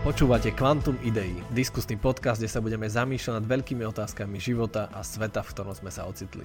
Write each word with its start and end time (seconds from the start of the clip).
Počúvate 0.00 0.56
Quantum 0.56 0.96
Idei, 1.04 1.44
diskusný 1.52 2.00
podcast, 2.00 2.40
kde 2.40 2.48
sa 2.48 2.64
budeme 2.64 2.88
zamýšľať 2.88 3.36
nad 3.36 3.44
veľkými 3.44 3.84
otázkami 3.84 4.40
života 4.40 4.88
a 4.96 5.04
sveta, 5.04 5.44
v 5.44 5.52
ktorom 5.52 5.76
sme 5.76 5.92
sa 5.92 6.08
ocitli. 6.08 6.40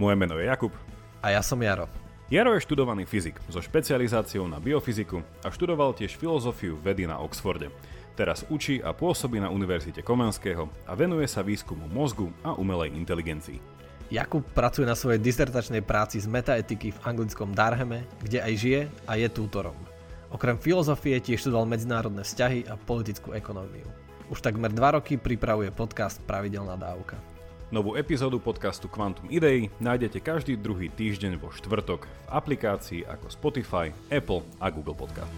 Moje 0.00 0.16
meno 0.16 0.40
je 0.40 0.48
Jakub. 0.48 0.72
A 1.20 1.36
ja 1.36 1.44
som 1.44 1.60
Jaro. 1.60 1.84
Jaro 2.32 2.56
je 2.56 2.64
študovaný 2.64 3.04
fyzik 3.04 3.36
so 3.52 3.60
špecializáciou 3.60 4.48
na 4.48 4.56
biofyziku 4.56 5.20
a 5.44 5.52
študoval 5.52 5.92
tiež 5.92 6.16
filozofiu 6.16 6.80
vedy 6.80 7.04
na 7.04 7.20
Oxforde. 7.20 7.68
Teraz 8.16 8.48
učí 8.48 8.80
a 8.80 8.96
pôsobí 8.96 9.36
na 9.36 9.52
Univerzite 9.52 10.00
Komenského 10.00 10.72
a 10.88 10.96
venuje 10.96 11.28
sa 11.28 11.44
výskumu 11.44 11.84
mozgu 11.92 12.32
a 12.40 12.56
umelej 12.56 12.96
inteligencii. 12.96 13.60
Jakub 14.08 14.48
pracuje 14.56 14.88
na 14.88 14.96
svojej 14.96 15.20
disertačnej 15.20 15.84
práci 15.84 16.24
z 16.24 16.26
metaetiky 16.32 16.96
v 16.96 17.02
anglickom 17.04 17.52
Darheme, 17.52 18.08
kde 18.24 18.40
aj 18.40 18.52
žije 18.56 18.80
a 19.04 19.20
je 19.20 19.28
tútorom. 19.28 19.76
Okrem 20.32 20.56
filozofie 20.56 21.20
tiež 21.20 21.44
študoval 21.44 21.68
medzinárodné 21.68 22.24
vzťahy 22.24 22.70
a 22.70 22.80
politickú 22.80 23.36
ekonómiu. 23.36 23.84
Už 24.32 24.40
takmer 24.40 24.72
dva 24.72 24.96
roky 24.96 25.20
pripravuje 25.20 25.68
podcast 25.68 26.22
Pravidelná 26.24 26.80
dávka. 26.80 27.20
Novú 27.68 27.98
epizódu 27.98 28.40
podcastu 28.40 28.86
Quantum 28.86 29.26
Idei 29.28 29.68
nájdete 29.82 30.22
každý 30.22 30.54
druhý 30.56 30.88
týždeň 30.88 31.36
vo 31.42 31.50
štvrtok 31.50 32.06
v 32.06 32.28
aplikácii 32.30 33.00
ako 33.04 33.26
Spotify, 33.28 33.90
Apple 34.08 34.46
a 34.62 34.70
Google 34.70 34.94
Podcast. 34.94 35.32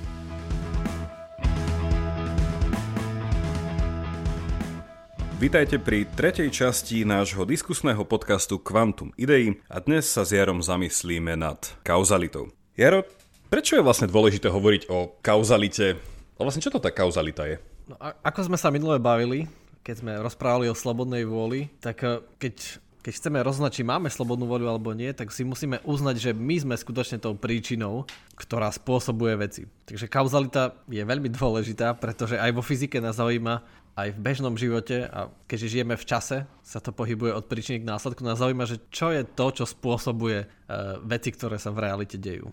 Vítajte 5.36 5.76
pri 5.76 6.08
tretej 6.08 6.48
časti 6.48 7.04
nášho 7.04 7.44
diskusného 7.44 8.08
podcastu 8.08 8.56
Quantum 8.56 9.12
Idei 9.20 9.60
a 9.68 9.84
dnes 9.84 10.08
sa 10.08 10.24
s 10.24 10.32
Jarom 10.32 10.64
zamyslíme 10.64 11.36
nad 11.36 11.60
kauzalitou. 11.84 12.48
Jaro, 12.72 13.04
Prečo 13.46 13.78
je 13.78 13.86
vlastne 13.86 14.10
dôležité 14.10 14.50
hovoriť 14.50 14.90
o 14.90 15.14
kauzalite? 15.22 15.94
A 16.34 16.40
vlastne 16.42 16.58
čo 16.58 16.74
to 16.74 16.82
tá 16.82 16.90
kauzalita 16.90 17.46
je? 17.46 17.62
No, 17.86 17.94
a- 18.02 18.18
ako 18.26 18.50
sme 18.50 18.58
sa 18.58 18.74
minule 18.74 18.98
bavili, 18.98 19.46
keď 19.86 20.02
sme 20.02 20.12
rozprávali 20.18 20.66
o 20.66 20.74
slobodnej 20.74 21.22
vôli, 21.22 21.70
tak 21.78 22.02
eh, 22.02 22.18
keď, 22.42 22.82
keď 23.06 23.12
chceme 23.14 23.38
rozhodnať, 23.46 23.78
či 23.78 23.86
máme 23.86 24.10
slobodnú 24.10 24.50
vôľu 24.50 24.66
alebo 24.66 24.90
nie, 24.98 25.14
tak 25.14 25.30
si 25.30 25.46
musíme 25.46 25.78
uznať, 25.86 26.16
že 26.18 26.30
my 26.34 26.58
sme 26.58 26.74
skutočne 26.74 27.22
tou 27.22 27.38
príčinou, 27.38 28.02
ktorá 28.34 28.66
spôsobuje 28.74 29.38
veci. 29.38 29.62
Takže 29.86 30.10
kauzalita 30.10 30.74
je 30.90 31.06
veľmi 31.06 31.30
dôležitá, 31.30 31.94
pretože 31.94 32.34
aj 32.42 32.50
vo 32.50 32.66
fyzike 32.66 32.98
nás 32.98 33.22
zaujíma, 33.22 33.62
aj 33.96 34.10
v 34.10 34.22
bežnom 34.26 34.58
živote 34.58 35.06
a 35.06 35.30
keďže 35.46 35.78
žijeme 35.78 35.94
v 35.94 36.04
čase, 36.04 36.50
sa 36.66 36.82
to 36.82 36.90
pohybuje 36.90 37.32
od 37.32 37.46
príčiny 37.46 37.80
k 37.80 37.88
následku, 37.88 38.20
nás 38.26 38.42
zaujíma, 38.42 38.68
že 38.68 38.82
čo 38.92 39.08
je 39.08 39.24
to, 39.24 39.46
čo 39.56 39.64
spôsobuje 39.64 40.44
uh, 40.44 41.00
veci, 41.00 41.32
ktoré 41.32 41.56
sa 41.56 41.72
v 41.72 41.80
realite 41.88 42.20
dejú. 42.20 42.52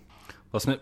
Vlastne 0.53 0.77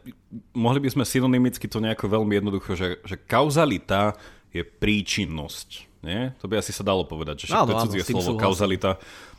mohli 0.51 0.83
by 0.83 0.91
sme 0.91 1.07
synonymicky 1.07 1.63
to 1.71 1.79
nejako 1.79 2.11
veľmi 2.11 2.35
jednoducho, 2.35 2.75
že, 2.75 2.99
že 3.07 3.15
kauzalita 3.15 4.19
je 4.51 4.67
príčinnosť. 4.67 5.87
Nie? 6.03 6.35
To 6.43 6.51
by 6.51 6.59
asi 6.59 6.75
sa 6.75 6.83
dalo 6.83 7.07
povedať, 7.07 7.47
že 7.47 7.55
áno, 7.55 7.71
to 7.71 7.71
je 7.71 7.83
cudzie 7.87 8.03
slovo 8.11 8.35
súhlasím. 8.35 8.43
kauzalita. 8.43 8.91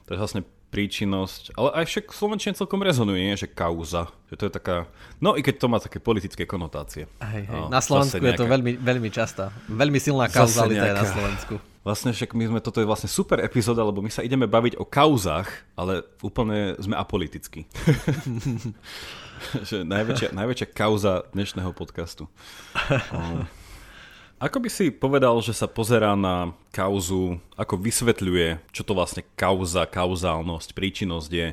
To 0.08 0.10
je 0.16 0.18
vlastne 0.18 0.42
príčinnosť, 0.72 1.52
ale 1.52 1.68
aj 1.76 1.84
však 1.84 2.04
slovenčine 2.16 2.56
celkom 2.56 2.80
rezonuje, 2.80 3.20
nie? 3.20 3.36
že 3.36 3.44
kauza, 3.44 4.08
že 4.32 4.40
to 4.40 4.48
je 4.48 4.52
taká, 4.56 4.88
no 5.20 5.36
i 5.36 5.44
keď 5.44 5.60
to 5.60 5.66
má 5.68 5.76
také 5.76 6.00
politické 6.00 6.48
konotácie. 6.48 7.04
Hej, 7.20 7.44
hej. 7.44 7.52
No, 7.52 7.68
na 7.68 7.84
Slovensku 7.84 8.16
nejaká... 8.16 8.32
je 8.32 8.40
to 8.40 8.46
veľmi, 8.48 8.72
veľmi 8.80 9.10
častá, 9.12 9.52
veľmi 9.68 10.00
silná 10.00 10.32
kauzalita 10.32 10.80
nejaká... 10.80 10.96
je 10.96 10.96
na 10.96 11.06
Slovensku. 11.12 11.54
Vlastne 11.84 12.16
však 12.16 12.32
my 12.32 12.44
sme, 12.48 12.58
toto 12.64 12.80
je 12.80 12.88
vlastne 12.88 13.10
super 13.10 13.44
epizóda, 13.44 13.84
lebo 13.84 14.00
my 14.00 14.08
sa 14.08 14.24
ideme 14.24 14.48
baviť 14.48 14.80
o 14.80 14.88
kauzách, 14.88 15.76
ale 15.76 16.08
úplne 16.24 16.72
sme 16.80 16.96
apolitickí. 16.96 17.68
že 19.68 19.82
najväčšia, 19.82 20.28
najväčšia 20.34 20.68
kauza 20.72 21.26
dnešného 21.34 21.70
podcastu. 21.74 22.28
Um, 23.10 23.44
ako 24.46 24.58
by 24.62 24.68
si 24.70 24.90
povedal, 24.90 25.34
že 25.42 25.54
sa 25.54 25.66
pozerá 25.66 26.14
na 26.14 26.54
kauzu, 26.70 27.38
ako 27.58 27.74
vysvetľuje, 27.78 28.62
čo 28.70 28.82
to 28.86 28.92
vlastne 28.94 29.26
kauza, 29.34 29.84
kauzálnosť, 29.86 30.74
príčinnosť 30.74 31.30
je 31.30 31.46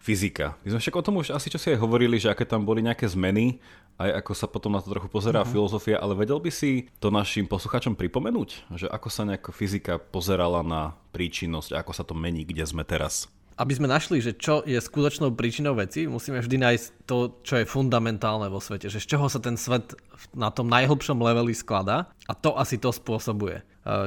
fyzika. 0.00 0.56
My 0.64 0.76
sme 0.76 0.80
však 0.80 0.96
o 0.96 1.04
tom 1.04 1.20
už 1.20 1.36
asi 1.36 1.52
čo 1.52 1.60
si 1.60 1.68
aj 1.72 1.80
hovorili, 1.80 2.16
že 2.16 2.32
aké 2.32 2.48
tam 2.48 2.64
boli 2.64 2.80
nejaké 2.80 3.04
zmeny, 3.04 3.60
aj 4.00 4.24
ako 4.24 4.32
sa 4.32 4.48
potom 4.48 4.72
na 4.72 4.80
to 4.80 4.88
trochu 4.88 5.12
pozerá 5.12 5.44
uh-huh. 5.44 5.52
filozofia, 5.52 6.00
ale 6.00 6.16
vedel 6.16 6.40
by 6.40 6.48
si 6.48 6.88
to 7.04 7.12
našim 7.12 7.44
posluchačom 7.44 7.92
pripomenúť, 7.92 8.72
že 8.80 8.88
ako 8.88 9.08
sa 9.12 9.28
nejako 9.28 9.52
fyzika 9.52 10.00
pozerala 10.00 10.64
na 10.64 10.96
príčinnosť 11.12 11.76
a 11.76 11.84
ako 11.84 11.92
sa 11.92 12.04
to 12.08 12.16
mení, 12.16 12.48
kde 12.48 12.64
sme 12.64 12.80
teraz? 12.80 13.28
Aby 13.60 13.72
sme 13.76 13.92
našli, 13.92 14.24
že 14.24 14.32
čo 14.32 14.64
je 14.64 14.80
skutočnou 14.80 15.36
príčinou 15.36 15.76
veci, 15.76 16.08
musíme 16.08 16.40
vždy 16.40 16.56
nájsť 16.56 16.86
to, 17.04 17.36
čo 17.44 17.60
je 17.60 17.68
fundamentálne 17.68 18.48
vo 18.48 18.56
svete, 18.56 18.88
že 18.88 19.04
z 19.04 19.12
čoho 19.12 19.28
sa 19.28 19.36
ten 19.36 19.60
svet 19.60 19.92
na 20.32 20.48
tom 20.48 20.72
najhlbšom 20.72 21.20
leveli 21.20 21.52
skladá 21.52 22.08
a 22.24 22.32
to 22.32 22.56
asi 22.56 22.80
to 22.80 22.88
spôsobuje. 22.88 23.60
E, 23.60 23.62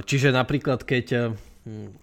čiže 0.09 0.33
napríklad, 0.33 0.81
keď 0.81 1.05
e, 1.13 1.21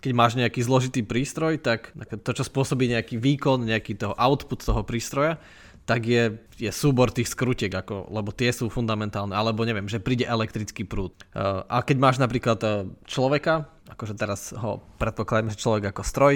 keď 0.00 0.12
máš 0.16 0.38
nejaký 0.38 0.62
zložitý 0.64 1.02
prístroj, 1.04 1.60
tak 1.60 1.92
to, 2.24 2.30
čo 2.32 2.48
spôsobí 2.48 2.88
nejaký 2.88 3.20
výkon, 3.20 3.68
nejaký 3.68 3.92
toho 3.98 4.16
output 4.16 4.64
toho 4.64 4.80
prístroja, 4.86 5.36
tak 5.84 6.06
je, 6.06 6.38
je 6.56 6.70
súbor 6.72 7.12
tých 7.12 7.28
skrutiek, 7.28 7.68
ako, 7.68 8.08
lebo 8.14 8.32
tie 8.32 8.54
sú 8.54 8.70
fundamentálne, 8.72 9.34
alebo 9.34 9.66
neviem, 9.66 9.90
že 9.90 10.00
príde 10.00 10.22
elektrický 10.22 10.86
prúd. 10.86 11.12
E, 11.34 11.50
a 11.66 11.82
keď 11.82 11.96
máš 11.98 12.16
napríklad 12.22 12.86
človeka, 13.10 13.66
akože 13.90 14.14
teraz 14.14 14.54
ho 14.54 14.86
predpokladám, 15.02 15.50
že 15.50 15.60
človek 15.60 15.90
ako 15.90 16.02
stroj, 16.06 16.34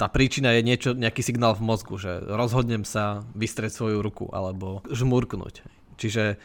tá 0.00 0.08
príčina 0.08 0.56
je 0.56 0.64
niečo, 0.64 0.96
nejaký 0.96 1.20
signál 1.20 1.52
v 1.52 1.68
mozgu, 1.68 2.00
že 2.00 2.24
rozhodnem 2.24 2.88
sa 2.88 3.20
vystrieť 3.36 3.76
svoju 3.76 4.00
ruku 4.00 4.32
alebo 4.32 4.80
žmurknúť. 4.88 5.60
Čiže 6.00 6.40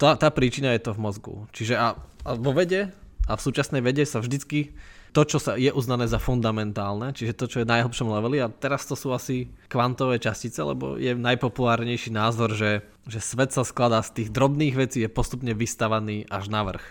tá, 0.00 0.16
tá 0.16 0.28
príčina 0.32 0.72
je 0.72 0.88
to 0.88 0.96
v 0.96 1.02
mozgu. 1.04 1.34
Čiže 1.52 1.76
a, 1.76 2.00
a 2.00 2.30
vo 2.32 2.56
vede 2.56 2.88
a 3.28 3.32
v 3.36 3.44
súčasnej 3.44 3.84
vede 3.84 4.08
sa 4.08 4.24
vždycky 4.24 4.72
to, 5.12 5.28
čo 5.28 5.36
sa 5.36 5.60
je 5.60 5.68
uznané 5.68 6.08
za 6.08 6.16
fundamentálne, 6.16 7.12
čiže 7.12 7.36
to, 7.36 7.44
čo 7.44 7.60
je 7.60 7.68
najhlbšom 7.68 8.08
leveli 8.08 8.40
a 8.40 8.48
teraz 8.48 8.88
to 8.88 8.96
sú 8.96 9.12
asi 9.12 9.52
kvantové 9.68 10.16
častice, 10.16 10.64
lebo 10.64 10.96
je 10.96 11.12
najpopulárnejší 11.12 12.08
názor, 12.08 12.56
že, 12.56 12.80
že 13.04 13.20
svet 13.20 13.52
sa 13.52 13.60
skladá 13.60 14.00
z 14.00 14.24
tých 14.24 14.28
drobných 14.32 14.72
vecí, 14.72 15.04
je 15.04 15.12
postupne 15.12 15.52
vystavaný 15.52 16.24
až 16.32 16.48
na 16.48 16.64
vrch. 16.64 16.86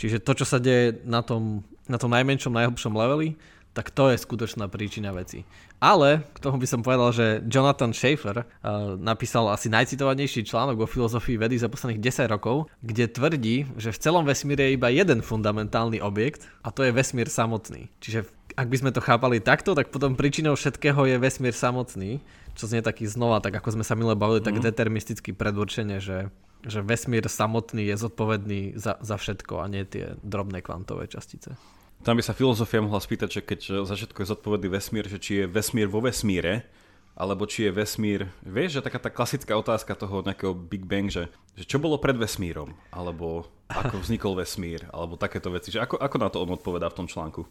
Čiže 0.00 0.24
to, 0.24 0.32
čo 0.40 0.48
sa 0.48 0.56
deje 0.56 1.04
na 1.04 1.20
tom, 1.20 1.68
na 1.84 2.00
tom 2.00 2.16
najmenšom, 2.16 2.56
najhlbšom 2.56 2.96
leveli, 2.96 3.36
tak 3.74 3.90
to 3.90 4.14
je 4.14 4.22
skutočná 4.22 4.70
príčina 4.70 5.10
veci. 5.10 5.42
Ale 5.82 6.22
k 6.32 6.38
tomu 6.38 6.62
by 6.62 6.66
som 6.70 6.80
povedal, 6.80 7.10
že 7.10 7.26
Jonathan 7.44 7.90
Schaefer 7.90 8.46
uh, 8.46 8.94
napísal 8.96 9.50
asi 9.50 9.66
najcitovanejší 9.68 10.46
článok 10.46 10.86
o 10.86 10.90
filozofii 10.90 11.36
vedy 11.36 11.58
za 11.58 11.66
posledných 11.68 12.00
10 12.00 12.30
rokov, 12.30 12.70
kde 12.80 13.10
tvrdí, 13.10 13.56
že 13.76 13.90
v 13.90 14.00
celom 14.00 14.24
vesmíre 14.24 14.70
je 14.70 14.78
iba 14.78 14.88
jeden 14.88 15.20
fundamentálny 15.20 15.98
objekt 15.98 16.46
a 16.62 16.70
to 16.70 16.86
je 16.86 16.94
vesmír 16.94 17.26
samotný. 17.26 17.90
Čiže 17.98 18.30
ak 18.54 18.70
by 18.70 18.76
sme 18.78 18.90
to 18.94 19.02
chápali 19.02 19.42
takto, 19.42 19.74
tak 19.74 19.90
potom 19.90 20.14
príčinou 20.14 20.54
všetkého 20.54 21.10
je 21.10 21.16
vesmír 21.18 21.52
samotný, 21.52 22.22
čo 22.54 22.70
znie 22.70 22.86
taký 22.86 23.10
znova, 23.10 23.42
tak 23.42 23.58
ako 23.58 23.74
sme 23.74 23.84
sa 23.84 23.98
milé 23.98 24.14
bavili, 24.14 24.38
mm. 24.40 24.46
tak 24.46 24.56
mhm. 24.56 24.64
deterministicky 24.70 25.30
predurčenie, 25.34 25.98
že 25.98 26.30
že 26.64 26.80
vesmír 26.80 27.28
samotný 27.28 27.92
je 27.92 27.96
zodpovedný 28.00 28.60
za, 28.80 28.96
za 29.04 29.20
všetko 29.20 29.60
a 29.60 29.68
nie 29.68 29.84
tie 29.84 30.16
drobné 30.24 30.64
kvantové 30.64 31.04
častice. 31.12 31.60
Tam 32.04 32.20
by 32.20 32.22
sa 32.22 32.36
filozofia 32.36 32.84
mohla 32.84 33.00
spýtať, 33.00 33.28
že 33.32 33.40
keď 33.40 33.60
za 33.88 33.96
všetko 33.96 34.20
je 34.20 34.30
zodpovedný 34.36 34.68
vesmír, 34.68 35.08
že 35.08 35.16
či 35.16 35.32
je 35.40 35.44
vesmír 35.48 35.88
vo 35.88 36.04
vesmíre, 36.04 36.68
alebo 37.16 37.48
či 37.48 37.64
je 37.64 37.72
vesmír, 37.72 38.28
vieš, 38.44 38.78
že 38.78 38.84
taká 38.84 39.00
tá 39.00 39.08
klasická 39.08 39.56
otázka 39.56 39.96
toho 39.96 40.20
nejakého 40.20 40.52
Big 40.52 40.84
Bang, 40.84 41.08
že, 41.08 41.32
že 41.56 41.64
čo 41.64 41.80
bolo 41.80 41.96
pred 41.96 42.12
vesmírom, 42.18 42.76
alebo 42.92 43.48
ako 43.72 44.04
vznikol 44.04 44.36
vesmír, 44.36 44.84
alebo 44.92 45.16
takéto 45.16 45.48
veci, 45.48 45.72
že 45.72 45.80
ako, 45.80 45.96
ako 45.96 46.16
na 46.20 46.28
to 46.28 46.44
on 46.44 46.52
odpovedá 46.52 46.92
v 46.92 46.98
tom 47.00 47.06
článku? 47.08 47.48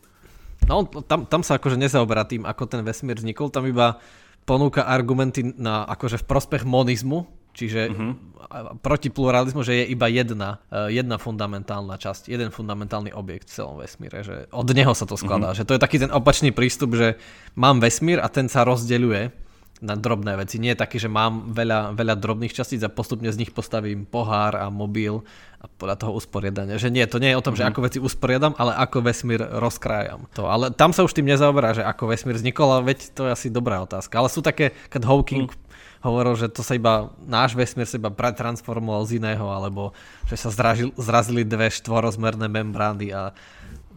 No, 0.69 0.85
tam, 0.85 1.25
tam 1.25 1.41
sa 1.41 1.57
akože 1.57 1.79
nezaoberá 1.79 2.27
tým, 2.27 2.45
ako 2.45 2.69
ten 2.69 2.85
vesmír 2.85 3.17
vznikol, 3.17 3.49
tam 3.49 3.65
iba 3.65 3.97
ponúka 4.45 4.85
argumenty 4.85 5.41
na 5.55 5.81
akože 5.87 6.21
v 6.21 6.29
prospech 6.29 6.63
monizmu, 6.67 7.25
Čiže 7.53 7.93
uh-huh. 7.93 8.81
proti 8.81 9.13
pluralizmu, 9.13 9.61
že 9.61 9.85
je 9.85 9.93
iba 9.93 10.09
jedna, 10.09 10.57
e, 10.73 10.97
jedna 10.97 11.21
fundamentálna 11.21 12.01
časť, 12.01 12.33
jeden 12.33 12.49
fundamentálny 12.49 13.13
objekt 13.13 13.53
v 13.53 13.61
celom 13.61 13.77
vesmíre, 13.77 14.25
že 14.25 14.49
od 14.49 14.65
neho 14.73 14.91
sa 14.97 15.05
to 15.05 15.13
skladá. 15.13 15.53
Uh-huh. 15.53 15.59
Že 15.61 15.67
to 15.69 15.73
je 15.77 15.83
taký 15.85 15.97
ten 16.01 16.09
opačný 16.09 16.49
prístup, 16.49 16.97
že 16.97 17.21
mám 17.53 17.77
vesmír 17.77 18.17
a 18.17 18.27
ten 18.27 18.49
sa 18.49 18.65
rozdeľuje 18.65 19.45
na 19.83 19.99
drobné 19.99 20.39
veci. 20.39 20.57
Nie 20.63 20.73
je 20.73 20.81
taký, 20.81 20.97
že 20.97 21.11
mám 21.11 21.51
veľa, 21.51 21.93
veľa 21.93 22.15
drobných 22.15 22.55
častíc 22.55 22.79
a 22.87 22.89
postupne 22.89 23.27
z 23.27 23.37
nich 23.43 23.51
postavím 23.51 24.07
pohár 24.07 24.55
a 24.55 24.71
mobil 24.71 25.19
a 25.59 25.67
podľa 25.67 25.99
toho 25.99 26.11
usporiadania. 26.15 26.79
Že 26.79 26.89
nie, 26.89 27.03
to 27.03 27.19
nie 27.19 27.35
je 27.35 27.37
o 27.37 27.43
tom, 27.43 27.53
uh-huh. 27.53 27.61
že 27.61 27.67
mhm. 27.67 27.71
ako 27.75 27.79
veci 27.85 27.99
usporiadam, 28.01 28.57
ale 28.57 28.73
ako 28.79 28.97
vesmír 29.03 29.43
rozkrájam. 29.43 30.25
To, 30.39 30.49
ale 30.49 30.73
tam 30.73 30.89
sa 30.89 31.05
už 31.05 31.13
tým 31.13 31.29
nezaoberá, 31.29 31.77
že 31.77 31.83
ako 31.85 32.09
vesmír 32.09 32.33
vznikol, 32.39 32.79
ale 32.79 32.95
veď 32.95 33.13
to 33.13 33.29
je 33.29 33.31
asi 33.35 33.47
dobrá 33.53 33.83
otázka. 33.83 34.17
Ale 34.17 34.31
sú 34.31 34.41
také, 34.41 34.73
keď 34.89 35.05
Hawking 35.05 35.53
uh-huh 35.53 35.62
hovoril, 36.03 36.35
že 36.35 36.51
to 36.51 36.61
sa 36.61 36.75
iba, 36.75 37.15
náš 37.23 37.55
vesmír 37.55 37.87
sa 37.87 37.95
iba 37.95 38.11
pretransformoval 38.11 39.07
z 39.07 39.23
iného, 39.23 39.47
alebo 39.47 39.95
že 40.27 40.35
sa 40.35 40.51
zražil, 40.51 40.91
zrazili 40.99 41.47
dve 41.47 41.71
štvorozmerné 41.71 42.51
membrány 42.51 43.15
a 43.15 43.31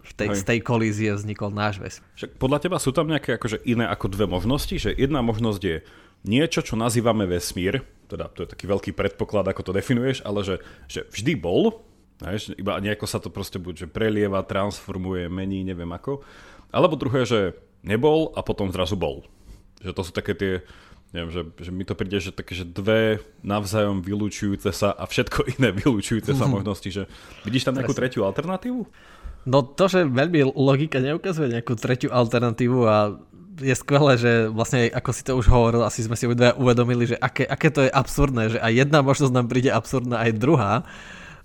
v 0.06 0.12
tej, 0.14 0.38
z 0.38 0.42
tej 0.46 0.58
kolízie 0.62 1.10
vznikol 1.10 1.50
náš 1.50 1.82
vesmír. 1.82 2.06
Však 2.14 2.38
podľa 2.38 2.58
teba 2.62 2.78
sú 2.78 2.94
tam 2.94 3.10
nejaké 3.10 3.36
akože 3.36 3.66
iné 3.66 3.90
ako 3.90 4.06
dve 4.06 4.30
možnosti? 4.30 4.78
Že 4.78 4.94
jedna 4.94 5.18
možnosť 5.20 5.60
je 5.66 5.76
niečo, 6.22 6.62
čo 6.62 6.78
nazývame 6.78 7.26
vesmír, 7.26 7.82
teda 8.06 8.30
to 8.30 8.46
je 8.46 8.52
taký 8.54 8.70
veľký 8.70 8.94
predpoklad, 8.94 9.50
ako 9.50 9.66
to 9.66 9.72
definuješ, 9.74 10.22
ale 10.22 10.46
že, 10.46 10.56
že 10.86 11.10
vždy 11.10 11.34
bol 11.34 11.82
Hej, 12.24 12.56
iba 12.56 12.80
nejako 12.80 13.04
sa 13.04 13.20
to 13.20 13.28
proste 13.28 13.60
buď 13.60 13.84
že 13.84 13.88
prelieva, 13.92 14.40
transformuje, 14.40 15.28
mení, 15.28 15.60
neviem 15.68 15.92
ako. 15.92 16.24
Alebo 16.72 16.96
druhé, 16.96 17.28
že 17.28 17.52
nebol 17.84 18.32
a 18.32 18.40
potom 18.40 18.72
zrazu 18.72 18.96
bol. 18.96 19.20
Že 19.84 19.92
to 19.92 20.02
sú 20.02 20.12
také 20.16 20.32
tie, 20.32 20.52
neviem, 21.14 21.30
že, 21.30 21.42
že 21.62 21.70
mi 21.70 21.86
to 21.86 21.94
príde, 21.94 22.18
že 22.18 22.34
také, 22.34 22.58
že 22.58 22.66
dve 22.66 23.22
navzájom 23.46 24.02
vylúčujúce 24.02 24.70
sa 24.74 24.90
a 24.90 25.06
všetko 25.06 25.46
iné 25.58 25.70
vylúčujúce 25.70 26.34
sa 26.34 26.50
možnosti, 26.56 26.88
že 26.88 27.02
vidíš 27.46 27.68
tam 27.70 27.78
nejakú 27.78 27.94
tretiu 27.94 28.26
alternatívu? 28.26 28.86
No 29.46 29.62
to, 29.62 29.86
že 29.86 30.02
veľmi 30.10 30.42
logika 30.58 30.98
neukazuje 30.98 31.54
nejakú 31.54 31.78
tretiu 31.78 32.10
alternatívu 32.10 32.82
a 32.82 33.14
je 33.56 33.72
skvelé, 33.72 34.20
že 34.20 34.32
vlastne 34.52 34.90
ako 34.92 35.10
si 35.14 35.22
to 35.24 35.32
už 35.38 35.48
hovoril, 35.48 35.86
asi 35.86 36.04
sme 36.04 36.18
si 36.18 36.28
uvedomili, 36.28 37.08
že 37.08 37.16
aké, 37.16 37.48
aké 37.48 37.72
to 37.72 37.88
je 37.88 37.90
absurdné, 37.94 38.52
že 38.52 38.58
aj 38.60 38.72
jedna 38.84 39.00
možnosť 39.00 39.32
nám 39.32 39.46
príde 39.48 39.72
absurdná, 39.72 40.20
aj 40.28 40.36
druhá. 40.36 40.84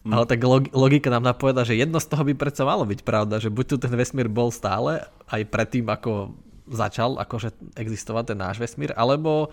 Mm. 0.02 0.18
Ale 0.18 0.26
tak 0.26 0.42
logika 0.74 1.14
nám 1.14 1.30
napoveda, 1.30 1.62
že 1.62 1.78
jedno 1.78 2.02
z 2.02 2.10
toho 2.10 2.26
by 2.26 2.34
predsa 2.34 2.66
malo 2.66 2.90
byť 2.90 3.06
pravda, 3.06 3.38
že 3.38 3.54
buď 3.54 3.66
tu 3.70 3.76
ten 3.78 3.94
vesmír 3.94 4.26
bol 4.28 4.50
stále, 4.50 5.06
aj 5.30 5.46
predtým, 5.46 5.86
ako 5.88 6.34
začal 6.72 7.20
akože 7.20 7.76
existovať 7.76 8.34
ten 8.34 8.40
náš 8.40 8.58
vesmír, 8.58 8.96
alebo, 8.96 9.52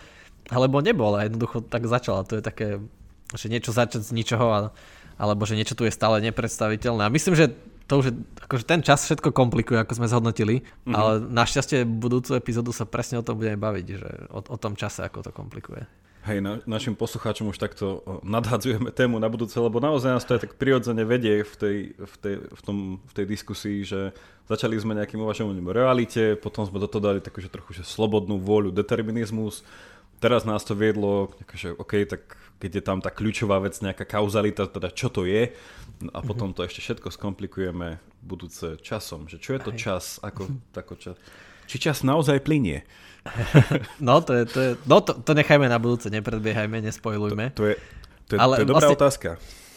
alebo 0.49 0.81
nebol 0.81 1.19
a 1.19 1.27
jednoducho 1.27 1.67
tak 1.67 1.85
začal. 1.91 2.23
A 2.23 2.27
to 2.27 2.39
je 2.39 2.45
také, 2.45 2.69
že 3.35 3.51
niečo 3.53 3.75
začať 3.75 4.07
z 4.07 4.15
ničoho, 4.15 4.47
a, 4.49 4.61
alebo 5.19 5.45
že 5.45 5.59
niečo 5.59 5.75
tu 5.75 5.85
je 5.85 5.93
stále 5.93 6.23
nepredstaviteľné. 6.23 7.07
A 7.07 7.13
myslím, 7.13 7.35
že 7.35 7.53
to 7.89 8.05
už 8.05 8.07
je, 8.13 8.15
akože 8.45 8.65
ten 8.69 8.81
čas 8.85 9.09
všetko 9.09 9.33
komplikuje, 9.33 9.81
ako 9.81 9.97
sme 9.97 10.13
zhodnotili, 10.13 10.61
mm-hmm. 10.61 10.95
ale 10.95 11.13
našťastie 11.25 11.89
budúcu 11.89 12.37
epizódu 12.37 12.71
sa 12.71 12.85
presne 12.85 13.19
o 13.19 13.25
tom 13.25 13.41
budeme 13.41 13.57
baviť, 13.57 13.87
že 13.89 14.11
o, 14.29 14.45
o 14.45 14.57
tom 14.61 14.77
čase, 14.77 15.09
ako 15.09 15.25
to 15.25 15.31
komplikuje. 15.33 15.89
Hej, 16.27 16.43
na, 16.43 16.59
našim 16.67 16.99
poslucháčom 16.99 17.49
už 17.49 17.63
takto 17.63 18.03
nadhadzujeme 18.27 18.91
tému 18.91 19.23
na 19.23 19.31
budúce, 19.31 19.55
lebo 19.55 19.79
naozaj 19.79 20.19
nás 20.19 20.27
to 20.27 20.35
aj 20.35 20.45
tak 20.45 20.59
prirodzene 20.59 21.07
vedie 21.07 21.47
v 21.47 21.55
tej, 21.55 21.77
v 21.95 22.15
tej, 22.19 22.35
v 22.51 22.61
tom, 22.61 22.77
v 23.01 23.13
tej 23.15 23.27
diskusii, 23.27 23.79
že 23.87 24.11
začali 24.51 24.75
sme 24.77 24.99
nejakým 24.99 25.23
uvažovaním 25.23 25.71
o 25.71 25.77
realite, 25.77 26.35
potom 26.35 26.67
sme 26.67 26.83
do 26.83 26.91
toho 26.91 27.01
dali 27.01 27.21
takú, 27.23 27.39
že 27.39 27.49
trochu 27.49 27.79
že 27.79 27.87
slobodnú 27.87 28.43
vôľu, 28.43 28.75
determinizmus, 28.75 29.63
teraz 30.19 30.43
nás 30.43 30.67
to 30.67 30.75
viedlo, 30.75 31.33
že 31.55 31.73
OK, 31.79 32.05
tak 32.05 32.37
keď 32.59 32.71
je 32.75 32.83
tam 32.83 32.99
tá 32.99 33.15
kľúčová 33.15 33.63
vec, 33.63 33.79
nejaká 33.79 34.03
kauzalita, 34.03 34.67
teda 34.67 34.91
čo 34.91 35.09
to 35.09 35.23
je, 35.25 35.55
no 36.03 36.11
a 36.11 36.21
potom 36.27 36.51
to 36.51 36.67
ešte 36.67 36.83
všetko 36.83 37.15
skomplikujeme 37.15 38.03
budúce 38.27 38.77
časom, 38.83 39.31
že 39.31 39.39
čo 39.39 39.55
je 39.55 39.61
to 39.63 39.71
čas, 39.79 40.19
ako, 40.21 40.51
ako 40.75 40.95
čas, 40.99 41.17
či 41.71 41.79
čas 41.79 42.03
naozaj 42.03 42.43
plinie. 42.43 42.83
No, 44.07 44.21
to, 44.21 44.33
je, 44.35 44.43
to, 44.47 44.59
je, 44.61 44.71
no 44.87 45.01
to, 45.01 45.13
to 45.19 45.33
nechajme 45.35 45.67
na 45.69 45.79
budúce, 45.81 46.11
nepredbiehajme, 46.11 46.83
nespojlujme. 46.85 47.55
To, 47.55 47.63
to, 47.63 47.65
je, 47.73 47.77
to, 48.29 48.33
je, 48.35 48.39
ale 48.39 48.55
to 48.59 48.63
je 48.63 48.69
dobrá 48.69 48.89
vlastne, 48.89 48.99
otázka. 48.99 49.29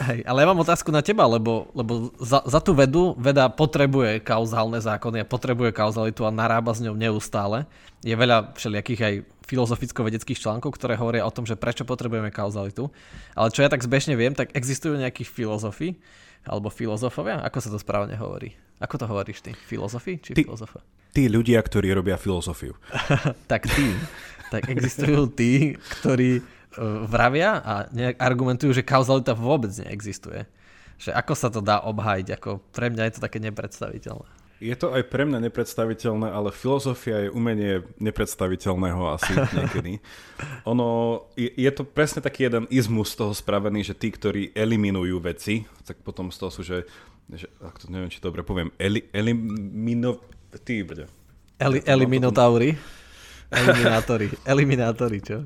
Hej, 0.01 0.19
ale 0.25 0.38
ja 0.42 0.50
mám 0.50 0.65
otázku 0.65 0.89
na 0.89 1.06
teba, 1.06 1.30
lebo, 1.30 1.69
lebo 1.77 2.09
za, 2.18 2.42
za 2.42 2.57
tú 2.57 2.74
vedu 2.74 3.13
veda 3.21 3.45
potrebuje 3.53 4.18
kauzálne 4.25 4.81
zákony 4.81 5.21
a 5.21 5.30
potrebuje 5.30 5.69
kauzalitu 5.69 6.25
a 6.25 6.33
narába 6.33 6.74
s 6.74 6.81
ňou 6.81 6.98
neustále. 6.98 7.69
Je 8.01 8.18
veľa 8.18 8.57
všelijakých 8.57 9.01
aj 9.06 9.15
filozoficko-vedeckých 9.45 10.42
článkov, 10.42 10.74
ktoré 10.74 10.97
hovoria 10.97 11.27
o 11.27 11.33
tom, 11.33 11.45
že 11.45 11.54
prečo 11.54 11.86
potrebujeme 11.86 12.33
kauzalitu. 12.33 12.89
Ale 13.38 13.54
čo 13.54 13.62
ja 13.62 13.69
tak 13.69 13.86
zbežne 13.86 14.18
viem, 14.18 14.33
tak 14.33 14.56
existujú 14.57 14.97
nejakí 14.97 15.21
filozofi, 15.21 16.01
alebo 16.42 16.74
filozofovia? 16.74 17.45
Ako 17.45 17.57
sa 17.62 17.69
to 17.69 17.77
správne 17.77 18.18
hovorí? 18.18 18.57
Ako 18.81 18.97
to 18.97 19.06
hovoríš 19.06 19.45
ty? 19.45 19.54
Filozofi 19.54 20.18
či 20.18 20.33
ty, 20.33 20.42
filozofa? 20.42 20.81
Tí 21.11 21.27
ľudia, 21.27 21.59
ktorí 21.59 21.91
robia 21.91 22.15
filozofiu. 22.15 22.75
tak 23.51 23.67
tí. 23.67 23.91
tak 24.51 24.67
existujú 24.67 25.31
tí, 25.31 25.75
ktorí 25.99 26.39
e, 26.39 26.41
vravia 27.07 27.59
a 27.59 27.73
argumentujú, 28.19 28.71
že 28.75 28.83
kauzalita 28.83 29.35
vôbec 29.35 29.71
neexistuje. 29.75 30.47
Že 30.99 31.11
ako 31.15 31.33
sa 31.35 31.47
to 31.51 31.59
dá 31.59 31.83
obhájiť, 31.83 32.27
ako 32.35 32.63
pre 32.71 32.91
mňa 32.91 33.03
je 33.09 33.13
to 33.17 33.21
také 33.23 33.39
nepredstaviteľné. 33.43 34.41
Je 34.61 34.77
to 34.77 34.93
aj 34.93 35.09
pre 35.09 35.25
mňa 35.25 35.41
nepredstaviteľné, 35.49 36.29
ale 36.29 36.53
filozofia 36.53 37.25
je 37.25 37.33
umenie 37.33 37.81
nepredstaviteľného 37.97 39.01
asi 39.09 39.33
niekedy. 39.57 39.97
Ono, 40.69 41.17
je, 41.33 41.49
je 41.49 41.71
to 41.73 41.81
presne 41.81 42.21
taký 42.21 42.45
jeden 42.45 42.69
izmus 42.69 43.17
z 43.17 43.25
toho 43.25 43.33
spravený, 43.33 43.81
že 43.81 43.97
tí, 43.97 44.13
ktorí 44.13 44.53
eliminujú 44.53 45.17
veci, 45.17 45.65
tak 45.81 46.05
potom 46.05 46.29
z 46.29 46.37
toho 46.37 46.51
sú, 46.53 46.61
že, 46.61 46.85
že 47.33 47.49
ak 47.57 47.81
to 47.81 47.89
neviem, 47.89 48.13
či 48.13 48.21
dobre 48.21 48.45
poviem, 48.45 48.69
eli, 48.77 49.09
elimino, 49.09 50.21
Ty, 50.51 50.75
brďa. 50.83 51.07
Eli, 51.62 51.80
eliminotaury. 51.86 52.75
Eliminátori. 53.51 54.27
Eliminátori, 54.51 55.19
čo? 55.24 55.38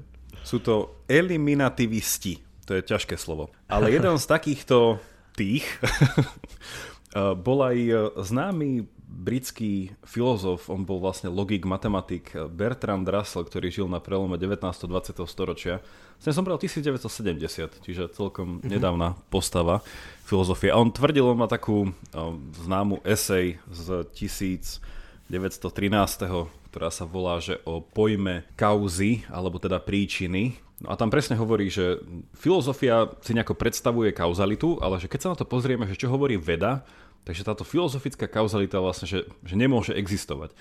Sú 0.45 0.61
to 0.61 1.03
eliminativisti. 1.09 2.41
To 2.69 2.77
je 2.77 2.81
ťažké 2.81 3.17
slovo. 3.17 3.49
Ale 3.69 3.91
jeden 3.97 4.17
z 4.17 4.25
takýchto 4.25 5.01
tých 5.35 5.65
bol 7.45 7.59
aj 7.65 7.77
e, 7.77 7.93
známy 8.23 8.87
britský 9.05 9.93
filozof, 10.05 10.69
on 10.69 10.85
bol 10.85 10.97
vlastne 10.97 11.29
logik, 11.29 11.65
matematik 11.65 12.33
Bertrand 12.51 13.05
Russell, 13.05 13.45
ktorý 13.45 13.69
žil 13.69 13.87
na 13.89 14.01
prelome 14.01 14.37
19. 14.37 14.61
20. 14.61 15.25
storočia. 15.29 15.81
Sem 16.17 16.33
som 16.33 16.45
bral 16.45 16.57
1970, 16.57 17.85
čiže 17.85 18.09
celkom 18.13 18.59
mm-hmm. 18.59 18.69
nedávna 18.69 19.13
postava 19.29 19.81
filozofie. 20.25 20.73
A 20.73 20.81
on 20.81 20.89
tvrdil, 20.89 21.25
on 21.25 21.37
má 21.37 21.47
takú 21.49 21.89
uh, 21.89 22.33
známu 22.65 23.01
esej 23.05 23.61
z 23.69 23.87
1913, 24.13 24.89
ktorá 26.73 26.89
sa 26.89 27.05
volá, 27.05 27.37
že 27.39 27.61
o 27.63 27.79
pojme 27.79 28.43
kauzy, 28.57 29.23
alebo 29.29 29.61
teda 29.61 29.79
príčiny. 29.79 30.57
No 30.83 30.91
a 30.91 30.99
tam 30.99 31.07
presne 31.07 31.39
hovorí, 31.39 31.71
že 31.71 32.03
filozofia 32.35 33.07
si 33.23 33.31
nejako 33.31 33.55
predstavuje 33.55 34.11
kauzalitu, 34.11 34.75
ale 34.83 34.99
že 34.99 35.07
keď 35.07 35.19
sa 35.23 35.31
na 35.31 35.39
to 35.39 35.47
pozrieme, 35.47 35.87
že 35.87 35.95
čo 35.95 36.11
hovorí 36.11 36.35
veda, 36.35 36.83
takže 37.25 37.43
táto 37.43 37.65
filozofická 37.65 38.29
kauzalita 38.29 38.79
vlastne, 38.79 39.09
že, 39.09 39.19
že 39.43 39.55
nemôže 39.57 39.91
existovať. 39.91 40.53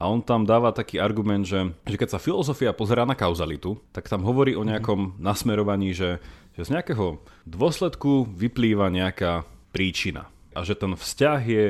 A 0.00 0.08
on 0.08 0.24
tam 0.24 0.48
dáva 0.48 0.72
taký 0.72 0.96
argument, 0.96 1.44
že, 1.44 1.76
že 1.84 2.00
keď 2.00 2.16
sa 2.16 2.24
filozofia 2.24 2.72
pozerá 2.72 3.04
na 3.04 3.12
kauzalitu, 3.12 3.76
tak 3.92 4.08
tam 4.08 4.24
hovorí 4.24 4.56
o 4.56 4.64
nejakom 4.64 5.20
nasmerovaní, 5.20 5.92
že, 5.92 6.24
že 6.56 6.66
z 6.66 6.72
nejakého 6.72 7.20
dôsledku 7.44 8.24
vyplýva 8.24 8.88
nejaká 8.88 9.44
príčina. 9.76 10.32
A 10.56 10.64
že 10.64 10.72
ten 10.72 10.96
vzťah 10.96 11.40
je 11.44 11.66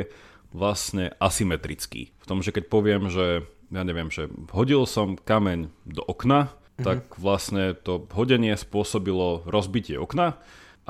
vlastne 0.54 1.10
asymetrický. 1.19 2.14
V 2.22 2.26
tom, 2.26 2.38
že 2.38 2.54
keď 2.54 2.64
poviem, 2.70 3.10
že 3.10 3.42
ja 3.70 3.82
neviem, 3.82 4.10
že 4.14 4.31
hodil 4.54 4.87
som 4.87 5.19
kameň 5.19 5.70
do 5.87 6.02
okna, 6.06 6.50
mm-hmm. 6.54 6.87
tak 6.87 6.98
vlastne 7.19 7.75
to 7.75 8.06
hodenie 8.14 8.54
spôsobilo 8.54 9.42
rozbitie 9.42 9.98
okna, 9.98 10.38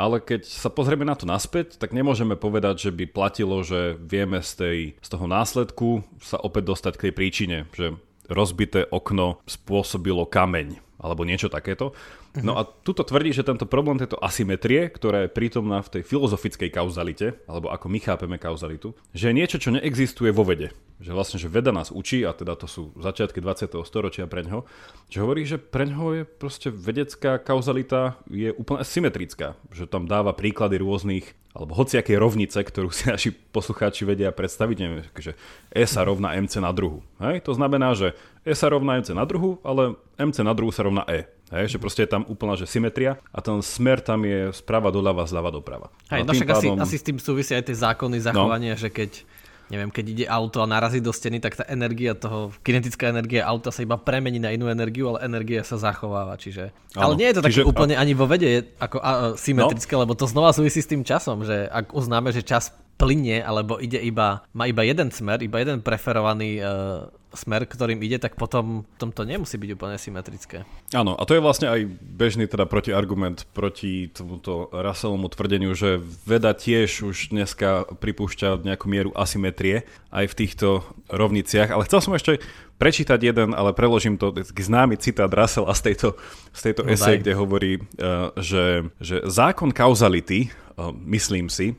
ale 0.00 0.24
keď 0.24 0.48
sa 0.48 0.72
pozrieme 0.72 1.04
na 1.04 1.12
to 1.12 1.28
naspäť, 1.28 1.76
tak 1.76 1.92
nemôžeme 1.92 2.40
povedať, 2.40 2.88
že 2.88 2.90
by 2.96 3.04
platilo, 3.12 3.60
že 3.60 4.00
vieme 4.00 4.40
z, 4.40 4.50
tej, 4.56 4.78
z 4.96 5.08
toho 5.12 5.28
následku 5.28 6.00
sa 6.24 6.40
opäť 6.40 6.72
dostať 6.72 6.92
k 6.96 7.04
tej 7.04 7.12
príčine, 7.12 7.56
že 7.76 8.00
rozbité 8.32 8.88
okno 8.88 9.44
spôsobilo 9.44 10.24
kameň 10.24 10.89
alebo 11.00 11.24
niečo 11.24 11.48
takéto. 11.48 11.96
No 12.38 12.60
a 12.60 12.68
tuto 12.68 13.02
tvrdí, 13.02 13.32
že 13.34 13.42
tento 13.42 13.66
problém 13.66 13.98
tejto 13.98 14.20
asymetrie, 14.20 14.92
ktorá 14.92 15.26
je 15.26 15.34
prítomná 15.34 15.80
v 15.80 15.98
tej 15.98 16.02
filozofickej 16.06 16.70
kauzalite, 16.70 17.40
alebo 17.48 17.72
ako 17.72 17.88
my 17.88 17.98
chápeme 17.98 18.36
kauzalitu, 18.36 18.94
že 19.16 19.32
je 19.32 19.38
niečo, 19.40 19.56
čo 19.58 19.74
neexistuje 19.74 20.30
vo 20.30 20.46
vede. 20.46 20.70
Že 21.00 21.16
vlastne, 21.16 21.38
že 21.40 21.48
veda 21.48 21.72
nás 21.72 21.88
učí, 21.88 22.20
a 22.28 22.36
teda 22.36 22.54
to 22.60 22.68
sú 22.68 22.92
začiatky 23.00 23.40
20. 23.40 23.72
storočia 23.88 24.28
preňho, 24.28 24.68
že 25.08 25.24
hovorí, 25.24 25.48
že 25.48 25.56
preňho 25.56 26.06
je 26.12 26.22
proste 26.28 26.68
vedecká 26.68 27.40
kauzalita 27.40 28.20
je 28.28 28.52
úplne 28.52 28.84
symetrická. 28.84 29.56
Že 29.72 29.88
tam 29.88 30.04
dáva 30.04 30.36
príklady 30.36 30.76
rôznych 30.76 31.32
alebo 31.50 31.74
hociakej 31.74 32.14
rovnice, 32.14 32.62
ktorú 32.62 32.94
si 32.94 33.10
naši 33.10 33.34
poslucháči 33.34 34.06
vedia 34.06 34.30
predstaviť, 34.30 34.76
neviem, 34.78 35.02
že 35.18 35.34
E 35.74 35.82
sa 35.82 36.06
rovná 36.06 36.38
MC 36.38 36.62
na 36.62 36.70
druhu. 36.70 37.02
Hej? 37.18 37.42
To 37.42 37.58
znamená, 37.58 37.90
že 37.98 38.14
E 38.40 38.52
sa 38.56 38.72
rovná 38.72 38.96
MC 38.96 39.12
na 39.12 39.28
druhu, 39.28 39.60
ale 39.60 40.00
MC 40.16 40.40
na 40.40 40.56
druhu 40.56 40.72
sa 40.72 40.84
rovná 40.84 41.04
E. 41.04 41.28
Hej, 41.50 41.76
že 41.76 41.78
proste 41.82 42.06
je 42.06 42.10
tam 42.14 42.22
úplná 42.30 42.54
že 42.54 42.64
symetria 42.64 43.18
a 43.34 43.42
ten 43.42 43.58
smer 43.58 43.98
tam 43.98 44.22
je 44.22 44.54
sprava 44.54 44.94
doľava, 44.94 45.26
zľava 45.26 45.50
doprava. 45.50 45.90
Hej, 46.08 46.22
no, 46.22 46.30
no 46.30 46.32
však 46.38 46.48
pádom... 46.48 46.78
asi, 46.78 46.94
asi 46.94 46.96
s 47.02 47.04
tým 47.04 47.18
súvisia 47.18 47.58
aj 47.58 47.66
tie 47.66 47.76
zákony 47.76 48.22
zachovania, 48.22 48.78
no. 48.78 48.80
že 48.80 48.88
keď 48.88 49.26
neviem, 49.70 49.90
keď 49.90 50.04
ide 50.10 50.24
auto 50.26 50.58
a 50.62 50.66
narazí 50.66 50.98
do 50.98 51.14
steny, 51.14 51.38
tak 51.38 51.54
tá 51.54 51.64
energia 51.70 52.18
toho, 52.18 52.50
kinetická 52.66 53.14
energia 53.14 53.46
auta 53.46 53.70
sa 53.70 53.86
iba 53.86 53.94
premení 53.94 54.42
na 54.42 54.50
inú 54.50 54.66
energiu, 54.66 55.14
ale 55.14 55.22
energia 55.22 55.62
sa 55.62 55.78
zachováva, 55.78 56.34
čiže... 56.34 56.74
Ano, 56.98 57.14
ale 57.14 57.22
nie 57.22 57.30
je 57.30 57.34
to 57.38 57.42
také 57.46 57.62
úplne 57.62 57.94
ani 57.94 58.12
vo 58.18 58.26
vede 58.26 58.74
ako 58.82 58.98
a, 58.98 59.10
symetrické, 59.38 59.94
no. 59.94 60.02
lebo 60.02 60.18
to 60.18 60.26
znova 60.26 60.50
súvisí 60.50 60.82
s 60.82 60.90
tým 60.90 61.06
časom, 61.06 61.46
že 61.46 61.70
ak 61.70 61.94
uznáme, 61.94 62.34
že 62.34 62.42
čas 62.42 62.74
plinie, 62.98 63.40
alebo 63.40 63.78
ide 63.78 63.96
iba, 64.02 64.42
má 64.52 64.66
iba 64.66 64.82
jeden 64.82 65.08
smer, 65.14 65.40
iba 65.40 65.62
jeden 65.62 65.80
preferovaný 65.80 66.60
uh, 66.60 67.08
smer, 67.30 67.66
ktorým 67.66 68.02
ide, 68.02 68.18
tak 68.18 68.34
potom 68.34 68.82
tomto 68.98 69.22
nemusí 69.22 69.54
byť 69.54 69.70
úplne 69.78 69.96
symetrické. 69.96 70.66
Áno, 70.90 71.14
a 71.14 71.22
to 71.26 71.38
je 71.38 71.44
vlastne 71.44 71.70
aj 71.70 71.86
bežný 72.02 72.50
teda 72.50 72.66
protiargument 72.66 73.46
proti 73.54 74.10
tomuto 74.10 74.68
Russellomu 74.74 75.30
tvrdeniu, 75.30 75.74
že 75.78 76.02
veda 76.26 76.54
tiež 76.54 77.06
už 77.06 77.30
dneska 77.30 77.86
pripúšťa 78.02 78.66
nejakú 78.66 78.90
mieru 78.90 79.10
asymetrie 79.14 79.86
aj 80.10 80.26
v 80.30 80.34
týchto 80.34 80.82
rovniciach, 81.06 81.70
ale 81.70 81.86
chcel 81.86 82.00
som 82.02 82.14
ešte 82.18 82.42
prečítať 82.80 83.20
jeden, 83.20 83.52
ale 83.52 83.76
preložím 83.76 84.16
to, 84.16 84.32
známy 84.40 84.96
citát 84.96 85.28
Russella 85.28 85.76
z 85.76 85.92
tejto, 85.92 86.08
z 86.50 86.60
tejto 86.64 86.82
no 86.88 86.90
esej, 86.96 87.20
kde 87.20 87.32
hovorí, 87.36 87.72
uh, 87.76 88.32
že, 88.40 88.88
že 88.98 89.20
zákon 89.28 89.68
kauzality, 89.70 90.48
uh, 90.48 90.88
myslím 91.04 91.52
si, 91.52 91.76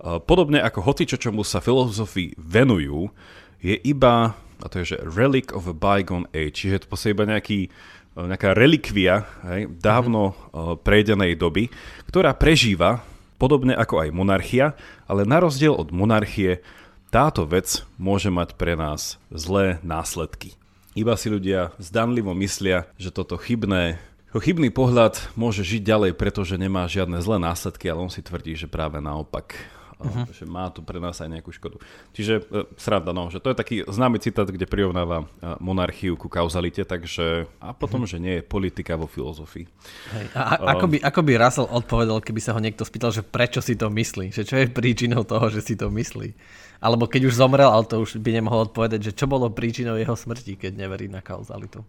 podobne 0.00 0.64
ako 0.64 0.80
hocičo, 0.80 1.20
čomu 1.20 1.44
sa 1.44 1.60
filozofii 1.60 2.36
venujú, 2.40 3.12
je 3.60 3.76
iba, 3.84 4.32
a 4.60 4.66
to 4.68 4.80
je, 4.82 4.96
že 4.96 5.04
relic 5.04 5.50
of 5.52 5.68
a 5.68 5.74
bygone 5.76 6.28
age, 6.30 6.60
čiže 6.64 6.84
to 6.84 6.96
iba 7.10 7.24
nejaký, 7.26 7.68
nejaká 8.16 8.52
relikvia 8.52 9.26
hej, 9.48 9.72
dávno 9.80 10.32
mm-hmm. 10.32 10.80
prejdenej 10.84 11.32
doby, 11.36 11.72
ktorá 12.08 12.36
prežíva 12.36 13.02
podobne 13.40 13.72
ako 13.72 14.04
aj 14.04 14.08
monarchia, 14.12 14.76
ale 15.08 15.24
na 15.24 15.40
rozdiel 15.40 15.72
od 15.72 15.88
monarchie 15.90 16.60
táto 17.08 17.48
vec 17.48 17.82
môže 17.96 18.28
mať 18.28 18.54
pre 18.54 18.76
nás 18.76 19.16
zlé 19.32 19.80
následky. 19.82 20.54
Iba 20.94 21.16
si 21.16 21.32
ľudia 21.32 21.72
zdanlivo 21.80 22.36
myslia, 22.36 22.86
že 23.00 23.10
toto 23.10 23.40
chybné 23.40 23.98
Chybný 24.30 24.70
pohľad 24.70 25.18
môže 25.34 25.66
žiť 25.66 25.82
ďalej, 25.82 26.12
pretože 26.14 26.54
nemá 26.54 26.86
žiadne 26.86 27.18
zlé 27.18 27.42
následky, 27.42 27.90
ale 27.90 28.06
on 28.06 28.14
si 28.14 28.22
tvrdí, 28.22 28.54
že 28.54 28.70
práve 28.70 29.02
naopak 29.02 29.58
uh-huh. 30.00 30.26
že 30.32 30.44
má 30.48 30.72
to 30.72 30.80
pre 30.80 30.96
nás 30.96 31.20
aj 31.20 31.28
nejakú 31.28 31.52
škodu. 31.52 31.76
Čiže 32.16 32.44
e, 32.48 32.64
sranda, 32.80 33.12
no, 33.12 33.28
že 33.28 33.38
to 33.38 33.52
je 33.52 33.56
taký 33.56 33.76
známy 33.84 34.18
citát, 34.18 34.48
kde 34.48 34.64
prirovnáva 34.64 35.24
e, 35.24 35.26
monarchiu 35.60 36.16
ku 36.16 36.32
kauzalite, 36.32 36.82
takže 36.88 37.44
a 37.60 37.76
potom, 37.76 38.04
uh-huh. 38.04 38.16
že 38.16 38.22
nie 38.22 38.40
je 38.40 38.42
politika 38.42 38.96
vo 38.96 39.04
filozofii. 39.04 39.68
Hej. 40.16 40.24
A, 40.34 40.40
a 40.56 40.76
ako, 40.76 40.86
by, 40.90 40.98
ako 41.04 41.20
by 41.20 41.32
Russell 41.36 41.68
odpovedal, 41.68 42.18
keby 42.24 42.40
sa 42.40 42.56
ho 42.56 42.60
niekto 42.60 42.82
spýtal, 42.82 43.12
že 43.12 43.20
prečo 43.20 43.60
si 43.60 43.76
to 43.76 43.92
myslí? 43.92 44.32
Že 44.32 44.42
čo 44.42 44.56
je 44.58 44.66
príčinou 44.72 45.22
toho, 45.22 45.52
že 45.52 45.60
si 45.60 45.76
to 45.76 45.92
myslí? 45.92 46.32
Alebo 46.80 47.04
keď 47.04 47.28
už 47.28 47.36
zomrel, 47.36 47.68
ale 47.68 47.84
to 47.84 48.00
už 48.00 48.16
by 48.24 48.32
nemohol 48.32 48.64
odpovedať, 48.64 49.12
že 49.12 49.16
čo 49.16 49.28
bolo 49.28 49.52
príčinou 49.52 50.00
jeho 50.00 50.16
smrti, 50.16 50.56
keď 50.56 50.80
neverí 50.80 51.12
na 51.12 51.20
kauzalitu. 51.20 51.84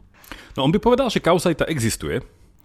No 0.60 0.68
on 0.68 0.72
by 0.72 0.80
povedal, 0.84 1.08
že 1.08 1.24
kauzalita 1.24 1.64
existuje, 1.72 2.20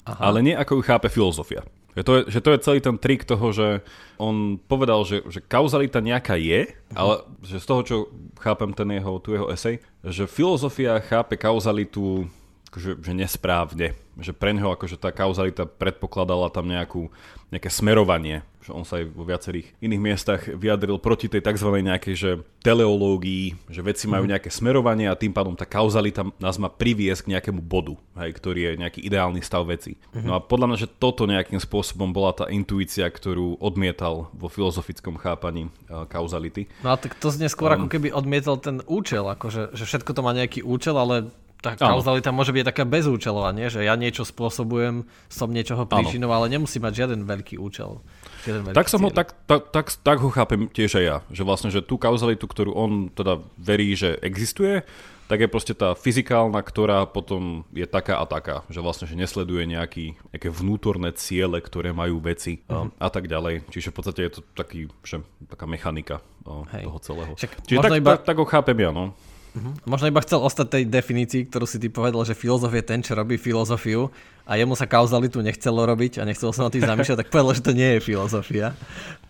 Ale 0.06 0.38
nie 0.38 0.54
ako 0.54 0.78
ju 0.78 0.82
chápe 0.86 1.10
filozofia. 1.10 1.66
Že 1.96 2.02
to, 2.04 2.12
je, 2.12 2.22
že 2.28 2.40
to 2.44 2.50
je 2.52 2.62
celý 2.62 2.78
ten 2.84 2.96
trik 3.00 3.24
toho, 3.24 3.56
že 3.56 3.80
on 4.20 4.60
povedal, 4.60 5.00
že, 5.08 5.24
že 5.32 5.40
kauzalita 5.40 6.04
nejaká 6.04 6.36
je, 6.36 6.68
ale 6.92 7.24
že 7.40 7.56
z 7.56 7.66
toho, 7.66 7.80
čo 7.82 7.96
chápem 8.36 8.68
ten 8.76 9.00
jeho, 9.00 9.16
tu 9.16 9.32
jeho 9.32 9.48
esej, 9.48 9.80
že 10.04 10.28
filozofia 10.28 11.00
chápe 11.00 11.40
kauzalitu 11.40 12.28
že, 12.76 13.00
že 13.00 13.12
nesprávne. 13.16 13.96
Že 14.16 14.32
pre 14.32 14.52
neho 14.56 14.72
akože 14.72 14.96
tá 15.00 15.12
kauzalita 15.12 15.64
predpokladala 15.64 16.48
tam 16.52 16.68
nejakú, 16.68 17.08
nejaké 17.52 17.68
smerovanie 17.72 18.44
že 18.66 18.74
on 18.74 18.82
sa 18.82 18.98
aj 18.98 19.14
vo 19.14 19.22
viacerých 19.22 19.78
iných 19.78 20.02
miestach 20.02 20.42
vyjadril 20.50 20.98
proti 20.98 21.30
tej 21.30 21.38
tzv. 21.38 21.70
nejakej 21.70 22.14
že 22.18 22.30
teleológii, 22.66 23.70
že 23.70 23.78
veci 23.86 24.10
majú 24.10 24.26
mhm. 24.26 24.30
nejaké 24.34 24.50
smerovanie 24.50 25.06
a 25.06 25.14
tým 25.14 25.30
pádom 25.30 25.54
tá 25.54 25.62
kauzalita 25.62 26.26
nás 26.42 26.58
má 26.58 26.66
priviesť 26.66 27.30
k 27.30 27.38
nejakému 27.38 27.62
bodu, 27.62 27.94
hej, 28.18 28.34
ktorý 28.34 28.60
je 28.66 28.72
nejaký 28.82 29.00
ideálny 29.06 29.38
stav 29.38 29.70
veci. 29.70 29.94
Uh-huh. 29.94 30.26
No 30.26 30.32
a 30.34 30.42
podľa 30.42 30.66
mňa, 30.74 30.78
že 30.82 30.90
toto 30.90 31.30
nejakým 31.30 31.62
spôsobom 31.62 32.10
bola 32.10 32.34
tá 32.34 32.50
intuícia, 32.50 33.06
ktorú 33.06 33.62
odmietal 33.62 34.34
vo 34.34 34.50
filozofickom 34.50 35.14
chápaní 35.22 35.70
uh, 35.86 36.10
kauzality. 36.10 36.66
No 36.82 36.90
a 36.90 36.98
tak 36.98 37.14
to 37.14 37.30
znie 37.30 37.46
skôr 37.46 37.70
um, 37.70 37.78
ako 37.78 37.86
keby 37.86 38.10
odmietal 38.10 38.58
ten 38.58 38.82
účel, 38.90 39.30
akože, 39.30 39.78
že 39.78 39.84
všetko 39.86 40.10
to 40.10 40.24
má 40.26 40.34
nejaký 40.34 40.66
účel, 40.66 40.98
ale 40.98 41.30
tá 41.66 41.74
kauzalita 41.74 42.30
môže 42.30 42.54
byť 42.54 42.64
taká 42.70 42.84
bezúčelová, 42.86 43.50
nie? 43.50 43.66
že 43.66 43.82
ja 43.82 43.98
niečo 43.98 44.22
spôsobujem, 44.22 45.02
som 45.26 45.50
niečoho 45.50 45.82
príčinou, 45.90 46.30
ale 46.30 46.46
nemusí 46.46 46.78
mať 46.78 46.92
žiaden 47.04 47.26
veľký 47.26 47.58
účel. 47.58 47.98
Tak 48.46 48.86
som 48.86 49.02
ho, 49.02 49.10
tak, 49.10 49.34
tak, 49.50 49.74
tak, 49.74 49.90
tak 49.90 50.18
ho 50.22 50.30
chápem 50.30 50.70
tiež 50.70 51.02
aj 51.02 51.04
ja, 51.04 51.16
že 51.34 51.42
vlastne, 51.42 51.74
že 51.74 51.82
tú 51.82 51.98
kauzalitu, 51.98 52.46
ktorú 52.46 52.70
on 52.78 53.10
teda 53.10 53.42
verí, 53.58 53.98
že 53.98 54.14
existuje, 54.22 54.86
tak 55.26 55.42
je 55.42 55.50
proste 55.50 55.74
tá 55.74 55.98
fyzikálna, 55.98 56.62
ktorá 56.62 57.02
potom 57.10 57.66
je 57.74 57.82
taká 57.82 58.22
a 58.22 58.26
taká, 58.30 58.62
že 58.70 58.78
vlastne, 58.78 59.10
že 59.10 59.18
nesleduje 59.18 59.66
nejaký, 59.66 60.14
nejaké 60.30 60.48
vnútorné 60.54 61.10
ciele, 61.18 61.58
ktoré 61.58 61.90
majú 61.90 62.22
veci 62.22 62.62
a, 62.70 62.86
a 62.86 63.08
tak 63.10 63.26
ďalej. 63.26 63.66
Čiže 63.66 63.90
v 63.90 63.94
podstate 63.94 64.20
je 64.22 64.32
to 64.38 64.40
taký, 64.54 64.86
že, 65.02 65.26
taká 65.50 65.66
mechanika 65.66 66.22
o, 66.46 66.62
toho 66.62 66.98
celého. 67.02 67.32
Však 67.34 67.50
Čiže 67.66 67.78
tak, 67.82 67.92
iba... 67.98 68.10
tak, 68.14 68.22
tak 68.22 68.36
ho 68.38 68.46
chápem 68.46 68.78
ja, 68.78 68.90
no. 68.94 69.18
Uh-huh. 69.56 69.72
Možno 69.88 70.12
iba 70.12 70.20
chcel 70.20 70.44
ostať 70.44 70.66
tej 70.68 70.84
definícii, 70.84 71.48
ktorú 71.48 71.64
si 71.64 71.80
ty 71.80 71.88
povedal, 71.88 72.20
že 72.28 72.36
filozof 72.36 72.68
je 72.76 72.84
ten, 72.84 73.00
čo 73.00 73.16
robí 73.16 73.40
filozofiu 73.40 74.12
a 74.44 74.60
jemu 74.60 74.76
sa 74.76 74.84
kauzalitu 74.84 75.40
nechcelo 75.40 75.88
robiť 75.88 76.20
a 76.20 76.28
nechcelo 76.28 76.52
sa 76.52 76.68
na 76.68 76.70
tým 76.70 76.84
zamýšľať, 76.84 77.24
tak 77.24 77.32
povedal, 77.32 77.56
že 77.56 77.64
to 77.64 77.72
nie 77.72 77.96
je 77.96 78.04
filozofia 78.04 78.76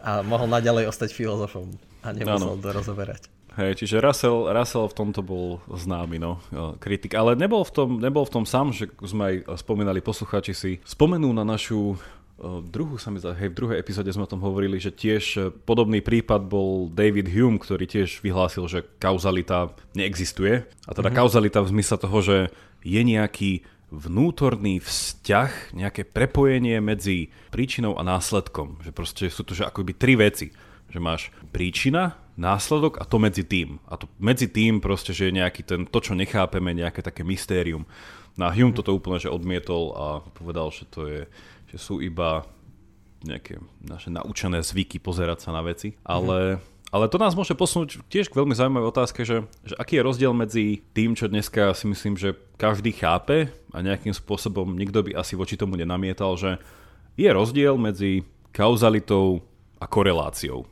a 0.03 0.27
mohol 0.27 0.51
naďalej 0.51 0.91
ostať 0.91 1.15
filozofom 1.15 1.71
a 2.03 2.11
nemusel 2.11 2.59
ano. 2.59 2.63
to 2.63 2.69
rozoberať. 2.75 3.23
Hej, 3.57 3.81
čiže 3.81 4.05
Russell, 4.05 4.53
Russell 4.53 4.85
v 4.85 4.97
tomto 5.01 5.25
bol 5.25 5.65
známy, 5.73 6.21
no, 6.21 6.45
kritik. 6.77 7.17
Ale 7.17 7.33
nebol 7.41 7.65
v 7.65 7.73
tom, 7.73 7.89
nebol 7.97 8.29
v 8.29 8.35
tom 8.37 8.45
sám, 8.45 8.69
že 8.69 8.93
sme 9.01 9.23
aj 9.49 9.65
spomínali, 9.65 10.05
poslucháči 10.05 10.53
si 10.53 10.73
spomenú 10.85 11.33
na 11.33 11.41
našu 11.41 11.97
druhú 12.45 13.01
sa 13.01 13.09
mi 13.09 13.17
zdá, 13.17 13.33
hej, 13.33 13.49
v 13.49 13.59
druhej 13.65 13.81
epizóde 13.81 14.13
sme 14.13 14.29
o 14.29 14.33
tom 14.33 14.45
hovorili, 14.45 14.77
že 14.77 14.93
tiež 14.93 15.25
e, 15.37 15.41
podobný 15.49 16.05
prípad 16.05 16.45
bol 16.45 16.93
David 16.93 17.33
Hume, 17.33 17.57
ktorý 17.57 17.89
tiež 17.89 18.21
vyhlásil, 18.21 18.69
že 18.69 18.85
kauzalita 19.01 19.73
neexistuje. 19.97 20.69
A 20.85 20.93
teda 20.93 21.09
mm-hmm. 21.09 21.17
kauzalita 21.17 21.65
v 21.65 21.73
zmysle 21.73 21.97
toho, 21.97 22.19
že 22.21 22.37
je 22.85 23.01
nejaký 23.01 23.65
vnútorný 23.89 24.85
vzťah, 24.85 25.73
nejaké 25.73 26.05
prepojenie 26.05 26.77
medzi 26.85 27.33
príčinou 27.49 27.97
a 27.97 28.05
následkom. 28.05 28.85
Že 28.85 28.91
proste 28.93 29.25
sú 29.33 29.41
to 29.47 29.57
že 29.57 29.65
akoby 29.65 29.97
tri 29.97 30.19
veci. 30.19 30.53
Že 30.93 30.99
máš 31.01 31.23
príčina, 31.57 32.21
následok 32.37 33.01
a 33.01 33.09
to 33.09 33.17
medzi 33.17 33.49
tým. 33.49 33.81
A 33.89 33.97
to 33.97 34.13
medzi 34.21 34.53
tým 34.53 34.85
proste, 34.85 35.17
že 35.17 35.33
je 35.33 35.41
nejaký 35.41 35.65
ten, 35.65 35.89
to, 35.89 35.99
čo 36.05 36.13
nechápeme, 36.13 36.77
nejaké 36.77 37.01
také 37.01 37.25
mystérium. 37.25 37.89
No 38.37 38.45
a 38.45 38.53
Hume 38.53 38.77
mm-hmm. 38.77 38.79
toto 38.85 38.93
úplne 38.93 39.17
že 39.17 39.33
odmietol 39.33 39.97
a 39.97 40.07
povedal, 40.37 40.69
že 40.69 40.85
to 40.93 41.09
je 41.09 41.21
sú 41.81 42.03
iba 42.03 42.45
nejaké 43.25 43.59
naše 43.81 44.13
naučené 44.13 44.61
zvyky 44.61 45.01
pozerať 45.01 45.49
sa 45.49 45.51
na 45.55 45.65
veci, 45.65 45.97
ale, 46.05 46.61
mm. 46.61 46.93
ale 46.93 47.05
to 47.09 47.17
nás 47.17 47.33
môže 47.33 47.57
posunúť 47.57 48.05
tiež 48.13 48.29
k 48.29 48.39
veľmi 48.39 48.55
zaujímavej 48.55 48.91
otázke, 48.93 49.25
že, 49.25 49.47
že 49.65 49.75
aký 49.81 49.99
je 49.99 50.07
rozdiel 50.07 50.33
medzi 50.37 50.85
tým, 50.93 51.17
čo 51.17 51.27
dneska 51.27 51.73
si 51.73 51.89
myslím, 51.91 52.15
že 52.15 52.37
každý 52.61 52.93
chápe 52.95 53.51
a 53.73 53.79
nejakým 53.81 54.13
spôsobom 54.13 54.77
nikto 54.77 55.03
by 55.03 55.17
asi 55.17 55.35
voči 55.35 55.59
tomu 55.59 55.75
nenamietal, 55.81 56.37
že 56.37 56.61
je 57.17 57.29
rozdiel 57.33 57.81
medzi 57.81 58.23
kauzalitou 58.53 59.41
a 59.81 59.85
koreláciou. 59.89 60.65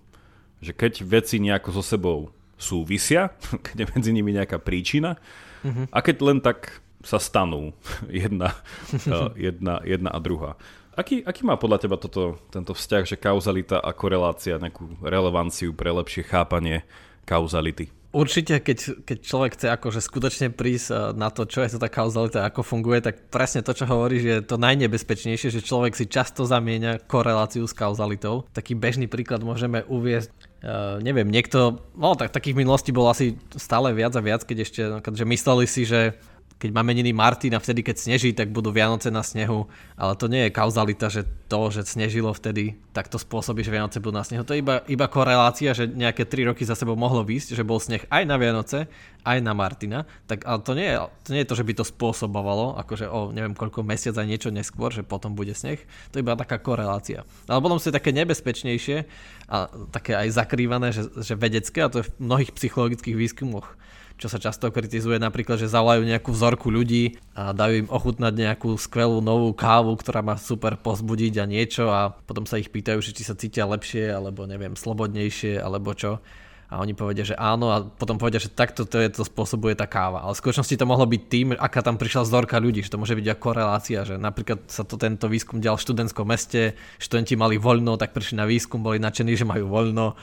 Že 0.65 0.73
keď 0.73 0.93
veci 1.05 1.37
nejako 1.41 1.81
so 1.81 1.83
sebou 1.85 2.33
súvisia, 2.57 3.33
keď 3.67 3.77
je 3.85 3.87
medzi 3.97 4.11
nimi 4.13 4.31
nejaká 4.33 4.61
príčina 4.61 5.17
mm-hmm. 5.65 5.91
a 5.91 5.99
keď 6.01 6.17
len 6.25 6.39
tak 6.41 6.85
sa 7.05 7.21
stanú 7.21 7.77
jedna, 8.09 8.57
jedna, 9.37 9.85
jedna 9.85 10.11
a 10.11 10.19
druhá. 10.19 10.57
Aký, 10.95 11.27
aký 11.27 11.43
má 11.43 11.59
podľa 11.59 11.79
teba 11.83 11.99
toto, 11.99 12.39
tento 12.55 12.71
vzťah, 12.71 13.03
že 13.03 13.17
kauzalita 13.19 13.83
a 13.83 13.91
korelácia 13.91 14.63
nejakú 14.63 15.03
relevanciu 15.03 15.75
pre 15.75 15.91
lepšie 15.91 16.23
chápanie 16.23 16.87
kauzality? 17.27 17.91
Určite, 18.15 18.63
keď, 18.63 19.03
keď 19.03 19.19
človek 19.27 19.53
chce 19.59 19.75
akože 19.75 19.99
skutočne 19.99 20.55
prísť 20.55 20.89
eh, 20.95 20.99
na 21.19 21.35
to, 21.35 21.51
čo 21.51 21.67
je 21.67 21.75
to 21.75 21.83
tá 21.83 21.91
kauzalita, 21.91 22.47
ako 22.47 22.63
funguje, 22.63 23.03
tak 23.03 23.27
presne 23.27 23.67
to, 23.67 23.75
čo 23.75 23.91
hovoríš, 23.91 24.23
je 24.23 24.39
to 24.47 24.55
najnebezpečnejšie, 24.55 25.51
že 25.51 25.67
človek 25.67 25.99
si 25.99 26.07
často 26.07 26.47
zamieňa 26.47 27.11
koreláciu 27.11 27.67
s 27.67 27.75
kauzalitou. 27.75 28.47
Taký 28.55 28.79
bežný 28.79 29.11
príklad 29.11 29.43
môžeme 29.43 29.83
uviezť 29.91 30.55
Uh, 30.65 30.97
neviem, 31.05 31.29
niekto, 31.29 31.85
no 31.93 32.17
tak 32.17 32.33
takých 32.33 32.57
minulostí 32.57 32.89
bolo 32.89 33.13
asi 33.13 33.37
stále 33.53 33.93
viac 33.93 34.17
a 34.17 34.25
viac, 34.25 34.49
keď 34.49 34.65
ešte, 34.65 34.81
že 35.13 35.25
mysleli 35.29 35.69
si, 35.69 35.85
že 35.85 36.17
keď 36.59 36.71
má 36.71 36.87
meniny 36.87 37.13
Martin 37.13 37.53
a 37.53 37.61
vtedy, 37.61 37.83
keď 37.83 37.97
sneží, 37.99 38.31
tak 38.33 38.55
budú 38.55 38.71
Vianoce 38.71 39.11
na 39.11 39.27
snehu, 39.27 39.67
ale 39.99 40.15
to 40.17 40.31
nie 40.31 40.49
je 40.49 40.55
kauzalita, 40.55 41.11
že 41.11 41.27
to, 41.51 41.69
že 41.69 41.85
snežilo 41.85 42.31
vtedy, 42.33 42.79
tak 42.95 43.11
to 43.11 43.19
spôsobí, 43.19 43.61
že 43.61 43.75
Vianoce 43.75 43.99
budú 44.01 44.17
na 44.17 44.25
snehu. 44.25 44.47
To 44.47 44.55
je 44.55 44.63
iba, 44.63 44.81
iba 44.87 45.07
korelácia, 45.11 45.75
že 45.75 45.91
nejaké 45.91 46.25
3 46.25 46.55
roky 46.55 46.63
za 46.63 46.79
sebou 46.79 46.95
mohlo 46.95 47.27
výsť, 47.27 47.59
že 47.59 47.67
bol 47.67 47.83
sneh 47.83 48.07
aj 48.09 48.23
na 48.25 48.39
Vianoce, 48.39 48.87
aj 49.27 49.39
na 49.41 49.53
Martina, 49.53 50.09
tak 50.29 50.45
ale 50.45 50.61
to 50.63 50.73
nie, 50.77 50.89
je, 50.89 50.97
to 51.25 51.29
nie 51.33 51.41
je 51.43 51.49
to, 51.49 51.59
že 51.59 51.67
by 51.67 51.73
to 51.75 51.85
spôsobovalo, 51.85 52.77
akože 52.81 53.09
o 53.09 53.33
neviem 53.33 53.57
koľko 53.57 53.81
mesiac 53.85 54.15
aj 54.17 54.29
niečo 54.29 54.49
neskôr, 54.53 54.93
že 54.93 55.05
potom 55.05 55.33
bude 55.33 55.57
sneh, 55.57 55.81
to 56.13 56.21
je 56.21 56.25
iba 56.25 56.37
taká 56.37 56.61
korelácia. 56.61 57.25
Ale 57.49 57.61
potom 57.61 57.81
sú 57.81 57.89
také 57.93 58.13
nebezpečnejšie 58.13 59.09
a 59.49 59.69
také 59.93 60.17
aj 60.17 60.29
zakrývané, 60.33 60.93
že, 60.93 61.09
že 61.21 61.35
vedecké, 61.37 61.85
a 61.85 61.93
to 61.93 62.05
je 62.05 62.09
v 62.09 62.15
mnohých 62.21 62.53
psychologických 62.53 63.17
výskumoch 63.17 63.77
čo 64.25 64.33
sa 64.33 64.41
často 64.41 64.73
kritizuje 64.73 65.21
napríklad, 65.21 65.61
že 65.61 65.69
zavolajú 65.69 66.09
nejakú 66.09 66.33
vzorku 66.33 66.73
ľudí 66.73 67.21
a 67.37 67.53
dajú 67.53 67.85
im 67.85 67.89
ochutnať 67.93 68.33
nejakú 68.33 68.73
skvelú 68.81 69.21
novú 69.21 69.53
kávu, 69.53 69.93
ktorá 70.01 70.25
má 70.25 70.41
super 70.41 70.81
pozbudiť 70.81 71.35
a 71.37 71.45
niečo 71.45 71.93
a 71.93 72.17
potom 72.25 72.49
sa 72.49 72.57
ich 72.57 72.73
pýtajú, 72.73 73.05
či 73.05 73.21
sa 73.21 73.37
cítia 73.37 73.69
lepšie 73.69 74.09
alebo 74.09 74.49
neviem, 74.49 74.73
slobodnejšie 74.73 75.61
alebo 75.61 75.93
čo 75.93 76.25
a 76.73 76.81
oni 76.81 76.97
povedia, 76.97 77.23
že 77.23 77.37
áno 77.37 77.71
a 77.71 77.85
potom 77.85 78.17
povedia, 78.17 78.43
že 78.43 78.51
takto 78.51 78.89
to, 78.89 78.99
je, 78.99 79.13
to 79.13 79.23
spôsobuje 79.23 79.77
tá 79.79 79.85
káva. 79.85 80.25
Ale 80.25 80.35
v 80.35 80.43
skutočnosti 80.43 80.75
to 80.75 80.89
mohlo 80.89 81.07
byť 81.07 81.23
tým, 81.29 81.47
aká 81.55 81.85
tam 81.85 82.01
prišla 82.01 82.27
vzorka 82.27 82.57
ľudí, 82.59 82.83
že 82.83 82.91
to 82.91 82.99
môže 82.99 83.15
byť 83.15 83.27
ako 83.31 83.43
korelácia, 83.45 84.03
že 84.03 84.17
napríklad 84.17 84.67
sa 84.67 84.83
to 84.83 84.99
tento 84.99 85.31
výskum 85.31 85.61
dial 85.61 85.77
v 85.77 85.85
študentskom 85.85 86.27
meste, 86.27 86.75
študenti 86.99 87.37
mali 87.37 87.61
voľno, 87.61 87.95
tak 87.95 88.11
prišli 88.11 88.41
na 88.41 88.49
výskum, 88.49 88.81
boli 88.81 88.99
nadšení, 88.99 89.37
že 89.37 89.47
majú 89.47 89.71
voľno 89.71 90.17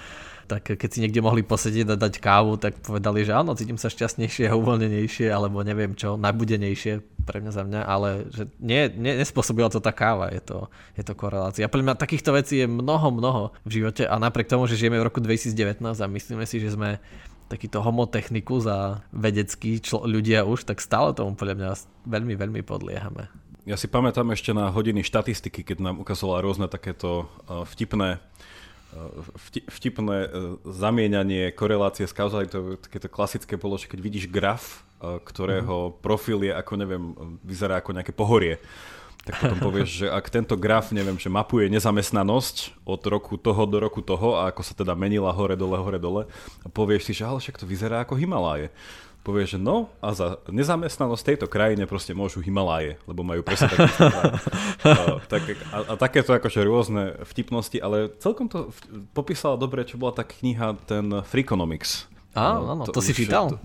tak 0.47 0.77
keď 0.77 0.89
si 0.89 1.01
niekde 1.01 1.21
mohli 1.21 1.41
posedieť 1.45 1.93
a 1.93 1.99
dať 1.99 2.21
kávu, 2.21 2.57
tak 2.57 2.79
povedali, 2.81 3.25
že 3.25 3.33
áno, 3.35 3.57
cítim 3.57 3.77
sa 3.77 3.91
šťastnejšie 3.91 4.49
a 4.49 4.57
uvoľnenejšie, 4.57 5.27
alebo 5.29 5.61
neviem 5.61 5.93
čo, 5.97 6.15
najbudenejšie 6.17 7.03
pre 7.21 7.37
mňa 7.39 7.51
za 7.53 7.63
mňa, 7.63 7.81
ale 7.85 8.09
že 8.33 8.49
nie, 8.57 8.89
nie, 8.97 9.13
nespôsobila 9.17 9.69
to 9.69 9.77
tá 9.77 9.93
káva, 9.93 10.33
je 10.33 10.41
to, 10.41 10.57
je 10.97 11.03
to 11.05 11.13
korelácia. 11.13 11.69
Pre 11.69 11.81
mňa 11.81 11.99
takýchto 11.99 12.33
vecí 12.33 12.65
je 12.65 12.67
mnoho, 12.67 13.13
mnoho 13.13 13.43
v 13.63 13.81
živote 13.81 14.09
a 14.09 14.17
napriek 14.17 14.49
tomu, 14.49 14.65
že 14.65 14.77
žijeme 14.77 14.97
v 14.97 15.07
roku 15.07 15.21
2019 15.21 15.81
a 15.85 16.05
myslíme 16.09 16.43
si, 16.49 16.57
že 16.57 16.73
sme 16.73 16.97
takýto 17.51 17.83
homotechnikus 17.83 18.63
a 18.65 19.03
vedecký 19.11 19.83
člo- 19.83 20.07
ľudia 20.07 20.47
už, 20.47 20.63
tak 20.63 20.79
stále 20.79 21.11
tomu 21.11 21.35
podľa 21.35 21.55
mňa 21.59 21.69
veľmi, 22.07 22.33
veľmi 22.39 22.61
podliehame. 22.63 23.27
Ja 23.67 23.77
si 23.77 23.85
pamätám 23.85 24.25
ešte 24.33 24.57
na 24.57 24.73
hodiny 24.73 25.05
štatistiky, 25.05 25.61
keď 25.61 25.85
nám 25.85 25.95
ukazovala 26.01 26.41
rôzne 26.41 26.65
takéto 26.65 27.29
vtipné 27.45 28.17
vtipné 29.71 30.17
e, 30.25 30.29
zamienanie 30.67 31.51
korelácie 31.55 32.03
s 32.03 32.13
kauzalitou, 32.13 32.75
takéto 32.75 33.07
klasické 33.07 33.55
bolo, 33.55 33.79
že 33.79 33.87
keď 33.87 33.99
vidíš 34.03 34.25
graf, 34.27 34.83
e, 34.99 35.19
ktorého 35.23 35.91
mhm. 35.91 35.93
profil 36.03 36.43
je 36.43 36.53
ako, 36.53 36.73
neviem, 36.75 37.03
vyzerá 37.43 37.79
ako 37.79 37.95
nejaké 37.95 38.11
pohorie, 38.11 38.59
tak 39.21 39.37
potom 39.37 39.59
povieš, 39.69 39.89
že 40.05 40.07
ak 40.09 40.25
tento 40.27 40.55
graf, 40.57 40.91
neviem, 40.91 41.15
že 41.15 41.31
mapuje 41.31 41.69
nezamestnanosť 41.69 42.83
od 42.83 43.01
roku 43.07 43.37
toho 43.37 43.63
do 43.69 43.77
roku 43.79 44.01
toho 44.01 44.41
a 44.41 44.49
ako 44.49 44.61
sa 44.65 44.73
teda 44.73 44.97
menila 44.97 45.31
hore, 45.31 45.53
dole, 45.55 45.77
hore, 45.77 46.01
dole 46.01 46.23
a 46.65 46.67
povieš 46.67 47.11
si, 47.11 47.13
že 47.15 47.23
ale 47.23 47.39
však 47.39 47.61
to 47.61 47.69
vyzerá 47.69 48.03
ako 48.03 48.17
Himaláje 48.17 48.73
povie, 49.21 49.45
že 49.45 49.61
no 49.61 49.93
a 50.01 50.17
za 50.17 50.41
nezamestnanosť 50.49 51.23
tejto 51.23 51.47
krajine 51.47 51.85
proste 51.85 52.17
môžu 52.17 52.41
Himaláje, 52.41 52.97
lebo 53.05 53.21
majú 53.21 53.45
presne 53.45 53.69
taký 53.69 53.85
a, 54.85 55.21
tak, 55.33 55.43
a, 55.71 55.77
a 55.85 55.93
takéto 55.97 56.33
akože 56.33 56.59
rôzne 56.65 57.03
vtipnosti, 57.25 57.77
ale 57.77 58.09
celkom 58.17 58.49
to 58.49 58.73
popísala 59.13 59.55
dobre, 59.61 59.85
čo 59.85 60.01
bola 60.01 60.17
tá 60.17 60.25
kniha, 60.25 60.73
ten 60.89 61.21
Freakonomics. 61.25 62.09
Áno, 62.33 62.73
áno, 62.73 62.83
to, 62.89 62.97
to 62.97 63.01
si 63.05 63.13
čítal? 63.13 63.61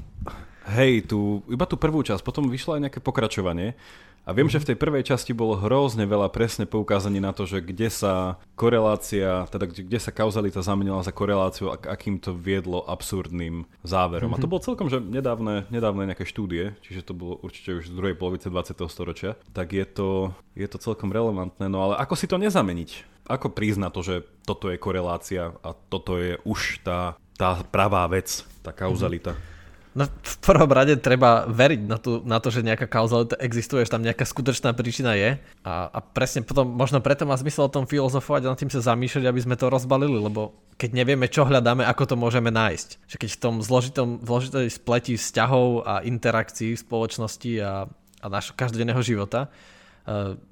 Hej, 0.67 1.07
tu, 1.07 1.47
iba 1.47 1.63
tú 1.65 1.79
prvú 1.79 2.03
časť, 2.03 2.27
potom 2.27 2.51
vyšlo 2.51 2.77
aj 2.77 2.91
nejaké 2.91 2.99
pokračovanie 2.99 3.79
a 4.27 4.35
viem, 4.35 4.51
že 4.51 4.59
v 4.59 4.75
tej 4.75 4.77
prvej 4.77 5.07
časti 5.07 5.31
bolo 5.31 5.55
hrozne 5.55 6.03
veľa 6.03 6.35
presne 6.35 6.67
poukázaní 6.67 7.23
na 7.23 7.31
to, 7.31 7.47
že 7.47 7.63
kde 7.63 7.87
sa 7.87 8.43
korelácia, 8.59 9.47
teda 9.47 9.71
kde 9.71 10.03
sa 10.03 10.11
kauzalita 10.11 10.67
zamenila 10.67 10.99
za 11.07 11.15
koreláciu 11.15 11.71
a 11.71 11.79
akým 11.79 12.19
to 12.19 12.35
viedlo 12.35 12.83
absurdným 12.91 13.71
záverom. 13.87 14.35
Mm-hmm. 14.35 14.43
A 14.43 14.43
to 14.43 14.51
mhm. 14.51 14.53
bolo 14.53 14.67
celkom, 14.67 14.91
že 14.91 14.99
nedávne, 14.99 15.71
nedávne 15.71 16.11
nejaké 16.11 16.27
štúdie, 16.27 16.75
čiže 16.83 17.07
to 17.07 17.15
bolo 17.15 17.39
určite 17.39 17.79
už 17.79 17.87
z 17.87 17.95
druhej 17.95 18.19
polovice 18.19 18.51
20. 18.51 18.75
storočia, 18.91 19.39
tak 19.55 19.71
je 19.71 19.87
to, 19.87 20.35
je 20.59 20.67
to 20.67 20.83
celkom 20.83 21.15
relevantné. 21.15 21.71
No 21.71 21.87
ale 21.87 21.95
ako 21.95 22.19
si 22.19 22.27
to 22.27 22.35
nezameniť? 22.43 23.23
Ako 23.31 23.55
priznať 23.55 23.91
to, 23.95 24.01
že 24.03 24.17
toto 24.43 24.75
je 24.75 24.79
korelácia 24.79 25.55
a 25.63 25.71
toto 25.71 26.19
je 26.19 26.35
už 26.43 26.83
tá, 26.83 27.15
tá 27.39 27.63
pravá 27.63 28.03
vec, 28.11 28.43
tá 28.67 28.75
kauzalita? 28.75 29.39
Mm-hmm. 29.39 29.56
No 29.97 30.05
v 30.13 30.37
prvom 30.45 30.69
rade 30.69 30.93
treba 31.01 31.49
veriť 31.49 31.81
na, 31.89 31.97
tú, 31.97 32.21
na 32.21 32.37
to, 32.37 32.53
že 32.53 32.61
nejaká 32.61 32.85
kauzalita 32.85 33.41
existuje, 33.41 33.81
že 33.81 33.97
tam 33.97 34.05
nejaká 34.05 34.29
skutočná 34.29 34.77
príčina 34.77 35.17
je. 35.17 35.41
A, 35.65 35.89
a 35.89 35.99
presne 36.05 36.45
potom, 36.45 36.69
možno 36.69 37.01
preto 37.01 37.25
má 37.25 37.33
zmysel 37.33 37.65
o 37.65 37.73
tom 37.73 37.89
filozofovať 37.89 38.45
a 38.45 38.53
nad 38.53 38.61
tým 38.61 38.69
sa 38.69 38.93
zamýšľať, 38.93 39.25
aby 39.25 39.41
sme 39.41 39.57
to 39.57 39.73
rozbalili, 39.73 40.21
lebo 40.21 40.53
keď 40.77 40.93
nevieme, 40.93 41.33
čo 41.33 41.49
hľadáme, 41.49 41.89
ako 41.89 42.13
to 42.13 42.17
môžeme 42.21 42.53
nájsť. 42.53 42.89
Že 43.09 43.17
keď 43.25 43.31
v 43.33 43.41
tom 43.41 43.55
zložitom, 43.65 44.09
zložitej 44.21 44.69
spletí 44.69 45.17
vzťahov 45.17 45.89
a 45.89 46.05
interakcií 46.05 46.77
v 46.77 46.85
spoločnosti 46.85 47.53
a, 47.65 47.89
a 48.21 48.27
našho 48.29 48.53
každodenného 48.53 49.01
života, 49.01 49.49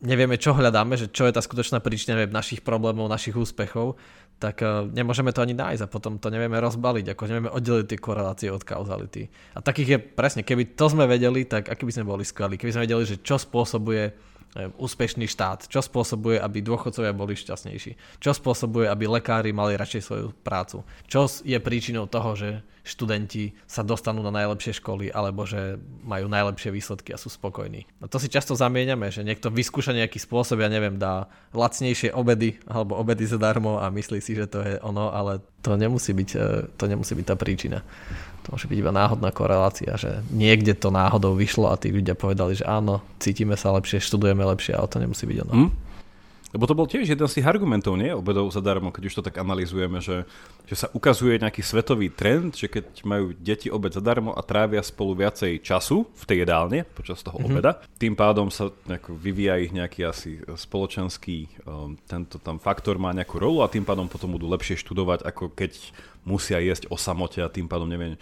nevieme, 0.02 0.34
čo 0.34 0.50
hľadáme, 0.50 0.99
že 0.99 1.14
čo 1.14 1.30
je 1.30 1.34
tá 1.34 1.38
skutočná 1.38 1.78
príčina 1.78 2.18
našich 2.26 2.66
problémov, 2.66 3.06
našich 3.06 3.38
úspechov, 3.38 3.94
tak 4.42 4.66
uh, 4.66 4.82
nemôžeme 4.90 5.30
to 5.30 5.46
ani 5.46 5.54
nájsť 5.54 5.87
a 5.87 5.92
potom 5.92 6.18
to 6.18 6.26
nevieme 6.26 6.58
rozbaliť, 6.58 7.14
ako 7.14 7.23
nevieme 7.30 7.50
oddeliť 7.54 7.87
tie 7.87 8.02
korelácie 8.02 8.49
od 8.50 8.66
kauzality. 8.66 9.30
A 9.54 9.62
takých 9.62 9.88
je 9.94 9.99
presne, 10.02 10.42
keby 10.42 10.75
to 10.75 10.90
sme 10.90 11.06
vedeli, 11.06 11.46
tak 11.46 11.70
aký 11.70 11.87
by 11.87 11.94
sme 11.94 12.11
boli 12.11 12.26
skvelí, 12.26 12.58
keby 12.58 12.75
sme 12.75 12.84
vedeli, 12.90 13.06
že 13.06 13.23
čo 13.23 13.38
spôsobuje 13.38 14.34
úspešný 14.79 15.27
štát, 15.27 15.67
čo 15.67 15.83
spôsobuje, 15.83 16.39
aby 16.39 16.63
dôchodcovia 16.63 17.11
boli 17.11 17.35
šťastnejší, 17.35 18.23
čo 18.23 18.31
spôsobuje, 18.31 18.87
aby 18.87 19.11
lekári 19.11 19.51
mali 19.51 19.75
radšej 19.75 20.03
svoju 20.03 20.28
prácu, 20.47 20.87
čo 21.11 21.26
je 21.43 21.59
príčinou 21.59 22.07
toho, 22.07 22.39
že 22.39 22.50
študenti 22.85 23.57
sa 23.65 23.80
dostanú 23.80 24.21
na 24.21 24.28
najlepšie 24.28 24.76
školy 24.76 25.09
alebo 25.09 25.49
že 25.49 25.80
majú 26.04 26.28
najlepšie 26.28 26.69
výsledky 26.69 27.17
a 27.17 27.19
sú 27.19 27.33
spokojní. 27.33 27.89
A 28.04 28.07
to 28.07 28.21
si 28.21 28.28
často 28.28 28.52
zamieňame, 28.52 29.09
že 29.09 29.25
niekto 29.25 29.49
vyskúša 29.49 29.97
nejaký 29.97 30.21
spôsob, 30.21 30.61
ja 30.61 30.69
neviem, 30.69 31.00
dá 31.00 31.26
lacnejšie 31.57 32.13
obedy 32.13 32.61
alebo 32.69 33.00
obedy 33.00 33.25
zadarmo 33.25 33.80
a 33.80 33.89
myslí 33.89 34.21
si, 34.21 34.37
že 34.37 34.47
to 34.47 34.61
je 34.61 34.76
ono, 34.85 35.09
ale 35.11 35.41
to 35.65 35.80
nemusí 35.80 36.13
byť, 36.13 36.30
e, 36.37 36.47
to 36.76 36.85
nemusí 36.85 37.17
byť 37.17 37.26
tá 37.26 37.35
príčina. 37.41 37.80
To 38.45 38.52
môže 38.52 38.69
byť 38.69 38.76
iba 38.76 38.93
náhodná 38.93 39.33
korelácia, 39.33 39.97
že 39.97 40.21
niekde 40.28 40.76
to 40.76 40.93
náhodou 40.93 41.33
vyšlo 41.33 41.73
a 41.73 41.80
tí 41.80 41.89
ľudia 41.89 42.13
povedali, 42.13 42.52
že 42.52 42.69
áno, 42.69 43.00
cítime 43.17 43.57
sa 43.57 43.73
lepšie, 43.73 44.04
študujeme 44.04 44.45
lepšie, 44.45 44.76
ale 44.76 44.87
to 44.89 45.00
nemusí 45.00 45.25
byť 45.25 45.39
ono. 45.49 45.52
Hmm? 45.52 45.71
Lebo 46.54 46.71
to 46.71 46.78
bol 46.78 46.86
tiež 46.86 47.10
jeden 47.10 47.26
z 47.26 47.43
tých 47.43 47.50
argumentov, 47.50 47.99
nie? 47.99 48.14
Obedov 48.14 48.47
zadarmo, 48.54 48.95
keď 48.95 49.10
už 49.10 49.14
to 49.19 49.26
tak 49.26 49.43
analizujeme, 49.43 49.99
že, 49.99 50.23
že 50.71 50.75
sa 50.78 50.86
ukazuje 50.95 51.43
nejaký 51.43 51.67
svetový 51.67 52.14
trend, 52.14 52.54
že 52.54 52.71
keď 52.71 53.02
majú 53.02 53.34
deti 53.34 53.67
obed 53.67 53.90
zadarmo 53.90 54.30
a 54.30 54.38
trávia 54.47 54.78
spolu 54.86 55.19
viacej 55.19 55.58
času 55.67 56.06
v 56.14 56.25
tej 56.30 56.47
jedálne 56.47 56.86
počas 56.86 57.26
toho 57.26 57.43
mm-hmm. 57.43 57.50
obeda, 57.58 57.82
tým 57.99 58.14
pádom 58.14 58.54
sa 58.54 58.71
nejako 58.86 59.19
vyvíja 59.19 59.58
ich 59.58 59.75
nejaký 59.75 60.06
asi 60.06 60.38
spoločenský, 60.47 61.50
um, 61.67 61.99
tento 62.06 62.38
tam 62.38 62.62
faktor 62.62 63.02
má 63.02 63.10
nejakú 63.10 63.43
rolu 63.43 63.67
a 63.67 63.73
tým 63.73 63.82
pádom 63.82 64.06
potom 64.06 64.30
budú 64.30 64.47
lepšie 64.47 64.78
študovať, 64.78 65.26
ako 65.26 65.50
keď 65.58 65.75
musia 66.23 66.62
jesť 66.62 66.86
o 66.86 66.95
samote 66.95 67.43
a 67.43 67.50
tým 67.50 67.67
pádom 67.67 67.90
neviem, 67.90 68.14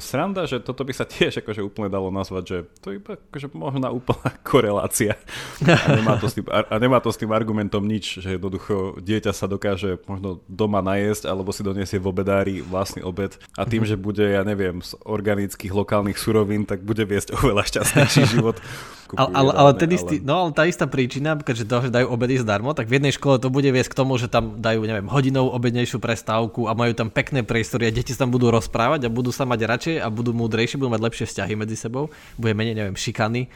sranda, 0.00 0.48
že 0.48 0.62
toto 0.62 0.86
by 0.86 0.92
sa 0.96 1.04
tiež 1.04 1.44
akože 1.44 1.60
úplne 1.60 1.92
dalo 1.92 2.08
nazvať, 2.08 2.44
že 2.46 2.56
to 2.80 2.86
je 2.92 2.96
iba 3.02 3.18
akože 3.18 3.52
možná 3.52 3.92
úplná 3.92 4.30
korelácia. 4.48 5.18
A 5.60 5.98
nemá, 5.98 6.16
to 6.16 6.30
s 6.30 6.38
tým, 6.38 6.46
a 6.48 6.74
nemá 6.80 6.98
to 7.02 7.12
s 7.12 7.20
tým 7.20 7.34
argumentom 7.34 7.84
nič, 7.84 8.24
že 8.24 8.38
jednoducho 8.38 8.96
dieťa 9.02 9.32
sa 9.36 9.44
dokáže 9.44 10.00
možno 10.08 10.40
doma 10.48 10.80
najesť 10.80 11.28
alebo 11.28 11.52
si 11.52 11.60
doniesie 11.60 12.00
v 12.00 12.08
obedári 12.08 12.64
vlastný 12.64 13.04
obed 13.04 13.36
a 13.58 13.68
tým, 13.68 13.84
že 13.84 14.00
bude, 14.00 14.24
ja 14.24 14.46
neviem, 14.46 14.80
z 14.80 14.96
organických 15.04 15.74
lokálnych 15.74 16.16
surovín, 16.16 16.64
tak 16.64 16.80
bude 16.80 17.04
viesť 17.04 17.36
oveľa 17.36 17.68
šťastnejší 17.68 18.22
život. 18.38 18.56
Ale, 19.12 19.28
ale, 19.36 19.50
ale, 19.52 19.70
ten 19.76 19.92
istý, 19.92 20.24
no, 20.24 20.48
ale 20.48 20.50
tá 20.56 20.64
istá 20.64 20.88
príčina, 20.88 21.36
že 21.36 21.68
dajú 21.68 22.08
obedy 22.08 22.40
zdarmo, 22.40 22.72
tak 22.72 22.88
v 22.88 22.96
jednej 22.96 23.12
škole 23.12 23.36
to 23.36 23.52
bude 23.52 23.68
viesť 23.68 23.92
k 23.92 23.98
tomu, 24.00 24.16
že 24.16 24.32
tam 24.32 24.56
dajú, 24.56 24.80
neviem, 24.88 25.04
hodinovú 25.04 25.52
obednejšiu 25.52 26.00
prestávku 26.00 26.64
a 26.64 26.72
majú 26.72 26.96
tam 26.96 27.12
pekné 27.12 27.44
priestory 27.44 27.88
a 27.88 27.92
deti 27.92 28.16
sa 28.16 28.24
tam 28.24 28.32
budú 28.32 28.48
rozprávať 28.48 29.04
a 29.04 29.12
budú 29.12 29.28
sa 29.28 29.44
mať 29.44 29.60
radšej 29.68 29.96
a 30.00 30.08
budú 30.08 30.32
múdrejšie, 30.32 30.80
budú 30.80 30.96
mať 30.96 31.04
lepšie 31.04 31.26
vzťahy 31.28 31.54
medzi 31.60 31.76
sebou, 31.76 32.08
bude 32.40 32.56
menej, 32.56 32.72
neviem, 32.72 32.96
šikany 32.96 33.52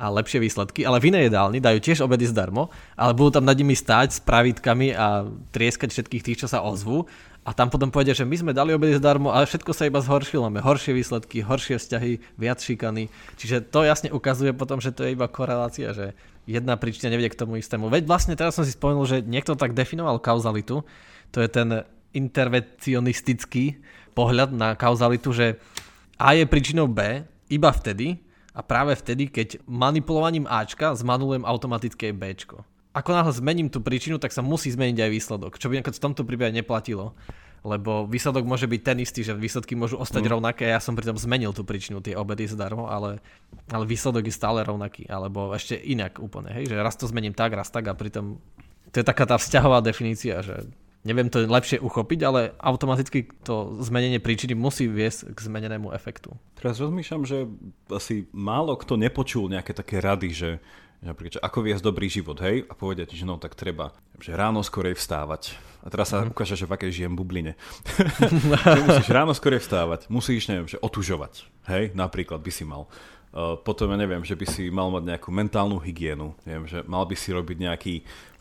a 0.00 0.08
lepšie 0.08 0.40
výsledky, 0.40 0.86
ale 0.88 0.96
v 0.96 1.12
inej 1.12 1.28
jedálni 1.28 1.58
dajú 1.60 1.78
tiež 1.82 2.00
obedy 2.00 2.24
zdarmo, 2.24 2.72
ale 2.96 3.12
budú 3.12 3.36
tam 3.36 3.44
nad 3.44 3.58
nimi 3.58 3.76
stáť 3.76 4.16
s 4.16 4.20
pravítkami 4.24 4.96
a 4.96 5.28
trieskať 5.52 5.92
všetkých 5.92 6.24
tých, 6.24 6.38
čo 6.40 6.48
sa 6.48 6.64
ozvú 6.64 7.04
a 7.50 7.54
tam 7.56 7.66
potom 7.66 7.90
povedia, 7.90 8.14
že 8.14 8.22
my 8.22 8.36
sme 8.38 8.52
dali 8.54 8.70
obedy 8.70 8.94
zdarmo, 8.94 9.34
ale 9.34 9.42
všetko 9.42 9.74
sa 9.74 9.90
iba 9.90 9.98
zhoršilo. 9.98 10.46
Máme 10.46 10.62
horšie 10.62 10.94
výsledky, 10.94 11.42
horšie 11.42 11.82
vzťahy, 11.82 12.38
viac 12.38 12.62
šikany. 12.62 13.10
Čiže 13.34 13.66
to 13.74 13.82
jasne 13.82 14.14
ukazuje 14.14 14.54
potom, 14.54 14.78
že 14.78 14.94
to 14.94 15.02
je 15.02 15.18
iba 15.18 15.26
korelácia, 15.26 15.90
že 15.90 16.14
jedna 16.46 16.78
príčina 16.78 17.10
nevedie 17.10 17.34
k 17.34 17.42
tomu 17.42 17.58
istému. 17.58 17.90
Veď 17.90 18.06
vlastne 18.06 18.38
teraz 18.38 18.54
som 18.54 18.62
si 18.62 18.70
spomenul, 18.70 19.02
že 19.02 19.26
niekto 19.26 19.58
tak 19.58 19.74
definoval 19.74 20.22
kauzalitu. 20.22 20.86
To 21.34 21.38
je 21.42 21.50
ten 21.50 21.82
intervencionistický 22.14 23.82
pohľad 24.14 24.54
na 24.54 24.78
kauzalitu, 24.78 25.34
že 25.34 25.58
A 26.22 26.38
je 26.38 26.46
príčinou 26.46 26.86
B 26.86 27.26
iba 27.50 27.70
vtedy 27.74 28.22
a 28.54 28.62
práve 28.62 28.94
vtedy, 28.94 29.26
keď 29.26 29.58
manipulovaním 29.66 30.46
Ačka 30.46 30.94
zmanulujem 30.94 31.42
automatické 31.42 32.14
Bčko 32.14 32.62
ako 32.90 33.10
náhle 33.14 33.32
zmením 33.34 33.68
tú 33.70 33.78
príčinu, 33.78 34.18
tak 34.18 34.34
sa 34.34 34.42
musí 34.42 34.70
zmeniť 34.70 34.98
aj 35.06 35.10
výsledok, 35.10 35.52
čo 35.58 35.70
by 35.70 35.82
v 35.82 36.02
tomto 36.02 36.26
prípade 36.26 36.54
neplatilo. 36.54 37.14
Lebo 37.60 38.08
výsledok 38.08 38.48
môže 38.48 38.64
byť 38.64 38.80
ten 38.80 39.04
istý, 39.04 39.20
že 39.20 39.36
výsledky 39.36 39.76
môžu 39.76 40.00
ostať 40.00 40.24
mm. 40.24 40.32
rovnaké 40.32 40.64
ja 40.64 40.80
som 40.80 40.96
pritom 40.96 41.20
zmenil 41.20 41.52
tú 41.52 41.60
príčinu, 41.60 42.00
tie 42.00 42.16
obedy 42.16 42.48
zdarmo, 42.48 42.88
ale, 42.88 43.20
ale 43.68 43.84
výsledok 43.84 44.24
je 44.24 44.32
stále 44.32 44.64
rovnaký, 44.64 45.04
alebo 45.12 45.52
ešte 45.52 45.76
inak 45.76 46.24
úplne, 46.24 46.56
hej, 46.56 46.72
že 46.72 46.80
raz 46.80 46.96
to 46.96 47.04
zmením 47.04 47.36
tak, 47.36 47.52
raz 47.52 47.68
tak 47.68 47.84
a 47.84 47.92
pritom 47.92 48.40
to 48.90 48.96
je 49.00 49.06
taká 49.06 49.28
tá 49.28 49.36
vzťahová 49.38 49.84
definícia, 49.84 50.42
že 50.42 50.66
neviem 51.06 51.30
to 51.30 51.44
lepšie 51.46 51.80
uchopiť, 51.80 52.20
ale 52.26 52.40
automaticky 52.58 53.30
to 53.46 53.80
zmenenie 53.80 54.20
príčiny 54.20 54.52
musí 54.52 54.90
viesť 54.90 55.32
k 55.32 55.38
zmenenému 55.38 55.94
efektu. 55.94 56.34
Teraz 56.58 56.76
rozmýšľam, 56.82 57.22
že 57.24 57.48
asi 57.88 58.28
málo 58.34 58.76
kto 58.76 59.00
nepočul 59.00 59.48
nejaké 59.48 59.72
také 59.72 60.02
rady, 60.02 60.28
že 60.34 60.50
Napríklad, 61.00 61.40
že 61.40 61.44
ako 61.44 61.58
viesť 61.64 61.84
dobrý 61.84 62.12
život, 62.12 62.36
hej? 62.44 62.68
A 62.68 62.76
povedať, 62.76 63.16
že 63.16 63.24
no 63.24 63.40
tak 63.40 63.56
treba, 63.56 63.96
že 64.20 64.36
ráno 64.36 64.60
skorej 64.60 65.00
vstávať. 65.00 65.56
A 65.80 65.88
teraz 65.88 66.12
sa 66.12 66.20
mm. 66.20 66.36
ukáže, 66.36 66.60
že 66.60 66.68
v 66.68 66.76
akej 66.76 66.92
žijem 66.92 67.16
bubline. 67.16 67.56
musíš 68.84 69.08
ráno 69.08 69.32
skorej 69.32 69.64
vstávať, 69.64 70.12
musíš, 70.12 70.52
neviem, 70.52 70.68
že 70.68 70.76
otužovať, 70.76 71.48
hej? 71.72 71.96
Napríklad 71.96 72.44
by 72.44 72.52
si 72.52 72.68
mal. 72.68 72.84
Uh, 73.32 73.56
potom 73.56 73.88
ja 73.88 73.96
neviem, 73.96 74.20
že 74.26 74.36
by 74.36 74.44
si 74.44 74.68
mal 74.68 74.92
mať 74.92 75.16
nejakú 75.16 75.32
mentálnu 75.32 75.80
hygienu, 75.80 76.36
neviem, 76.44 76.68
že 76.68 76.84
mal 76.84 77.08
by 77.08 77.16
si 77.16 77.32
robiť 77.32 77.56
nejaký 77.62 77.94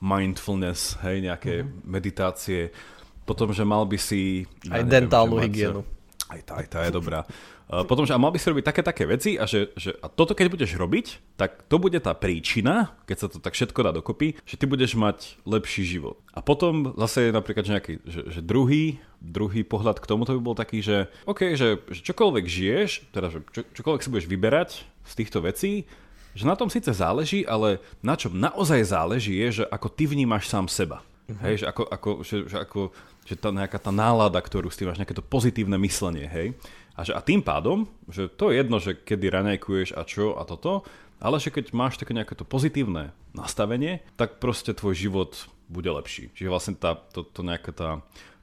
mindfulness, 0.03 0.99
hej, 0.99 1.31
nejaké 1.31 1.63
mm. 1.63 1.87
meditácie, 1.87 2.75
potom, 3.23 3.55
že 3.55 3.63
mal 3.63 3.87
by 3.87 3.95
si... 3.95 4.43
Aj 4.67 4.83
neviem, 4.83 5.07
dentálnu 5.07 5.39
hygienu. 5.39 5.81
Aj 6.27 6.41
tá, 6.43 6.59
aj 6.59 6.67
tá 6.67 6.77
je 6.85 6.91
dobrá. 6.91 7.23
Uh, 7.69 7.85
potom, 7.85 8.01
že 8.01 8.17
a 8.17 8.21
mal 8.21 8.33
by 8.33 8.41
si 8.41 8.49
robiť 8.49 8.65
také 8.65 8.81
také 8.81 9.05
veci 9.05 9.37
a 9.37 9.45
že, 9.45 9.69
že 9.77 9.93
a 10.01 10.09
toto 10.09 10.33
keď 10.33 10.49
budeš 10.49 10.73
robiť, 10.73 11.37
tak 11.37 11.69
to 11.69 11.77
bude 11.77 12.01
tá 12.01 12.17
príčina, 12.17 12.97
keď 13.05 13.17
sa 13.21 13.27
to 13.29 13.37
tak 13.37 13.53
všetko 13.53 13.79
dá 13.85 13.93
dokopy, 13.93 14.41
že 14.41 14.57
ty 14.57 14.65
budeš 14.65 14.97
mať 14.97 15.37
lepší 15.45 15.85
život. 15.85 16.17
A 16.33 16.41
potom 16.41 16.97
zase 16.97 17.29
je 17.29 17.37
napríklad 17.37 17.69
že 17.69 17.73
nejaký, 17.77 17.93
že, 18.09 18.21
že 18.25 18.39
druhý, 18.41 18.97
druhý 19.21 19.61
pohľad 19.61 20.01
k 20.01 20.09
tomuto 20.09 20.33
by 20.33 20.41
bol 20.41 20.57
taký, 20.57 20.81
že 20.81 21.13
OK, 21.29 21.53
že, 21.53 21.77
že 21.93 22.01
čokoľvek 22.09 22.45
žiješ, 22.49 23.13
teda 23.13 23.29
že 23.29 23.45
čo, 23.53 23.61
čokoľvek 23.61 24.01
si 24.01 24.09
budeš 24.17 24.25
vyberať 24.25 24.69
z 25.05 25.13
týchto 25.13 25.45
vecí, 25.45 25.85
že 26.33 26.49
na 26.49 26.57
tom 26.57 26.73
síce 26.73 26.89
záleží, 26.89 27.45
ale 27.45 27.77
na 28.01 28.17
čom 28.17 28.33
naozaj 28.33 28.81
záleží 28.81 29.37
je, 29.45 29.61
že 29.61 29.63
ako 29.69 29.93
ty 29.93 30.09
vnímaš 30.09 30.49
sám 30.49 30.65
seba. 30.65 31.05
Uh-huh. 31.29 31.37
Hej, 31.45 31.61
že 31.61 31.65
ako, 31.69 31.83
ako, 31.85 32.09
že, 32.25 32.37
že 32.49 32.57
ako 32.57 32.89
že 33.29 33.37
tá 33.37 33.53
nejaká 33.53 33.77
tá 33.77 33.93
nálada, 33.93 34.41
ktorú 34.41 34.73
s 34.73 34.77
tým 34.81 34.89
máš, 34.89 34.97
nejaké 34.97 35.13
to 35.13 35.21
pozitívne 35.21 35.77
myslenie, 35.85 36.25
hej. 36.25 36.57
A, 36.99 37.07
že, 37.07 37.15
a 37.15 37.23
tým 37.23 37.39
pádom, 37.39 37.87
že 38.11 38.27
to 38.27 38.51
je 38.51 38.59
jedno, 38.59 38.83
že 38.83 38.91
kedy 38.91 39.31
raňajkuješ 39.31 39.95
a 39.95 40.03
čo 40.03 40.35
a 40.35 40.43
toto, 40.43 40.83
ale 41.23 41.39
že 41.39 41.47
keď 41.47 41.71
máš 41.71 41.95
také 41.95 42.11
nejaké 42.11 42.35
to 42.35 42.43
pozitívne 42.43 43.15
nastavenie, 43.31 44.03
tak 44.19 44.43
proste 44.43 44.75
tvoj 44.75 44.99
život 44.99 45.47
bude 45.71 45.87
lepší. 45.87 46.27
Čiže 46.35 46.51
vlastne 46.51 46.75
tá, 46.75 46.99
to, 46.99 47.23
to 47.23 47.39
nejaká 47.39 47.71
tá, 47.71 47.89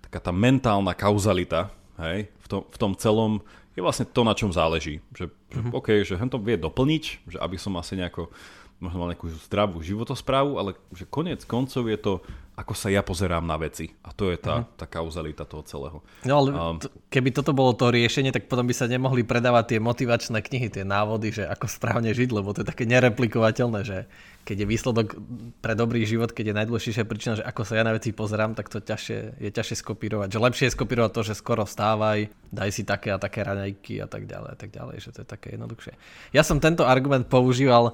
taká 0.01 0.25
tá 0.25 0.33
mentálna 0.33 0.97
kauzalita 0.97 1.69
hej, 2.01 2.33
v, 2.33 2.47
tom, 2.49 2.63
v 2.65 2.77
tom 2.81 2.93
celom 2.97 3.45
je 3.77 3.85
vlastne 3.85 4.09
to, 4.09 4.25
na 4.25 4.33
čom 4.33 4.49
záleží. 4.49 5.05
Že, 5.13 5.29
že 5.53 5.61
mm-hmm. 5.61 5.77
OK, 5.77 5.89
že 6.01 6.17
to 6.17 6.41
vie 6.41 6.57
doplniť, 6.57 7.05
že 7.29 7.37
aby 7.37 7.61
som 7.61 7.77
asi 7.77 8.01
nejako 8.01 8.33
možno 8.83 9.01
mal 9.01 9.09
nejakú 9.13 9.29
zdravú 9.49 9.81
životosprávu, 9.81 10.61
ale 10.61 10.71
že 10.93 11.09
konec 11.09 11.45
koncov 11.49 11.89
je 11.89 11.99
to 11.99 12.13
ako 12.57 12.73
sa 12.73 12.89
ja 12.89 13.05
pozerám 13.05 13.45
na 13.45 13.61
veci. 13.61 13.93
A 14.01 14.17
to 14.17 14.33
je 14.33 14.41
tá, 14.41 14.65
uh-huh. 14.65 14.81
tá 14.81 14.89
kauzalita 14.89 15.45
toho 15.45 15.61
celého. 15.69 16.01
No 16.25 16.41
ale 16.41 16.49
um, 16.57 16.81
keby 17.13 17.29
toto 17.29 17.53
bolo 17.53 17.77
to 17.77 17.93
riešenie, 17.93 18.33
tak 18.33 18.49
potom 18.49 18.65
by 18.65 18.73
sa 18.73 18.89
nemohli 18.89 19.29
predávať 19.29 19.77
tie 19.77 19.79
motivačné 19.85 20.41
knihy, 20.41 20.73
tie 20.73 20.81
návody, 20.81 21.37
že 21.37 21.45
ako 21.45 21.69
správne 21.69 22.17
žiť, 22.17 22.33
lebo 22.33 22.57
to 22.57 22.65
je 22.65 22.73
také 22.73 22.89
nereplikovateľné, 22.89 23.81
že 23.85 23.99
keď 24.49 24.65
je 24.65 24.71
výsledok 24.73 25.07
pre 25.61 25.77
dobrý 25.77 26.09
život, 26.09 26.33
keď 26.33 26.55
je 26.55 26.59
najdôležitejšia 26.65 27.05
príčina, 27.05 27.37
že 27.37 27.45
ako 27.45 27.63
sa 27.69 27.77
ja 27.77 27.85
na 27.85 27.93
veci 27.93 28.17
pozerám, 28.17 28.57
tak 28.57 28.73
to 28.73 28.81
ťažšie, 28.81 29.37
je 29.37 29.51
ťažšie 29.53 29.77
skopírovať. 29.85 30.33
Že 30.33 30.41
lepšie 30.41 30.65
je 30.73 30.77
skopírovať 30.81 31.13
to, 31.13 31.23
že 31.29 31.35
skoro 31.37 31.69
vstávaj, 31.69 32.33
daj 32.57 32.71
si 32.73 32.89
také 32.89 33.13
a 33.13 33.21
také 33.21 33.45
raňajky 33.45 34.01
a 34.01 34.09
tak 34.09 34.25
ďalej 34.25 34.49
a 34.49 34.57
tak 34.57 34.73
ďalej, 34.73 34.97
že 35.05 35.13
to 35.13 35.19
je 35.21 35.29
také 35.29 35.61
jednoduchšie. 35.61 35.93
Ja 36.33 36.41
som 36.41 36.57
tento 36.57 36.89
argument 36.89 37.29
používal 37.29 37.93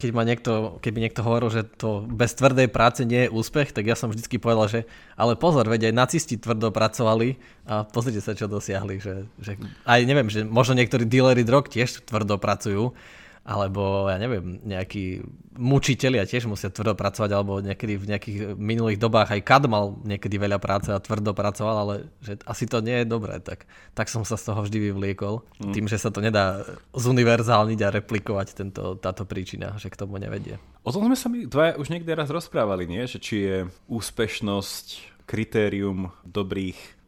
keď 0.00 0.10
ma 0.16 0.24
niekto, 0.24 0.80
keby 0.80 1.04
niekto 1.04 1.20
hovoril, 1.20 1.52
že 1.52 1.68
to 1.76 2.08
bez 2.08 2.32
tvrdej 2.32 2.72
práce 2.72 3.04
nie 3.04 3.28
je 3.28 3.32
úspech, 3.32 3.76
tak 3.76 3.84
ja 3.84 3.92
som 3.92 4.08
vždycky 4.08 4.40
povedal, 4.40 4.66
že 4.72 4.80
ale 5.20 5.36
pozor, 5.36 5.68
veď 5.68 5.92
aj 5.92 5.94
nacisti 5.94 6.40
tvrdo 6.40 6.72
pracovali 6.72 7.36
a 7.68 7.84
pozrite 7.84 8.24
sa, 8.24 8.32
čo 8.32 8.48
dosiahli. 8.48 8.96
Že, 8.96 9.14
že 9.44 9.52
aj 9.84 10.00
neviem, 10.08 10.32
že 10.32 10.48
možno 10.48 10.80
niektorí 10.80 11.04
dealery 11.04 11.44
drog 11.44 11.68
tiež 11.68 12.00
tvrdo 12.08 12.40
pracujú, 12.40 12.96
alebo 13.40 14.06
ja 14.12 14.20
neviem, 14.20 14.60
nejakí 14.62 15.24
mučitelia 15.56 16.28
tiež 16.28 16.46
musia 16.46 16.68
tvrdo 16.68 16.92
pracovať, 16.94 17.30
alebo 17.32 17.60
niekedy 17.60 17.96
v 17.96 18.08
nejakých 18.12 18.38
minulých 18.56 19.00
dobách 19.00 19.32
aj 19.34 19.42
Kad 19.44 19.64
mal 19.66 19.96
niekedy 20.04 20.36
veľa 20.36 20.60
práce 20.60 20.88
a 20.92 21.02
tvrdo 21.02 21.32
pracoval, 21.32 21.76
ale 21.82 21.94
že 22.20 22.38
asi 22.44 22.68
to 22.68 22.84
nie 22.84 23.02
je 23.02 23.06
dobré, 23.08 23.40
tak, 23.40 23.64
tak 23.96 24.12
som 24.12 24.22
sa 24.24 24.36
z 24.36 24.52
toho 24.52 24.60
vždy 24.64 24.92
vyvliekol. 24.92 25.44
Mm. 25.60 25.72
Tým, 25.72 25.86
že 25.88 25.98
sa 25.98 26.12
to 26.12 26.20
nedá 26.22 26.62
zuniverzálniť 26.92 27.80
a 27.80 27.94
replikovať 28.00 28.48
tento, 28.54 28.96
táto 29.00 29.24
príčina, 29.24 29.74
že 29.80 29.88
k 29.88 29.98
tomu 29.98 30.20
nevedie. 30.20 30.60
O 30.84 30.92
tom 30.92 31.04
sme 31.08 31.16
sa 31.16 31.28
my 31.28 31.44
dvaja 31.48 31.76
už 31.76 31.92
niekde 31.92 32.12
raz 32.16 32.28
rozprávali, 32.32 32.88
nie? 32.88 33.04
Že 33.08 33.18
či 33.20 33.36
je 33.44 33.56
úspešnosť 33.88 34.86
kritérium 35.28 36.10
dobrých 36.26 36.99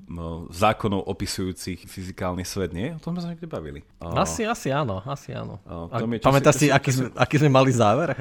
zákonov 0.52 1.08
opisujúcich 1.08 1.88
fyzikálny 1.88 2.44
svet, 2.44 2.72
nie? 2.76 2.92
O 2.92 3.00
tom 3.00 3.16
sme 3.16 3.20
sa 3.22 3.28
niekde 3.32 3.48
bavili. 3.48 3.80
Asi, 4.00 4.44
asi 4.44 4.68
áno, 4.68 5.00
asi 5.06 5.32
áno. 5.32 5.58
pamätáš 6.20 6.64
si, 6.64 6.66
aký, 6.68 6.90
sme, 6.92 7.06
aký 7.16 7.36
sme 7.40 7.50
mali 7.50 7.72
záver? 7.72 8.12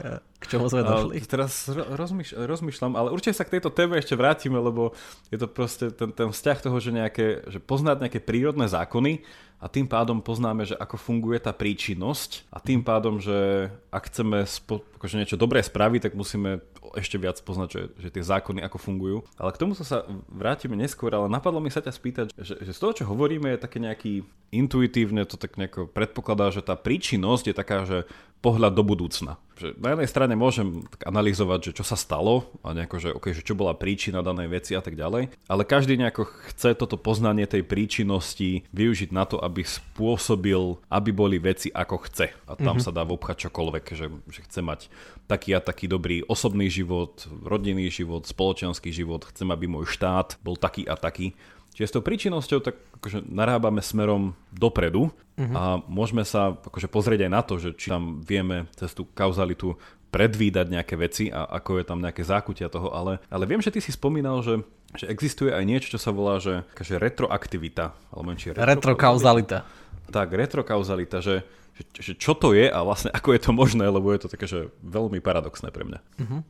K 0.41 0.45
čomu 0.57 0.71
sme 0.71 0.81
došli? 0.81 1.21
Teraz 1.27 1.69
rozmýš, 1.69 2.33
rozmýšľam, 2.33 2.97
ale 2.97 3.13
určite 3.13 3.37
sa 3.37 3.45
k 3.45 3.59
tejto 3.59 3.69
téme 3.69 3.99
ešte 3.99 4.17
vrátime, 4.17 4.57
lebo 4.57 4.95
je 5.29 5.37
to 5.37 5.45
proste 5.45 5.93
ten, 5.93 6.09
ten 6.09 6.29
vzťah 6.33 6.57
toho, 6.63 6.77
že, 6.81 6.91
nejaké, 6.95 7.45
že 7.45 7.59
poznať 7.61 8.07
nejaké 8.07 8.19
prírodné 8.23 8.65
zákony 8.65 9.21
a 9.61 9.69
tým 9.69 9.85
pádom 9.85 10.17
poznáme, 10.25 10.65
že 10.65 10.73
ako 10.73 10.97
funguje 10.97 11.37
tá 11.37 11.53
príčinnosť 11.53 12.49
a 12.49 12.57
tým 12.57 12.81
pádom, 12.81 13.21
že 13.21 13.69
ak 13.93 14.09
chceme 14.09 14.41
spo, 14.49 14.81
akože 14.97 15.21
niečo 15.21 15.37
dobré 15.37 15.61
spraviť, 15.61 16.09
tak 16.09 16.13
musíme 16.17 16.65
ešte 16.97 17.15
viac 17.21 17.39
poznať, 17.39 17.69
že, 17.69 17.81
že 18.01 18.09
tie 18.09 18.23
zákony 18.25 18.65
ako 18.65 18.77
fungujú. 18.81 19.17
Ale 19.37 19.53
k 19.53 19.61
tomu 19.61 19.77
sa 19.77 20.03
vrátime 20.27 20.75
neskôr, 20.75 21.13
ale 21.13 21.31
napadlo 21.31 21.61
mi 21.61 21.71
sa 21.71 21.79
ťa 21.79 21.93
spýtať, 21.93 22.25
že, 22.35 22.57
že 22.57 22.71
z 22.73 22.79
toho, 22.81 22.91
čo 22.97 23.03
hovoríme, 23.07 23.53
je 23.53 23.63
také 23.63 23.77
nejaký 23.79 24.25
intuitívne 24.51 25.23
to 25.23 25.39
tak 25.39 25.55
nejako 25.55 25.87
predpokladá, 25.87 26.51
že 26.51 26.65
tá 26.65 26.75
príčinnosť 26.75 27.45
je 27.47 27.55
taká, 27.55 27.77
že 27.87 28.09
pohľad 28.41 28.73
do 28.73 28.81
budúcna. 28.81 29.37
Že 29.61 29.77
na 29.77 29.93
jednej 29.93 30.09
strane 30.09 30.33
môžem 30.33 30.81
tak 30.89 31.05
analyzovať, 31.05 31.69
že 31.69 31.71
čo 31.77 31.85
sa 31.85 31.93
stalo 31.93 32.49
a 32.65 32.73
nejako, 32.73 32.97
že, 32.97 33.09
okay, 33.13 33.37
že 33.37 33.45
čo 33.45 33.53
bola 33.53 33.77
príčina 33.77 34.25
danej 34.25 34.49
veci 34.49 34.73
a 34.73 34.81
tak 34.81 34.97
ďalej, 34.97 35.29
ale 35.45 35.63
každý 35.63 36.01
nejako 36.01 36.25
chce 36.49 36.73
toto 36.73 36.97
poznanie 36.97 37.45
tej 37.45 37.61
príčinnosti 37.61 38.65
využiť 38.73 39.13
na 39.13 39.29
to, 39.29 39.37
aby 39.37 39.61
spôsobil, 39.61 40.81
aby 40.89 41.09
boli 41.13 41.37
veci 41.37 41.69
ako 41.69 42.09
chce. 42.09 42.33
A 42.49 42.57
tam 42.57 42.81
mm-hmm. 42.81 42.83
sa 42.83 42.89
dá 42.89 43.05
vobchať 43.05 43.47
čokoľvek, 43.47 43.85
že, 43.93 44.09
že 44.33 44.41
chce 44.49 44.59
mať 44.65 44.89
taký 45.29 45.53
a 45.53 45.61
taký 45.61 45.85
dobrý 45.85 46.25
osobný 46.25 46.67
život, 46.67 47.29
rodinný 47.45 47.93
život, 47.93 48.25
spoločenský 48.25 48.89
život, 48.89 49.29
chcem, 49.29 49.47
aby 49.53 49.69
môj 49.69 49.85
štát 49.93 50.41
bol 50.41 50.57
taký 50.57 50.89
a 50.89 50.97
taký. 50.97 51.37
Čiže 51.71 51.87
s 51.87 51.95
tou 51.95 52.03
príčinnosťou 52.03 52.59
tak 52.59 52.75
akože 52.99 53.31
narábame 53.31 53.79
smerom 53.79 54.35
dopredu 54.51 55.07
uh-huh. 55.09 55.55
a 55.55 55.63
môžeme 55.87 56.27
sa 56.27 56.53
akože 56.59 56.91
pozrieť 56.91 57.25
aj 57.27 57.31
na 57.31 57.41
to, 57.41 57.53
že 57.57 57.69
či 57.79 57.87
tam 57.87 58.19
vieme 58.19 58.67
cez 58.75 58.91
tú 58.91 59.07
kauzalitu 59.15 59.79
predvídať 60.11 60.67
nejaké 60.67 60.99
veci 60.99 61.31
a 61.31 61.47
ako 61.47 61.79
je 61.79 61.85
tam 61.87 62.03
nejaké 62.03 62.27
zákutia 62.27 62.67
toho, 62.67 62.91
ale, 62.91 63.23
ale 63.31 63.47
viem, 63.47 63.63
že 63.63 63.71
ty 63.71 63.79
si 63.79 63.95
spomínal, 63.95 64.43
že, 64.43 64.59
že 64.99 65.07
existuje 65.07 65.55
aj 65.55 65.63
niečo, 65.63 65.95
čo 65.95 65.99
sa 66.03 66.11
volá, 66.11 66.43
že 66.43 66.67
akože 66.75 66.99
retroaktivita. 66.99 67.95
Alebo 68.11 68.35
či 68.35 68.51
retro, 68.51 68.67
retrokauzalita. 68.67 69.63
Tak, 70.11 70.35
retrokauzalita, 70.35 71.23
že, 71.23 71.47
že, 71.79 71.83
že 71.95 72.13
čo 72.19 72.35
to 72.35 72.51
je 72.51 72.67
a 72.67 72.79
vlastne 72.83 73.07
ako 73.17 73.31
je 73.31 73.41
to 73.41 73.51
možné, 73.55 73.87
lebo 73.87 74.11
je 74.11 74.27
to 74.27 74.29
také, 74.29 74.45
že 74.51 74.67
veľmi 74.83 75.23
paradoxné 75.23 75.71
pre 75.71 75.87
mňa. 75.87 75.99
Uh-huh. 76.19 76.43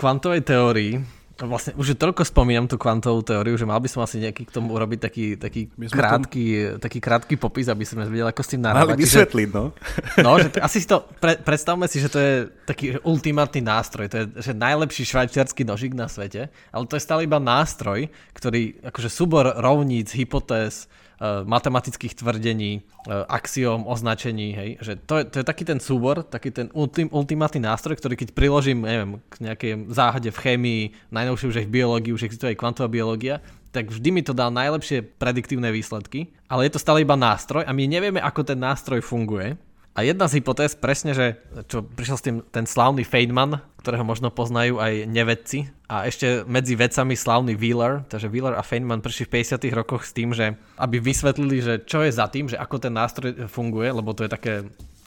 Kvantovej 0.00 0.40
teórii 0.48 1.04
Vlastne 1.38 1.70
už 1.78 1.94
toľko 1.94 2.26
spomínam 2.26 2.66
tú 2.66 2.74
kvantovú 2.74 3.22
teóriu, 3.22 3.54
že 3.54 3.62
mal 3.62 3.78
by 3.78 3.86
som 3.86 4.02
asi 4.02 4.18
nejaký 4.18 4.42
k 4.42 4.50
tomu 4.50 4.74
urobiť 4.74 4.98
taký, 4.98 5.26
taký, 5.38 5.70
krátky, 5.70 6.44
tom... 6.74 6.82
taký 6.82 6.98
krátky 6.98 7.34
popis, 7.38 7.70
aby 7.70 7.86
sme 7.86 8.10
vedeli, 8.10 8.26
ako 8.26 8.42
s 8.42 8.50
tým 8.58 8.62
narábať. 8.66 8.98
Mali 8.98 9.06
vysvetliť, 9.06 9.48
no. 9.54 9.70
No, 10.18 10.30
že 10.42 10.50
t- 10.50 10.58
asi 10.58 10.82
si 10.82 10.90
to, 10.90 11.06
pre, 11.22 11.38
predstavme 11.38 11.86
si, 11.86 12.02
že 12.02 12.10
to 12.10 12.18
je 12.18 12.34
taký 12.66 12.98
ultimátny 13.06 13.62
nástroj, 13.62 14.10
to 14.10 14.16
je 14.18 14.24
že 14.50 14.52
najlepší 14.58 15.06
švajčiarsky 15.06 15.62
nožík 15.62 15.94
na 15.94 16.10
svete, 16.10 16.50
ale 16.74 16.84
to 16.90 16.98
je 16.98 17.06
stále 17.06 17.22
iba 17.22 17.38
nástroj, 17.38 18.10
ktorý, 18.34 18.82
akože 18.90 19.06
súbor 19.06 19.46
rovníc, 19.62 20.10
hypotéz, 20.18 20.90
matematických 21.18 22.14
tvrdení, 22.14 22.82
eh, 22.82 23.24
axiom, 23.26 23.90
označení, 23.90 24.54
hej, 24.54 24.70
že 24.78 24.92
to 25.02 25.18
je, 25.18 25.24
to 25.26 25.36
je 25.42 25.44
taký 25.44 25.66
ten 25.66 25.82
súbor, 25.82 26.22
taký 26.22 26.54
ten 26.54 26.70
ultim, 26.70 27.10
ultimátny 27.10 27.58
nástroj, 27.58 27.98
ktorý 27.98 28.14
keď 28.14 28.38
priložím, 28.38 28.86
neviem, 28.86 29.18
k 29.26 29.34
nejakej 29.42 29.72
záhade 29.90 30.30
v 30.30 30.38
chémii, 30.38 30.82
najnovšie 31.10 31.50
už 31.50 31.58
aj 31.62 31.66
v 31.66 31.74
biológii, 31.74 32.14
už 32.14 32.22
existuje 32.22 32.54
aj 32.54 32.60
kvantová 32.62 32.86
biológia, 32.86 33.42
tak 33.74 33.90
vždy 33.90 34.08
mi 34.14 34.22
to 34.22 34.32
dá 34.32 34.48
najlepšie 34.48 35.02
prediktívne 35.18 35.68
výsledky, 35.74 36.30
ale 36.46 36.70
je 36.70 36.78
to 36.78 36.82
stále 36.82 37.02
iba 37.02 37.18
nástroj 37.18 37.66
a 37.66 37.74
my 37.74 37.84
nevieme, 37.84 38.22
ako 38.22 38.54
ten 38.54 38.58
nástroj 38.58 39.02
funguje. 39.02 39.58
A 39.98 40.06
jedna 40.06 40.30
z 40.30 40.38
hypotéz, 40.38 40.78
presne, 40.78 41.10
že 41.10 41.42
čo 41.66 41.82
prišiel 41.82 42.16
s 42.16 42.22
tým 42.22 42.36
ten 42.54 42.70
slávny 42.70 43.02
Feynman, 43.02 43.58
ktorého 43.88 44.04
možno 44.04 44.28
poznajú 44.28 44.76
aj 44.76 45.08
nevedci, 45.08 45.72
a 45.88 46.04
ešte 46.04 46.44
medzi 46.44 46.76
vedcami 46.76 47.16
slávny 47.16 47.56
Wheeler, 47.56 48.04
takže 48.12 48.28
Wheeler 48.28 48.52
a 48.52 48.60
Feynman 48.60 49.00
prišli 49.00 49.24
v 49.24 49.40
50 49.40 49.64
rokoch 49.72 50.04
s 50.04 50.12
tým, 50.12 50.36
že 50.36 50.60
aby 50.76 51.00
vysvetlili, 51.00 51.64
že 51.64 51.74
čo 51.88 52.04
je 52.04 52.12
za 52.12 52.28
tým, 52.28 52.52
že 52.52 52.60
ako 52.60 52.76
ten 52.76 52.92
nástroj 52.92 53.48
funguje, 53.48 53.88
lebo 53.88 54.12
to 54.12 54.28
je 54.28 54.34
také 54.36 54.54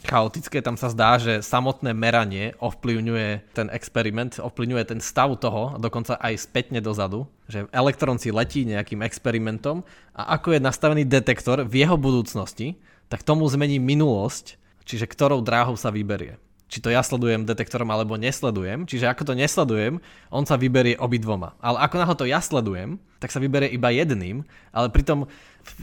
chaotické, 0.09 0.65
tam 0.65 0.81
sa 0.81 0.89
zdá, 0.89 1.21
že 1.21 1.45
samotné 1.45 1.93
meranie 1.93 2.57
ovplyvňuje 2.57 3.53
ten 3.53 3.69
experiment, 3.69 4.41
ovplyvňuje 4.41 4.83
ten 4.89 4.97
stav 4.97 5.37
toho 5.37 5.77
a 5.77 5.79
dokonca 5.79 6.17
aj 6.17 6.41
spätne 6.41 6.81
dozadu, 6.81 7.29
že 7.45 7.69
elektrón 7.69 8.17
si 8.17 8.33
letí 8.33 8.65
nejakým 8.65 9.05
experimentom 9.05 9.85
a 10.17 10.33
ako 10.41 10.57
je 10.57 10.65
nastavený 10.65 11.05
detektor 11.05 11.61
v 11.61 11.85
jeho 11.85 12.01
budúcnosti, 12.01 12.81
tak 13.13 13.21
tomu 13.21 13.45
zmení 13.45 13.77
minulosť 13.77 14.57
čiže 14.85 15.07
ktorou 15.07 15.39
dráhou 15.39 15.77
sa 15.77 15.93
vyberie. 15.93 16.35
Či 16.71 16.79
to 16.79 16.87
ja 16.87 17.03
sledujem 17.03 17.43
detektorom 17.43 17.91
alebo 17.91 18.15
nesledujem. 18.15 18.87
Čiže 18.87 19.11
ako 19.11 19.27
to 19.27 19.33
nesledujem, 19.35 19.99
on 20.31 20.47
sa 20.47 20.55
vyberie 20.55 20.95
obidvoma. 20.95 21.59
Ale 21.59 21.83
ako 21.83 21.95
náho 21.99 22.15
to 22.15 22.23
ja 22.23 22.39
sledujem, 22.39 22.95
tak 23.19 23.35
sa 23.35 23.43
vyberie 23.43 23.67
iba 23.75 23.91
jedným, 23.91 24.47
ale 24.71 24.87
pritom 24.87 25.27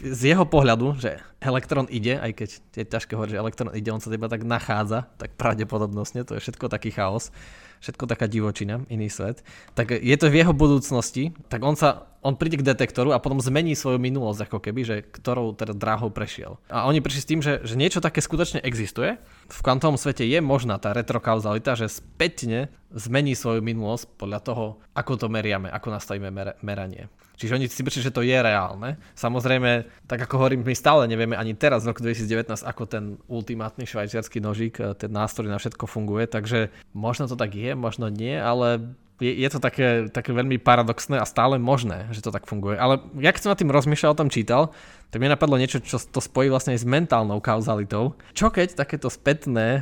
z 0.01 0.33
jeho 0.35 0.43
pohľadu, 0.49 0.97
že 0.97 1.21
elektrón 1.39 1.87
ide, 1.93 2.17
aj 2.17 2.31
keď 2.35 2.49
je 2.73 2.83
ťažké 2.89 3.13
hovoriť, 3.15 3.33
že 3.37 3.41
elektrón 3.41 3.71
ide, 3.71 3.89
on 3.93 4.01
sa 4.01 4.11
iba 4.11 4.27
tak 4.27 4.43
nachádza, 4.43 5.07
tak 5.15 5.37
pravdepodobnostne, 5.39 6.27
to 6.27 6.35
je 6.35 6.43
všetko 6.43 6.67
taký 6.67 6.91
chaos, 6.91 7.31
všetko 7.79 8.05
taká 8.07 8.27
divočina, 8.27 8.83
iný 8.91 9.07
svet, 9.11 9.43
tak 9.75 9.95
je 9.95 10.15
to 10.19 10.27
v 10.27 10.43
jeho 10.43 10.53
budúcnosti, 10.55 11.31
tak 11.47 11.63
on 11.63 11.75
sa 11.75 12.09
on 12.19 12.35
príde 12.35 12.59
k 12.59 12.67
detektoru 12.67 13.15
a 13.15 13.23
potom 13.23 13.39
zmení 13.39 13.79
svoju 13.79 13.95
minulosť, 13.95 14.51
ako 14.51 14.59
keby, 14.59 14.81
že 14.83 14.95
ktorou 15.07 15.55
teda 15.55 15.71
dráhou 15.71 16.11
prešiel. 16.11 16.59
A 16.67 16.83
oni 16.83 16.99
prišli 16.99 17.21
s 17.23 17.29
tým, 17.29 17.39
že, 17.39 17.63
že 17.63 17.79
niečo 17.79 18.03
také 18.03 18.19
skutočne 18.19 18.59
existuje. 18.59 19.15
V 19.47 19.59
kvantovom 19.63 19.95
svete 19.95 20.27
je 20.27 20.39
možná 20.43 20.75
tá 20.83 20.91
retrokauzalita, 20.91 21.79
že 21.79 21.87
spätne 21.87 22.67
zmení 22.91 23.39
svoju 23.39 23.63
minulosť 23.63 24.19
podľa 24.19 24.39
toho, 24.43 24.65
ako 24.91 25.15
to 25.15 25.27
meriame, 25.31 25.71
ako 25.71 25.95
nastavíme 25.95 26.27
mer- 26.27 26.59
meranie. 26.59 27.07
Čiže 27.39 27.55
oni 27.55 27.65
si 27.71 27.79
myslí, 27.79 28.03
že 28.03 28.11
to 28.11 28.19
je 28.19 28.35
reálne. 28.35 28.99
Samozrejme, 29.15 29.87
tak 30.11 30.19
ako 30.27 30.43
hovorím, 30.43 30.67
my 30.67 30.75
stále 30.75 31.07
nevieme 31.07 31.39
ani 31.39 31.55
teraz 31.55 31.87
v 31.87 31.95
roku 31.95 32.03
2019, 32.03 32.67
ako 32.67 32.83
ten 32.83 33.15
ultimátny 33.31 33.87
švajčiarsky 33.87 34.43
nožík, 34.43 34.83
e, 34.83 34.91
ten 34.99 35.07
nástroj 35.07 35.47
na 35.47 35.55
všetko 35.55 35.87
funguje, 35.87 36.27
takže 36.27 36.67
možno 36.91 37.31
to 37.31 37.39
tak 37.39 37.55
je, 37.55 37.71
možno 37.79 38.11
nie, 38.11 38.35
ale 38.35 38.91
je, 39.23 39.31
je 39.31 39.49
to 39.51 39.59
také, 39.63 40.11
také 40.11 40.35
veľmi 40.35 40.59
paradoxné 40.59 41.19
a 41.19 41.27
stále 41.27 41.59
možné, 41.59 42.11
že 42.11 42.23
to 42.23 42.31
tak 42.31 42.47
funguje. 42.47 42.75
Ale 42.79 43.03
ja 43.19 43.31
keď 43.31 43.41
som 43.47 43.51
na 43.55 43.59
tým 43.59 43.71
rozmýšľal, 43.71 44.15
o 44.15 44.19
tom 44.19 44.31
čítal, 44.31 44.75
tak 45.11 45.23
mi 45.23 45.31
napadlo 45.31 45.59
niečo, 45.59 45.83
čo 45.83 45.99
to 45.99 46.19
spojí 46.19 46.51
vlastne 46.51 46.75
s 46.75 46.87
mentálnou 46.87 47.39
kauzalitou. 47.43 48.19
Čo 48.35 48.51
keď 48.51 48.79
takéto 48.79 49.07
spätné 49.07 49.67
e, 49.67 49.81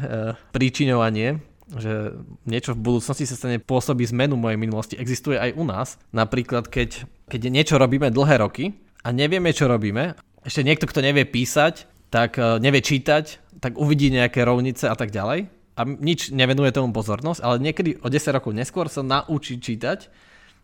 príčiňovanie 0.53 1.41
že 1.75 2.15
niečo 2.47 2.71
v 2.71 2.83
budúcnosti 2.83 3.27
sa 3.27 3.35
stane 3.35 3.59
pôsobí 3.59 4.07
zmenu 4.07 4.39
mojej 4.39 4.55
minulosti, 4.55 4.95
existuje 4.95 5.35
aj 5.35 5.51
u 5.59 5.63
nás. 5.67 5.99
Napríklad, 6.15 6.71
keď, 6.71 7.03
keď 7.27 7.41
niečo 7.51 7.75
robíme 7.75 8.07
dlhé 8.07 8.39
roky 8.39 8.79
a 9.03 9.11
nevieme, 9.11 9.51
čo 9.51 9.67
robíme, 9.67 10.15
ešte 10.47 10.63
niekto, 10.63 10.87
kto 10.87 11.03
nevie 11.03 11.27
písať, 11.27 11.91
tak 12.07 12.39
e, 12.39 12.63
nevie 12.63 12.79
čítať, 12.79 13.59
tak 13.59 13.75
uvidí 13.75 14.07
nejaké 14.07 14.47
rovnice 14.47 14.87
a 14.87 14.95
tak 14.95 15.11
ďalej 15.11 15.51
a 15.77 15.81
nič 15.83 16.31
nevenuje 16.31 16.71
tomu 16.71 16.95
pozornosť, 16.95 17.43
ale 17.43 17.59
niekedy 17.59 17.99
o 17.99 18.07
10 18.07 18.31
rokov 18.31 18.55
neskôr 18.55 18.87
sa 18.87 19.03
naučí 19.03 19.59
čítať 19.59 20.07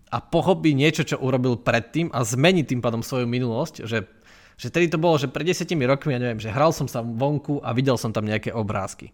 a 0.09 0.23
pochopí 0.23 0.71
niečo, 0.71 1.03
čo 1.03 1.19
urobil 1.19 1.59
predtým 1.59 2.09
a 2.15 2.23
zmení 2.23 2.63
tým 2.63 2.79
pádom 2.79 3.03
svoju 3.03 3.27
minulosť, 3.27 3.83
že, 3.83 4.07
že 4.55 4.67
tedy 4.71 4.87
to 4.87 4.97
bolo, 4.97 5.19
že 5.19 5.27
pred 5.27 5.45
10 5.45 5.67
rokmi, 5.83 6.15
ja 6.15 6.21
neviem, 6.21 6.39
že 6.39 6.53
hral 6.53 6.71
som 6.71 6.87
sa 6.87 7.03
vonku 7.03 7.59
a 7.59 7.75
videl 7.75 7.99
som 7.99 8.15
tam 8.15 8.23
nejaké 8.23 8.55
obrázky. 8.55 9.11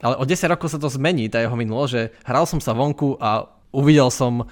Ale 0.00 0.16
o 0.16 0.24
10 0.24 0.52
rokov 0.52 0.72
sa 0.72 0.80
to 0.80 0.88
zmení, 0.88 1.28
tá 1.28 1.44
jeho 1.44 1.56
minulosť, 1.56 1.90
že 1.92 2.02
hral 2.24 2.48
som 2.48 2.60
sa 2.60 2.72
vonku 2.72 3.20
a 3.20 3.48
uvidel 3.70 4.08
som 4.08 4.48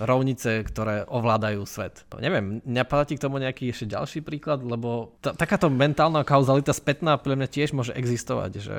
rovnice, 0.00 0.64
ktoré 0.64 1.04
ovládajú 1.04 1.62
svet. 1.68 2.02
Neviem, 2.16 2.64
napadá 2.64 3.04
ti 3.04 3.18
k 3.18 3.22
tomu 3.22 3.38
nejaký 3.38 3.70
ešte 3.70 3.92
ďalší 3.92 4.24
príklad, 4.24 4.64
lebo 4.64 5.14
t- 5.20 5.34
takáto 5.36 5.68
mentálna 5.68 6.24
kauzalita 6.24 6.72
spätná 6.72 7.20
pre 7.20 7.36
mňa 7.36 7.48
tiež 7.50 7.76
môže 7.76 7.92
existovať, 7.92 8.52
že 8.58 8.76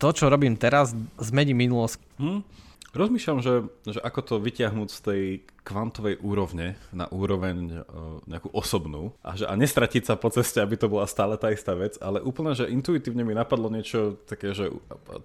to, 0.00 0.08
čo 0.12 0.32
robím 0.32 0.56
teraz, 0.56 0.96
zmení 1.20 1.52
minulosť. 1.52 2.00
Hm? 2.20 2.40
Rozmýšľam, 2.96 3.38
že, 3.44 3.54
že 3.84 4.00
ako 4.00 4.20
to 4.24 4.34
vyťahnuť 4.40 4.88
z 4.88 4.98
tej 5.04 5.22
kvantovej 5.60 6.16
úrovne 6.24 6.80
na 6.96 7.04
úroveň 7.12 7.84
uh, 7.84 8.24
nejakú 8.24 8.48
osobnú 8.56 9.12
a, 9.20 9.36
že, 9.36 9.44
a 9.44 9.52
nestratiť 9.52 10.08
sa 10.08 10.14
po 10.16 10.32
ceste, 10.32 10.64
aby 10.64 10.80
to 10.80 10.88
bola 10.88 11.04
stále 11.04 11.36
tá 11.36 11.52
istá 11.52 11.76
vec, 11.76 12.00
ale 12.00 12.24
úplne, 12.24 12.56
že 12.56 12.70
intuitívne 12.72 13.20
mi 13.20 13.36
napadlo 13.36 13.68
niečo 13.68 14.16
také, 14.24 14.56
že 14.56 14.72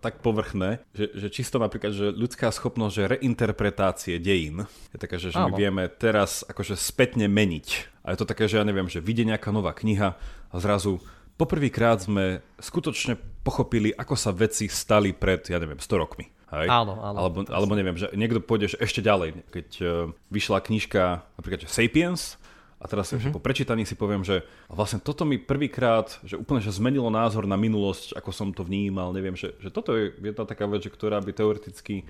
tak 0.03 0.19
povrchné, 0.19 0.83
že, 0.91 1.15
že 1.15 1.27
čisto 1.31 1.63
napríklad, 1.63 1.95
že 1.95 2.11
ľudská 2.11 2.51
schopnosť, 2.51 2.93
že 2.93 3.09
reinterpretácie 3.15 4.19
dejín 4.19 4.67
je 4.91 4.97
taká, 4.99 5.15
že, 5.15 5.31
že 5.31 5.39
my 5.39 5.55
vieme 5.55 5.87
teraz 5.87 6.43
akože 6.43 6.75
spätne 6.75 7.31
meniť. 7.31 7.67
A 8.03 8.11
je 8.11 8.19
to 8.19 8.27
také, 8.27 8.51
že 8.51 8.59
ja 8.59 8.67
neviem, 8.67 8.91
že 8.91 8.99
vidie 8.99 9.23
nejaká 9.23 9.53
nová 9.55 9.71
kniha 9.71 10.19
a 10.51 10.55
zrazu 10.59 10.99
poprvýkrát 11.39 12.03
sme 12.03 12.43
skutočne 12.59 13.15
pochopili, 13.45 13.93
ako 13.93 14.13
sa 14.17 14.35
veci 14.35 14.67
stali 14.67 15.13
pred, 15.15 15.47
ja 15.47 15.57
neviem, 15.61 15.79
100 15.79 16.01
rokmi. 16.01 16.40
Hej? 16.51 16.67
Áno, 16.67 16.99
áno. 16.99 17.17
Alebo, 17.17 17.37
alebo 17.47 17.73
neviem, 17.79 17.95
že 17.95 18.11
niekto 18.11 18.43
pôjde 18.43 18.75
ešte 18.75 18.99
ďalej. 18.99 19.39
Keď 19.49 19.67
uh, 19.81 20.11
vyšla 20.27 20.59
knižka 20.59 21.23
napríklad 21.39 21.63
že 21.63 21.71
Sapiens, 21.71 22.35
a 22.81 22.89
teraz 22.89 23.13
mm-hmm. 23.13 23.37
po 23.37 23.37
prečítaní 23.37 23.85
si 23.85 23.93
poviem, 23.93 24.25
že 24.25 24.41
vlastne 24.65 24.97
toto 24.97 25.21
mi 25.21 25.37
prvýkrát, 25.37 26.17
že 26.25 26.33
úplne 26.33 26.65
že 26.65 26.73
zmenilo 26.73 27.13
názor 27.13 27.45
na 27.45 27.53
minulosť, 27.53 28.17
ako 28.17 28.33
som 28.33 28.49
to 28.49 28.65
vnímal, 28.65 29.13
neviem, 29.13 29.37
že, 29.37 29.53
že 29.61 29.69
toto 29.69 29.93
je 29.93 30.09
jedna 30.17 30.49
taká 30.49 30.65
vec, 30.65 30.81
že, 30.81 30.89
ktorá 30.89 31.21
by 31.21 31.29
teoreticky 31.29 32.09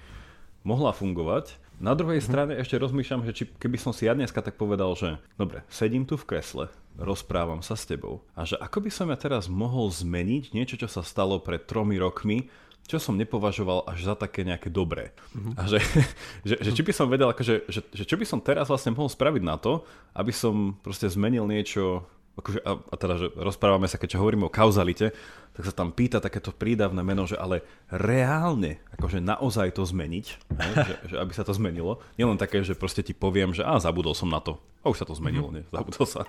mohla 0.64 0.96
fungovať. 0.96 1.60
Na 1.84 1.92
druhej 1.92 2.24
mm-hmm. 2.24 2.32
strane 2.32 2.54
ešte 2.56 2.80
rozmýšľam, 2.80 3.28
že 3.28 3.36
či, 3.36 3.44
keby 3.52 3.76
som 3.76 3.92
si 3.92 4.08
ja 4.08 4.16
dneska 4.16 4.40
tak 4.40 4.56
povedal, 4.56 4.96
že 4.96 5.20
dobre, 5.36 5.68
sedím 5.68 6.08
tu 6.08 6.16
v 6.16 6.24
kresle, 6.24 6.72
rozprávam 6.96 7.60
sa 7.60 7.76
s 7.76 7.84
tebou 7.84 8.24
a 8.40 8.48
že 8.48 8.56
ako 8.56 8.88
by 8.88 8.92
som 8.96 9.12
ja 9.12 9.20
teraz 9.20 9.52
mohol 9.52 9.92
zmeniť 9.92 10.56
niečo, 10.56 10.80
čo 10.80 10.88
sa 10.88 11.04
stalo 11.04 11.44
pred 11.44 11.68
tromi 11.68 12.00
rokmi, 12.00 12.48
čo 12.88 12.98
som 13.00 13.15
nepovažoval 13.15 13.88
až 13.88 14.12
za 14.12 14.15
také 14.20 14.44
nejaké 14.44 14.67
dobré. 14.67 15.15
Mm-hmm. 15.32 15.54
A 15.56 15.62
že, 15.70 15.80
že, 16.50 16.56
že 16.60 16.70
či 16.76 16.82
by 16.84 16.94
som 16.94 17.08
vedel, 17.08 17.32
akože, 17.32 17.72
že, 17.72 17.82
že 17.91 18.04
čo 18.04 18.15
by 18.20 18.26
som 18.28 18.44
teraz 18.44 18.67
vlastne 18.67 18.91
mohol 18.91 19.08
spraviť 19.08 19.44
na 19.44 19.56
to, 19.56 19.84
aby 20.17 20.34
som 20.36 20.76
proste 20.84 21.08
zmenil 21.08 21.48
niečo, 21.48 22.04
akože, 22.39 22.60
a, 22.63 22.72
a 22.80 22.96
teda, 22.96 23.15
že 23.20 23.28
rozprávame 23.36 23.88
sa, 23.91 24.00
keď 24.00 24.15
hovoríme 24.20 24.48
o 24.48 24.54
kauzalite, 24.54 25.12
tak 25.52 25.63
sa 25.67 25.74
tam 25.76 25.91
pýta 25.91 26.24
takéto 26.24 26.56
prídavné 26.56 27.04
meno, 27.04 27.28
že 27.28 27.36
ale 27.36 27.60
reálne, 27.91 28.80
akože 28.96 29.20
naozaj 29.20 29.76
to 29.76 29.84
zmeniť, 29.84 30.26
že, 30.88 30.94
že 31.12 31.15
aby 31.20 31.32
sa 31.36 31.44
to 31.44 31.52
zmenilo. 31.52 32.00
Nielen 32.15 32.39
také, 32.39 32.63
že 32.63 32.72
proste 32.72 33.04
ti 33.04 33.12
poviem, 33.12 33.52
že 33.52 33.67
a 33.67 33.76
zabudol 33.84 34.15
som 34.15 34.32
na 34.32 34.39
to. 34.39 34.56
A 34.82 34.89
už 34.89 35.04
sa 35.04 35.06
to 35.06 35.13
zmenilo, 35.13 35.54
mm-hmm. 35.54 35.67
nie? 35.67 35.74
Zabudol 35.76 36.08
sa. 36.10 36.22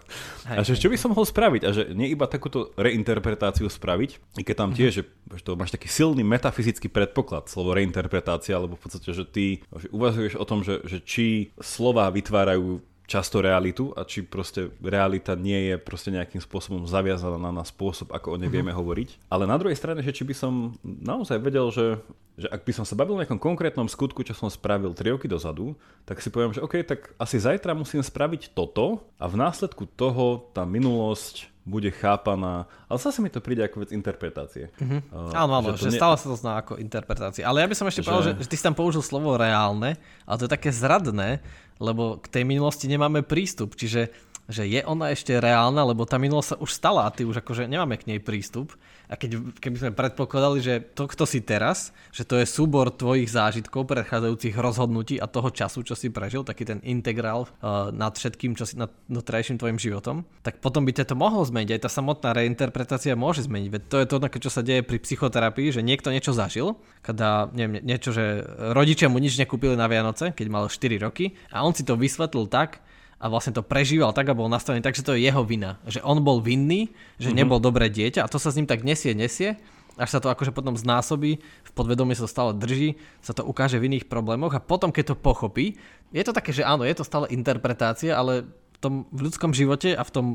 Hej, 0.51 0.57
a 0.59 0.61
že 0.67 0.77
čo 0.77 0.93
by 0.93 0.99
som 1.01 1.17
mohol 1.17 1.25
spraviť? 1.25 1.63
A 1.65 1.71
že 1.73 1.83
nie 1.97 2.13
iba 2.13 2.29
takúto 2.29 2.75
reinterpretáciu 2.77 3.65
spraviť, 3.71 4.11
i 4.37 4.43
keď 4.45 4.55
tam 4.59 4.75
mm-hmm. 4.75 4.77
tiež, 4.77 4.93
že, 4.93 5.03
že 5.09 5.43
to 5.47 5.57
máš 5.57 5.73
taký 5.73 5.89
silný 5.89 6.21
metafyzický 6.27 6.93
predpoklad, 6.93 7.49
slovo 7.49 7.73
reinterpretácia, 7.73 8.59
alebo 8.59 8.77
v 8.77 8.83
podstate, 8.85 9.09
že 9.15 9.25
ty 9.25 9.65
že 9.73 9.89
uvažuješ 9.89 10.37
o 10.37 10.45
tom, 10.45 10.61
že, 10.67 10.85
že 10.85 11.01
či 11.01 11.55
slova 11.63 12.13
vytvárajú 12.13 12.85
často 13.07 13.43
realitu 13.43 13.91
a 13.93 14.07
či 14.07 14.23
proste 14.25 14.71
realita 14.79 15.35
nie 15.35 15.73
je 15.73 15.77
proste 15.77 16.15
nejakým 16.15 16.39
spôsobom 16.39 16.87
zaviazaná 16.87 17.37
na, 17.37 17.51
na 17.51 17.65
spôsob, 17.67 18.15
ako 18.15 18.35
o 18.35 18.39
nej 18.39 18.49
mhm. 18.49 18.55
vieme 18.55 18.71
mm-hmm. 18.71 18.81
hovoriť. 18.81 19.09
Ale 19.29 19.45
na 19.45 19.59
druhej 19.59 19.77
strane, 19.79 20.01
že 20.01 20.15
či 20.15 20.23
by 20.25 20.35
som 20.35 20.75
naozaj 20.83 21.39
vedel, 21.43 21.69
že, 21.75 21.99
že 22.39 22.49
ak 22.49 22.63
by 22.63 22.73
som 22.73 22.85
sa 22.87 22.95
bavil 22.97 23.19
o 23.19 23.21
nejakom 23.21 23.43
konkrétnom 23.43 23.91
skutku, 23.91 24.23
čo 24.23 24.33
som 24.33 24.49
spravil 24.49 24.95
3 24.95 25.19
roky 25.19 25.27
dozadu, 25.27 25.75
tak 26.07 26.23
si 26.23 26.31
poviem, 26.31 26.55
že 26.55 26.63
OK, 26.63 26.81
tak 26.87 27.13
asi 27.19 27.37
zajtra 27.43 27.75
musím 27.75 28.01
spraviť 28.01 28.55
toto 28.55 29.05
a 29.19 29.27
v 29.27 29.37
následku 29.37 29.85
toho 29.85 30.49
tá 30.55 30.63
minulosť 30.63 31.53
bude 31.63 31.95
chápaná, 31.95 32.67
ale 32.91 32.99
zase 32.99 33.23
mi 33.23 33.31
to 33.31 33.39
príde 33.39 33.63
ako 33.63 33.87
vec 33.87 33.95
interpretácie. 33.95 34.75
Mm-hmm. 34.83 35.01
Uh, 35.15 35.31
áno, 35.31 35.53
áno, 35.63 35.69
že, 35.79 35.87
že 35.87 35.91
ne... 35.95 35.99
stále 36.03 36.19
sa 36.19 36.27
to 36.27 36.35
zná 36.35 36.59
ako 36.59 36.75
interpretácia. 36.83 37.47
Ale 37.47 37.63
ja 37.63 37.71
by 37.71 37.77
som 37.79 37.87
ešte 37.87 38.03
že... 38.03 38.07
povedal, 38.11 38.25
že, 38.27 38.33
že 38.43 38.49
ty 38.51 38.57
si 38.59 38.67
tam 38.67 38.75
použil 38.75 38.99
slovo 38.99 39.39
reálne, 39.39 39.95
ale 40.27 40.37
to 40.43 40.51
je 40.51 40.53
také 40.59 40.75
zradné, 40.75 41.39
lebo 41.83 42.23
k 42.23 42.31
tej 42.31 42.47
minulosti 42.47 42.87
nemáme 42.87 43.27
prístup, 43.27 43.75
čiže 43.75 44.15
že 44.51 44.67
je 44.67 44.83
ona 44.83 45.15
ešte 45.15 45.39
reálna, 45.39 45.87
lebo 45.87 46.03
tá 46.03 46.19
minulosť 46.19 46.49
sa 46.55 46.57
už 46.59 46.71
stala 46.71 47.03
a 47.07 47.15
ty 47.15 47.23
už 47.23 47.41
akože 47.41 47.71
nemáme 47.71 47.95
k 47.95 48.11
nej 48.11 48.21
prístup. 48.21 48.75
A 49.11 49.19
keď, 49.19 49.59
keby 49.59 49.77
sme 49.79 49.91
predpokladali, 49.93 50.59
že 50.63 50.75
to, 50.95 51.11
kto 51.11 51.25
si 51.27 51.43
teraz, 51.43 51.91
že 52.15 52.23
to 52.23 52.39
je 52.39 52.47
súbor 52.47 52.93
tvojich 52.93 53.29
zážitkov, 53.29 53.89
predchádzajúcich 53.89 54.55
rozhodnutí 54.57 55.17
a 55.19 55.27
toho 55.27 55.51
času, 55.51 55.83
čo 55.83 55.99
si 55.99 56.09
prežil, 56.09 56.47
taký 56.47 56.65
ten 56.69 56.79
integrál 56.87 57.47
uh, 57.47 57.91
nad 57.93 58.15
všetkým, 58.15 58.55
čo 58.55 58.65
si 58.65 58.79
nad 58.79 58.89
doterajším 59.11 59.59
tvojim 59.59 59.79
životom, 59.79 60.25
tak 60.47 60.63
potom 60.63 60.87
by 60.87 60.93
to 60.95 61.15
mohlo 61.19 61.43
zmeniť. 61.43 61.77
Aj 61.77 61.83
tá 61.87 61.91
samotná 61.91 62.33
reinterpretácia 62.33 63.19
môže 63.19 63.45
zmeniť. 63.45 63.69
Veď 63.69 63.83
to 63.89 63.97
je 64.01 64.07
to, 64.09 64.17
čo 64.43 64.51
sa 64.51 64.63
deje 64.65 64.83
pri 64.83 64.99
psychoterapii, 65.03 65.75
že 65.75 65.85
niekto 65.85 66.11
niečo 66.11 66.33
zažil, 66.35 66.79
kada, 67.05 67.53
neviem, 67.53 67.83
niečo, 67.85 68.15
že 68.15 68.43
rodičia 68.73 69.11
mu 69.13 69.21
nič 69.21 69.37
nekúpili 69.39 69.75
na 69.79 69.87
Vianoce, 69.87 70.33
keď 70.33 70.47
mal 70.49 70.65
4 70.67 71.05
roky 71.05 71.35
a 71.55 71.63
on 71.63 71.75
si 71.75 71.87
to 71.87 71.95
vysvetlil 71.99 72.49
tak, 72.51 72.83
a 73.23 73.31
vlastne 73.31 73.55
to 73.55 73.63
prežíval 73.63 74.11
tak 74.11 74.27
a 74.27 74.35
bol 74.35 74.51
nastavený 74.51 74.83
tak, 74.83 74.99
že 74.99 75.07
to 75.07 75.15
je 75.15 75.23
jeho 75.23 75.47
vina. 75.47 75.79
Že 75.87 76.03
on 76.03 76.19
bol 76.27 76.43
vinný, 76.43 76.91
že 77.23 77.31
mm-hmm. 77.31 77.39
nebol 77.39 77.63
dobré 77.63 77.87
dieťa 77.87 78.27
a 78.27 78.31
to 78.31 78.43
sa 78.43 78.51
s 78.51 78.59
ním 78.59 78.67
tak 78.67 78.83
nesie, 78.83 79.15
nesie, 79.15 79.63
až 79.95 80.19
sa 80.19 80.19
to 80.19 80.27
akože 80.27 80.51
potom 80.51 80.75
znásobí, 80.75 81.39
v 81.39 81.71
podvedomí 81.71 82.19
sa 82.19 82.27
to 82.27 82.35
stále 82.35 82.51
drží, 82.57 82.99
sa 83.23 83.31
to 83.31 83.47
ukáže 83.47 83.79
v 83.79 83.95
iných 83.95 84.11
problémoch 84.11 84.59
a 84.59 84.65
potom, 84.65 84.91
keď 84.91 85.15
to 85.15 85.23
pochopí, 85.23 85.79
je 86.11 86.23
to 86.27 86.35
také, 86.35 86.51
že 86.51 86.67
áno, 86.67 86.83
je 86.83 86.97
to 86.99 87.07
stále 87.07 87.31
interpretácia, 87.31 88.19
ale 88.19 88.49
tom 88.83 88.95
v 89.15 89.31
ľudskom 89.31 89.55
živote 89.55 89.95
a 89.95 90.03
v 90.03 90.11
tom 90.11 90.27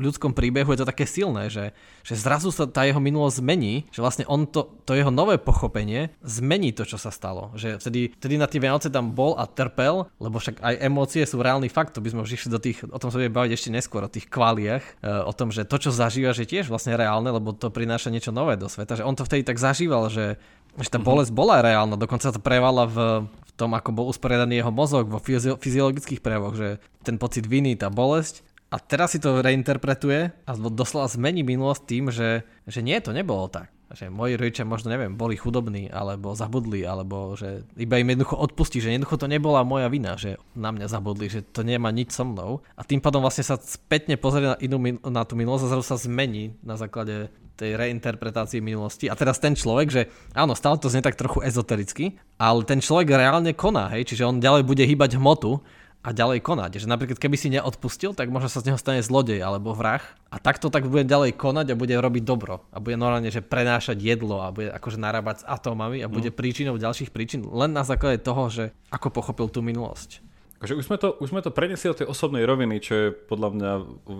ľudskom 0.00 0.32
príbehu 0.32 0.72
je 0.72 0.80
to 0.80 0.88
také 0.88 1.04
silné, 1.04 1.52
že, 1.52 1.76
že 2.00 2.16
zrazu 2.16 2.48
sa 2.48 2.64
tá 2.64 2.88
jeho 2.88 2.98
minulosť 2.98 3.44
zmení, 3.44 3.84
že 3.92 4.00
vlastne 4.00 4.24
on 4.24 4.48
to, 4.48 4.72
to 4.88 4.96
jeho 4.96 5.12
nové 5.12 5.36
pochopenie 5.36 6.16
zmení 6.24 6.72
to, 6.72 6.88
čo 6.88 6.96
sa 6.96 7.12
stalo. 7.12 7.52
Že 7.54 7.76
vtedy, 7.78 8.00
vtedy 8.16 8.34
na 8.40 8.48
tie 8.48 8.58
Vianoce 8.58 8.88
tam 8.88 9.12
bol 9.12 9.36
a 9.36 9.44
trpel, 9.44 10.08
lebo 10.16 10.40
však 10.40 10.64
aj 10.64 10.74
emócie 10.80 11.22
sú 11.28 11.44
reálny 11.44 11.68
fakt, 11.68 11.92
to 11.92 12.00
by 12.00 12.08
sme 12.08 12.24
už 12.24 12.40
išli 12.40 12.48
do 12.48 12.58
tých, 12.58 12.80
o 12.88 12.96
tom 12.96 13.12
sa 13.12 13.20
budeme 13.20 13.36
baviť 13.36 13.52
ešte 13.52 13.68
neskôr, 13.68 14.00
o 14.00 14.10
tých 14.10 14.32
kvaliach, 14.32 15.04
e, 15.04 15.10
o 15.28 15.32
tom, 15.36 15.52
že 15.52 15.68
to, 15.68 15.76
čo 15.76 15.92
zažíva, 15.92 16.32
je 16.32 16.48
tiež 16.48 16.72
vlastne 16.72 16.96
reálne, 16.96 17.28
lebo 17.28 17.52
to 17.52 17.68
prináša 17.68 18.08
niečo 18.08 18.32
nové 18.32 18.56
do 18.56 18.70
sveta, 18.70 18.96
že 18.96 19.04
on 19.04 19.12
to 19.12 19.28
vtedy 19.28 19.44
tak 19.44 19.60
zažíval, 19.60 20.08
že 20.08 20.40
že 20.78 20.86
tá 20.86 21.02
bolesť 21.02 21.34
bola 21.34 21.58
reálna, 21.58 21.98
dokonca 21.98 22.30
to 22.30 22.38
prevala 22.38 22.86
v, 22.86 23.26
tom, 23.60 23.76
ako 23.76 23.92
bol 23.92 24.06
usporiadaný 24.08 24.64
jeho 24.64 24.72
mozog 24.72 25.12
vo 25.12 25.20
fyziologických 25.60 26.24
prejavoch, 26.24 26.56
že 26.56 26.80
ten 27.04 27.20
pocit 27.20 27.44
viny, 27.44 27.76
tá 27.76 27.92
bolesť. 27.92 28.40
A 28.72 28.80
teraz 28.80 29.12
si 29.12 29.20
to 29.20 29.44
reinterpretuje 29.44 30.32
a 30.46 30.50
doslova 30.56 31.10
zmení 31.10 31.44
minulosť 31.44 31.82
tým, 31.84 32.08
že, 32.08 32.46
že 32.64 32.80
nie, 32.80 32.96
to 33.02 33.12
nebolo 33.12 33.50
tak. 33.50 33.68
Že 33.90 34.06
moji 34.06 34.38
rodičia 34.38 34.62
možno, 34.62 34.94
neviem, 34.94 35.18
boli 35.18 35.34
chudobní, 35.34 35.90
alebo 35.90 36.38
zabudli, 36.38 36.86
alebo 36.86 37.34
že 37.34 37.66
iba 37.74 37.98
im 37.98 38.14
jednoducho 38.14 38.38
odpustí, 38.38 38.78
že 38.78 38.94
jednoducho 38.94 39.18
to 39.18 39.26
nebola 39.26 39.66
moja 39.66 39.90
vina, 39.90 40.14
že 40.14 40.38
na 40.54 40.70
mňa 40.70 40.86
zabudli, 40.86 41.26
že 41.26 41.42
to 41.42 41.66
nemá 41.66 41.90
nič 41.90 42.14
so 42.14 42.22
mnou. 42.22 42.62
A 42.78 42.86
tým 42.86 43.02
pádom 43.02 43.18
vlastne 43.18 43.42
sa 43.42 43.58
spätne 43.58 44.14
pozrie 44.14 44.54
na, 44.54 44.56
inú, 44.62 44.78
na 45.10 45.26
tú 45.26 45.34
minulosť 45.34 45.66
a 45.66 45.70
zrazu 45.74 45.84
sa 45.84 45.98
zmení 45.98 46.54
na 46.62 46.78
základe 46.78 47.34
tej 47.60 47.76
reinterpretácii 47.76 48.64
minulosti. 48.64 49.12
A 49.12 49.18
teraz 49.18 49.36
ten 49.36 49.52
človek, 49.52 49.88
že 49.92 50.02
áno, 50.32 50.56
stále 50.56 50.80
to 50.80 50.88
znie 50.88 51.04
tak 51.04 51.20
trochu 51.20 51.44
ezotericky, 51.44 52.16
ale 52.40 52.64
ten 52.64 52.80
človek 52.80 53.12
reálne 53.12 53.52
koná, 53.52 53.92
hej, 53.92 54.08
čiže 54.08 54.24
on 54.24 54.40
ďalej 54.40 54.64
bude 54.64 54.80
hýbať 54.80 55.20
hmotu 55.20 55.60
a 56.00 56.16
ďalej 56.16 56.40
konať. 56.40 56.80
Že 56.80 56.88
napríklad 56.88 57.18
keby 57.20 57.36
si 57.36 57.52
neodpustil, 57.52 58.16
tak 58.16 58.32
možno 58.32 58.48
sa 58.48 58.64
z 58.64 58.72
neho 58.72 58.78
stane 58.80 59.04
zlodej 59.04 59.44
alebo 59.44 59.76
vrah 59.76 60.00
a 60.32 60.40
takto 60.40 60.72
tak 60.72 60.88
bude 60.88 61.04
ďalej 61.04 61.36
konať 61.36 61.72
a 61.72 61.78
bude 61.78 61.92
robiť 61.92 62.22
dobro 62.24 62.64
a 62.72 62.80
bude 62.80 62.96
normálne, 62.96 63.28
že 63.28 63.44
prenášať 63.44 64.00
jedlo 64.00 64.40
a 64.40 64.48
bude 64.48 64.72
akože 64.72 64.96
narábať 64.96 65.44
s 65.44 65.48
atómami 65.48 66.00
a 66.00 66.08
bude 66.08 66.32
mm. 66.32 66.36
príčinou 66.36 66.80
ďalších 66.80 67.12
príčin 67.12 67.44
len 67.44 67.76
na 67.76 67.84
základe 67.84 68.24
toho, 68.24 68.48
že 68.48 68.64
ako 68.88 69.12
pochopil 69.12 69.52
tú 69.52 69.60
minulosť. 69.60 70.29
Takže 70.60 70.76
už 70.76 70.84
sme 70.92 71.00
to, 71.00 71.16
už 71.16 71.32
sme 71.32 71.40
to 71.40 71.48
preniesli 71.48 71.88
do 71.88 71.96
tej 71.96 72.12
osobnej 72.12 72.44
roviny, 72.44 72.84
čo 72.84 72.92
je 72.92 73.08
podľa 73.16 73.48
mňa 73.56 73.72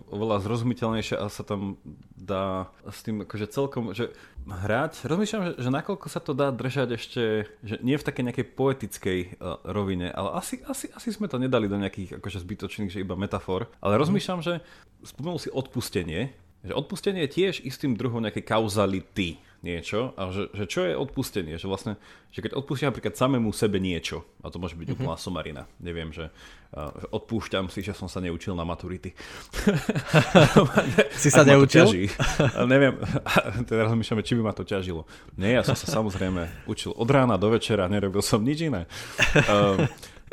oveľa 0.09 0.40
zrozumiteľnejšie 0.40 1.20
a 1.20 1.29
sa 1.29 1.44
tam 1.44 1.76
dá 2.16 2.72
s 2.88 3.05
tým 3.05 3.29
akože 3.29 3.46
celkom, 3.53 3.92
že 3.92 4.16
hrať. 4.48 5.05
Rozmýšľam, 5.05 5.42
že, 5.44 5.53
že 5.61 5.68
nakoľko 5.68 6.07
sa 6.09 6.16
to 6.24 6.33
dá 6.33 6.48
držať 6.48 6.96
ešte, 6.96 7.44
že 7.61 7.76
nie 7.85 8.00
v 8.00 8.07
takej 8.09 8.24
nejakej 8.24 8.46
poetickej 8.57 9.18
uh, 9.37 9.61
rovine, 9.68 10.09
ale 10.09 10.40
asi, 10.40 10.64
asi, 10.64 10.88
asi 10.96 11.12
sme 11.12 11.29
to 11.29 11.37
nedali 11.37 11.68
do 11.68 11.76
nejakých 11.76 12.16
akože 12.24 12.40
zbytočných, 12.40 12.88
že 12.88 13.05
iba 13.05 13.20
metafor. 13.20 13.68
Ale 13.85 14.00
rozmýšľam, 14.00 14.40
že 14.40 14.64
spomenul 15.05 15.44
si 15.44 15.53
odpustenie, 15.53 16.33
že 16.64 16.72
odpustenie 16.72 17.29
je 17.29 17.37
tiež 17.37 17.68
istým 17.68 18.00
druhom 18.00 18.24
nejakej 18.24 18.48
kauzality 18.48 19.37
niečo 19.61 20.16
a 20.16 20.33
že, 20.33 20.49
že 20.57 20.64
čo 20.64 20.81
je 20.88 20.96
odpustenie, 20.96 21.61
že 21.61 21.68
vlastne, 21.68 22.01
že 22.33 22.40
keď 22.40 22.57
odpustím 22.57 22.88
napríklad 22.88 23.12
samému 23.12 23.53
sebe 23.53 23.77
niečo, 23.77 24.25
a 24.40 24.49
to 24.49 24.57
môže 24.57 24.73
byť 24.73 24.88
mm-hmm. 24.88 25.05
úplná 25.05 25.16
somarina, 25.20 25.62
neviem, 25.85 26.09
že, 26.16 26.33
uh, 26.73 26.88
odpúšťam 27.12 27.68
si, 27.68 27.85
že 27.85 27.92
som 27.92 28.09
sa 28.09 28.25
neučil 28.25 28.57
na 28.57 28.64
maturity. 28.64 29.12
si 31.23 31.29
sa 31.29 31.44
neučil? 31.44 31.92
Ťaží, 31.92 32.05
neviem, 32.64 32.96
teraz 33.70 33.92
myšľame, 33.92 34.23
či 34.25 34.35
by 34.40 34.42
ma 34.49 34.53
to 34.57 34.64
ťažilo. 34.64 35.05
Nie, 35.37 35.61
ja 35.61 35.62
som 35.62 35.77
sa 35.77 35.85
samozrejme 35.88 36.64
učil 36.64 36.96
od 36.96 37.09
rána 37.12 37.37
do 37.37 37.53
večera, 37.53 37.85
nerobil 37.92 38.25
som 38.25 38.40
nič 38.40 38.64
iné. 38.64 38.88
Um, 39.44 39.85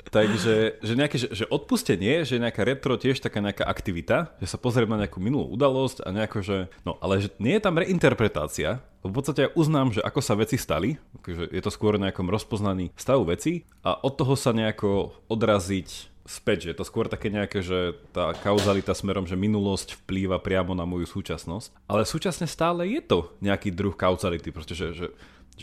Takže 0.08 0.80
že 0.80 0.94
nejaké, 0.96 1.18
že, 1.20 1.28
že 1.34 1.46
odpustenie, 1.48 2.24
že 2.24 2.40
nejaká 2.40 2.64
retro 2.64 2.96
tiež 2.96 3.20
taká 3.20 3.44
nejaká 3.44 3.68
aktivita, 3.68 4.36
že 4.40 4.48
sa 4.48 4.58
pozriem 4.60 4.88
na 4.88 5.04
nejakú 5.04 5.20
minulú 5.20 5.52
udalosť 5.54 6.08
a 6.08 6.10
nejako, 6.16 6.40
že... 6.44 6.58
No, 6.88 6.96
ale 7.04 7.28
že 7.28 7.30
nie 7.38 7.56
je 7.60 7.64
tam 7.64 7.76
reinterpretácia, 7.76 8.80
v 9.08 9.16
podstate 9.16 9.48
ja 9.48 9.54
uznám, 9.56 9.96
že 9.96 10.04
ako 10.04 10.20
sa 10.20 10.36
veci 10.36 10.60
stali, 10.60 11.00
že 11.24 11.48
je 11.48 11.62
to 11.64 11.72
skôr 11.72 11.96
nejakom 11.96 12.28
rozpoznaní 12.28 12.92
stavu 13.00 13.24
veci 13.32 13.64
a 13.80 13.96
od 13.96 14.20
toho 14.20 14.36
sa 14.36 14.52
nejako 14.52 15.16
odraziť 15.32 16.18
späť, 16.28 16.68
že 16.68 16.70
je 16.76 16.78
to 16.84 16.86
skôr 16.86 17.08
také 17.08 17.32
nejaké, 17.32 17.64
že 17.64 17.96
tá 18.12 18.36
kauzalita 18.36 18.92
smerom, 18.92 19.24
že 19.24 19.40
minulosť 19.40 20.04
vplýva 20.04 20.44
priamo 20.44 20.76
na 20.76 20.84
moju 20.84 21.08
súčasnosť, 21.08 21.88
ale 21.88 22.04
súčasne 22.04 22.46
stále 22.52 22.84
je 22.84 23.00
to 23.00 23.32
nejaký 23.40 23.72
druh 23.72 23.96
kauzality, 23.96 24.52
pretože 24.52 24.92
že, 24.92 25.08
že 25.08 25.08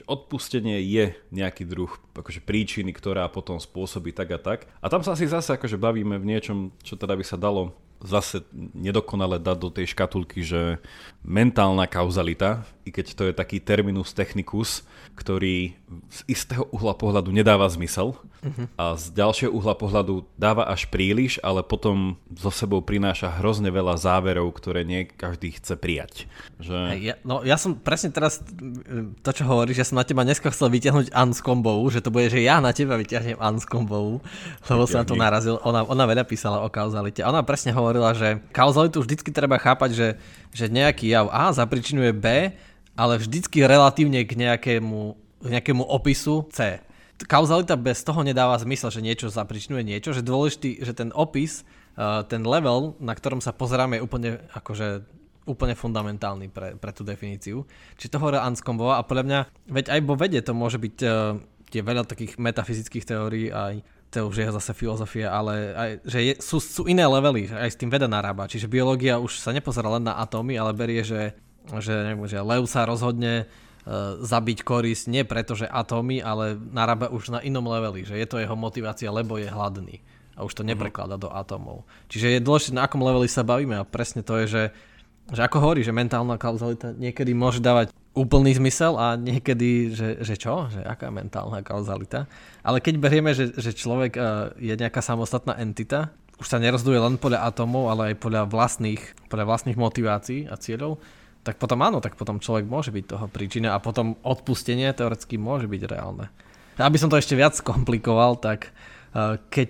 odpustenie 0.02 0.82
je 0.82 1.14
nejaký 1.30 1.62
druh 1.62 1.94
akože 2.18 2.42
príčiny, 2.42 2.90
ktorá 2.90 3.30
potom 3.30 3.62
spôsobí 3.62 4.10
tak 4.10 4.34
a 4.34 4.38
tak. 4.42 4.66
A 4.82 4.90
tam 4.90 5.06
sa 5.06 5.14
asi 5.14 5.30
zase 5.30 5.54
akože 5.54 5.78
bavíme 5.78 6.18
v 6.18 6.28
niečom, 6.34 6.74
čo 6.82 6.98
teda 6.98 7.14
by 7.14 7.22
sa 7.22 7.38
dalo 7.38 7.78
zase 8.04 8.44
nedokonale 8.54 9.40
dať 9.40 9.56
do 9.56 9.70
tej 9.72 9.96
škatulky, 9.96 10.44
že 10.44 10.78
mentálna 11.24 11.88
kauzalita, 11.88 12.68
i 12.84 12.92
keď 12.92 13.06
to 13.16 13.22
je 13.32 13.34
taký 13.34 13.58
terminus 13.64 14.12
technicus, 14.12 14.84
ktorý 15.16 15.72
z 16.10 16.20
istého 16.28 16.68
uhla 16.68 16.92
pohľadu 16.92 17.32
nedáva 17.32 17.64
zmysel 17.70 18.18
uh-huh. 18.18 18.66
a 18.76 18.98
z 18.98 19.14
ďalšieho 19.14 19.54
uhla 19.54 19.72
pohľadu 19.78 20.26
dáva 20.36 20.68
až 20.68 20.90
príliš, 20.90 21.40
ale 21.40 21.64
potom 21.64 22.20
so 22.34 22.52
sebou 22.52 22.84
prináša 22.84 23.30
hrozne 23.40 23.72
veľa 23.72 23.96
záverov, 23.96 24.52
ktoré 24.52 24.84
nie 24.84 25.08
každý 25.08 25.56
chce 25.56 25.78
prijať. 25.78 26.28
Že... 26.60 26.76
Ja, 27.00 27.14
no 27.24 27.40
ja 27.46 27.56
som 27.56 27.78
presne 27.78 28.12
teraz, 28.12 28.42
to 29.22 29.30
čo 29.32 29.48
hovoríš, 29.48 29.80
ja 29.80 29.86
som 29.88 29.96
na 29.96 30.04
teba 30.04 30.26
dneska 30.26 30.52
chcel 30.52 30.68
vyťahnuť 30.68 31.14
Anskombovú, 31.14 31.88
že 31.88 32.04
to 32.04 32.12
bude, 32.12 32.28
že 32.28 32.44
ja 32.44 32.60
na 32.60 32.76
teba 32.76 33.00
vyťahnem 33.00 33.38
Anskombovú, 33.40 34.20
lebo 34.68 34.84
som 34.84 35.00
na 35.00 35.08
to 35.08 35.16
narazil. 35.16 35.56
Ona, 35.64 35.86
ona 35.86 36.04
veľa 36.04 36.26
písala 36.28 36.60
o 36.60 36.68
kauzalite. 36.68 37.24
Ona 37.24 37.46
presne 37.46 37.72
hovorila, 37.94 38.10
že 38.18 38.42
kauzalitu 38.50 38.98
vždycky 38.98 39.30
treba 39.30 39.62
chápať, 39.62 39.90
že, 39.94 40.08
že 40.50 40.66
nejaký 40.66 41.06
jav 41.06 41.30
A 41.30 41.54
zapričinuje 41.54 42.10
B, 42.10 42.50
ale 42.98 43.14
vždycky 43.22 43.62
relatívne 43.62 44.26
k 44.26 44.34
nejakému, 44.34 45.14
nejakému 45.46 45.86
opisu 45.86 46.50
C. 46.50 46.82
Kauzalita 47.30 47.78
bez 47.78 48.02
toho 48.02 48.26
nedáva 48.26 48.58
zmysel, 48.58 48.90
že 48.90 48.98
niečo 48.98 49.30
zapričinuje 49.30 49.86
niečo, 49.86 50.10
že 50.10 50.26
dôležitý, 50.26 50.82
že 50.82 50.90
ten 50.98 51.14
opis, 51.14 51.62
uh, 51.94 52.26
ten 52.26 52.42
level, 52.42 52.98
na 52.98 53.14
ktorom 53.14 53.38
sa 53.38 53.54
pozeráme, 53.54 54.02
je 54.02 54.02
úplne 54.02 54.30
akože 54.50 55.06
úplne 55.46 55.78
fundamentálny 55.78 56.50
pre, 56.50 56.74
pre 56.74 56.90
tú 56.90 57.06
definíciu. 57.06 57.62
Či 58.00 58.10
to 58.10 58.18
hovorí 58.18 58.40
Anscombova 58.40 58.98
a 58.98 59.06
podľa 59.06 59.24
mňa, 59.28 59.40
veď 59.70 59.84
aj 59.94 60.00
vo 60.02 60.18
vede 60.18 60.40
to 60.42 60.50
môže 60.56 60.82
byť, 60.82 60.96
uh, 61.06 61.38
je 61.70 61.82
veľa 61.86 62.02
takých 62.02 62.34
metafyzických 62.42 63.06
teórií, 63.06 63.54
aj 63.54 63.78
to 64.14 64.30
už 64.30 64.36
je 64.38 64.54
zase 64.54 64.72
filozofia, 64.78 65.34
ale 65.34 65.74
aj, 65.74 65.90
že 66.06 66.18
je, 66.22 66.32
sú, 66.38 66.62
sú 66.62 66.86
iné 66.86 67.02
levely, 67.02 67.50
aj 67.50 67.74
s 67.74 67.80
tým 67.80 67.90
veda 67.90 68.06
narába. 68.06 68.46
Čiže 68.46 68.70
biológia 68.70 69.18
už 69.18 69.42
sa 69.42 69.50
nepozerá 69.50 69.90
len 69.98 70.06
na 70.06 70.14
atómy, 70.22 70.54
ale 70.54 70.70
berie, 70.70 71.02
že 71.02 71.34
že, 71.64 71.94
neviem, 71.96 72.28
že 72.28 72.44
Lev 72.44 72.68
sa 72.68 72.84
rozhodne 72.84 73.48
uh, 73.48 74.20
zabiť 74.20 74.60
koris 74.60 75.08
nie 75.08 75.24
preto, 75.24 75.56
že 75.56 75.64
atómy, 75.64 76.20
ale 76.20 76.60
narába 76.60 77.08
už 77.08 77.32
na 77.32 77.40
inom 77.40 77.64
leveli, 77.64 78.04
že 78.04 78.20
je 78.20 78.26
to 78.28 78.36
jeho 78.36 78.52
motivácia, 78.52 79.08
lebo 79.08 79.40
je 79.40 79.48
hladný 79.48 80.04
a 80.34 80.42
už 80.44 80.52
to 80.52 80.62
mhm. 80.66 80.74
neprekladá 80.74 81.16
do 81.16 81.30
atómov. 81.32 81.86
Čiže 82.12 82.36
je 82.36 82.44
dôležité, 82.44 82.72
na 82.76 82.84
akom 82.84 83.00
leveli 83.00 83.30
sa 83.30 83.46
bavíme 83.46 83.80
a 83.80 83.88
presne 83.88 84.20
to 84.20 84.36
je, 84.44 84.46
že, 84.50 84.64
že 85.32 85.40
ako 85.40 85.62
hovorí, 85.62 85.80
že 85.80 85.94
mentálna 85.94 86.36
kauzalita 86.36 86.92
niekedy 86.92 87.32
môže 87.32 87.62
dávať 87.64 87.94
úplný 88.14 88.54
zmysel 88.54 88.94
a 88.94 89.18
niekedy, 89.18 89.90
že, 89.90 90.08
že 90.22 90.38
čo? 90.38 90.70
Že 90.70 90.86
aká 90.86 91.10
mentálna 91.10 91.60
kauzalita? 91.66 92.30
Ale 92.62 92.78
keď 92.78 92.94
berieme, 93.02 93.34
že, 93.34 93.50
že 93.58 93.74
človek 93.74 94.12
uh, 94.14 94.54
je 94.56 94.70
nejaká 94.70 95.02
samostatná 95.02 95.58
entita, 95.58 96.14
už 96.38 96.46
sa 96.46 96.62
nerozduje 96.62 96.98
len 96.98 97.18
podľa 97.18 97.46
atómov, 97.50 97.90
ale 97.90 98.14
aj 98.14 98.22
podľa 98.22 98.42
vlastných, 98.46 99.02
podľa 99.26 99.46
vlastných 99.50 99.78
motivácií 99.78 100.46
a 100.46 100.54
cieľov, 100.54 101.02
tak 101.42 101.60
potom 101.60 101.82
áno, 101.82 101.98
tak 102.00 102.14
potom 102.14 102.40
človek 102.40 102.64
môže 102.64 102.94
byť 102.94 103.04
toho 103.04 103.26
príčina 103.28 103.76
a 103.76 103.82
potom 103.82 104.16
odpustenie 104.24 104.88
teoreticky 104.94 105.36
môže 105.36 105.68
byť 105.68 105.82
reálne. 105.84 106.30
Aby 106.80 106.98
som 106.98 107.10
to 107.10 107.20
ešte 107.20 107.36
viac 107.38 107.54
komplikoval, 107.60 108.38
tak 108.38 108.70
uh, 109.14 109.38
keď, 109.50 109.68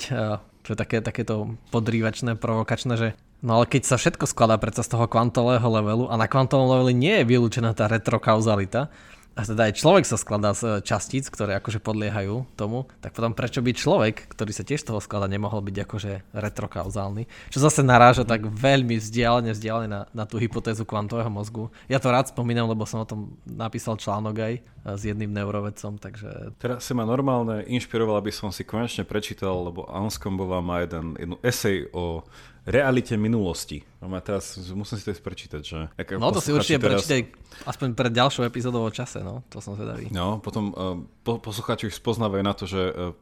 čo 0.64 0.70
je 0.72 0.78
také, 0.78 1.00
takéto 1.00 1.56
podrývačné, 1.72 2.36
provokačné, 2.36 2.94
že 2.96 3.08
no 3.44 3.60
ale 3.60 3.68
keď 3.68 3.82
sa 3.84 4.00
všetko 4.00 4.24
skladá 4.24 4.56
predsa 4.56 4.80
z 4.80 4.96
toho 4.96 5.04
kvantového 5.04 5.68
levelu 5.68 6.08
a 6.08 6.16
na 6.16 6.24
kvantovom 6.24 6.72
leveli 6.72 6.96
nie 6.96 7.14
je 7.20 7.28
vylúčená 7.28 7.76
tá 7.76 7.84
retrokauzalita, 7.86 8.88
a 9.34 9.42
teda 9.42 9.66
aj 9.66 9.82
človek 9.82 10.06
sa 10.06 10.14
skladá 10.14 10.54
z 10.54 10.62
e, 10.62 10.70
častíc, 10.86 11.26
ktoré 11.26 11.58
akože 11.58 11.82
podliehajú 11.82 12.46
tomu, 12.54 12.86
tak 13.02 13.18
potom 13.18 13.34
prečo 13.34 13.58
by 13.66 13.74
človek, 13.74 14.30
ktorý 14.30 14.54
sa 14.54 14.62
tiež 14.62 14.86
toho 14.86 15.02
skladá, 15.02 15.26
nemohol 15.26 15.58
byť 15.58 15.76
akože 15.82 16.12
retrokauzálny? 16.30 17.26
Čo 17.50 17.58
zase 17.58 17.82
naráža 17.82 18.22
tak 18.22 18.46
veľmi 18.46 18.94
vzdialene, 18.94 19.50
vzdialene 19.50 19.90
na, 19.90 20.00
na 20.14 20.24
tú 20.24 20.38
hypotézu 20.38 20.86
kvantového 20.86 21.34
mozgu. 21.34 21.66
Ja 21.90 21.98
to 21.98 22.14
rád 22.14 22.30
spomínam, 22.30 22.70
lebo 22.70 22.86
som 22.86 23.02
o 23.02 23.10
tom 23.10 23.34
napísal 23.42 23.98
článok 23.98 24.36
aj 24.38 24.54
e, 24.54 24.60
s 24.94 25.02
jedným 25.02 25.34
neurovedcom, 25.34 25.98
takže... 25.98 26.54
Teraz 26.62 26.86
si 26.86 26.94
ma 26.94 27.02
normálne 27.02 27.66
inšpiroval, 27.66 28.22
aby 28.22 28.30
som 28.30 28.54
si 28.54 28.62
konečne 28.62 29.02
prečítal, 29.02 29.66
lebo 29.66 29.82
Anskombová 29.90 30.62
má 30.62 30.86
jeden, 30.86 31.18
jednu 31.18 31.36
esej 31.42 31.90
o 31.90 32.22
realite 32.64 33.16
minulosti. 33.20 33.84
No 34.00 34.08
a 34.16 34.20
teraz 34.24 34.56
musím 34.72 34.96
si 34.96 35.04
to 35.04 35.12
prečítať, 35.12 35.62
že... 35.62 35.78
no 36.16 36.32
to 36.32 36.40
si 36.40 36.48
určite 36.48 36.80
teraz... 36.80 37.04
prečítaj 37.04 37.20
aspoň 37.68 37.88
pred 37.92 38.12
ďalšou 38.12 38.42
epizódou 38.48 38.88
o 38.88 38.92
čase, 38.92 39.20
no. 39.20 39.44
To 39.52 39.60
som 39.60 39.76
zvedavý. 39.76 40.08
No, 40.08 40.40
potom 40.40 40.72
uh, 40.72 40.96
po, 41.20 41.36
poslucháči 41.38 41.92
už 41.92 42.00
spoznávajú 42.00 42.42
na 42.42 42.54
to, 42.56 42.64
že 42.64 42.80
uh, 42.88 43.12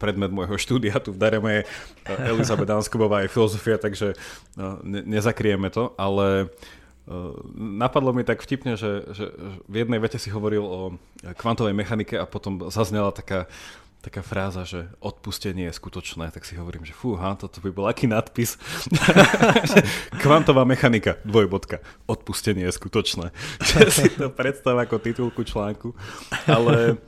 predmet 0.00 0.32
môjho 0.32 0.56
štúdia 0.56 0.96
tu 0.98 1.12
v 1.12 1.20
Dareme 1.20 1.50
je 1.60 1.62
uh, 1.64 2.32
Elizabeth 2.32 2.68
Danskobová 2.72 3.24
je 3.24 3.32
filozofia, 3.32 3.76
takže 3.76 4.16
uh, 4.56 4.80
ne, 4.80 5.04
nezakrieme 5.04 5.68
to, 5.68 5.92
ale 6.00 6.48
napadlo 7.54 8.10
mi 8.10 8.26
tak 8.26 8.42
vtipne, 8.42 8.74
že, 8.74 9.06
že 9.14 9.30
v 9.70 9.74
jednej 9.78 10.02
vete 10.02 10.18
si 10.18 10.26
hovoril 10.26 10.66
o 10.66 10.80
kvantovej 11.38 11.70
mechanike 11.70 12.18
a 12.18 12.26
potom 12.26 12.66
zaznela 12.66 13.14
taká 13.14 13.46
taká 14.06 14.22
fráza, 14.22 14.62
že 14.62 14.86
odpustenie 15.02 15.66
je 15.66 15.74
skutočné, 15.74 16.30
tak 16.30 16.46
si 16.46 16.54
hovorím, 16.54 16.86
že 16.86 16.94
fúha, 16.94 17.34
toto 17.34 17.58
by 17.58 17.74
bol 17.74 17.90
aký 17.90 18.06
nadpis. 18.06 18.54
Kvantová 20.22 20.62
mechanika, 20.62 21.18
dvojbodka, 21.26 21.82
odpustenie 22.06 22.70
je 22.70 22.72
skutočné. 22.78 23.34
si 23.90 24.06
to 24.14 24.30
predstav 24.30 24.78
ako 24.78 25.02
titulku 25.02 25.42
článku. 25.42 25.90
Ale 26.46 27.02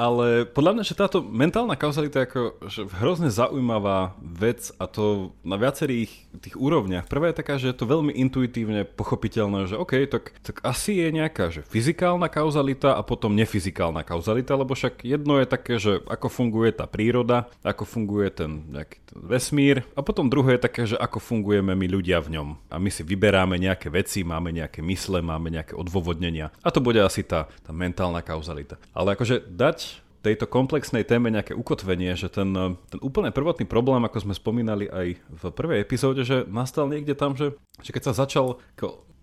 Ale 0.00 0.48
podľa 0.48 0.80
mňa, 0.80 0.84
že 0.88 0.96
táto 0.96 1.20
mentálna 1.20 1.76
kauzalita 1.76 2.24
je 2.24 2.28
ako 2.32 2.40
že 2.72 2.80
hrozne 3.04 3.28
zaujímavá 3.28 4.16
vec 4.16 4.72
a 4.80 4.88
to 4.88 5.36
na 5.44 5.60
viacerých 5.60 6.08
tých 6.40 6.56
úrovniach. 6.56 7.04
Prvá 7.04 7.28
je 7.28 7.36
taká, 7.36 7.60
že 7.60 7.68
je 7.68 7.76
to 7.76 7.84
veľmi 7.84 8.08
intuitívne 8.16 8.88
pochopiteľné, 8.88 9.68
že 9.68 9.76
OK, 9.76 10.08
tak, 10.08 10.32
tak 10.40 10.64
asi 10.64 10.96
je 10.96 11.08
nejaká 11.12 11.52
že 11.52 11.60
fyzikálna 11.68 12.32
kauzalita 12.32 12.96
a 12.96 13.04
potom 13.04 13.36
nefyzikálna 13.36 14.00
kauzalita, 14.00 14.56
lebo 14.56 14.72
však 14.72 15.04
jedno 15.04 15.36
je 15.36 15.44
také, 15.44 15.76
že 15.76 16.00
ako 16.08 16.32
funguje 16.32 16.72
tá 16.72 16.88
príroda, 16.88 17.52
ako 17.60 17.84
funguje 17.84 18.32
ten, 18.32 18.72
nejaký 18.72 18.96
ten 19.04 19.18
vesmír 19.20 19.84
a 19.92 20.00
potom 20.00 20.32
druhé 20.32 20.56
je 20.56 20.64
také, 20.64 20.82
že 20.88 20.96
ako 20.96 21.20
fungujeme 21.20 21.76
my 21.76 21.86
ľudia 21.92 22.24
v 22.24 22.40
ňom. 22.40 22.48
A 22.72 22.80
my 22.80 22.88
si 22.88 23.04
vyberáme 23.04 23.60
nejaké 23.60 23.92
veci, 23.92 24.24
máme 24.24 24.48
nejaké 24.48 24.80
mysle, 24.80 25.20
máme 25.20 25.52
nejaké 25.52 25.76
odôvodnenia. 25.76 26.54
A 26.64 26.72
to 26.72 26.80
bude 26.80 27.02
asi 27.02 27.20
tá, 27.20 27.52
tá 27.60 27.74
mentálna 27.74 28.24
kauzalita. 28.24 28.80
Ale 28.96 29.12
akože 29.12 29.44
dať 29.44 29.89
tejto 30.20 30.44
komplexnej 30.46 31.04
téme 31.08 31.32
nejaké 31.32 31.56
ukotvenie, 31.56 32.12
že 32.14 32.28
ten, 32.28 32.52
ten 32.88 33.00
úplne 33.00 33.32
prvotný 33.32 33.64
problém, 33.64 34.04
ako 34.04 34.28
sme 34.30 34.34
spomínali 34.36 34.86
aj 34.86 35.06
v 35.16 35.42
prvej 35.52 35.80
epizóde, 35.80 36.22
že 36.22 36.44
nastal 36.48 36.86
niekde 36.92 37.16
tam, 37.16 37.34
že, 37.34 37.56
že 37.80 37.90
keď 37.90 38.12
sa 38.12 38.24
začal 38.24 38.60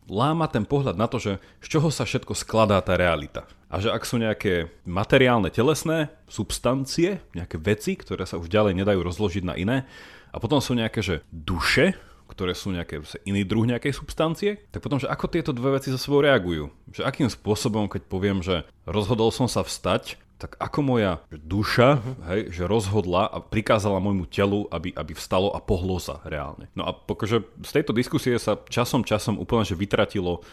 lámať 0.08 0.50
ten 0.58 0.66
pohľad 0.66 0.96
na 0.96 1.06
to, 1.06 1.20
že 1.20 1.38
z 1.60 1.68
čoho 1.78 1.92
sa 1.92 2.08
všetko 2.08 2.34
skladá 2.34 2.80
tá 2.80 2.96
realita. 2.96 3.46
A 3.68 3.84
že 3.84 3.92
ak 3.92 4.08
sú 4.08 4.16
nejaké 4.16 4.72
materiálne 4.88 5.52
telesné 5.52 6.10
substancie, 6.32 7.20
nejaké 7.36 7.60
veci, 7.60 8.00
ktoré 8.00 8.24
sa 8.24 8.40
už 8.40 8.48
ďalej 8.48 8.74
nedajú 8.80 9.04
rozložiť 9.04 9.44
na 9.44 9.56
iné, 9.60 9.84
a 10.32 10.40
potom 10.40 10.64
sú 10.64 10.76
nejaké, 10.76 11.04
že 11.04 11.16
duše, 11.32 11.96
ktoré 12.28 12.52
sú 12.52 12.76
nejaké 12.76 13.00
iný 13.24 13.48
druh 13.48 13.64
nejakej 13.64 13.96
substancie, 13.96 14.60
tak 14.72 14.84
potom, 14.84 15.00
že 15.00 15.08
ako 15.08 15.26
tieto 15.32 15.56
dve 15.56 15.80
veci 15.80 15.92
so 15.92 16.00
sebou 16.00 16.20
reagujú. 16.20 16.68
Že 16.92 17.08
akým 17.08 17.30
spôsobom, 17.32 17.88
keď 17.88 18.02
poviem, 18.06 18.44
že 18.44 18.68
rozhodol 18.84 19.32
som 19.32 19.48
sa 19.48 19.64
vstať, 19.64 20.20
tak 20.38 20.54
ako 20.62 20.80
moja 20.86 21.12
duša, 21.34 21.98
uh-huh. 21.98 22.30
hej, 22.30 22.42
že 22.54 22.70
rozhodla 22.70 23.26
a 23.26 23.42
prikázala 23.42 23.98
môjmu 23.98 24.30
telu, 24.30 24.70
aby, 24.70 24.94
aby 24.94 25.18
vstalo 25.18 25.50
a 25.50 25.60
pohlo 25.60 25.98
sa 25.98 26.22
reálne. 26.30 26.70
No 26.78 26.86
a 26.86 26.94
pokože 26.94 27.42
z 27.66 27.72
tejto 27.74 27.92
diskusie 27.92 28.38
sa 28.38 28.62
časom 28.70 29.02
časom 29.02 29.42
úplne 29.42 29.66
že 29.66 29.74
vytratilo 29.74 30.46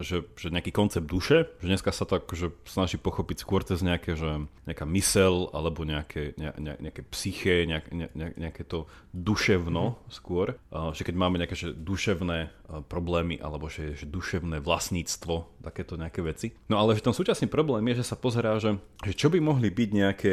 že, 0.00 0.24
že 0.40 0.48
nejaký 0.48 0.72
koncept 0.72 1.04
duše, 1.04 1.52
že 1.60 1.68
dneska 1.68 1.92
sa 1.92 2.08
to 2.08 2.16
akože 2.16 2.52
snaží 2.64 2.96
pochopiť 2.96 3.44
skôr 3.44 3.60
cez 3.60 3.84
nejaké, 3.84 4.16
že 4.16 4.48
nejaká 4.64 4.88
mysel 4.88 5.52
alebo 5.52 5.84
nejaké, 5.84 6.32
ne, 6.40 6.50
ne, 6.56 6.74
nejaké 6.80 7.04
psyché, 7.12 7.68
nejak, 7.68 7.92
ne, 7.92 8.08
nejaké 8.40 8.64
to 8.64 8.88
duševno 9.12 9.84
mm. 9.92 9.96
skôr, 10.08 10.56
uh, 10.72 10.96
že 10.96 11.04
keď 11.04 11.14
máme 11.16 11.36
nejaké 11.36 11.56
že 11.58 11.76
duševné 11.76 12.38
uh, 12.48 12.80
problémy 12.88 13.36
alebo 13.36 13.68
že, 13.68 13.98
že 13.98 14.08
duševné 14.08 14.64
vlastníctvo, 14.64 15.60
takéto 15.60 16.00
nejaké 16.00 16.24
veci. 16.24 16.56
No 16.72 16.80
ale 16.80 16.96
že 16.96 17.04
ten 17.04 17.16
súčasný 17.16 17.52
problém 17.52 17.84
je, 17.92 18.00
že 18.00 18.08
sa 18.08 18.16
pozerá, 18.16 18.56
že, 18.56 18.80
že 19.04 19.12
čo 19.12 19.28
by 19.28 19.38
mohli 19.44 19.68
byť 19.68 19.90
nejaké 19.92 20.32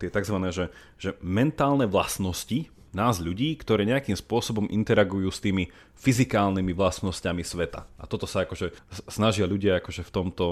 tie 0.00 0.08
tzv. 0.08 0.36
Že, 0.48 0.66
že 0.96 1.10
mentálne 1.20 1.84
vlastnosti, 1.84 2.72
nás 2.92 3.20
ľudí, 3.20 3.56
ktoré 3.58 3.84
nejakým 3.84 4.16
spôsobom 4.16 4.68
interagujú 4.68 5.28
s 5.28 5.42
tými 5.42 5.68
fyzikálnymi 6.00 6.72
vlastnosťami 6.72 7.42
sveta. 7.42 7.84
A 7.98 8.04
toto 8.08 8.24
sa 8.24 8.44
akože 8.44 8.72
snažia 9.10 9.44
ľudia 9.44 9.80
akože 9.82 10.06
v 10.06 10.10
tomto, 10.10 10.46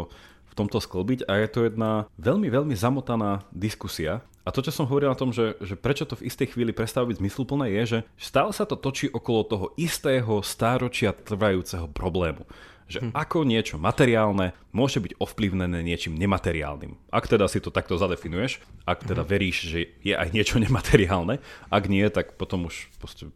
v 0.51 0.55
tomto 0.57 0.79
sklbiť 0.81 1.29
a 1.29 1.39
je 1.41 1.49
to 1.49 1.61
jedna 1.67 2.11
veľmi, 2.21 2.49
veľmi 2.51 2.75
zamotaná 2.77 3.45
diskusia. 3.53 4.21
A 4.47 4.55
to, 4.55 4.63
čo 4.63 4.71
som 4.71 4.87
hovoril 4.87 5.11
o 5.11 5.19
tom, 5.19 5.35
že, 5.35 5.59
že 5.59 5.75
prečo 5.75 6.07
to 6.07 6.15
v 6.15 6.31
istej 6.31 6.55
chvíli 6.55 6.71
prestáva 6.71 7.11
byť 7.11 7.19
zmysluplné, 7.19 7.67
je, 7.83 7.83
že 7.83 7.99
stále 8.15 8.55
sa 8.55 8.63
to 8.63 8.79
točí 8.79 9.11
okolo 9.11 9.41
toho 9.43 9.67
istého 9.75 10.39
stáročia 10.47 11.11
trvajúceho 11.11 11.91
problému 11.91 12.47
že 12.87 13.03
hm. 13.03 13.11
ako 13.13 13.43
niečo 13.43 13.77
materiálne 13.83 14.55
môže 14.71 15.03
byť 15.03 15.19
ovplyvnené 15.19 15.83
niečím 15.83 16.15
nemateriálnym. 16.15 16.95
Ak 17.11 17.27
teda 17.27 17.51
si 17.51 17.59
to 17.59 17.75
takto 17.75 17.99
zadefinuješ, 17.99 18.63
ak 18.87 19.03
teda 19.03 19.27
hm. 19.27 19.29
veríš, 19.29 19.57
že 19.67 19.81
je 20.07 20.15
aj 20.15 20.31
niečo 20.31 20.57
nemateriálne, 20.65 21.43
ak 21.69 21.85
nie, 21.91 22.07
tak 22.09 22.39
potom 22.39 22.71
už 22.71 22.91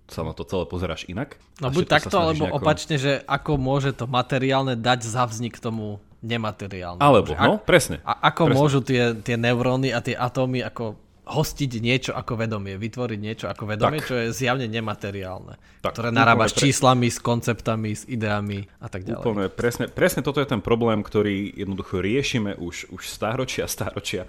sa 0.07 0.23
na 0.23 0.33
to 0.33 0.47
celé 0.47 0.65
pozeráš 0.71 1.07
inak. 1.11 1.37
No 1.59 1.75
buď 1.75 1.87
takto, 1.91 2.17
alebo 2.17 2.47
nejako... 2.47 2.57
opačne, 2.63 2.97
že 2.97 3.13
ako 3.27 3.53
môže 3.59 3.91
to 3.93 4.07
materiálne 4.07 4.79
dať 4.79 5.03
za 5.03 5.27
vznik 5.27 5.59
tomu 5.59 5.99
nemateriálne. 6.21 7.01
Alebo, 7.01 7.33
no, 7.33 7.57
presne. 7.59 8.05
A 8.05 8.29
ako 8.33 8.53
presne. 8.53 8.59
môžu 8.61 8.81
tie, 8.85 9.17
tie 9.25 9.37
neuróny 9.41 9.91
a 9.91 10.05
tie 10.05 10.13
atómy 10.13 10.61
ako 10.61 11.01
hostiť 11.31 11.79
niečo 11.79 12.11
ako 12.11 12.43
vedomie, 12.43 12.75
vytvoriť 12.75 13.19
niečo 13.23 13.47
ako 13.47 13.71
vedomie, 13.71 14.03
tak. 14.03 14.09
čo 14.11 14.15
je 14.19 14.35
zjavne 14.35 14.67
nemateriálne. 14.67 15.55
Tak, 15.79 15.95
ktoré 15.95 16.11
narába 16.11 16.51
s 16.51 16.59
číslami, 16.59 17.07
s 17.07 17.23
konceptami, 17.23 17.95
s 17.95 18.03
ideami 18.11 18.67
a 18.83 18.91
tak 18.91 19.07
ďalej. 19.07 19.23
Úplne, 19.23 19.45
presne, 19.55 19.87
presne 19.87 20.27
toto 20.27 20.43
je 20.43 20.51
ten 20.51 20.59
problém, 20.59 21.07
ktorý 21.07 21.55
jednoducho 21.55 22.03
riešime 22.03 22.59
už, 22.59 22.91
už 22.91 23.07
stáročia, 23.07 23.71
stáročia. 23.71 24.27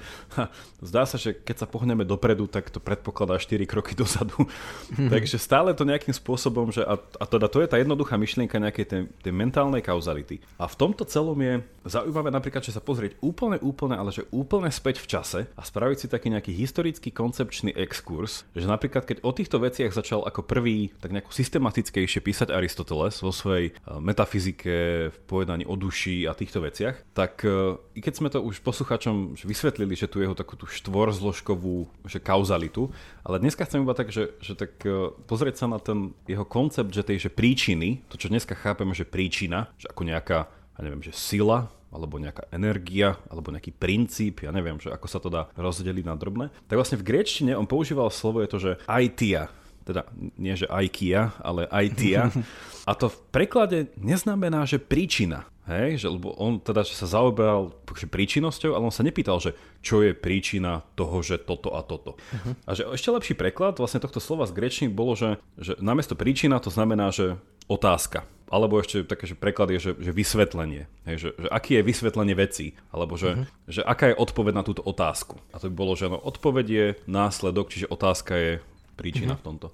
Zdá 0.80 1.10
sa, 1.10 1.18
že 1.18 1.34
keď 1.34 1.66
sa 1.66 1.68
pohneme 1.68 2.06
dopredu, 2.06 2.46
tak 2.46 2.70
to 2.70 2.78
predpokladá 2.78 3.42
4 3.42 3.66
kroky 3.66 3.98
dozadu. 3.98 4.46
Takže 5.14 5.42
stále 5.42 5.74
to 5.74 5.82
nejakým 5.82 6.14
spôsobom, 6.14 6.70
že 6.70 6.86
a, 6.86 7.02
a 7.02 7.26
teda 7.26 7.50
to 7.50 7.66
je 7.66 7.68
tá 7.68 7.82
jednoduchá 7.82 8.14
myšlienka 8.16 8.62
nejakej 8.62 8.86
tej, 8.86 9.02
tej 9.26 9.34
mentálnej 9.34 9.82
kauzality. 9.82 10.38
A 10.62 10.70
v 10.70 10.76
tomto 10.78 11.04
celom 11.10 11.36
je 11.42 11.66
zaujímavé 11.90 12.30
napríklad, 12.30 12.62
že 12.62 12.78
sa 12.78 12.80
pozrieť 12.80 13.18
úplne, 13.26 13.58
úplne, 13.66 13.98
ale 13.98 14.14
že 14.14 14.30
úplne 14.30 14.70
späť 14.70 15.02
v 15.02 15.10
čase 15.10 15.40
a 15.58 15.62
spraviť 15.66 15.98
si 15.98 16.08
taký 16.08 16.30
nejaký 16.30 16.54
historický 16.54 16.91
historický 16.92 17.16
koncepčný 17.16 17.72
exkurs, 17.72 18.44
že 18.52 18.68
napríklad 18.68 19.08
keď 19.08 19.24
o 19.24 19.32
týchto 19.32 19.64
veciach 19.64 19.96
začal 19.96 20.28
ako 20.28 20.44
prvý 20.44 20.92
tak 21.00 21.16
nejako 21.16 21.32
systematickejšie 21.32 22.20
písať 22.20 22.52
Aristoteles 22.52 23.24
vo 23.24 23.32
svojej 23.32 23.72
eh, 23.72 23.76
metafyzike, 24.04 24.76
v 25.08 25.18
povedaní 25.24 25.64
o 25.64 25.80
duši 25.80 26.28
a 26.28 26.36
týchto 26.36 26.60
veciach, 26.60 27.00
tak 27.16 27.48
eh, 27.48 27.80
i 27.96 28.04
keď 28.04 28.14
sme 28.14 28.28
to 28.28 28.44
už 28.44 28.60
posluchačom 28.60 29.40
vysvetlili, 29.40 29.96
že 29.96 30.12
tu 30.12 30.20
jeho 30.20 30.36
takú 30.36 30.60
tú 30.60 30.68
štvorzložkovú 30.68 31.88
že 32.12 32.20
kauzalitu, 32.20 32.92
ale 33.24 33.40
dneska 33.40 33.64
chcem 33.64 33.88
iba 33.88 33.96
tak, 33.96 34.12
že, 34.12 34.36
že 34.44 34.60
tak 34.60 34.84
eh, 34.84 35.16
pozrieť 35.32 35.64
sa 35.64 35.72
na 35.72 35.80
ten 35.80 36.12
jeho 36.28 36.44
koncept, 36.44 36.92
že 36.92 37.08
tej 37.08 37.24
že 37.24 37.32
príčiny, 37.32 38.04
to 38.12 38.20
čo 38.20 38.28
dneska 38.28 38.52
chápeme, 38.52 38.92
že 38.92 39.08
príčina, 39.08 39.72
že 39.80 39.88
ako 39.88 40.04
nejaká, 40.04 40.52
ja 40.76 40.82
neviem, 40.84 41.00
že 41.00 41.16
sila, 41.16 41.72
alebo 41.92 42.18
nejaká 42.18 42.48
energia, 42.56 43.20
alebo 43.28 43.52
nejaký 43.52 43.76
princíp, 43.76 44.48
ja 44.48 44.56
neviem, 44.56 44.80
že 44.80 44.90
ako 44.90 45.08
sa 45.12 45.20
to 45.20 45.28
dá 45.28 45.52
rozdeliť 45.60 46.06
na 46.08 46.16
drobné, 46.16 46.48
tak 46.72 46.80
vlastne 46.80 46.98
v 46.98 47.08
gréčtine 47.08 47.54
on 47.54 47.68
používal 47.68 48.08
slovo 48.08 48.40
je 48.40 48.50
to, 48.50 48.58
že 48.58 48.72
aitia, 48.88 49.52
teda 49.84 50.08
nie 50.40 50.56
že 50.56 50.72
IKEA, 50.72 51.36
ale 51.44 51.68
aitia. 51.68 52.32
A 52.90 52.98
to 52.98 53.14
v 53.14 53.18
preklade 53.30 53.94
neznamená, 54.00 54.66
že 54.66 54.82
príčina. 54.82 55.51
Hej, 55.70 56.04
že, 56.04 56.08
lebo 56.10 56.34
on 56.42 56.58
teda 56.58 56.82
že 56.82 56.98
sa 56.98 57.06
zaoberal 57.06 57.70
príčinnosťou, 57.86 58.74
ale 58.74 58.90
on 58.90 58.94
sa 58.94 59.06
nepýtal, 59.06 59.38
že 59.38 59.54
čo 59.86 60.02
je 60.02 60.18
príčina 60.18 60.82
toho, 60.98 61.22
že 61.22 61.38
toto 61.38 61.78
a 61.78 61.86
toto. 61.86 62.18
Uh-huh. 62.18 62.58
A 62.66 62.74
že 62.74 62.90
ešte 62.90 63.14
lepší 63.14 63.34
preklad 63.38 63.78
vlastne 63.78 64.02
tohto 64.02 64.18
slova 64.18 64.50
z 64.50 64.58
grečiny 64.58 64.90
bolo, 64.90 65.14
že, 65.14 65.38
že 65.62 65.78
namiesto 65.78 66.18
príčina 66.18 66.58
to 66.58 66.74
znamená, 66.74 67.14
že 67.14 67.38
otázka. 67.70 68.26
Alebo 68.52 68.84
ešte 68.84 69.08
také, 69.08 69.30
že 69.30 69.38
preklad 69.38 69.72
je, 69.72 69.80
že, 69.80 69.92
že 69.96 70.12
vysvetlenie. 70.12 70.90
Hej, 71.08 71.16
že, 71.24 71.30
že 71.40 71.48
aký 71.48 71.80
je 71.80 71.88
vysvetlenie 71.88 72.36
veci. 72.36 72.76
Alebo 72.92 73.16
že, 73.16 73.38
uh-huh. 73.38 73.46
že 73.70 73.82
aká 73.86 74.12
je 74.12 74.20
odpoveď 74.20 74.54
na 74.58 74.66
túto 74.66 74.84
otázku. 74.84 75.40
A 75.54 75.62
to 75.62 75.72
by 75.72 75.76
bolo, 75.78 75.94
že 75.96 76.10
no, 76.10 76.20
odpoveď 76.20 76.66
je 76.68 76.88
následok, 77.06 77.72
čiže 77.72 77.88
otázka 77.88 78.34
je 78.36 78.52
príčina 78.98 79.38
uh-huh. 79.38 79.46
v 79.46 79.46
tomto. 79.46 79.68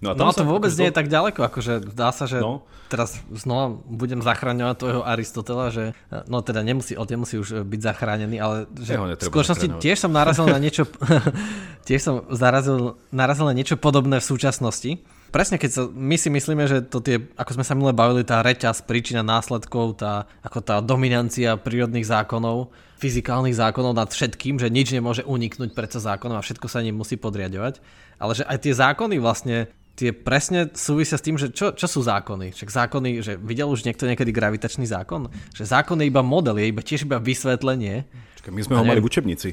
No, 0.00 0.12
a 0.12 0.14
no 0.16 0.32
to 0.32 0.48
vôbec 0.48 0.72
nie 0.80 0.88
je 0.88 0.96
tak 0.96 1.12
ďaleko, 1.12 1.44
akože 1.44 1.92
dá 1.92 2.08
sa, 2.08 2.24
že 2.24 2.40
no. 2.40 2.64
teraz 2.88 3.20
znova 3.36 3.76
budem 3.84 4.24
zachraňovať 4.24 4.76
tvojho 4.80 5.02
Aristotela, 5.04 5.68
že 5.68 5.92
no 6.24 6.40
teda 6.40 6.64
nemusí, 6.64 6.96
on 6.96 7.04
nemusí 7.04 7.36
už 7.36 7.68
byť 7.68 7.80
zachránený, 7.84 8.40
ale 8.40 8.64
že 8.80 8.96
v 8.96 9.20
skutočnosti 9.20 9.76
tiež 9.76 10.00
som 10.00 10.08
narazil 10.08 10.48
na 10.48 10.56
niečo, 10.64 10.88
tiež 11.88 12.00
som 12.00 12.14
zarazil, 12.32 12.96
narazil 13.12 13.44
na 13.44 13.52
niečo 13.52 13.76
podobné 13.76 14.24
v 14.24 14.26
súčasnosti. 14.26 15.04
Presne, 15.30 15.60
keď 15.60 15.70
sa, 15.70 15.82
my 15.86 16.16
si 16.16 16.32
myslíme, 16.32 16.64
že 16.64 16.80
to 16.80 17.04
tie, 17.04 17.20
ako 17.36 17.60
sme 17.60 17.64
sa 17.68 17.76
minule 17.76 17.92
bavili, 17.92 18.24
tá 18.24 18.40
reťaz, 18.40 18.82
príčina 18.88 19.20
následkov, 19.20 20.00
tá, 20.00 20.26
ako 20.42 20.58
tá 20.64 20.80
dominancia 20.80 21.54
prírodných 21.54 22.08
zákonov, 22.08 22.72
fyzikálnych 22.98 23.54
zákonov 23.54 23.94
nad 23.94 24.10
všetkým, 24.10 24.58
že 24.58 24.72
nič 24.72 24.90
nemôže 24.90 25.22
uniknúť 25.22 25.76
predsa 25.76 26.02
zákonom 26.02 26.34
a 26.34 26.42
všetko 26.42 26.66
sa 26.66 26.82
ním 26.82 26.98
musí 26.98 27.14
podriadovať. 27.14 27.78
Ale 28.18 28.32
že 28.36 28.44
aj 28.48 28.58
tie 28.58 28.74
zákony 28.74 29.16
vlastne 29.22 29.70
tie 30.00 30.16
presne 30.16 30.72
súvisia 30.72 31.20
s 31.20 31.24
tým, 31.24 31.36
že 31.36 31.52
čo, 31.52 31.76
čo 31.76 31.84
sú 31.84 32.00
zákony. 32.00 32.56
Však 32.56 32.72
zákony, 32.72 33.20
že 33.20 33.36
videl 33.36 33.68
už 33.68 33.84
niekto 33.84 34.08
niekedy 34.08 34.32
gravitačný 34.32 34.88
zákon? 34.88 35.28
Že 35.52 35.76
zákon 35.76 36.00
je 36.00 36.08
iba 36.08 36.24
model, 36.24 36.56
je 36.56 36.72
iba 36.72 36.80
tiež 36.80 37.04
iba 37.04 37.20
vysvetlenie. 37.20 38.08
Čakaj, 38.40 38.52
my 38.56 38.62
sme 38.64 38.74
ho 38.80 38.84
mali 38.88 39.04
v 39.04 39.08
učebnici. 39.12 39.52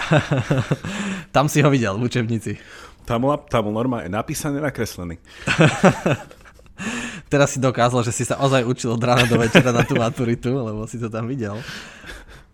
tam 1.36 1.48
si 1.48 1.64
ho 1.64 1.72
videl 1.72 1.96
v 1.96 2.04
učebnici. 2.04 2.60
Tam, 3.08 3.24
bol, 3.24 3.40
tam 3.48 3.72
bol 3.72 3.74
normálne 3.80 4.12
napísaný, 4.12 4.60
nakreslený. 4.60 5.16
Teraz 7.32 7.56
si 7.56 7.58
dokázal, 7.64 8.04
že 8.04 8.12
si 8.12 8.28
sa 8.28 8.36
ozaj 8.44 8.68
učil 8.68 8.92
od 8.92 9.00
rána 9.00 9.24
do 9.24 9.40
večera 9.40 9.72
na 9.72 9.88
tú 9.88 9.96
maturitu, 9.96 10.52
lebo 10.52 10.84
si 10.84 11.00
to 11.00 11.08
tam 11.08 11.24
videl. 11.24 11.56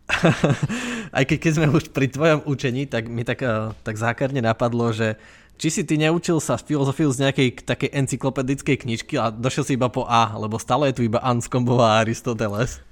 Aj 1.17 1.25
keď, 1.27 1.39
keď 1.43 1.53
sme 1.59 1.67
už 1.75 1.91
pri 1.91 2.07
tvojom 2.07 2.47
učení, 2.47 2.87
tak 2.87 3.11
mi 3.11 3.27
tak, 3.27 3.43
eh, 3.43 3.75
tak 3.83 3.99
zákerne 3.99 4.39
napadlo, 4.39 4.95
že 4.95 5.19
či 5.57 5.69
si 5.73 5.83
ty 5.83 5.97
neučil 5.97 6.41
sa 6.41 6.61
filozofiu 6.61 7.09
z 7.13 7.29
nejakej 7.29 7.65
takej 7.65 7.91
encyklopedickej 7.93 8.77
knižky 8.85 9.15
a 9.17 9.33
došiel 9.33 9.65
si 9.65 9.73
iba 9.75 9.89
po 9.89 10.05
A, 10.05 10.37
lebo 10.37 10.61
stále 10.61 10.93
je 10.93 11.01
tu 11.01 11.03
iba 11.05 11.21
Anskombo 11.25 11.81
a 11.81 12.01
Aristoteles. 12.01 12.85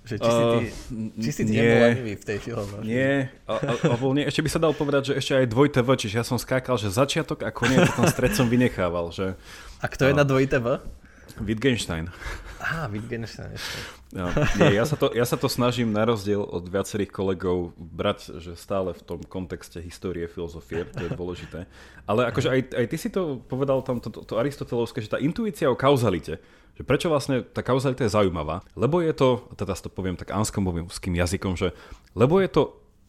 Že 0.00 0.16
či, 0.16 0.30
si 0.32 0.42
ty, 0.42 0.58
či 1.20 1.30
si 1.30 1.42
ty 1.44 1.52
nie. 1.52 1.60
nebol 1.60 1.76
lenivý 1.92 2.14
v 2.16 2.24
tej 2.24 2.38
filozofii? 2.40 2.88
Nie, 2.88 3.30
alebo 3.46 4.16
nie, 4.16 4.24
ešte 4.24 4.40
by 4.40 4.50
sa 4.50 4.58
dal 4.58 4.72
povedať, 4.72 5.12
že 5.12 5.22
ešte 5.22 5.32
aj 5.44 5.46
dvojité 5.52 5.80
V, 5.84 5.88
čiže 5.94 6.14
ja 6.18 6.24
som 6.24 6.40
skákal, 6.40 6.80
že 6.80 6.88
začiatok 6.88 7.44
a 7.44 7.52
koniec 7.52 7.84
ten 7.92 8.08
stred 8.08 8.32
som 8.32 8.48
vynechával, 8.48 9.12
že 9.12 9.36
A 9.78 9.86
kto 9.86 10.08
je 10.08 10.14
na 10.16 10.24
dvojité 10.24 10.56
V? 10.56 10.80
Wittgenstein. 11.40 12.12
Á, 12.60 12.86
Wittgenstein 12.92 13.56
ešte. 13.56 13.78
No, 14.10 14.26
nie, 14.58 14.74
ja, 14.76 14.84
sa 14.84 14.98
to, 14.98 15.14
ja 15.14 15.22
sa 15.22 15.38
to 15.38 15.46
snažím 15.46 15.94
na 15.94 16.02
rozdiel 16.02 16.42
od 16.42 16.66
viacerých 16.66 17.14
kolegov 17.14 17.72
brať, 17.78 18.42
že 18.42 18.58
stále 18.58 18.90
v 18.90 19.02
tom 19.06 19.20
kontexte 19.22 19.78
histórie, 19.78 20.26
filozofie, 20.26 20.82
to 20.84 21.06
je 21.06 21.10
dôležité. 21.14 21.70
Ale 22.10 22.26
akože 22.26 22.48
aj, 22.50 22.60
aj 22.74 22.86
ty 22.90 22.96
si 22.98 23.08
to 23.08 23.38
povedal 23.46 23.80
tam, 23.86 24.02
to, 24.02 24.10
to, 24.10 24.26
to 24.26 24.34
aristotelovské, 24.34 24.98
že 25.00 25.14
tá 25.14 25.18
intuícia 25.22 25.70
o 25.70 25.78
kauzalite, 25.78 26.42
že 26.74 26.82
prečo 26.82 27.06
vlastne 27.06 27.46
tá 27.46 27.62
kauzalita 27.62 28.02
je 28.02 28.12
zaujímavá, 28.12 28.66
lebo 28.74 28.98
je 28.98 29.14
to, 29.14 29.46
teda 29.54 29.78
to 29.78 29.88
poviem 29.88 30.18
tak 30.18 30.34
anskomovským 30.34 31.14
jazykom, 31.14 31.54
že 31.54 31.70
lebo 32.18 32.42
je 32.42 32.50
to 32.50 32.62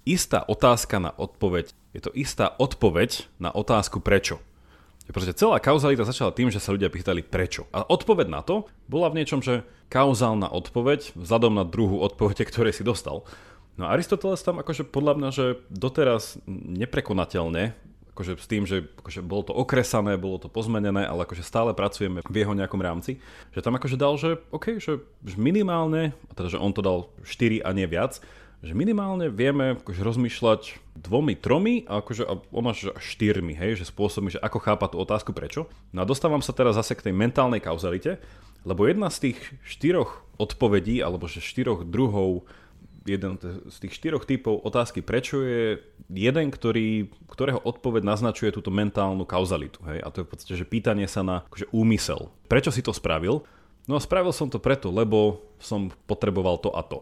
istá 0.06 0.46
otázka 0.46 1.02
na 1.02 1.12
odpoveď, 1.18 1.74
je 1.98 2.02
to 2.02 2.12
istá 2.14 2.54
odpoveď 2.62 3.26
na 3.42 3.50
otázku 3.50 4.00
prečo. 4.00 4.38
Pretože 5.12 5.38
celá 5.38 5.60
kauzalita 5.60 6.08
začala 6.08 6.32
tým, 6.32 6.48
že 6.48 6.64
sa 6.64 6.72
ľudia 6.72 6.88
pýtali 6.88 7.22
prečo. 7.22 7.68
A 7.76 7.84
odpoveď 7.84 8.28
na 8.32 8.42
to 8.42 8.68
bola 8.88 9.12
v 9.12 9.22
niečom, 9.22 9.44
že 9.44 9.68
kauzálna 9.92 10.48
odpoveď 10.48 11.20
vzhľadom 11.20 11.54
na 11.56 11.68
druhú 11.68 12.00
odpoveď, 12.00 12.44
ktoré 12.50 12.72
si 12.72 12.88
dostal. 12.88 13.28
No 13.80 13.88
a 13.88 13.96
Aristoteles 13.96 14.44
tam 14.44 14.60
akože 14.60 14.88
podľa 14.88 15.14
mňa, 15.20 15.30
že 15.32 15.46
doteraz 15.72 16.40
neprekonateľne, 16.48 17.76
akože 18.12 18.36
s 18.36 18.48
tým, 18.48 18.64
že 18.68 18.92
akože 19.00 19.24
bolo 19.24 19.48
to 19.48 19.54
okresané, 19.56 20.20
bolo 20.20 20.36
to 20.36 20.52
pozmenené, 20.52 21.08
ale 21.08 21.24
akože 21.24 21.48
stále 21.48 21.72
pracujeme 21.72 22.20
v 22.28 22.36
jeho 22.44 22.52
nejakom 22.52 22.84
rámci, 22.84 23.24
že 23.56 23.64
tam 23.64 23.80
akože 23.80 23.96
dal, 23.96 24.20
že 24.20 24.44
OK, 24.52 24.84
že 24.84 25.00
minimálne, 25.40 26.12
teda 26.36 26.52
že 26.52 26.60
on 26.60 26.76
to 26.76 26.84
dal 26.84 27.08
4 27.24 27.64
a 27.64 27.72
nie 27.72 27.88
viac, 27.88 28.20
že 28.62 28.78
minimálne 28.78 29.34
vieme 29.34 29.74
akože 29.82 30.06
rozmýšľať 30.06 30.62
dvomi, 30.94 31.34
tromi 31.34 31.82
a 31.90 31.98
akože 32.06 32.24
a 32.30 32.72
že 32.78 32.94
štyrmi, 32.94 33.58
hej, 33.58 33.82
že 33.82 33.90
spôsobmi, 33.90 34.38
že 34.38 34.44
ako 34.44 34.60
chápa 34.62 34.86
tú 34.86 35.02
otázku 35.02 35.34
prečo. 35.34 35.66
No 35.90 36.06
a 36.06 36.10
dostávam 36.10 36.46
sa 36.46 36.54
teraz 36.54 36.78
zase 36.78 36.94
k 36.94 37.10
tej 37.10 37.14
mentálnej 37.18 37.58
kauzalite, 37.58 38.22
lebo 38.62 38.86
jedna 38.86 39.10
z 39.10 39.34
tých 39.34 39.40
štyroch 39.66 40.22
odpovedí, 40.38 41.02
alebo 41.02 41.26
že 41.26 41.42
štyroch 41.42 41.90
druhov, 41.90 42.46
jeden 43.02 43.42
z 43.66 43.78
tých 43.82 43.98
štyroch 43.98 44.30
typov 44.30 44.62
otázky 44.62 45.02
prečo 45.02 45.42
je 45.42 45.82
jeden, 46.14 46.54
ktorý, 46.54 47.10
ktorého 47.34 47.58
odpoveď 47.58 48.06
naznačuje 48.06 48.54
túto 48.54 48.70
mentálnu 48.70 49.26
kauzalitu. 49.26 49.82
Hej? 49.90 50.06
A 50.06 50.08
to 50.14 50.22
je 50.22 50.26
v 50.30 50.32
podstate, 50.38 50.54
že 50.54 50.70
pýtanie 50.70 51.10
sa 51.10 51.26
na 51.26 51.42
akože 51.50 51.74
úmysel. 51.74 52.30
Prečo 52.46 52.70
si 52.70 52.86
to 52.86 52.94
spravil? 52.94 53.42
No 53.90 53.98
a 53.98 54.04
spravil 54.04 54.30
som 54.30 54.54
to 54.54 54.62
preto, 54.62 54.94
lebo 54.94 55.42
som 55.58 55.90
potreboval 56.06 56.62
to 56.62 56.70
a 56.78 56.86
to. 56.86 57.02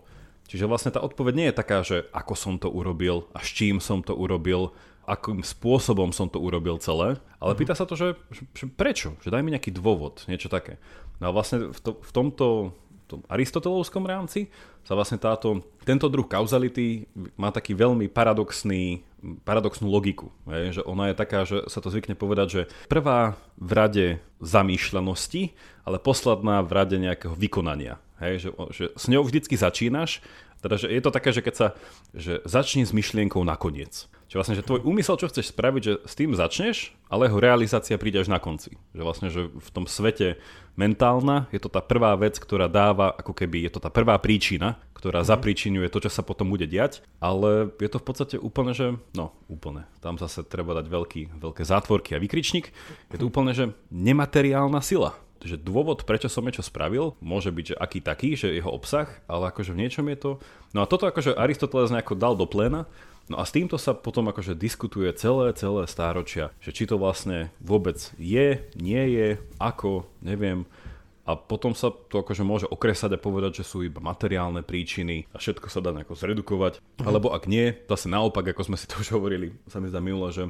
Čiže 0.50 0.66
vlastne 0.66 0.90
tá 0.90 1.00
odpoveď 1.00 1.34
nie 1.38 1.48
je 1.54 1.60
taká, 1.62 1.86
že 1.86 2.10
ako 2.10 2.34
som 2.34 2.56
to 2.58 2.74
urobil 2.74 3.30
a 3.38 3.40
s 3.46 3.54
čím 3.54 3.78
som 3.78 4.02
to 4.02 4.18
urobil, 4.18 4.74
akým 5.06 5.46
spôsobom 5.46 6.10
som 6.10 6.26
to 6.26 6.42
urobil 6.42 6.82
celé, 6.82 7.22
ale 7.38 7.54
pýta 7.54 7.78
sa 7.78 7.86
to, 7.86 7.94
že, 7.94 8.18
že, 8.58 8.66
prečo, 8.66 9.14
že 9.22 9.30
daj 9.30 9.46
mi 9.46 9.54
nejaký 9.54 9.70
dôvod, 9.74 10.26
niečo 10.26 10.50
také. 10.50 10.82
No 11.22 11.30
a 11.30 11.34
vlastne 11.34 11.70
v, 11.70 11.80
to, 11.82 11.92
v 12.02 12.12
tomto 12.14 12.74
tom 13.10 13.26
aristotelovskom 13.26 14.06
rámci 14.06 14.54
sa 14.86 14.94
vlastne 14.94 15.18
táto, 15.18 15.66
tento 15.82 16.06
druh 16.06 16.30
kauzality 16.30 17.10
má 17.34 17.50
taký 17.50 17.74
veľmi 17.74 18.06
paradoxný, 18.06 19.02
paradoxnú 19.42 19.90
logiku. 19.90 20.30
Je, 20.46 20.80
že 20.80 20.82
ona 20.86 21.10
je 21.10 21.16
taká, 21.18 21.42
že 21.44 21.66
sa 21.66 21.82
to 21.82 21.90
zvykne 21.90 22.14
povedať, 22.14 22.48
že 22.48 22.62
prvá 22.86 23.34
v 23.58 23.72
rade 23.74 24.08
zamýšľanosti, 24.46 25.58
ale 25.84 25.98
posledná 25.98 26.62
v 26.62 26.72
rade 26.72 26.96
nejakého 27.02 27.34
vykonania. 27.34 27.98
Hej, 28.20 28.34
že, 28.44 28.50
že 28.76 28.86
s 29.00 29.06
ňou 29.08 29.24
vždycky 29.24 29.56
začínaš, 29.56 30.20
teda 30.60 30.76
že 30.76 30.92
je 30.92 31.02
to 31.02 31.12
také, 31.12 31.32
že 31.32 31.40
keď 31.40 31.56
sa 31.56 31.68
že 32.12 32.44
začni 32.44 32.84
s 32.84 32.92
myšlienkou 32.92 33.40
nakoniec. 33.48 34.12
Čiže 34.30 34.38
vlastne, 34.38 34.58
že 34.60 34.68
tvoj 34.68 34.86
úmysel, 34.86 35.18
čo 35.18 35.32
chceš 35.32 35.50
spraviť, 35.56 35.82
že 35.82 35.94
s 36.06 36.14
tým 36.14 36.36
začneš, 36.38 36.94
ale 37.10 37.26
jeho 37.26 37.42
realizácia 37.42 37.98
príde 37.98 38.22
až 38.22 38.30
na 38.30 38.38
konci. 38.38 38.78
Že 38.94 39.02
vlastne, 39.02 39.28
že 39.34 39.50
v 39.50 39.70
tom 39.74 39.90
svete 39.90 40.38
mentálna 40.78 41.50
je 41.50 41.58
to 41.58 41.72
tá 41.72 41.82
prvá 41.82 42.14
vec, 42.14 42.38
ktorá 42.38 42.70
dáva, 42.70 43.10
ako 43.16 43.34
keby 43.34 43.66
je 43.66 43.72
to 43.74 43.80
tá 43.82 43.90
prvá 43.90 44.20
príčina, 44.22 44.78
ktorá 44.94 45.24
mm. 45.24 45.28
zapríčinuje 45.32 45.88
to, 45.90 46.04
čo 46.04 46.12
sa 46.12 46.22
potom 46.22 46.52
bude 46.52 46.68
diať, 46.68 47.02
ale 47.24 47.72
je 47.80 47.90
to 47.90 47.98
v 47.98 48.06
podstate 48.06 48.36
úplne, 48.36 48.76
že, 48.76 49.00
no 49.16 49.32
úplne, 49.48 49.88
tam 50.04 50.20
zase 50.20 50.44
treba 50.46 50.76
dať 50.76 50.92
veľký, 50.92 51.22
veľké 51.40 51.64
zátvorky 51.64 52.14
a 52.14 52.22
vykričník, 52.22 52.70
je 53.10 53.18
to 53.18 53.26
úplne, 53.26 53.56
že 53.56 53.72
nemateriálna 53.90 54.84
sila 54.84 55.16
že 55.44 55.56
dôvod, 55.56 56.04
prečo 56.04 56.28
som 56.28 56.44
niečo 56.44 56.64
spravil, 56.66 57.16
môže 57.24 57.52
byť, 57.54 57.66
že 57.74 57.80
aký 57.80 58.00
taký, 58.04 58.30
že 58.36 58.56
jeho 58.56 58.72
obsah, 58.72 59.08
ale 59.28 59.52
akože 59.52 59.72
v 59.72 59.82
niečom 59.86 60.06
je 60.12 60.18
to... 60.20 60.32
No 60.76 60.84
a 60.84 60.90
toto 60.90 61.08
akože 61.08 61.36
Aristoteles 61.36 61.92
nejako 61.92 62.14
dal 62.20 62.36
do 62.36 62.46
pléna, 62.46 62.86
No 63.30 63.38
a 63.38 63.46
s 63.46 63.54
týmto 63.54 63.78
sa 63.78 63.94
potom 63.94 64.26
akože 64.34 64.58
diskutuje 64.58 65.06
celé, 65.14 65.54
celé 65.54 65.86
stáročia, 65.86 66.50
že 66.58 66.74
či 66.74 66.90
to 66.90 66.98
vlastne 66.98 67.54
vôbec 67.62 68.10
je, 68.18 68.58
nie 68.74 69.04
je, 69.14 69.38
ako, 69.62 70.10
neviem. 70.26 70.66
A 71.30 71.38
potom 71.38 71.78
sa 71.78 71.94
to 71.94 72.26
akože 72.26 72.42
môže 72.42 72.66
okresať 72.66 73.14
a 73.14 73.22
povedať, 73.22 73.62
že 73.62 73.70
sú 73.70 73.86
iba 73.86 74.02
materiálne 74.02 74.66
príčiny 74.66 75.30
a 75.30 75.38
všetko 75.38 75.70
sa 75.70 75.78
dá 75.78 75.94
nejako 75.94 76.18
zredukovať. 76.18 76.82
Alebo 77.06 77.30
ak 77.30 77.46
nie, 77.46 77.78
zase 77.86 78.10
naopak, 78.10 78.50
ako 78.50 78.74
sme 78.74 78.82
si 78.82 78.90
to 78.90 78.98
už 78.98 79.14
hovorili, 79.14 79.54
sa 79.70 79.78
mi 79.78 79.94
zdá 79.94 80.02
minule, 80.02 80.34
že 80.34 80.50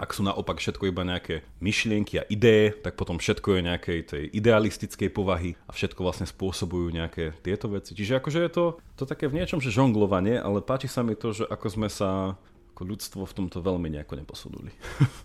ak 0.00 0.16
sú 0.16 0.24
naopak 0.24 0.56
všetko 0.56 0.88
iba 0.88 1.04
nejaké 1.04 1.44
myšlienky 1.60 2.24
a 2.24 2.24
ideje, 2.32 2.72
tak 2.80 2.96
potom 2.96 3.20
všetko 3.20 3.60
je 3.60 3.68
nejakej 3.68 3.98
tej 4.08 4.24
idealistickej 4.32 5.12
povahy 5.12 5.60
a 5.68 5.76
všetko 5.76 6.00
vlastne 6.00 6.24
spôsobujú 6.24 6.88
nejaké 6.88 7.36
tieto 7.44 7.68
veci. 7.68 7.92
Čiže 7.92 8.16
akože 8.16 8.40
je 8.40 8.50
to, 8.50 8.64
to 8.96 9.04
také 9.04 9.28
v 9.28 9.44
niečom, 9.44 9.60
že 9.60 9.68
žonglovanie, 9.68 10.40
ale 10.40 10.64
páči 10.64 10.88
sa 10.88 11.04
mi 11.04 11.12
to, 11.12 11.36
že 11.36 11.44
ako 11.44 11.66
sme 11.68 11.88
sa 11.92 12.40
ako 12.72 12.96
ľudstvo 12.96 13.22
v 13.28 13.36
tomto 13.36 13.60
veľmi 13.60 13.92
nejako 13.92 14.24
neposunuli. 14.24 14.72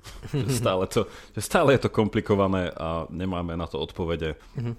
stále 0.60 0.84
to, 0.92 1.08
stále 1.40 1.72
je 1.72 1.88
to 1.88 1.90
komplikované 1.90 2.68
a 2.76 3.08
nemáme 3.08 3.56
na 3.56 3.64
to 3.64 3.80
odpovede. 3.80 4.36
Mm-hmm. 4.60 4.76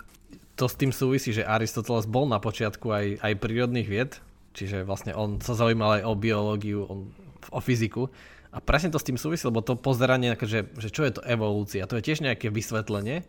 To 0.60 0.64
s 0.68 0.76
tým 0.76 0.92
súvisí, 0.92 1.32
že 1.32 1.40
Aristoteles 1.40 2.04
bol 2.04 2.28
na 2.28 2.36
počiatku 2.36 2.92
aj, 2.92 3.06
aj 3.24 3.32
prírodných 3.40 3.88
vied, 3.88 4.12
čiže 4.52 4.84
vlastne 4.84 5.16
on 5.16 5.40
sa 5.40 5.56
zaujímal 5.56 6.00
aj 6.00 6.02
o 6.04 6.12
biológiu, 6.12 6.84
on, 6.84 7.08
o 7.48 7.60
fyziku 7.64 8.12
a 8.56 8.58
presne 8.64 8.88
to 8.88 8.96
s 8.96 9.04
tým 9.04 9.20
súvisí, 9.20 9.44
lebo 9.44 9.60
to 9.60 9.76
pozeranie, 9.76 10.32
že, 10.40 10.64
že 10.80 10.88
čo 10.88 11.04
je 11.04 11.20
to 11.20 11.22
evolúcia, 11.28 11.84
to 11.84 12.00
je 12.00 12.06
tiež 12.08 12.24
nejaké 12.24 12.48
vysvetlenie, 12.48 13.20
e, 13.20 13.24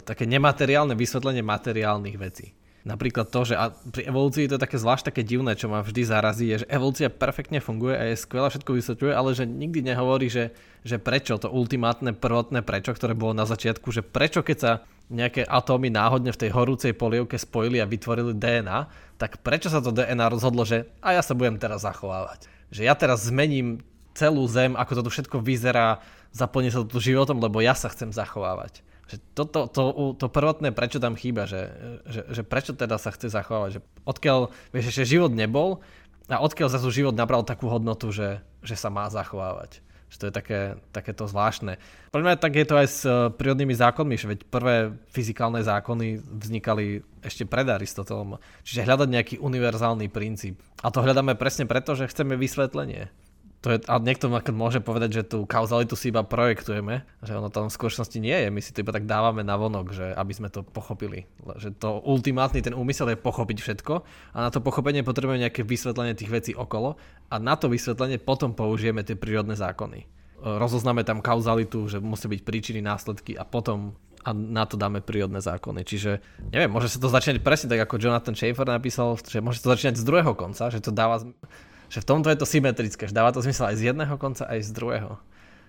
také 0.00 0.24
nemateriálne 0.24 0.96
vysvetlenie 0.96 1.44
materiálnych 1.44 2.16
vecí. 2.16 2.56
Napríklad 2.84 3.32
to, 3.32 3.48
že 3.48 3.56
a 3.56 3.72
pri 3.72 4.08
evolúcii 4.08 4.44
to 4.44 4.56
je 4.56 4.64
také 4.64 4.76
zvlášť 4.76 5.08
také 5.08 5.24
divné, 5.24 5.56
čo 5.56 5.72
ma 5.72 5.80
vždy 5.80 6.04
zarazí, 6.04 6.48
je, 6.52 6.64
že 6.64 6.70
evolúcia 6.72 7.08
perfektne 7.08 7.60
funguje 7.60 7.96
a 7.96 8.12
je 8.12 8.16
skvelá, 8.20 8.52
všetko 8.52 8.76
vysvetľuje, 8.76 9.12
ale 9.12 9.32
že 9.32 9.44
nikdy 9.48 9.80
nehovorí, 9.84 10.28
že, 10.28 10.52
že 10.84 11.00
prečo, 11.00 11.40
to 11.40 11.48
ultimátne 11.48 12.12
prvotné 12.12 12.60
prečo, 12.60 12.92
ktoré 12.92 13.16
bolo 13.16 13.32
na 13.32 13.48
začiatku, 13.48 13.88
že 13.88 14.04
prečo 14.04 14.44
keď 14.44 14.56
sa 14.60 14.72
nejaké 15.08 15.44
atómy 15.44 15.92
náhodne 15.92 16.32
v 16.32 16.40
tej 16.44 16.50
horúcej 16.52 16.92
polievke 16.96 17.36
spojili 17.36 17.80
a 17.80 17.88
vytvorili 17.88 18.36
DNA, 18.36 18.88
tak 19.20 19.40
prečo 19.40 19.68
sa 19.68 19.80
to 19.80 19.92
DNA 19.92 20.28
rozhodlo, 20.28 20.64
že 20.68 20.88
a 21.04 21.16
ja 21.16 21.24
sa 21.24 21.32
budem 21.32 21.56
teraz 21.56 21.84
zachovávať. 21.84 22.48
Že 22.68 22.82
ja 22.84 22.92
teraz 22.96 23.28
zmením 23.28 23.80
celú 24.14 24.46
zem, 24.46 24.78
ako 24.78 25.02
to 25.02 25.02
tu 25.06 25.10
všetko 25.10 25.36
vyzerá, 25.42 26.00
zaplní 26.30 26.70
sa 26.70 26.86
tu 26.86 26.98
životom, 27.02 27.42
lebo 27.42 27.58
ja 27.58 27.74
sa 27.74 27.90
chcem 27.90 28.14
zachovávať. 28.14 28.86
Že 29.04 29.16
to, 29.36 29.42
to, 29.44 29.60
to, 29.68 29.82
to 30.16 30.26
prvotné, 30.32 30.72
prečo 30.72 30.96
tam 30.96 31.12
chýba, 31.18 31.44
že, 31.44 31.68
že, 32.08 32.20
že 32.30 32.42
prečo 32.46 32.72
teda 32.72 32.96
sa 32.96 33.12
chce 33.12 33.28
zachovávať, 33.28 33.78
že 33.78 33.80
odkiaľ, 34.08 34.48
vieš, 34.72 34.96
že 34.96 35.04
život 35.18 35.34
nebol 35.34 35.84
a 36.32 36.40
odkiaľ 36.40 36.72
zase 36.72 36.88
život 36.88 37.12
nabral 37.12 37.44
takú 37.44 37.68
hodnotu, 37.68 38.08
že, 38.08 38.40
že 38.64 38.80
sa 38.80 38.88
má 38.88 39.04
zachovávať. 39.12 39.84
Že 40.08 40.16
to 40.16 40.24
je 40.24 40.32
také, 40.32 40.60
takéto 40.94 41.26
zvláštne. 41.26 41.76
Pre 42.14 42.22
mňa 42.22 42.38
tak 42.38 42.54
je 42.54 42.64
to 42.64 42.74
aj 42.80 42.86
s 42.88 43.00
eh, 43.04 43.28
prírodnými 43.34 43.76
zákonmi, 43.76 44.14
že 44.16 44.30
veď 44.30 44.40
prvé 44.48 44.94
fyzikálne 45.12 45.60
zákony 45.60 46.22
vznikali 46.22 47.04
ešte 47.20 47.44
pred 47.44 47.66
Aristotelom. 47.68 48.40
Čiže 48.64 48.88
hľadať 48.88 49.08
nejaký 49.10 49.34
univerzálny 49.42 50.06
princíp. 50.08 50.62
A 50.80 50.88
to 50.88 51.04
hľadáme 51.04 51.36
presne 51.36 51.68
preto, 51.68 51.92
že 51.92 52.08
chceme 52.08 52.40
vysvetlenie 52.40 53.12
to 53.64 53.72
je, 53.72 53.80
a 53.88 53.96
niekto 53.96 54.28
môže 54.28 54.84
povedať, 54.84 55.10
že 55.16 55.22
tú 55.24 55.48
kauzalitu 55.48 55.96
si 55.96 56.12
iba 56.12 56.20
projektujeme, 56.20 57.00
že 57.24 57.32
ono 57.32 57.48
tam 57.48 57.72
v 57.72 57.76
skutočnosti 57.80 58.20
nie 58.20 58.36
je, 58.36 58.52
my 58.52 58.60
si 58.60 58.76
to 58.76 58.84
iba 58.84 58.92
tak 58.92 59.08
dávame 59.08 59.40
na 59.40 59.56
vonok, 59.56 59.96
že 59.96 60.12
aby 60.12 60.32
sme 60.36 60.52
to 60.52 60.60
pochopili. 60.60 61.24
Že 61.40 61.80
to 61.80 62.04
ultimátny 62.04 62.60
ten 62.60 62.76
úmysel 62.76 63.16
je 63.16 63.16
pochopiť 63.16 63.58
všetko 63.64 63.94
a 64.36 64.38
na 64.44 64.52
to 64.52 64.60
pochopenie 64.60 65.00
potrebujeme 65.00 65.40
nejaké 65.40 65.64
vysvetlenie 65.64 66.12
tých 66.12 66.28
vecí 66.28 66.52
okolo 66.52 67.00
a 67.32 67.40
na 67.40 67.56
to 67.56 67.72
vysvetlenie 67.72 68.20
potom 68.20 68.52
použijeme 68.52 69.00
tie 69.00 69.16
prírodné 69.16 69.56
zákony. 69.56 70.04
Rozoznáme 70.44 71.00
tam 71.08 71.24
kauzalitu, 71.24 71.88
že 71.88 72.04
musí 72.04 72.28
byť 72.28 72.44
príčiny, 72.44 72.84
následky 72.84 73.32
a 73.32 73.48
potom 73.48 73.96
a 74.24 74.32
na 74.32 74.64
to 74.64 74.80
dáme 74.80 75.04
prírodné 75.04 75.40
zákony. 75.44 75.84
Čiže 75.84 76.20
neviem, 76.48 76.72
môže 76.72 76.88
sa 76.88 76.96
to 76.96 77.12
začínať 77.12 77.44
presne 77.44 77.68
tak, 77.68 77.84
ako 77.84 78.00
Jonathan 78.00 78.32
Schaefer 78.32 78.64
napísal, 78.64 79.20
že 79.20 79.44
môže 79.44 79.60
to 79.60 79.68
začínať 79.68 80.00
z 80.00 80.04
druhého 80.04 80.32
konca, 80.32 80.72
že 80.72 80.80
to 80.80 80.88
dáva 80.88 81.20
že 81.94 82.02
v 82.02 82.10
tomto 82.10 82.26
je 82.26 82.38
to 82.42 82.50
symetrické, 82.50 83.06
že 83.06 83.14
dáva 83.14 83.30
to 83.30 83.38
zmysel 83.38 83.70
aj 83.70 83.78
z 83.78 83.94
jedného 83.94 84.18
konca, 84.18 84.50
aj 84.50 84.66
z 84.66 84.70
druhého. 84.74 85.14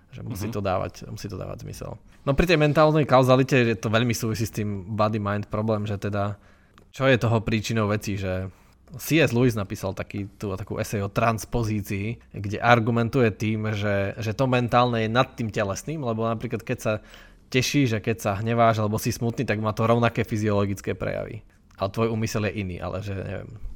Že 0.09 0.21
musí, 0.25 0.49
mm-hmm. 0.49 0.57
to 0.57 0.61
dávať, 0.65 0.93
musí 1.13 1.27
to 1.29 1.37
dávať 1.37 1.57
zmysel. 1.61 2.01
No 2.25 2.33
pri 2.33 2.49
tej 2.49 2.57
mentálnej 2.57 3.05
kauzalite 3.05 3.61
je 3.61 3.77
to 3.77 3.93
veľmi 3.93 4.15
súvisí 4.17 4.49
s 4.49 4.55
tým 4.57 4.97
body-mind 4.97 5.53
problém, 5.53 5.85
že 5.85 6.01
teda 6.01 6.41
čo 6.89 7.05
je 7.05 7.21
toho 7.21 7.43
príčinou 7.45 7.91
veci, 7.91 8.17
že 8.17 8.49
C.S. 8.95 9.35
Lewis 9.35 9.53
napísal 9.53 9.91
taký, 9.93 10.31
tú, 10.39 10.55
takú 10.55 10.79
esej 10.79 11.05
o 11.05 11.11
transpozícii, 11.11 12.31
kde 12.31 12.57
argumentuje 12.57 13.29
tým, 13.35 13.75
že, 13.75 14.15
že 14.17 14.31
to 14.31 14.47
mentálne 14.47 15.03
je 15.03 15.09
nad 15.11 15.27
tým 15.35 15.51
telesným, 15.51 16.01
lebo 16.01 16.25
napríklad 16.25 16.63
keď 16.63 16.77
sa 16.79 16.93
tešíš 17.51 17.99
a 17.99 18.03
keď 18.03 18.17
sa 18.17 18.31
hneváš 18.39 18.81
alebo 18.81 18.97
si 18.97 19.13
smutný, 19.13 19.43
tak 19.45 19.61
má 19.61 19.75
to 19.75 19.85
rovnaké 19.85 20.23
fyziologické 20.23 20.97
prejavy. 20.97 21.43
Ale 21.75 21.91
tvoj 21.91 22.15
úmysel 22.15 22.47
je 22.49 22.53
iný, 22.63 22.77
ale 22.79 23.03
že 23.03 23.13
neviem. 23.13 23.74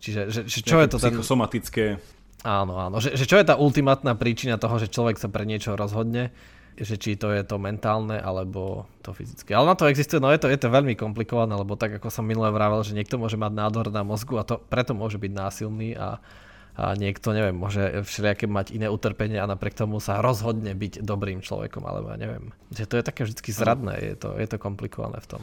Čiže 0.00 0.20
že, 0.28 0.40
že 0.46 0.58
čo 0.62 0.78
je 0.82 0.88
to 0.90 0.98
ten... 1.00 1.12
Psychosomatické. 1.14 1.84
Áno, 2.46 2.78
áno. 2.78 3.02
Že, 3.02 3.18
že 3.18 3.24
čo 3.26 3.36
je 3.40 3.46
tá 3.46 3.58
ultimátna 3.58 4.14
príčina 4.14 4.60
toho, 4.60 4.78
že 4.78 4.92
človek 4.92 5.18
sa 5.18 5.26
pre 5.26 5.48
niečo 5.48 5.74
rozhodne 5.74 6.30
že 6.76 7.00
či 7.00 7.16
to 7.16 7.32
je 7.32 7.40
to 7.40 7.56
mentálne 7.56 8.20
alebo 8.20 8.84
to 9.00 9.16
fyzické. 9.16 9.56
Ale 9.56 9.72
na 9.72 9.76
to 9.78 9.88
existuje, 9.88 10.20
no 10.20 10.28
je 10.28 10.40
to, 10.44 10.52
je 10.52 10.60
to 10.60 10.68
veľmi 10.68 10.92
komplikované, 10.92 11.56
lebo 11.56 11.72
tak 11.78 11.96
ako 11.96 12.12
som 12.12 12.28
minule 12.28 12.52
vravel, 12.52 12.84
že 12.84 12.92
niekto 12.92 13.16
môže 13.16 13.40
mať 13.40 13.52
nádor 13.56 13.88
na 13.88 14.04
mozgu 14.04 14.36
a 14.36 14.44
to 14.44 14.60
preto 14.60 14.92
môže 14.92 15.16
byť 15.16 15.32
násilný 15.32 15.96
a, 15.96 16.20
a 16.76 16.84
niekto, 16.92 17.32
neviem, 17.32 17.56
môže 17.56 18.04
všelijaké 18.04 18.44
mať 18.44 18.76
iné 18.76 18.92
utrpenie 18.92 19.40
a 19.40 19.48
napriek 19.48 19.72
tomu 19.72 20.04
sa 20.04 20.20
rozhodne 20.20 20.76
byť 20.76 21.00
dobrým 21.00 21.40
človekom, 21.40 21.80
alebo 21.80 22.12
ja 22.12 22.20
neviem. 22.20 22.52
Že 22.76 22.84
to 22.84 22.94
je 23.00 23.04
také 23.04 23.20
vždy 23.24 23.40
zradné, 23.56 23.94
je 24.12 24.16
to, 24.20 24.36
je 24.36 24.46
to 24.46 24.56
komplikované 24.60 25.16
v 25.24 25.28
tom. 25.32 25.42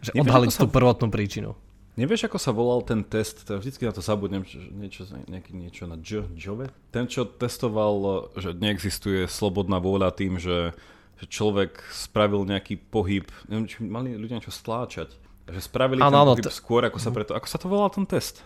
Že 0.00 0.24
odhaliť 0.24 0.50
tú 0.56 0.66
prvotnú 0.72 1.12
príčinu. 1.12 1.52
Nevieš, 1.96 2.28
ako 2.28 2.36
sa 2.36 2.52
volal 2.52 2.84
ten 2.84 3.00
test? 3.00 3.48
Vždycky 3.48 3.88
na 3.88 3.92
to 3.96 4.04
zabudnem, 4.04 4.44
niečo, 4.76 5.08
nejaký, 5.08 5.56
niečo 5.56 5.88
na 5.88 5.96
J, 5.96 6.28
Jove? 6.36 6.68
Ten, 6.92 7.08
čo 7.08 7.24
testoval, 7.24 8.28
že 8.36 8.52
neexistuje 8.52 9.24
slobodná 9.24 9.80
vôľa 9.80 10.12
tým, 10.12 10.36
že, 10.36 10.76
že 11.16 11.24
človek 11.24 11.80
spravil 11.88 12.44
nejaký 12.44 12.76
pohyb, 12.92 13.24
neviem, 13.48 13.64
či 13.64 13.80
mali 13.80 14.12
ľudia 14.12 14.36
niečo 14.36 14.52
stláčať. 14.52 15.08
Že 15.48 15.60
spravili 15.64 16.04
ano, 16.04 16.12
ten 16.12 16.20
ano, 16.20 16.32
pohyb 16.36 16.44
t- 16.44 16.52
skôr, 16.52 16.84
ako 16.84 17.00
sa 17.00 17.08
preto... 17.08 17.32
Ako 17.32 17.48
sa 17.48 17.56
to 17.56 17.72
volal 17.72 17.88
ten 17.88 18.04
test? 18.04 18.44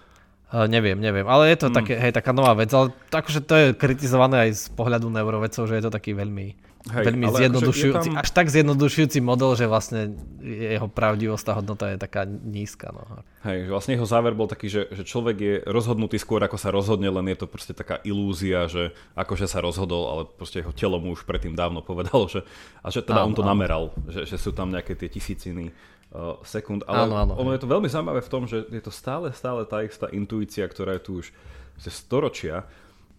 Uh, 0.55 0.71
neviem, 0.71 0.99
neviem, 1.03 1.27
ale 1.27 1.51
je 1.51 1.67
to 1.67 1.69
hmm. 1.71 1.77
také, 1.83 1.95
hej, 1.99 2.15
taká 2.15 2.31
nová 2.31 2.55
vec, 2.55 2.71
ale 2.71 2.95
akože 3.11 3.41
to 3.43 3.55
je 3.59 3.67
kritizované 3.75 4.47
aj 4.47 4.51
z 4.63 4.65
pohľadu 4.79 5.11
neurovedcov, 5.11 5.67
že 5.67 5.75
je 5.75 5.85
to 5.87 5.95
taký 5.95 6.15
veľmi 6.15 6.70
Hej, 6.81 7.13
veľmi 7.13 7.29
zjednodušujúci, 7.29 8.09
tam... 8.09 8.17
až 8.25 8.29
tak 8.33 8.49
zjednodušujúci 8.49 9.21
model, 9.21 9.53
že 9.53 9.69
vlastne 9.69 10.17
jeho 10.41 10.89
pravdivosť, 10.89 11.45
tá 11.45 11.53
hodnota 11.61 11.93
je 11.93 12.01
taká 12.01 12.25
nízka. 12.25 12.89
No. 12.89 13.05
Hej, 13.45 13.69
že 13.69 13.71
vlastne 13.77 13.93
jeho 14.01 14.09
záver 14.09 14.33
bol 14.33 14.49
taký, 14.49 14.73
že, 14.73 14.89
že 14.89 15.05
človek 15.05 15.37
je 15.37 15.55
rozhodnutý 15.69 16.17
skôr 16.17 16.41
ako 16.41 16.57
sa 16.57 16.73
rozhodne, 16.73 17.13
len 17.13 17.29
je 17.29 17.45
to 17.45 17.53
proste 17.53 17.77
taká 17.77 18.01
ilúzia, 18.01 18.65
že 18.65 18.97
akože 19.13 19.45
sa 19.45 19.61
rozhodol, 19.61 20.09
ale 20.09 20.23
proste 20.25 20.65
jeho 20.65 20.73
telo 20.73 20.97
mu 20.97 21.13
už 21.13 21.29
predtým 21.29 21.53
dávno 21.53 21.85
povedalo, 21.85 22.33
že, 22.33 22.49
a 22.81 22.89
že 22.89 23.05
teda 23.05 23.29
áno, 23.29 23.29
on 23.29 23.35
to 23.37 23.45
áno. 23.45 23.53
nameral, 23.53 23.83
že, 24.09 24.25
že 24.25 24.41
sú 24.41 24.57
tam 24.57 24.73
nejaké 24.73 24.97
tie 24.97 25.13
tisíciny 25.13 25.77
uh, 26.17 26.41
sekúnd. 26.49 26.89
Ale 26.89 27.13
áno, 27.13 27.15
áno, 27.29 27.33
ono 27.37 27.53
je 27.53 27.61
to 27.61 27.69
veľmi 27.69 27.93
zaujímavé 27.93 28.25
v 28.25 28.33
tom, 28.33 28.49
že 28.49 28.65
je 28.73 28.81
to 28.81 28.89
stále, 28.89 29.29
stále 29.37 29.69
tá 29.69 29.85
istá 29.85 30.09
intuícia, 30.09 30.65
ktorá 30.65 30.97
je 30.97 31.05
tu 31.05 31.13
už 31.21 31.29
storočia 31.77 32.65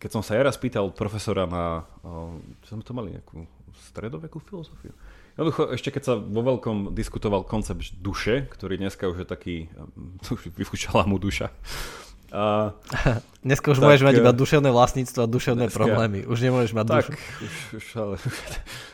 keď 0.02 0.10
som 0.10 0.26
sa 0.26 0.34
ja 0.34 0.42
raz 0.42 0.58
pýtal 0.58 0.90
profesora 0.90 1.46
na, 1.46 1.86
čo 2.66 2.74
sme 2.74 2.82
to 2.82 2.98
mali, 2.98 3.14
nejakú 3.14 3.46
stredovekú 3.94 4.42
filozofiu. 4.42 4.98
Jednoducho, 5.38 5.70
ešte 5.78 5.94
keď 5.94 6.04
sa 6.04 6.14
vo 6.18 6.42
veľkom 6.42 6.98
diskutoval 6.98 7.46
koncept 7.46 7.94
duše, 8.02 8.50
ktorý 8.50 8.82
dneska 8.82 9.06
už 9.06 9.24
je 9.24 9.28
taký, 9.30 9.56
už 10.34 10.50
vyfúčala 10.58 11.06
mu 11.06 11.22
duša, 11.22 11.54
a, 12.32 12.74
Dneska 13.42 13.74
už 13.74 13.82
tak, 13.82 13.86
môžeš 13.90 14.06
mať 14.06 14.16
iba 14.22 14.32
duševné 14.38 14.70
vlastníctvo 14.70 15.20
a 15.26 15.28
duševné 15.28 15.66
dneska, 15.66 15.78
problémy. 15.82 16.30
Už 16.30 16.46
nemôžeš 16.46 16.78
mať 16.78 16.86
tak, 16.86 17.06
dušu. 17.10 17.12
Už, 17.42 17.54
už, 17.74 17.86
ale, 17.98 18.16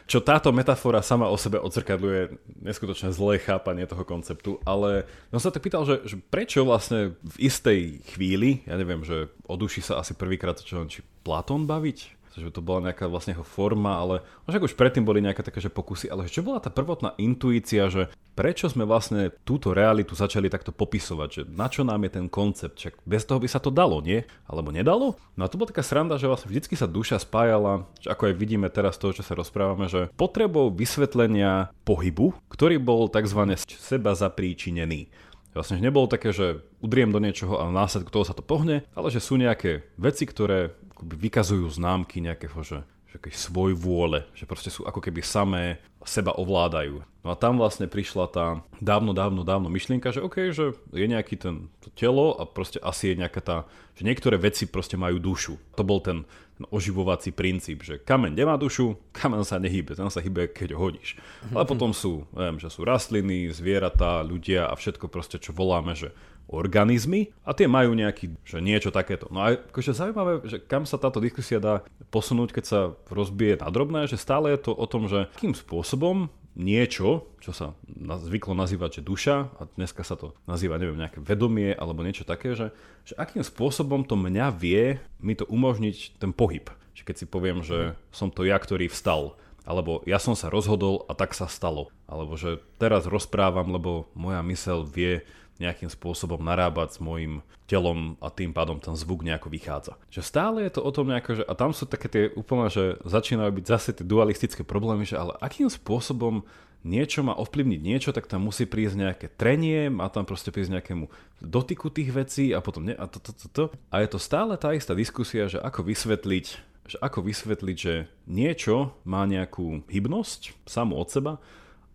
čo 0.07 0.23
táto 0.23 0.55
metafora 0.55 1.03
sama 1.03 1.27
o 1.27 1.35
sebe 1.35 1.59
odzrkadľuje 1.59 2.39
neskutočne 2.63 3.11
zlé 3.11 3.43
chápanie 3.43 3.83
toho 3.83 4.07
konceptu, 4.07 4.63
ale 4.63 5.03
som 5.35 5.43
sa 5.43 5.51
tak 5.51 5.67
pýtal, 5.67 5.83
že, 5.83 5.99
že 6.07 6.15
prečo 6.31 6.63
vlastne 6.63 7.19
v 7.19 7.35
istej 7.43 8.07
chvíli, 8.15 8.63
ja 8.63 8.79
neviem, 8.79 9.03
že 9.03 9.27
o 9.51 9.59
duši 9.59 9.83
sa 9.83 9.99
asi 9.99 10.15
prvýkrát 10.15 10.55
čo 10.63 10.79
či 10.87 11.03
Platón 11.27 11.67
baviť, 11.67 12.16
že 12.39 12.53
to 12.53 12.61
bola 12.61 12.89
nejaká 12.89 13.09
vlastne 13.09 13.33
jeho 13.33 13.45
forma, 13.45 13.97
ale 13.97 14.21
možno 14.45 14.69
už 14.69 14.77
predtým 14.77 15.03
boli 15.03 15.19
nejaké 15.25 15.41
také 15.41 15.57
že 15.57 15.73
pokusy, 15.73 16.07
ale 16.07 16.29
čo 16.29 16.45
bola 16.45 16.61
tá 16.61 16.69
prvotná 16.69 17.17
intuícia, 17.17 17.89
že 17.89 18.13
prečo 18.37 18.69
sme 18.69 18.85
vlastne 18.85 19.33
túto 19.41 19.73
realitu 19.73 20.13
začali 20.13 20.45
takto 20.45 20.69
popisovať, 20.69 21.29
že 21.33 21.41
na 21.49 21.65
čo 21.65 21.81
nám 21.81 22.05
je 22.05 22.11
ten 22.21 22.27
koncept, 22.29 22.77
čak 22.77 22.93
bez 23.01 23.25
toho 23.25 23.41
by 23.41 23.49
sa 23.49 23.57
to 23.57 23.73
dalo, 23.73 23.97
nie? 24.05 24.21
Alebo 24.45 24.69
nedalo? 24.69 25.17
No 25.33 25.45
a 25.45 25.49
to 25.49 25.57
bola 25.57 25.73
taká 25.73 25.81
sranda, 25.81 26.21
že 26.21 26.29
vlastne 26.29 26.53
vždycky 26.53 26.77
sa 26.77 26.85
duša 26.85 27.17
spájala, 27.17 27.89
ako 28.05 28.29
aj 28.29 28.33
vidíme 28.37 28.69
teraz 28.69 29.01
toho, 29.01 29.17
čo 29.17 29.25
sa 29.25 29.33
rozprávame, 29.33 29.89
že 29.89 30.13
potrebou 30.13 30.69
vysvetlenia 30.69 31.73
pohybu, 31.81 32.37
ktorý 32.53 32.77
bol 32.77 33.09
tzv. 33.09 33.57
seba 33.57 34.13
zapríčinený. 34.13 35.09
Vlastne 35.57 35.81
nebolo 35.81 36.05
také, 36.05 36.29
že 36.29 36.61
udriem 36.85 37.09
do 37.09 37.17
niečoho 37.17 37.57
a 37.57 37.65
následku 37.73 38.13
toho 38.13 38.21
sa 38.21 38.37
to 38.37 38.45
pohne, 38.45 38.85
ale 38.93 39.07
že 39.09 39.17
sú 39.17 39.41
nejaké 39.41 39.89
veci, 39.97 40.29
ktoré 40.29 40.77
vykazujú 41.01 41.65
známky 41.73 42.21
nejakého, 42.21 42.57
že, 42.61 42.85
že 43.09 43.17
svoj 43.33 43.73
vôle, 43.73 44.25
že 44.37 44.45
proste 44.45 44.69
sú 44.69 44.85
ako 44.85 45.01
keby 45.01 45.25
samé 45.25 45.81
seba 46.07 46.31
ovládajú. 46.33 47.03
No 47.27 47.35
a 47.35 47.35
tam 47.35 47.59
vlastne 47.59 47.91
prišla 47.91 48.25
tá 48.31 48.63
dávno, 48.79 49.11
dávno, 49.11 49.43
dávno 49.43 49.67
myšlienka, 49.67 50.15
že 50.15 50.23
OK, 50.23 50.55
že 50.55 50.71
je 50.95 51.05
nejaký 51.05 51.35
ten 51.35 51.67
to 51.83 51.91
telo 51.91 52.31
a 52.39 52.47
proste 52.47 52.79
asi 52.79 53.11
je 53.11 53.19
nejaká 53.19 53.43
tá, 53.43 53.57
že 53.99 54.07
niektoré 54.07 54.39
veci 54.39 54.63
proste 54.63 54.95
majú 54.95 55.19
dušu. 55.19 55.59
To 55.75 55.83
bol 55.83 55.99
ten, 55.99 56.23
ten 56.55 56.65
oživovací 56.71 57.35
princíp, 57.35 57.83
že 57.83 57.99
kameň 57.99 58.31
nemá 58.31 58.55
dušu, 58.55 58.95
kameň 59.11 59.43
sa 59.43 59.59
nehýbe, 59.59 59.99
ten 59.99 60.07
sa 60.07 60.23
hýbe, 60.23 60.47
keď 60.55 60.79
ho 60.79 60.87
hodíš. 60.87 61.19
Ale 61.51 61.67
potom 61.67 61.91
sú, 61.91 62.23
neviem, 62.31 62.63
že 62.63 62.71
sú 62.71 62.87
rastliny, 62.87 63.51
zvieratá, 63.51 64.23
ľudia 64.23 64.71
a 64.71 64.73
všetko 64.79 65.11
proste, 65.11 65.35
čo 65.35 65.51
voláme, 65.51 65.99
že 65.99 66.15
organizmy 66.47 67.35
a 67.43 67.51
tie 67.51 67.67
majú 67.67 67.91
nejaký, 67.91 68.39
že 68.47 68.63
niečo 68.63 68.89
takéto. 68.89 69.27
No 69.29 69.43
a 69.43 69.59
akože 69.59 69.91
zaujímavé, 69.91 70.47
že 70.47 70.57
kam 70.63 70.87
sa 70.87 70.95
táto 70.95 71.19
diskusia 71.19 71.59
dá 71.59 71.83
posunúť, 72.09 72.55
keď 72.55 72.63
sa 72.65 72.79
rozbije 73.11 73.59
na 73.59 73.69
drobné, 73.69 74.07
že 74.07 74.15
stále 74.15 74.55
je 74.55 74.59
to 74.67 74.71
o 74.71 74.85
tom, 74.87 75.11
že 75.11 75.27
akým 75.35 75.51
spôsobom 75.51 76.31
niečo, 76.57 77.29
čo 77.37 77.53
sa 77.53 77.77
zvyklo 78.01 78.57
nazývať, 78.57 78.99
že 78.99 79.05
duša, 79.05 79.35
a 79.61 79.69
dneska 79.77 80.01
sa 80.01 80.17
to 80.17 80.33
nazýva, 80.49 80.81
neviem, 80.81 80.97
nejaké 80.97 81.21
vedomie 81.21 81.69
alebo 81.77 82.01
niečo 82.01 82.25
také, 82.25 82.57
že, 82.57 82.73
že 83.05 83.13
akým 83.13 83.45
spôsobom 83.45 84.01
to 84.01 84.17
mňa 84.17 84.57
vie 84.57 84.97
mi 85.21 85.37
to 85.37 85.45
umožniť 85.45 86.17
ten 86.17 86.33
pohyb. 86.33 86.65
Čiže 86.97 87.05
keď 87.05 87.15
si 87.21 87.25
poviem, 87.29 87.61
že 87.61 87.93
som 88.09 88.33
to 88.33 88.41
ja, 88.41 88.57
ktorý 88.57 88.89
vstal, 88.89 89.37
alebo 89.67 90.01
ja 90.09 90.17
som 90.17 90.33
sa 90.33 90.49
rozhodol 90.49 91.05
a 91.05 91.13
tak 91.13 91.35
sa 91.35 91.45
stalo. 91.45 91.93
Alebo 92.07 92.39
že 92.39 92.63
teraz 92.79 93.03
rozprávam, 93.05 93.69
lebo 93.69 94.07
moja 94.15 94.39
mysel 94.47 94.87
vie 94.87 95.27
nejakým 95.59 95.89
spôsobom 95.89 96.39
narábať 96.39 96.97
s 96.97 97.03
mojim 97.03 97.45
telom 97.67 98.15
a 98.23 98.31
tým 98.31 98.55
pádom 98.55 98.79
ten 98.79 98.95
zvuk 98.95 99.21
nejako 99.21 99.51
vychádza. 99.51 99.93
Že 100.07 100.21
stále 100.23 100.57
je 100.63 100.71
to 100.77 100.81
o 100.81 100.91
tom 100.93 101.11
nejako, 101.11 101.41
že 101.41 101.43
a 101.43 101.53
tam 101.53 101.75
sú 101.75 101.83
také 101.89 102.07
tie 102.07 102.23
úplne, 102.33 102.71
že 102.71 102.97
začínajú 103.03 103.51
byť 103.51 103.65
zase 103.67 103.89
tie 103.97 104.05
dualistické 104.07 104.63
problémy, 104.63 105.03
že 105.03 105.19
ale 105.19 105.35
akým 105.43 105.67
spôsobom 105.67 106.47
niečo 106.87 107.25
má 107.25 107.35
ovplyvniť 107.35 107.81
niečo, 107.83 108.09
tak 108.15 108.31
tam 108.31 108.47
musí 108.47 108.63
prísť 108.63 108.95
nejaké 108.95 109.27
trenie, 109.33 109.91
má 109.91 110.07
tam 110.07 110.23
proste 110.23 110.53
prísť 110.55 110.79
nejakému 110.79 111.11
dotyku 111.43 111.91
tých 111.91 112.15
vecí 112.15 112.45
a 112.55 112.63
potom 112.63 112.87
ne, 112.87 112.95
a 112.95 113.05
to, 113.11 113.19
to, 113.19 113.31
to, 113.35 113.47
to. 113.51 113.63
A 113.91 113.99
je 113.99 114.09
to 114.09 114.19
stále 114.21 114.55
tá 114.55 114.71
istá 114.71 114.95
diskusia, 114.95 115.51
že 115.51 115.59
ako 115.59 115.83
vysvetliť, 115.83 116.45
že 116.87 116.97
ako 117.03 117.19
vysvetliť, 117.27 117.77
že 117.77 118.07
niečo 118.29 118.95
má 119.03 119.27
nejakú 119.27 119.83
hybnosť 119.91 120.55
samo 120.63 120.95
od 120.95 121.11
seba 121.11 121.33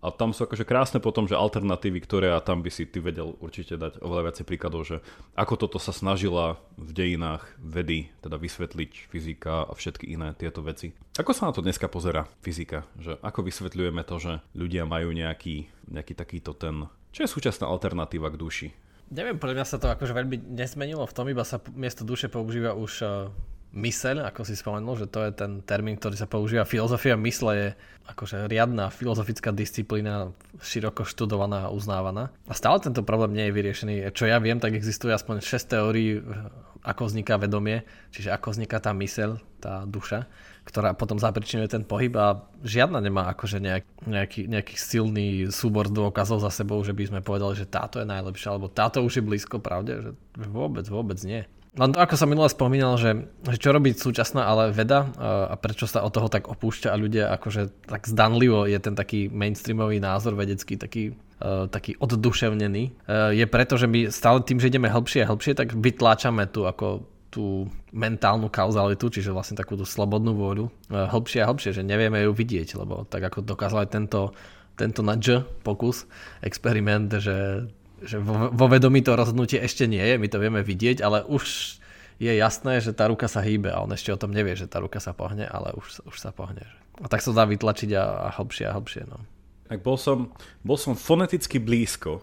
a 0.03 0.11
tam 0.11 0.34
sú 0.34 0.50
akože 0.50 0.66
krásne 0.66 0.98
potom, 0.98 1.30
že 1.30 1.38
alternatívy, 1.38 2.03
ktoré 2.03 2.34
a 2.34 2.42
tam 2.42 2.61
by 2.61 2.74
si 2.74 2.90
ty 2.90 2.98
vedel 2.98 3.38
určite 3.38 3.78
dať 3.78 4.03
oveľa 4.03 4.28
viacej 4.28 4.44
príkladov, 4.50 4.82
že 4.82 4.96
ako 5.38 5.55
toto 5.55 5.78
sa 5.78 5.94
snažila 5.94 6.59
v 6.74 6.90
dejinách 6.90 7.46
vedy 7.62 8.11
teda 8.18 8.34
vysvetliť 8.34 9.07
fyzika 9.07 9.70
a 9.70 9.72
všetky 9.72 10.11
iné 10.11 10.34
tieto 10.34 10.66
veci. 10.66 10.90
Ako 11.14 11.30
sa 11.30 11.46
na 11.46 11.55
to 11.55 11.62
dneska 11.62 11.86
pozera 11.86 12.26
fyzika? 12.42 12.82
Že 12.98 13.22
ako 13.22 13.40
vysvetľujeme 13.46 14.03
to, 14.03 14.16
že 14.18 14.32
ľudia 14.59 14.82
majú 14.90 15.14
nejaký, 15.14 15.70
nejaký 15.86 16.18
takýto 16.18 16.50
ten... 16.59 16.90
Čo 17.14 17.22
je 17.22 17.30
súčasná 17.30 17.70
alternatíva 17.70 18.26
k 18.34 18.40
duši? 18.42 18.68
Neviem, 19.12 19.36
podľa 19.36 19.61
mňa 19.61 19.66
sa 19.68 19.76
to 19.76 19.92
akože 19.92 20.16
veľmi 20.16 20.57
nesmenilo 20.57 21.05
v 21.05 21.14
tom, 21.14 21.28
iba 21.28 21.44
sa 21.44 21.61
miesto 21.76 22.03
duše 22.03 22.32
používa 22.32 22.72
už 22.72 22.92
eh, 23.05 23.11
myseľ, 23.73 24.29
ako 24.29 24.45
si 24.45 24.55
spomenul, 24.55 25.01
že 25.01 25.09
to 25.09 25.25
je 25.25 25.33
ten 25.33 25.64
termín, 25.64 25.97
ktorý 25.97 26.16
sa 26.16 26.29
používa. 26.29 26.68
Filozofia 26.68 27.16
mysle 27.16 27.53
je 27.57 27.68
akože 28.05 28.45
riadna 28.47 28.93
filozofická 28.93 29.51
disciplína, 29.51 30.37
široko 30.61 31.09
študovaná 31.09 31.68
a 31.68 31.73
uznávaná. 31.73 32.29
A 32.45 32.53
stále 32.53 32.85
tento 32.85 33.01
problém 33.01 33.33
nie 33.33 33.49
je 33.49 33.57
vyriešený. 33.57 33.95
Čo 34.12 34.29
ja 34.29 34.37
viem, 34.39 34.61
tak 34.61 34.77
existuje 34.77 35.16
aspoň 35.16 35.41
6 35.41 35.73
teórií, 35.73 36.20
ako 36.83 37.09
vzniká 37.09 37.39
vedomie, 37.39 37.87
čiže 38.11 38.35
ako 38.35 38.59
vzniká 38.59 38.83
tá 38.83 38.91
myseľ, 38.91 39.39
tá 39.62 39.87
duša, 39.87 40.27
ktorá 40.66 40.99
potom 40.99 41.14
zapričinuje 41.14 41.70
ten 41.70 41.87
pohyb 41.87 42.11
a 42.18 42.43
žiadna 42.66 42.99
nemá 42.99 43.31
akože 43.31 43.62
nejak, 43.62 43.85
nejaký, 44.03 44.41
nejaký 44.51 44.75
silný 44.75 45.47
súbor 45.55 45.87
dôkazov 45.87 46.43
za 46.43 46.51
sebou, 46.51 46.83
že 46.83 46.91
by 46.91 47.07
sme 47.07 47.20
povedali, 47.23 47.55
že 47.55 47.70
táto 47.70 48.03
je 48.03 48.07
najlepšia, 48.11 48.51
alebo 48.51 48.66
táto 48.66 48.99
už 48.99 49.23
je 49.23 49.27
blízko 49.27 49.62
pravde, 49.62 50.03
že 50.03 50.11
vôbec, 50.51 50.83
vôbec 50.91 51.23
nie. 51.23 51.47
Len 51.73 51.89
to, 51.89 52.05
ako 52.05 52.20
som 52.20 52.29
minule 52.29 52.53
spomínal, 52.53 53.01
že, 53.01 53.25
že 53.49 53.57
čo 53.57 53.73
robí 53.73 53.97
súčasná 53.97 54.45
ale 54.45 54.77
veda 54.77 55.09
a, 55.16 55.53
a 55.53 55.55
prečo 55.57 55.89
sa 55.89 56.05
od 56.05 56.12
toho 56.12 56.29
tak 56.29 56.45
opúšťa 56.53 56.93
a 56.93 57.01
ľudia 57.01 57.25
akože 57.33 57.89
tak 57.89 58.05
zdanlivo 58.05 58.68
je 58.68 58.77
ten 58.77 58.93
taký 58.93 59.33
mainstreamový 59.33 59.97
názor 59.97 60.37
vedecký 60.37 60.77
taký 60.77 61.16
taký 61.75 61.99
odduševnený, 61.99 63.03
uh, 63.11 63.35
je 63.35 63.47
preto, 63.51 63.75
že 63.75 63.91
my 63.91 64.14
stále 64.14 64.47
tým, 64.47 64.62
že 64.62 64.70
ideme 64.70 64.87
hĺbšie 64.87 65.27
a 65.27 65.31
hĺbšie, 65.31 65.59
tak 65.59 65.75
vytláčame 65.75 66.47
tu 66.47 66.70
ako 66.70 67.03
tú 67.33 67.66
mentálnu 67.97 68.53
kauzalitu, 68.53 69.09
čiže 69.09 69.33
vlastne 69.33 69.57
takú 69.57 69.75
tú 69.75 69.89
slobodnú 69.89 70.37
vôľu 70.37 70.68
hĺbšie 70.93 71.41
a 71.41 71.49
hĺbšie, 71.49 71.81
že 71.81 71.83
nevieme 71.83 72.29
ju 72.29 72.31
vidieť, 72.37 72.77
lebo 72.77 73.09
tak 73.09 73.25
ako 73.25 73.41
dokázal 73.41 73.89
aj 73.89 73.91
tento, 73.91 74.37
tento 74.77 75.01
nudge 75.01 75.41
pokus, 75.64 76.05
experiment, 76.45 77.09
že, 77.16 77.66
že 78.05 78.18
vo, 78.18 78.50
vo 78.50 78.66
vedomí 78.68 79.03
to 79.03 79.14
rozhodnutie 79.14 79.59
ešte 79.62 79.86
nie 79.86 80.03
je, 80.03 80.14
my 80.18 80.28
to 80.28 80.38
vieme 80.38 80.61
vidieť, 80.62 81.03
ale 81.03 81.22
už 81.26 81.78
je 82.22 82.32
jasné, 82.38 82.78
že 82.78 82.94
tá 82.94 83.11
ruka 83.11 83.26
sa 83.26 83.42
hýbe 83.42 83.74
a 83.74 83.82
on 83.82 83.90
ešte 83.90 84.14
o 84.14 84.20
tom 84.20 84.30
nevie, 84.30 84.55
že 84.55 84.70
tá 84.70 84.78
ruka 84.78 85.03
sa 85.03 85.11
pohne, 85.11 85.42
ale 85.46 85.74
už, 85.74 86.07
už 86.07 86.16
sa 86.18 86.30
pohne. 86.30 86.62
A 87.03 87.11
tak 87.11 87.24
sa 87.24 87.34
dá 87.34 87.42
vytlačiť 87.48 87.90
a, 87.98 88.05
a 88.26 88.38
hlbšie 88.38 88.64
a 88.70 88.76
hlbšie. 88.78 89.03
No. 89.11 89.18
Tak 89.66 89.82
bol 89.82 89.98
som, 89.98 90.30
bol 90.62 90.78
som 90.78 90.94
foneticky 90.94 91.59
blízko, 91.59 92.22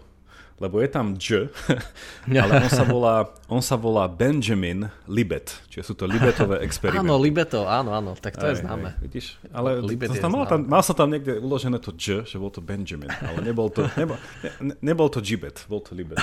lebo 0.59 0.83
je 0.83 0.89
tam 0.91 1.15
J, 1.15 1.47
ale 2.43 2.67
on 2.67 2.71
sa 2.71 2.83
volá, 2.83 3.15
on 3.47 3.63
sa 3.63 3.79
volá 3.79 4.05
Benjamin 4.11 4.91
Libet, 5.07 5.55
čiže 5.71 5.91
sú 5.91 5.93
to 5.95 6.03
Libetové 6.05 6.59
experimenty. 6.67 7.07
Áno, 7.07 7.15
Libeto, 7.15 7.63
áno, 7.65 7.95
áno, 7.95 8.11
tak 8.19 8.35
to 8.35 8.45
aj, 8.45 8.51
je 8.53 8.55
známe. 8.67 8.91
Aj, 8.91 8.99
vidíš, 8.99 9.39
ale 9.55 9.79
Libet 9.79 10.11
tam, 10.19 10.35
mal, 10.35 10.45
tam, 10.45 10.67
mal 10.67 10.83
som 10.83 10.93
tam 10.93 11.09
niekde 11.09 11.39
uložené 11.39 11.79
to 11.79 11.95
J, 11.95 12.27
že 12.27 12.35
bol 12.35 12.51
to 12.51 12.59
Benjamin, 12.59 13.09
ale 13.23 13.39
nebol 13.39 13.71
to, 13.71 13.87
nebol, 13.99 14.19
ne, 14.59 14.75
nebol 14.83 15.07
to 15.07 15.23
Gibet, 15.23 15.63
bol 15.71 15.79
to 15.79 15.95
Libet. 15.95 16.19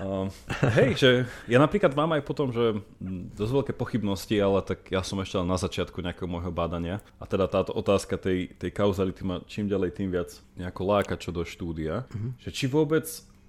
Uh, 0.00 0.32
hej, 0.80 0.90
že 0.96 1.10
ja 1.44 1.60
napríklad 1.60 1.92
mám 1.92 2.16
aj 2.16 2.22
potom, 2.24 2.48
že 2.48 2.80
dosť 3.36 3.52
veľké 3.52 3.72
pochybnosti, 3.76 4.32
ale 4.40 4.64
tak 4.64 4.88
ja 4.88 5.04
som 5.04 5.20
ešte 5.20 5.36
na 5.44 5.60
začiatku 5.60 6.00
nejakého 6.00 6.24
môjho 6.24 6.48
bádania 6.48 7.04
a 7.20 7.28
teda 7.28 7.44
táto 7.46 7.76
otázka 7.76 8.16
tej, 8.16 8.56
tej 8.56 8.72
kauzality 8.72 9.20
ma 9.20 9.44
čím 9.44 9.68
ďalej 9.68 9.90
tým 9.92 10.08
viac 10.08 10.32
nejako 10.56 10.82
láka 10.88 11.20
čo 11.20 11.30
do 11.30 11.44
štúdia, 11.44 12.08
uh-huh. 12.08 12.32
že 12.40 12.48
či 12.48 12.64
vôbec 12.64 13.04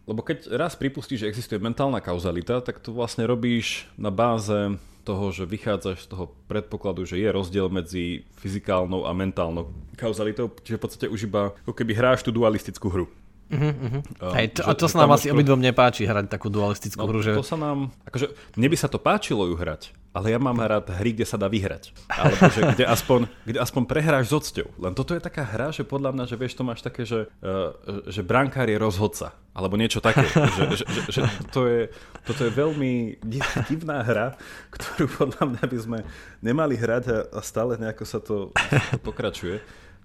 lebo 0.09 0.25
keď 0.25 0.49
raz 0.57 0.73
pripustíš, 0.73 1.23
že 1.23 1.29
existuje 1.29 1.61
mentálna 1.61 2.01
kauzalita, 2.01 2.59
tak 2.65 2.81
to 2.81 2.89
vlastne 2.89 3.23
robíš 3.23 3.85
na 3.95 4.09
báze 4.09 4.75
toho, 5.01 5.33
že 5.33 5.49
vychádzaš 5.49 6.05
z 6.05 6.09
toho 6.09 6.29
predpokladu, 6.45 7.05
že 7.05 7.17
je 7.17 7.29
rozdiel 7.29 7.69
medzi 7.73 8.25
fyzikálnou 8.37 9.05
a 9.05 9.11
mentálnou 9.17 9.73
kauzalitou, 9.97 10.49
čiže 10.61 10.77
v 10.77 10.83
podstate 10.83 11.07
už 11.09 11.29
iba 11.29 11.53
ako 11.65 11.73
keby 11.73 11.93
hráš 11.97 12.21
tú 12.21 12.29
dualistickú 12.29 12.89
hru. 12.89 13.05
Uh-huh, 13.51 13.67
uh-huh. 13.67 14.01
Uh, 14.23 14.33
Hej, 14.39 14.55
to, 14.55 14.61
a 14.63 14.71
to 14.71 14.87
sa 14.87 15.03
nám 15.03 15.11
asi 15.19 15.27
to... 15.27 15.35
obidvom 15.35 15.59
nepáči 15.59 16.07
hrať 16.07 16.31
takú 16.31 16.47
dualistickú 16.47 17.03
no, 17.03 17.11
hru. 17.11 17.19
Že... 17.19 17.35
To 17.35 17.43
sa 17.43 17.59
nám, 17.59 17.91
akože 18.07 18.31
mne 18.55 18.67
by 18.71 18.77
sa 18.79 18.87
to 18.87 18.95
páčilo 18.95 19.43
ju 19.43 19.59
hrať, 19.59 19.91
ale 20.15 20.31
ja 20.31 20.39
mám 20.39 20.55
rád 20.55 20.87
hry, 20.91 21.11
kde 21.11 21.27
sa 21.27 21.35
dá 21.35 21.51
vyhrať. 21.51 21.91
Alebo 22.07 22.47
že 22.47 22.61
kde 22.75 22.83
aspoň, 22.87 23.19
kde 23.47 23.59
aspoň 23.59 23.83
prehráš 23.87 24.31
s 24.31 24.33
odsťou. 24.35 24.67
Len 24.79 24.95
toto 24.95 25.11
je 25.11 25.23
taká 25.23 25.43
hra, 25.43 25.75
že 25.75 25.83
podľa 25.83 26.15
mňa, 26.15 26.23
že 26.31 26.35
vieš, 26.39 26.55
to 26.55 26.63
máš 26.63 26.79
také, 26.83 27.03
že, 27.03 27.27
uh, 27.43 27.75
že 28.07 28.23
brankár 28.23 28.71
je 28.71 28.79
rozhodca. 28.79 29.35
Alebo 29.51 29.75
niečo 29.75 29.99
také. 29.99 30.23
že, 30.31 30.63
že, 30.79 30.85
že, 30.87 31.01
že 31.11 31.21
toto, 31.47 31.67
je, 31.67 31.91
toto 32.23 32.47
je 32.47 32.51
veľmi 32.55 33.19
divná 33.67 33.99
hra, 33.99 34.39
ktorú 34.71 35.11
podľa 35.11 35.43
mňa 35.43 35.63
by 35.67 35.77
sme 35.79 35.99
nemali 36.39 36.79
hrať 36.79 37.03
a, 37.11 37.19
a 37.35 37.39
stále 37.43 37.75
nejako 37.75 38.03
sa 38.07 38.23
to, 38.23 38.55
to 38.55 38.99
pokračuje. 39.03 39.59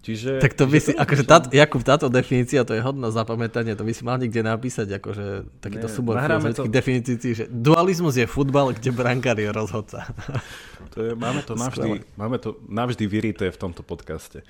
Čiže, 0.07 0.39
tak 0.39 0.55
to 0.55 0.71
by 0.71 0.79
si, 0.79 0.95
akože 0.95 1.27
tá, 1.27 1.43
Jakub, 1.51 1.83
táto 1.83 2.07
definícia, 2.07 2.63
to 2.63 2.79
je 2.79 2.83
hodná 2.85 3.11
zapamätanie, 3.11 3.75
to 3.75 3.83
by 3.83 3.91
si 3.91 4.07
mal 4.07 4.15
niekde 4.23 4.39
napísať, 4.39 5.03
akože 5.03 5.59
takýto 5.59 5.91
súbor 5.91 6.23
filozofických 6.23 6.71
to... 6.71 6.79
definícií, 6.79 7.33
že 7.35 7.45
dualizmus 7.51 8.15
je 8.15 8.31
futbal, 8.31 8.71
kde 8.71 8.95
brankár 8.95 9.35
je 9.35 9.51
rozhodca. 9.51 10.07
To 10.95 11.03
je, 11.03 11.13
máme, 11.13 11.43
to 11.43 11.59
navždy, 11.59 12.05
máme 12.17 12.39
to 12.41 12.57
navždy 12.69 13.05
vyrité 13.05 13.53
v 13.53 13.59
tomto 13.59 13.85
podcaste. 13.85 14.47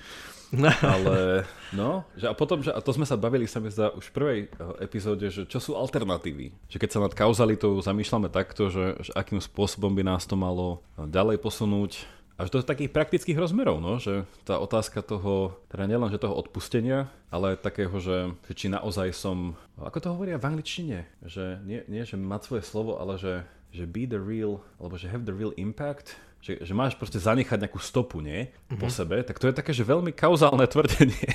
No. 0.53 0.71
Ale 0.79 1.43
no, 1.75 2.07
že 2.15 2.29
a 2.29 2.33
potom, 2.37 2.63
že, 2.63 2.71
a 2.71 2.79
to 2.79 2.95
sme 2.95 3.03
sa 3.03 3.19
bavili 3.19 3.43
sa 3.49 3.59
mi 3.59 3.67
zdá 3.67 3.91
už 3.91 4.11
v 4.11 4.15
prvej 4.15 4.39
eh, 4.47 4.85
epizóde, 4.85 5.27
že 5.27 5.43
čo 5.43 5.59
sú 5.59 5.75
alternatívy. 5.75 6.55
Že 6.71 6.77
keď 6.79 6.89
sa 6.93 7.03
nad 7.03 7.11
kauzalitou 7.11 7.75
zamýšľame 7.83 8.31
takto, 8.31 8.71
že, 8.71 8.95
že 9.01 9.11
akým 9.11 9.43
spôsobom 9.43 9.91
by 9.91 10.03
nás 10.07 10.23
to 10.23 10.39
malo 10.39 10.85
ďalej 10.95 11.41
posunúť, 11.43 12.07
až 12.37 12.53
do 12.53 12.61
takých 12.61 12.93
praktických 12.93 13.37
rozmerov, 13.37 13.81
no, 13.81 13.97
že 13.97 14.29
tá 14.45 14.61
otázka 14.61 15.01
toho, 15.01 15.57
teda 15.73 15.89
nielen, 15.89 16.13
že 16.13 16.21
toho 16.21 16.37
odpustenia, 16.37 17.09
ale 17.33 17.57
takého, 17.57 17.97
že, 17.97 18.37
že 18.45 18.53
či 18.53 18.69
naozaj 18.69 19.09
som, 19.11 19.57
ako 19.81 19.97
to 19.97 20.07
hovoria 20.13 20.37
v 20.37 20.47
angličtine, 20.53 21.09
že 21.25 21.57
nie, 21.65 21.81
nie 21.89 22.05
že 22.05 22.13
mať 22.13 22.41
svoje 22.45 22.63
slovo, 22.63 23.01
ale 23.01 23.17
že, 23.17 23.41
že 23.73 23.89
be 23.89 24.05
the 24.05 24.21
real, 24.21 24.61
alebo 24.77 25.01
že 25.01 25.09
have 25.09 25.25
the 25.25 25.33
real 25.33 25.51
impact, 25.57 26.13
že, 26.41 26.63
že 26.63 26.73
máš 26.73 26.95
proste 26.95 27.19
zanechať 27.19 27.67
nejakú 27.67 27.81
stopu, 27.81 28.23
nie? 28.23 28.47
Mm-hmm. 28.47 28.79
Po 28.79 28.87
sebe, 28.87 29.19
tak 29.25 29.37
to 29.41 29.49
je 29.49 29.57
také, 29.57 29.71
že 29.75 29.83
veľmi 29.83 30.15
kauzálne 30.15 30.63
tvrdenie. 30.73 31.27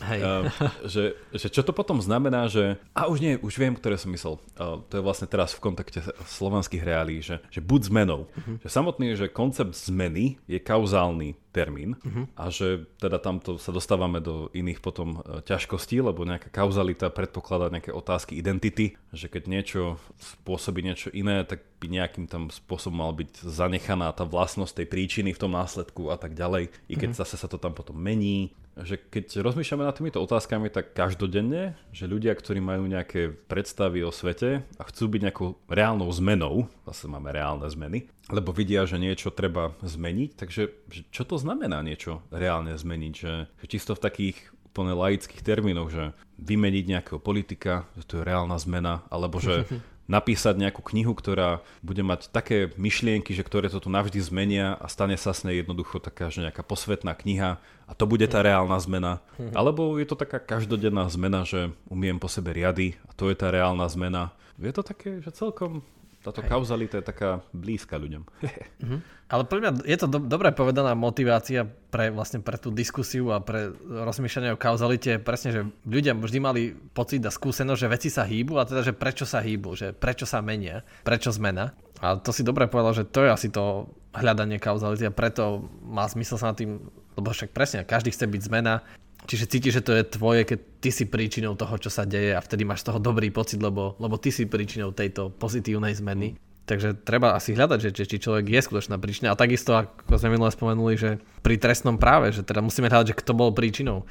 Hej. 0.00 0.20
uh, 0.24 0.48
že, 0.88 1.18
že 1.34 1.46
čo 1.52 1.60
to 1.60 1.76
potom 1.76 2.00
znamená, 2.00 2.48
že... 2.48 2.80
A 2.96 3.06
už 3.06 3.18
nie, 3.20 3.36
už 3.36 3.54
viem, 3.60 3.76
ktoré 3.76 4.00
som 4.00 4.10
myslel. 4.14 4.40
Uh, 4.56 4.80
to 4.88 4.98
je 4.98 5.02
vlastne 5.04 5.28
teraz 5.28 5.52
v 5.52 5.60
kontakte 5.60 6.00
slovanských 6.24 6.82
reálí, 6.82 7.20
že, 7.20 7.42
že 7.52 7.60
buď 7.60 7.92
zmenou. 7.92 8.30
Mm-hmm. 8.32 8.56
Že 8.64 8.68
samotný, 8.68 9.06
že 9.18 9.26
koncept 9.28 9.76
zmeny 9.76 10.40
je 10.48 10.58
kauzálny 10.58 11.36
termín 11.50 11.98
uh-huh. 11.98 12.30
a 12.38 12.48
že 12.48 12.86
teda 13.02 13.18
tamto 13.18 13.58
sa 13.58 13.74
dostávame 13.74 14.22
do 14.22 14.48
iných 14.54 14.78
potom 14.78 15.18
e, 15.20 15.42
ťažkostí, 15.42 15.98
lebo 15.98 16.22
nejaká 16.22 16.46
kauzalita 16.50 17.10
predpokladá 17.10 17.74
nejaké 17.74 17.90
otázky 17.90 18.38
identity, 18.38 18.94
že 19.10 19.26
keď 19.26 19.42
niečo 19.50 19.82
spôsobí 20.18 20.80
niečo 20.80 21.10
iné, 21.10 21.42
tak 21.42 21.66
by 21.82 21.90
nejakým 21.90 22.30
tam 22.30 22.48
spôsobom 22.54 23.02
mal 23.02 23.12
byť 23.12 23.42
zanechaná 23.42 24.14
tá 24.14 24.22
vlastnosť 24.22 24.82
tej 24.82 24.86
príčiny 24.86 25.30
v 25.34 25.42
tom 25.42 25.52
následku 25.58 26.14
a 26.14 26.16
tak 26.16 26.38
ďalej, 26.38 26.70
i 26.86 26.94
keď 26.94 27.18
uh-huh. 27.18 27.22
zase 27.26 27.34
sa 27.34 27.50
to 27.50 27.58
tam 27.58 27.74
potom 27.74 27.98
mení. 27.98 28.54
Že 28.78 28.96
keď 29.10 29.24
rozmýšľame 29.42 29.82
nad 29.82 29.96
týmito 29.98 30.22
otázkami 30.22 30.70
tak 30.70 30.94
každodenne, 30.94 31.74
že 31.90 32.06
ľudia, 32.06 32.32
ktorí 32.32 32.62
majú 32.62 32.86
nejaké 32.86 33.34
predstavy 33.50 34.06
o 34.06 34.14
svete 34.14 34.62
a 34.78 34.82
chcú 34.86 35.10
byť 35.10 35.20
nejakou 35.26 35.48
reálnou 35.66 36.06
zmenou, 36.14 36.70
zase 36.86 37.10
máme 37.10 37.34
reálne 37.34 37.66
zmeny, 37.66 38.06
lebo 38.30 38.54
vidia, 38.54 38.86
že 38.86 39.02
niečo 39.02 39.34
treba 39.34 39.74
zmeniť. 39.82 40.30
Takže 40.38 40.62
čo 41.10 41.22
to 41.26 41.36
znamená 41.36 41.82
niečo 41.82 42.22
reálne 42.30 42.72
zmeniť? 42.78 43.12
Že, 43.12 43.32
že 43.58 43.66
čisto 43.66 43.98
v 43.98 44.04
takých 44.06 44.38
úplne 44.70 44.94
laických 44.94 45.42
termínoch, 45.42 45.90
že 45.90 46.04
vymeniť 46.38 46.84
nejakého 46.86 47.18
politika, 47.18 47.90
že 47.98 48.06
to 48.06 48.22
je 48.22 48.26
reálna 48.26 48.54
zmena, 48.54 49.02
alebo 49.10 49.42
že 49.42 49.66
napísať 50.10 50.58
nejakú 50.58 50.82
knihu, 50.90 51.14
ktorá 51.14 51.62
bude 51.86 52.02
mať 52.02 52.34
také 52.34 52.74
myšlienky, 52.74 53.30
že 53.30 53.46
ktoré 53.46 53.70
to 53.70 53.78
tu 53.78 53.86
navždy 53.86 54.18
zmenia 54.18 54.74
a 54.74 54.90
stane 54.90 55.14
sa 55.14 55.30
s 55.30 55.46
nej 55.46 55.62
jednoducho 55.62 56.02
taká, 56.02 56.34
že 56.34 56.42
nejaká 56.42 56.66
posvetná 56.66 57.14
kniha 57.14 57.62
a 57.86 57.92
to 57.94 58.10
bude 58.10 58.26
tá 58.26 58.42
reálna 58.42 58.74
zmena. 58.82 59.22
Alebo 59.54 60.02
je 60.02 60.10
to 60.10 60.18
taká 60.18 60.42
každodenná 60.42 61.06
zmena, 61.06 61.46
že 61.46 61.70
umiem 61.86 62.18
po 62.18 62.26
sebe 62.26 62.50
riady 62.50 62.98
a 63.06 63.14
to 63.14 63.30
je 63.30 63.38
tá 63.38 63.54
reálna 63.54 63.86
zmena. 63.86 64.34
Je 64.58 64.74
to 64.74 64.82
také, 64.82 65.22
že 65.22 65.30
celkom 65.30 65.86
táto 66.20 66.44
Hej. 66.44 66.52
kauzalita 66.52 67.00
je 67.00 67.04
taká 67.04 67.40
blízka 67.56 67.96
ľuďom. 67.96 68.22
mm-hmm. 68.24 69.00
Ale 69.32 69.46
pre 69.46 69.62
mňa 69.62 69.86
je 69.86 69.94
to 69.94 70.06
do, 70.10 70.18
dobré 70.18 70.50
povedaná 70.50 70.98
motivácia 70.98 71.62
pre, 71.62 72.10
vlastne 72.10 72.42
pre 72.42 72.58
tú 72.58 72.74
diskusiu 72.74 73.30
a 73.30 73.38
pre 73.38 73.70
rozmýšľanie 73.86 74.52
o 74.52 74.58
kauzalite. 74.58 75.22
Presne, 75.22 75.50
že 75.54 75.60
ľudia 75.86 76.18
vždy 76.18 76.38
mali 76.42 76.62
pocit 76.74 77.22
a 77.22 77.30
skúsenosť, 77.30 77.78
že 77.78 77.92
veci 77.94 78.08
sa 78.10 78.26
hýbu 78.26 78.58
a 78.58 78.66
teda, 78.66 78.82
že 78.82 78.92
prečo 78.92 79.22
sa 79.24 79.38
hýbu, 79.38 79.78
že 79.78 79.94
prečo 79.94 80.26
sa 80.26 80.42
menia, 80.42 80.82
prečo 81.06 81.30
zmena. 81.30 81.78
A 82.02 82.18
to 82.18 82.34
si 82.34 82.42
dobre 82.42 82.66
povedal, 82.66 83.00
že 83.00 83.04
to 83.06 83.22
je 83.22 83.30
asi 83.30 83.48
to 83.54 83.86
hľadanie 84.10 84.58
kauzality 84.58 85.06
a 85.06 85.14
preto 85.14 85.70
má 85.86 86.10
zmysel 86.10 86.34
sa 86.34 86.50
na 86.50 86.58
tým, 86.58 86.90
lebo 87.14 87.30
však 87.30 87.54
presne, 87.54 87.86
každý 87.86 88.10
chce 88.10 88.26
byť 88.26 88.42
zmena, 88.50 88.82
Čiže 89.28 89.50
cítiš, 89.50 89.80
že 89.80 89.84
to 89.84 89.92
je 89.94 90.04
tvoje, 90.04 90.42
keď 90.48 90.58
ty 90.80 90.90
si 90.90 91.04
príčinou 91.04 91.52
toho, 91.54 91.76
čo 91.76 91.92
sa 91.92 92.08
deje 92.08 92.32
a 92.32 92.40
vtedy 92.40 92.64
máš 92.64 92.82
z 92.84 92.92
toho 92.92 92.98
dobrý 92.98 93.28
pocit, 93.28 93.60
lebo, 93.60 93.94
lebo 94.00 94.16
ty 94.16 94.32
si 94.32 94.48
príčinou 94.48 94.96
tejto 94.96 95.28
pozitívnej 95.36 95.92
zmeny. 95.92 96.40
Takže 96.70 97.02
treba 97.02 97.34
asi 97.34 97.50
hľadať, 97.50 97.90
že, 97.90 98.06
či 98.06 98.22
človek 98.22 98.46
je 98.46 98.60
skutočná 98.62 98.94
príčina. 99.02 99.34
A 99.34 99.38
takisto, 99.38 99.74
ako 99.74 100.14
sme 100.22 100.38
minule 100.38 100.54
spomenuli, 100.54 100.94
že 100.94 101.10
pri 101.42 101.58
trestnom 101.58 101.98
práve, 101.98 102.30
že 102.30 102.46
teda 102.46 102.62
musíme 102.62 102.86
hľadať, 102.86 103.10
že 103.10 103.18
kto 103.18 103.32
bol 103.34 103.50
príčinou 103.50 104.06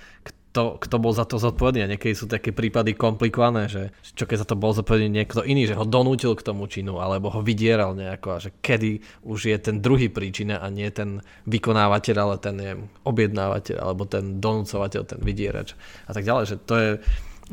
kto, 0.50 0.82
kto 0.82 0.96
bol 0.98 1.14
za 1.14 1.30
to 1.30 1.38
zodpovedný. 1.38 1.86
A 1.86 1.92
niekedy 1.94 2.18
sú 2.18 2.26
také 2.26 2.50
prípady 2.50 2.98
komplikované, 2.98 3.70
že 3.70 3.94
čo 4.02 4.26
keď 4.26 4.44
za 4.44 4.48
to 4.50 4.58
bol 4.58 4.74
zodpovedný 4.74 5.22
niekto 5.22 5.46
iný, 5.46 5.70
že 5.70 5.78
ho 5.78 5.86
donútil 5.86 6.34
k 6.34 6.42
tomu 6.42 6.66
činu, 6.66 6.98
alebo 6.98 7.30
ho 7.30 7.46
vydieral 7.46 7.94
nejako 7.94 8.28
a 8.34 8.42
že 8.42 8.50
kedy 8.66 9.00
už 9.30 9.54
je 9.54 9.58
ten 9.62 9.78
druhý 9.78 10.10
príčina 10.10 10.58
a 10.58 10.68
nie 10.74 10.90
ten 10.90 11.22
vykonávateľ, 11.46 12.16
ale 12.18 12.36
ten 12.42 12.56
neviem, 12.58 12.82
objednávateľ, 13.06 13.78
alebo 13.78 14.10
ten 14.10 14.42
donúcovateľ, 14.42 15.02
ten 15.06 15.22
vydierač 15.22 15.78
a 16.10 16.12
tak 16.18 16.26
ďalej. 16.26 16.44
Že 16.50 16.56
to 16.66 16.74
je, 16.76 16.90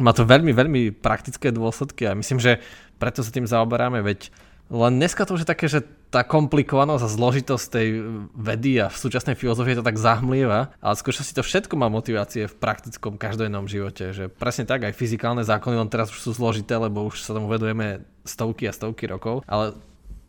má 0.01 0.16
to 0.16 0.24
veľmi, 0.24 0.57
veľmi 0.57 0.82
praktické 0.97 1.53
dôsledky 1.53 2.09
a 2.09 2.16
myslím, 2.16 2.40
že 2.40 2.64
preto 2.97 3.20
sa 3.20 3.28
tým 3.28 3.44
zaoberáme, 3.44 4.01
veď 4.01 4.32
len 4.72 4.99
dneska 4.99 5.28
to 5.28 5.36
už 5.36 5.44
je 5.44 5.53
také, 5.53 5.68
že 5.68 5.84
tá 6.16 6.24
komplikovanosť 6.24 7.04
a 7.04 7.12
zložitosť 7.12 7.66
tej 7.68 7.88
vedy 8.32 8.80
a 8.80 8.88
v 8.88 8.96
súčasnej 8.96 9.36
filozofii 9.36 9.76
je 9.76 9.80
to 9.84 9.88
tak 9.92 10.00
zahmlieva, 10.00 10.72
ale 10.80 10.94
skôr 10.96 11.12
si 11.12 11.36
to 11.36 11.44
všetko 11.44 11.76
má 11.76 11.92
motivácie 11.92 12.48
v 12.48 12.56
praktickom 12.56 13.20
každodennom 13.20 13.68
živote, 13.68 14.16
že 14.16 14.32
presne 14.32 14.64
tak, 14.64 14.88
aj 14.88 14.96
fyzikálne 14.96 15.44
zákony 15.44 15.76
len 15.76 15.92
teraz 15.92 16.08
už 16.08 16.24
sú 16.24 16.32
zložité, 16.32 16.80
lebo 16.80 17.04
už 17.04 17.20
sa 17.20 17.36
tomu 17.36 17.52
vedujeme 17.52 18.00
stovky 18.24 18.64
a 18.64 18.72
stovky 18.72 19.04
rokov, 19.04 19.44
ale 19.44 19.76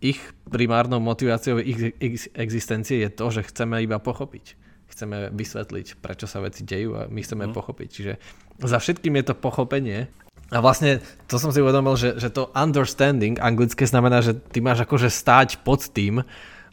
ich 0.04 0.20
primárnou 0.52 1.00
motiváciou 1.00 1.64
ich 1.64 1.96
existencie 2.36 3.08
je 3.08 3.10
to, 3.10 3.32
že 3.32 3.48
chceme 3.48 3.80
iba 3.80 3.96
pochopiť 3.96 4.68
chceme 4.88 5.30
vysvetliť, 5.36 6.00
prečo 6.00 6.26
sa 6.26 6.40
veci 6.40 6.64
dejú 6.64 6.96
a 6.96 7.12
my 7.12 7.20
chceme 7.20 7.52
mm. 7.52 7.54
pochopiť. 7.54 7.88
Čiže 7.92 8.14
za 8.64 8.80
všetkým 8.80 9.20
je 9.20 9.26
to 9.30 9.36
pochopenie 9.36 10.08
a 10.48 10.64
vlastne 10.64 11.04
to 11.28 11.36
som 11.36 11.52
si 11.52 11.60
uvedomil, 11.60 12.00
že, 12.00 12.16
že 12.16 12.32
to 12.32 12.48
understanding 12.56 13.36
anglické 13.44 13.84
znamená, 13.84 14.24
že 14.24 14.32
ty 14.36 14.64
máš 14.64 14.88
akože 14.88 15.12
stáť 15.12 15.60
pod 15.68 15.92
tým, 15.92 16.24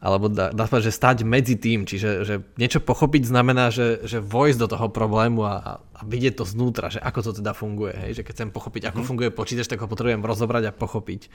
alebo 0.05 0.29
dá, 0.29 0.53
dá 0.53 0.69
že 0.69 0.93
stať 0.93 1.25
medzi 1.25 1.57
tým, 1.57 1.89
čiže 1.89 2.29
že 2.29 2.35
niečo 2.61 2.79
pochopiť 2.79 3.25
znamená, 3.25 3.73
že, 3.73 4.05
že 4.05 4.21
vojsť 4.21 4.59
do 4.61 4.69
toho 4.69 4.87
problému 4.93 5.43
a, 5.43 5.81
a 5.95 6.01
vidieť 6.03 6.43
to 6.43 6.45
znútra, 6.45 6.91
že 6.91 6.99
ako 6.99 7.31
to 7.31 7.31
teda 7.39 7.55
funguje, 7.55 7.95
hej? 7.95 8.21
že 8.21 8.23
keď 8.27 8.33
chcem 8.35 8.51
pochopiť, 8.51 8.91
ako 8.91 9.01
mm. 9.03 9.07
funguje 9.07 9.31
počítač, 9.31 9.71
tak 9.71 9.81
ho 9.81 9.87
potrebujem 9.87 10.27
rozobrať 10.27 10.71
a 10.71 10.73
pochopiť. 10.75 11.31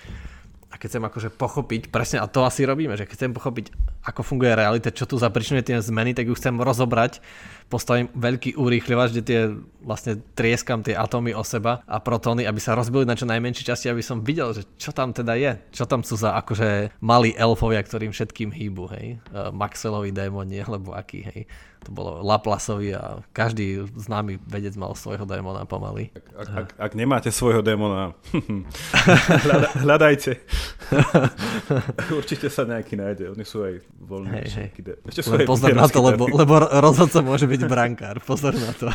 A 0.70 0.78
keď 0.78 0.88
chcem 0.93 1.03
akože 1.07 1.30
pochopiť, 1.34 1.82
presne, 1.89 2.22
a 2.22 2.30
to 2.30 2.45
asi 2.45 2.62
robíme, 2.62 2.93
že 2.93 3.10
keď 3.10 3.16
chcem 3.18 3.34
pochopiť, 3.34 3.74
ako 4.05 4.22
funguje 4.22 4.53
realita, 4.53 4.93
čo 4.93 5.10
tu 5.10 5.18
zapričinuje 5.18 5.66
tie 5.66 5.82
zmeny, 5.82 6.14
tak 6.14 6.30
ju 6.30 6.38
chcem 6.38 6.62
rozobrať 6.62 7.24
postavím 7.70 8.10
veľký 8.18 8.57
urýchľovač, 8.57 9.10
kde 9.14 9.24
tie 9.24 9.39
vlastne 9.86 10.18
trieskam 10.34 10.82
tie 10.82 10.97
atómy 10.97 11.38
o 11.38 11.45
seba 11.45 11.86
a 11.86 12.01
protóny, 12.01 12.43
aby 12.49 12.57
sa 12.57 12.74
rozbili 12.74 13.05
na 13.05 13.14
čo 13.14 13.30
najmenšie 13.30 13.64
časti, 13.64 13.88
aby 13.93 14.01
som 14.01 14.26
videl, 14.26 14.51
že 14.57 14.66
čo 14.82 14.89
tam 14.89 15.14
teda 15.14 15.38
je. 15.38 15.53
Čo 15.70 15.86
tam 15.86 16.01
sú 16.01 16.18
za 16.18 16.34
akože 16.41 16.97
malí 16.99 17.38
elfovia, 17.38 17.86
ktorým 17.86 18.10
všetkým 18.10 18.49
hýbu, 18.49 18.84
hej. 18.97 19.07
Maxwellovi 19.53 20.10
démoni, 20.10 20.66
alebo 20.66 20.97
aký, 20.97 21.24
hej 21.30 21.41
to 21.86 21.95
bolo 21.95 22.19
Laplasovi 22.19 22.91
a 22.91 23.23
každý 23.32 23.88
známy 23.95 24.43
vedec 24.43 24.75
mal 24.75 24.91
svojho 24.93 25.23
démona 25.23 25.63
pomaly. 25.63 26.11
Ak, 26.11 26.25
ak, 26.36 26.47
ak, 26.49 26.69
ak 26.75 26.91
nemáte 26.95 27.32
svojho 27.32 27.63
démona, 27.63 28.11
hľadajte. 29.86 30.43
Určite 32.19 32.49
sa 32.49 32.65
nejaký 32.65 32.97
nájde, 32.97 33.23
oni 33.32 33.45
sú 33.45 33.63
aj 33.63 33.80
voľní. 34.01 34.34
Hej, 34.41 34.47
hej. 34.57 34.69
Ešte 35.05 35.21
sú 35.21 35.38
aj 35.38 35.45
pozor 35.45 35.71
na 35.71 35.86
to, 35.86 36.01
lebo, 36.01 36.25
lebo 36.27 36.65
rozhodca 36.82 37.21
môže 37.21 37.45
byť 37.45 37.61
brankár, 37.69 38.19
pozor 38.25 38.57
na 38.57 38.71
to. 38.73 38.89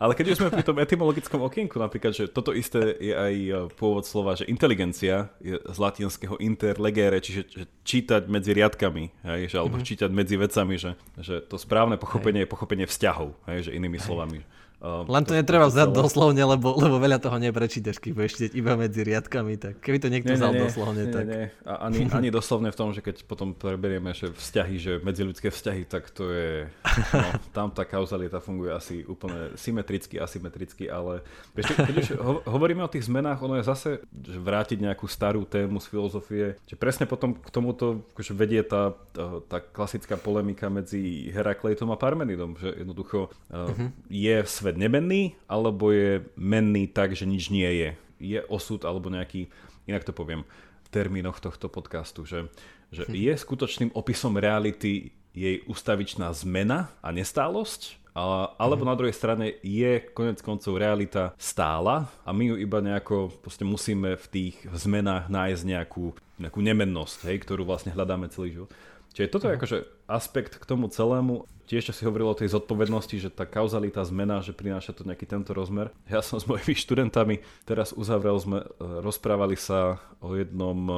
Ale 0.00 0.12
keď 0.16 0.34
už 0.34 0.36
sme 0.40 0.48
pri 0.50 0.64
tom 0.64 0.80
etymologickom 0.80 1.40
okienku, 1.44 1.76
napríklad, 1.76 2.16
že 2.16 2.24
toto 2.26 2.56
isté 2.56 2.96
je 2.98 3.14
aj 3.14 3.34
e, 3.36 3.52
pôvod 3.76 4.08
slova, 4.08 4.36
že 4.36 4.48
inteligencia 4.48 5.32
je 5.44 5.60
z 5.60 5.78
latinského 5.78 6.40
inter 6.40 6.76
legere, 6.80 7.20
čiže 7.20 7.42
že 7.48 7.64
čítať 7.84 8.26
medzi 8.32 8.56
riadkami, 8.56 9.04
hej, 9.28 9.40
že, 9.52 9.56
alebo 9.60 9.76
mm-hmm. 9.76 9.88
čítať 9.92 10.10
medzi 10.10 10.36
vecami, 10.40 10.74
že, 10.80 10.96
že 11.20 11.44
to 11.44 11.60
správne 11.60 11.83
správne 11.84 12.00
pochopenie 12.00 12.40
hej. 12.40 12.48
je 12.48 12.52
pochopenie 12.56 12.86
vzťahov, 12.88 13.36
hej, 13.52 13.68
že 13.68 13.70
inými 13.76 14.00
slovami. 14.00 14.40
Uh, 14.84 15.06
Len 15.08 15.24
to, 15.24 15.32
to 15.32 15.40
netreba 15.40 15.70
vzdať 15.70 15.96
doslovne, 15.96 16.44
lebo, 16.44 16.76
lebo 16.76 17.00
veľa 17.00 17.16
toho 17.16 17.40
neprečítaš, 17.40 17.96
keď 18.02 18.10
budeš 18.12 18.32
čítať 18.36 18.52
iba 18.52 18.76
medzi 18.76 19.00
riadkami, 19.00 19.54
tak 19.56 19.74
keby 19.80 19.96
to 19.96 20.08
niekto 20.12 20.34
nie, 20.34 20.38
vzal 20.38 20.52
nie, 20.52 20.60
doslovne, 20.60 21.04
nie, 21.08 21.14
tak... 21.14 21.24
Nie, 21.24 21.44
A 21.64 21.88
ani, 21.88 22.04
ani 22.12 22.28
doslovne 22.28 22.68
v 22.68 22.76
tom, 22.76 22.92
že 22.92 23.00
keď 23.00 23.24
potom 23.24 23.56
preberieme 23.56 24.12
že 24.12 24.34
vzťahy, 24.34 24.74
že 24.76 24.92
medziludské 25.00 25.48
vzťahy, 25.48 25.88
tak 25.88 26.12
to 26.12 26.28
je... 26.28 26.68
No, 27.14 27.28
tam 27.56 27.72
tá 27.72 27.88
kauzalita 27.88 28.44
funguje 28.44 28.74
asi 28.76 29.06
úplne 29.08 29.56
symetricky, 29.56 30.20
asymetricky, 30.20 30.90
ale 30.92 31.24
vieš, 31.56 31.72
keď 31.78 31.94
už 31.94 32.08
ho, 32.20 32.32
hovoríme 32.44 32.84
o 32.84 32.90
tých 32.90 33.08
zmenách, 33.08 33.40
ono 33.40 33.56
je 33.60 33.64
zase 33.64 33.90
že 34.04 34.38
vrátiť 34.38 34.78
nejakú 34.84 35.08
starú 35.08 35.48
tému 35.48 35.80
z 35.80 35.86
filozofie, 35.88 36.46
že 36.68 36.76
presne 36.76 37.08
potom 37.08 37.34
k 37.36 37.48
tomuto 37.48 38.04
akože 38.12 38.32
vedie 38.36 38.60
tá, 38.62 38.92
tá, 39.14 39.40
tá 39.48 39.58
klasická 39.60 40.20
polemika 40.20 40.68
medzi 40.68 41.30
Herakleitom 41.32 41.90
a 41.92 41.98
Parmenidom, 41.98 42.56
že 42.58 42.72
jednoducho 42.72 43.32
uh-huh. 43.50 43.88
je 44.08 44.36
svet 44.64 44.80
nemenný, 44.80 45.36
alebo 45.44 45.92
je 45.92 46.24
menný 46.40 46.88
tak, 46.88 47.12
že 47.12 47.28
nič 47.28 47.52
nie 47.52 47.68
je. 47.68 47.90
Je 48.16 48.40
osud 48.48 48.80
alebo 48.88 49.12
nejaký, 49.12 49.52
inak 49.84 50.08
to 50.08 50.16
poviem 50.16 50.48
v 50.80 50.88
termínoch 50.88 51.44
tohto 51.44 51.68
podcastu, 51.68 52.24
že, 52.24 52.48
že 52.88 53.04
hm. 53.04 53.12
je 53.12 53.32
skutočným 53.36 53.90
opisom 53.92 54.40
reality 54.40 55.12
jej 55.36 55.60
ustavičná 55.68 56.32
zmena 56.32 56.96
a 57.04 57.12
nestálosť, 57.12 58.00
a, 58.14 58.54
alebo 58.62 58.86
mm. 58.86 58.88
na 58.88 58.94
druhej 58.94 59.10
strane 59.10 59.58
je 59.58 59.98
konec 60.14 60.38
koncov 60.38 60.78
realita 60.78 61.34
stála 61.34 62.06
a 62.22 62.30
my 62.30 62.54
ju 62.54 62.56
iba 62.62 62.78
nejako 62.78 63.34
musíme 63.66 64.14
v 64.14 64.26
tých 64.30 64.56
zmenách 64.70 65.26
nájsť 65.26 65.62
nejakú, 65.66 66.14
nejakú 66.38 66.60
nemennosť, 66.62 67.26
hej, 67.26 67.42
ktorú 67.42 67.66
vlastne 67.66 67.90
hľadáme 67.90 68.30
celý 68.30 68.54
život. 68.54 68.70
Čiže 69.18 69.30
toto 69.34 69.50
je 69.50 69.58
akože 69.58 69.78
aspekt 70.06 70.60
k 70.60 70.64
tomu 70.64 70.88
celému. 70.88 71.48
Tiež, 71.64 71.96
si 71.96 72.04
hovoril 72.04 72.28
o 72.28 72.36
tej 72.36 72.52
zodpovednosti, 72.52 73.16
že 73.16 73.32
tá 73.32 73.48
kauzalita 73.48 74.04
zmena, 74.04 74.44
že 74.44 74.52
prináša 74.52 74.92
to 74.92 75.08
nejaký 75.08 75.24
tento 75.24 75.56
rozmer. 75.56 75.88
Ja 76.04 76.20
som 76.20 76.36
s 76.36 76.44
mojimi 76.44 76.76
študentami 76.76 77.40
teraz 77.64 77.96
uzavrel, 77.96 78.36
sme 78.36 78.58
e, 78.60 78.66
rozprávali 79.00 79.56
sa 79.56 79.96
o 80.20 80.36
jednom 80.36 80.76
e, 80.84 80.94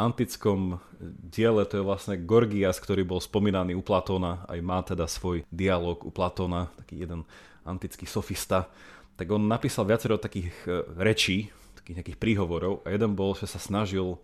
antickom 0.00 0.80
diele, 1.28 1.68
to 1.68 1.82
je 1.82 1.84
vlastne 1.84 2.16
Gorgias, 2.24 2.80
ktorý 2.80 3.04
bol 3.04 3.20
spomínaný 3.20 3.76
u 3.76 3.84
Platóna, 3.84 4.48
aj 4.48 4.60
má 4.64 4.80
teda 4.80 5.04
svoj 5.04 5.44
dialog 5.52 6.00
u 6.00 6.08
Platóna, 6.08 6.72
taký 6.80 7.04
jeden 7.04 7.28
antický 7.68 8.08
sofista. 8.08 8.72
Tak 9.20 9.28
on 9.28 9.44
napísal 9.44 9.84
viacero 9.84 10.16
takých 10.16 10.56
e, 10.64 10.88
rečí, 10.96 11.52
takých 11.76 12.00
nejakých 12.00 12.20
príhovorov 12.20 12.80
a 12.88 12.96
jeden 12.96 13.12
bol, 13.12 13.36
že 13.36 13.44
sa 13.44 13.60
snažil, 13.60 14.16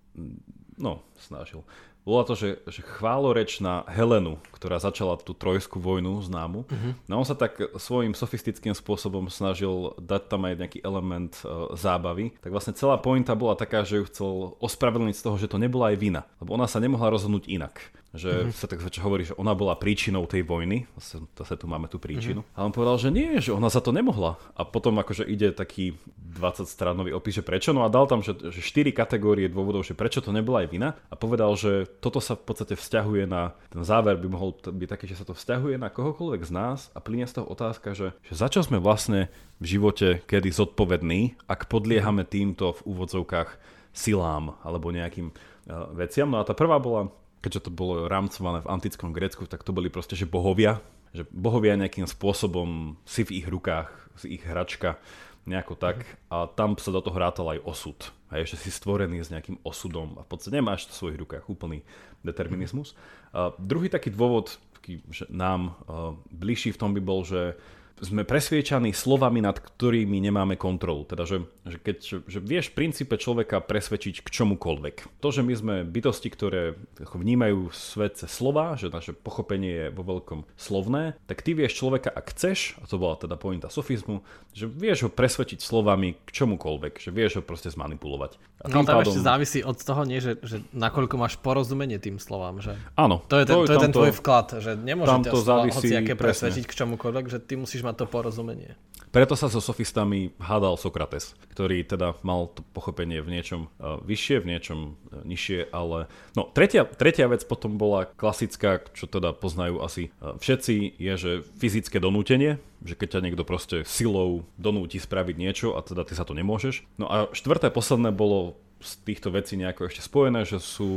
no 0.81 1.05
snažil, 1.21 1.61
bola 2.05 2.23
to, 2.29 2.37
že, 2.37 2.61
že 2.69 2.85
chváloreč 2.85 3.65
na 3.65 3.83
Helenu, 3.89 4.37
ktorá 4.53 4.77
začala 4.77 5.17
tú 5.17 5.33
trojskú 5.33 5.81
vojnu 5.81 6.21
známu. 6.21 6.69
Uh-huh. 6.69 6.93
No 7.09 7.25
on 7.25 7.27
sa 7.27 7.33
tak 7.33 7.57
svojím 7.81 8.13
sofistickým 8.13 8.77
spôsobom 8.77 9.33
snažil 9.33 9.97
dať 9.97 10.29
tam 10.29 10.45
aj 10.45 10.55
nejaký 10.61 10.79
element 10.85 11.33
uh, 11.43 11.73
zábavy. 11.73 12.37
Tak 12.45 12.53
vlastne 12.53 12.77
celá 12.77 13.01
pointa 13.01 13.33
bola 13.33 13.57
taká, 13.57 13.89
že 13.89 14.05
ju 14.05 14.09
chcel 14.13 14.31
ospravedlniť 14.61 15.17
z 15.17 15.25
toho, 15.25 15.37
že 15.41 15.49
to 15.49 15.57
nebola 15.57 15.91
aj 15.91 15.97
vina. 15.97 16.23
Lebo 16.45 16.61
ona 16.61 16.69
sa 16.69 16.77
nemohla 16.77 17.09
rozhodnúť 17.09 17.49
inak 17.49 17.81
že 18.15 18.31
mm-hmm. 18.31 18.55
sa 18.55 18.71
tak 18.71 18.79
zväčša 18.79 19.03
hovorí, 19.03 19.27
že 19.27 19.35
ona 19.35 19.59
bola 19.59 19.75
príčinou 19.75 20.23
tej 20.31 20.47
vojny, 20.47 20.87
zase, 21.03 21.27
zase 21.35 21.55
tu 21.59 21.67
máme 21.67 21.91
tú 21.91 21.99
príčinu. 21.99 22.47
Mm-hmm. 22.47 22.57
A 22.57 22.63
on 22.63 22.71
povedal, 22.71 22.97
že 23.03 23.11
nie, 23.11 23.43
že 23.43 23.51
ona 23.51 23.67
za 23.67 23.83
to 23.83 23.91
nemohla. 23.91 24.39
A 24.55 24.63
potom 24.63 24.95
akože 25.03 25.27
ide 25.27 25.51
taký 25.51 25.99
20 26.39 26.71
stranový 26.71 27.11
opis, 27.11 27.39
že 27.39 27.43
prečo, 27.43 27.75
no 27.75 27.83
a 27.83 27.91
dal 27.91 28.07
tam, 28.07 28.23
že, 28.23 28.39
že 28.39 28.63
4 28.63 28.95
kategórie 28.95 29.51
dôvodov, 29.51 29.83
že 29.83 29.99
prečo 29.99 30.23
to 30.23 30.31
nebola 30.31 30.63
aj 30.63 30.69
vina 30.71 30.95
a 31.11 31.15
povedal, 31.19 31.59
že 31.59 31.91
toto 31.99 32.23
sa 32.23 32.39
v 32.39 32.47
podstate 32.47 32.79
vzťahuje 32.79 33.27
na, 33.27 33.59
ten 33.75 33.83
záver 33.83 34.15
by 34.15 34.29
mohol 34.31 34.55
byť 34.55 34.89
taký, 34.89 35.11
že 35.11 35.19
sa 35.19 35.27
to 35.27 35.35
vzťahuje 35.35 35.75
na 35.75 35.91
kohokoľvek 35.91 36.43
z 36.47 36.53
nás 36.55 36.95
a 36.95 37.03
plinie 37.03 37.27
z 37.27 37.43
toho 37.43 37.51
otázka, 37.51 37.99
že, 37.99 38.15
že 38.23 38.35
za 38.39 38.47
čo 38.47 38.63
sme 38.63 38.79
vlastne 38.79 39.27
v 39.59 39.79
živote 39.79 40.23
kedy 40.31 40.55
zodpovední, 40.55 41.35
ak 41.51 41.67
podliehame 41.67 42.23
týmto 42.23 42.79
v 42.79 42.95
úvodzovkách 42.95 43.59
silám 43.95 44.59
alebo 44.67 44.91
nejakým 44.91 45.31
uh, 45.31 45.91
veciam. 45.95 46.27
No 46.31 46.43
a 46.43 46.47
tá 46.47 46.53
prvá 46.53 46.83
bola 46.83 47.15
keďže 47.45 47.69
to 47.69 47.71
bolo 47.71 48.09
rámcované 48.09 48.65
v 48.65 48.71
antickom 48.73 49.13
Grécku, 49.13 49.45
tak 49.45 49.61
to 49.61 49.77
boli 49.77 49.93
proste, 49.93 50.17
že 50.17 50.25
bohovia, 50.25 50.81
že 51.13 51.29
bohovia 51.29 51.77
nejakým 51.77 52.09
spôsobom 52.09 52.97
si 53.05 53.21
v 53.29 53.45
ich 53.45 53.47
rukách, 53.47 53.93
si 54.17 54.41
ich 54.41 54.43
hračka, 54.49 54.97
nejako 55.45 55.77
tak. 55.77 56.09
A 56.33 56.49
tam 56.49 56.81
sa 56.81 56.89
do 56.89 57.05
toho 57.05 57.21
rátal 57.21 57.53
aj 57.53 57.61
osud. 57.69 57.99
A 58.33 58.41
ešte 58.41 58.65
si 58.65 58.71
stvorený 58.73 59.21
s 59.21 59.31
nejakým 59.31 59.61
osudom 59.61 60.17
a 60.17 60.25
v 60.25 60.29
podstate 60.33 60.57
nemáš 60.57 60.89
v 60.89 60.97
svojich 60.97 61.21
rukách 61.21 61.45
úplný 61.53 61.85
determinizmus. 62.25 62.97
A 63.37 63.53
druhý 63.61 63.93
taký 63.93 64.09
dôvod, 64.09 64.57
taký, 64.81 65.05
že 65.13 65.29
nám 65.29 65.77
uh, 65.85 66.17
bližší 66.33 66.73
v 66.73 66.81
tom 66.81 66.97
by 66.97 67.03
bol, 67.05 67.23
že 67.23 67.61
sme 68.03 68.27
presviečaní 68.27 68.91
slovami, 68.91 69.39
nad 69.39 69.55
ktorými 69.55 70.19
nemáme 70.19 70.59
kontrolu. 70.59 71.07
Teda, 71.07 71.23
že, 71.29 71.47
že 71.63 71.79
keď 71.79 71.97
že 72.27 72.39
vieš 72.43 72.75
v 72.75 72.77
princípe 72.83 73.15
človeka 73.15 73.63
presvedčiť 73.63 74.27
k 74.27 74.29
čomukoľvek. 74.29 75.23
To, 75.23 75.29
že 75.31 75.47
my 75.47 75.55
sme 75.55 75.75
bytosti, 75.87 76.29
ktoré 76.33 76.75
vnímajú 76.99 77.71
svet 77.71 78.19
cez 78.19 78.31
slova, 78.35 78.75
že 78.75 78.91
naše 78.91 79.15
pochopenie 79.15 79.89
je 79.89 79.95
vo 79.95 80.03
veľkom 80.03 80.43
slovné, 80.59 81.15
tak 81.31 81.47
ty 81.47 81.55
vieš 81.55 81.79
človeka, 81.79 82.11
ak 82.11 82.35
chceš, 82.35 82.75
a 82.83 82.91
to 82.91 82.99
bola 82.99 83.15
teda 83.15 83.39
pointa 83.39 83.71
sofizmu, 83.71 84.27
že 84.51 84.67
vieš 84.67 85.07
ho 85.07 85.11
presvedčiť 85.11 85.63
slovami 85.63 86.19
k 86.27 86.31
čomukoľvek, 86.35 86.99
že 86.99 87.15
vieš 87.15 87.39
ho 87.39 87.43
proste 87.47 87.71
zmanipulovať. 87.71 88.35
A 88.65 88.73
no 88.73 88.81
tam 88.81 89.05
pádom... 89.05 89.13
ešte 89.13 89.21
závisí 89.23 89.61
od 89.61 89.77
toho, 89.77 90.03
nie, 90.09 90.19
že, 90.25 90.41
že 90.41 90.65
nakoľko 90.73 91.15
máš 91.21 91.37
porozumenie 91.37 92.01
tým 92.01 92.17
slovám. 92.17 92.65
Že... 92.65 92.75
Áno. 92.97 93.21
To 93.29 93.37
je 93.37 93.45
ten, 93.45 93.55
to, 93.55 93.69
to 93.69 93.73
je 93.77 93.85
ten 93.85 93.93
tvoj 93.93 94.13
vklad, 94.17 94.47
že 94.59 94.73
nemôžete 94.75 95.29
to 95.31 95.41
závisí, 95.45 95.93
aké 95.93 96.17
presvedčiť 96.17 96.65
k 96.65 96.73
čomukoľvek, 96.73 97.25
že 97.29 97.39
ty 97.45 97.61
musíš 97.61 97.84
mať 97.85 97.95
to 98.01 98.07
porozumenie. 98.09 98.73
Preto 99.15 99.39
sa 99.39 99.47
so 99.47 99.63
sofistami 99.63 100.35
hádal 100.43 100.75
Sokrates, 100.75 101.39
ktorý 101.55 101.87
teda 101.87 102.19
mal 102.27 102.51
to 102.51 102.67
pochopenie 102.75 103.23
v 103.23 103.31
niečom 103.31 103.71
uh, 103.79 104.03
vyššie, 104.03 104.43
v 104.43 104.49
niečom 104.51 104.79
uh, 104.91 105.23
nižšie, 105.23 105.71
ale... 105.71 106.11
No, 106.35 106.51
tretia, 106.51 106.83
tretia 106.83 107.31
vec 107.31 107.47
potom 107.47 107.79
bola 107.79 108.11
klasická, 108.11 108.83
čo 108.91 109.07
teda 109.07 109.31
poznajú 109.31 109.79
asi 109.87 110.11
uh, 110.19 110.35
všetci, 110.35 110.99
je, 110.99 111.15
že 111.15 111.33
fyzické 111.63 112.03
donútenie, 112.03 112.59
že 112.83 112.99
keď 112.99 113.09
ťa 113.15 113.23
niekto 113.23 113.47
proste 113.47 113.87
silou 113.87 114.51
donúti 114.59 114.99
spraviť 114.99 115.37
niečo 115.39 115.79
a 115.79 115.81
teda 115.87 116.03
ty 116.03 116.19
sa 116.19 116.27
to 116.27 116.35
nemôžeš. 116.35 116.83
No 116.99 117.07
a 117.07 117.31
štvrté, 117.31 117.71
posledné 117.71 118.11
bolo 118.11 118.59
z 118.83 118.99
týchto 119.07 119.31
vecí 119.31 119.55
nejako 119.55 119.95
ešte 119.95 120.03
spojené, 120.03 120.43
že 120.43 120.59
sú 120.59 120.91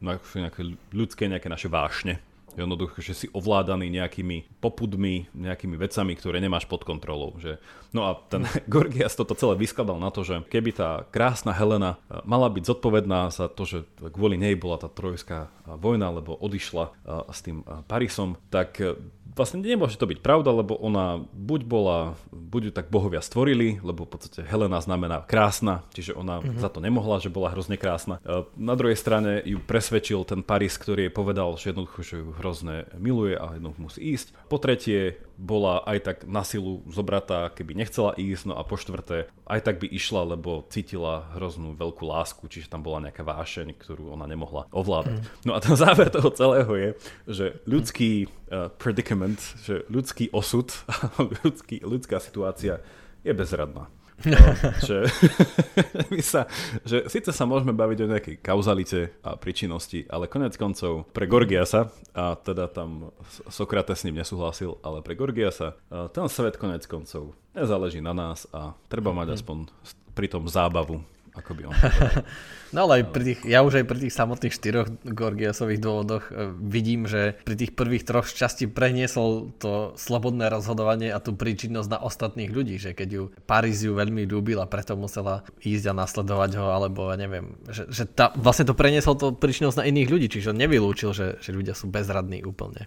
nejaké 0.00 0.64
ľudské, 0.96 1.28
nejaké 1.28 1.52
naše 1.52 1.68
vášne 1.68 2.24
Jednoducho, 2.58 2.98
že 3.02 3.14
si 3.14 3.26
ovládaný 3.30 3.90
nejakými 3.90 4.58
popudmi, 4.58 5.30
nejakými 5.34 5.78
vecami, 5.78 6.12
ktoré 6.18 6.42
nemáš 6.42 6.66
pod 6.66 6.82
kontrolou. 6.82 7.38
Že... 7.38 7.62
No 7.94 8.10
a 8.10 8.18
ten 8.28 8.46
Gorgias 8.72 9.14
toto 9.14 9.38
celé 9.38 9.54
vyskladal 9.58 9.98
na 9.98 10.10
to, 10.10 10.26
že 10.26 10.42
keby 10.50 10.70
tá 10.74 11.04
krásna 11.10 11.54
Helena 11.54 11.98
eh, 12.10 12.22
mala 12.26 12.50
byť 12.50 12.64
zodpovedná 12.66 13.30
za 13.30 13.46
to, 13.50 13.62
že 13.66 13.78
kvôli 14.10 14.40
nej 14.40 14.58
bola 14.58 14.80
tá 14.80 14.90
trojská 14.90 15.52
vojna, 15.78 16.10
lebo 16.10 16.34
odišla 16.34 16.84
eh, 16.86 16.94
s 17.30 17.38
tým 17.44 17.62
Parisom, 17.86 18.38
tak 18.50 18.82
vlastne 19.34 19.62
nemôže 19.62 19.96
to 19.96 20.10
byť 20.10 20.18
pravda, 20.20 20.50
lebo 20.50 20.74
ona 20.76 21.22
buď 21.32 21.60
bola, 21.66 21.98
buď 22.30 22.70
ju 22.70 22.72
tak 22.74 22.86
bohovia 22.90 23.22
stvorili, 23.22 23.78
lebo 23.80 24.04
v 24.06 24.18
podstate 24.18 24.42
Helena 24.46 24.82
znamená 24.82 25.22
krásna, 25.24 25.86
čiže 25.94 26.16
ona 26.16 26.42
mm-hmm. 26.42 26.60
za 26.60 26.68
to 26.68 26.82
nemohla, 26.82 27.22
že 27.22 27.32
bola 27.32 27.52
hrozne 27.54 27.78
krásna. 27.78 28.18
E, 28.22 28.44
na 28.58 28.74
druhej 28.74 28.98
strane 28.98 29.40
ju 29.46 29.62
presvedčil 29.62 30.26
ten 30.26 30.42
Paris, 30.42 30.74
ktorý 30.76 31.08
jej 31.08 31.14
povedal, 31.14 31.54
že 31.56 31.70
jednoducho 31.70 32.02
že 32.02 32.14
ju 32.22 32.34
hrozne 32.36 32.90
miluje 32.98 33.38
a 33.38 33.54
jednoducho 33.54 33.80
musí 33.80 34.00
ísť. 34.14 34.34
Po 34.50 34.58
tretie, 34.58 35.20
bola 35.40 35.80
aj 35.88 35.98
tak 36.04 36.16
na 36.28 36.44
silu 36.44 36.84
zobratá, 36.84 37.48
keby 37.48 37.72
nechcela 37.72 38.12
ísť, 38.12 38.52
no 38.52 38.54
a 38.60 38.62
po 38.62 38.76
štvrté, 38.76 39.32
aj 39.48 39.60
tak 39.64 39.80
by 39.80 39.88
išla, 39.88 40.36
lebo 40.36 40.68
cítila 40.68 41.32
hroznú 41.32 41.72
veľkú 41.72 42.04
lásku, 42.04 42.44
čiže 42.44 42.68
tam 42.68 42.84
bola 42.84 43.08
nejaká 43.08 43.24
vášeň, 43.24 43.72
ktorú 43.80 44.12
ona 44.12 44.28
nemohla 44.28 44.68
ovládať. 44.68 45.24
Mm. 45.24 45.24
No 45.48 45.56
a 45.56 45.58
ten 45.64 45.74
záver 45.80 46.12
toho 46.12 46.28
celého 46.28 46.72
je, 46.76 46.90
že 47.24 47.46
ľudský 47.64 48.28
uh, 48.28 48.68
predicament, 48.76 49.40
že 49.64 49.88
ľudský 49.88 50.28
osud, 50.36 50.68
ľudský, 51.42 51.80
ľudská 51.80 52.20
situácia 52.20 52.84
je 53.24 53.32
bezradná. 53.32 53.88
No, 54.26 54.36
že, 54.88 55.08
my 56.12 56.20
sa, 56.20 56.44
že 56.84 57.08
síce 57.08 57.32
sa 57.32 57.44
môžeme 57.48 57.72
baviť 57.72 57.98
o 58.04 58.10
nejakej 58.10 58.36
kauzalite 58.44 59.00
a 59.24 59.36
príčinnosti, 59.40 60.04
ale 60.12 60.28
konec 60.28 60.56
koncov 60.60 61.08
pre 61.16 61.24
Gorgiasa, 61.24 61.88
a 62.12 62.36
teda 62.36 62.68
tam 62.68 63.14
Sokrates 63.48 64.02
s 64.02 64.04
ním 64.04 64.20
nesúhlasil, 64.20 64.76
ale 64.84 65.00
pre 65.00 65.16
Gorgiasa 65.16 65.76
ten 66.12 66.26
svet 66.28 66.60
konec 66.60 66.84
koncov 66.84 67.32
nezáleží 67.56 68.04
na 68.04 68.12
nás 68.12 68.44
a 68.52 68.76
treba 68.92 69.16
mať 69.16 69.28
mhm. 69.32 69.36
aspoň 69.40 69.56
pri 70.12 70.26
tom 70.28 70.44
zábavu 70.44 71.00
ako 71.34 71.50
by 71.54 71.62
on 71.68 71.74
No 72.70 72.86
ale 72.86 73.02
aj 73.02 73.04
pri 73.10 73.22
tých, 73.34 73.40
ja 73.50 73.66
už 73.66 73.82
aj 73.82 73.86
pri 73.90 73.98
tých 74.06 74.14
samotných 74.14 74.54
štyroch 74.54 74.88
Gorgiasových 75.02 75.82
dôvodoch 75.82 76.30
e, 76.30 76.54
vidím, 76.54 77.10
že 77.10 77.34
pri 77.42 77.58
tých 77.58 77.74
prvých 77.74 78.06
troch 78.06 78.30
časti 78.30 78.70
preniesol 78.70 79.50
to 79.58 79.98
slobodné 79.98 80.46
rozhodovanie 80.46 81.10
a 81.10 81.18
tú 81.18 81.34
príčinnosť 81.34 81.90
na 81.90 81.98
ostatných 81.98 82.50
ľudí, 82.54 82.78
že 82.78 82.94
keď 82.94 83.08
ju 83.10 83.22
Paríž 83.50 83.90
ju 83.90 83.92
veľmi 83.98 84.22
ľúbil 84.22 84.62
a 84.62 84.70
preto 84.70 84.94
musela 84.94 85.42
ísť 85.66 85.90
a 85.90 85.98
nasledovať 85.98 86.50
ho, 86.62 86.66
alebo 86.70 87.10
ja 87.10 87.18
neviem, 87.18 87.58
že, 87.66 87.90
že 87.90 88.06
tá, 88.06 88.30
vlastne 88.38 88.70
to 88.70 88.78
preniesol 88.78 89.18
to 89.18 89.34
príčinnosť 89.34 89.82
na 89.82 89.88
iných 89.90 90.08
ľudí, 90.08 90.26
čiže 90.30 90.54
on 90.54 90.62
nevylúčil, 90.62 91.10
že, 91.10 91.42
že 91.42 91.50
ľudia 91.50 91.74
sú 91.74 91.90
bezradní 91.90 92.46
úplne. 92.46 92.86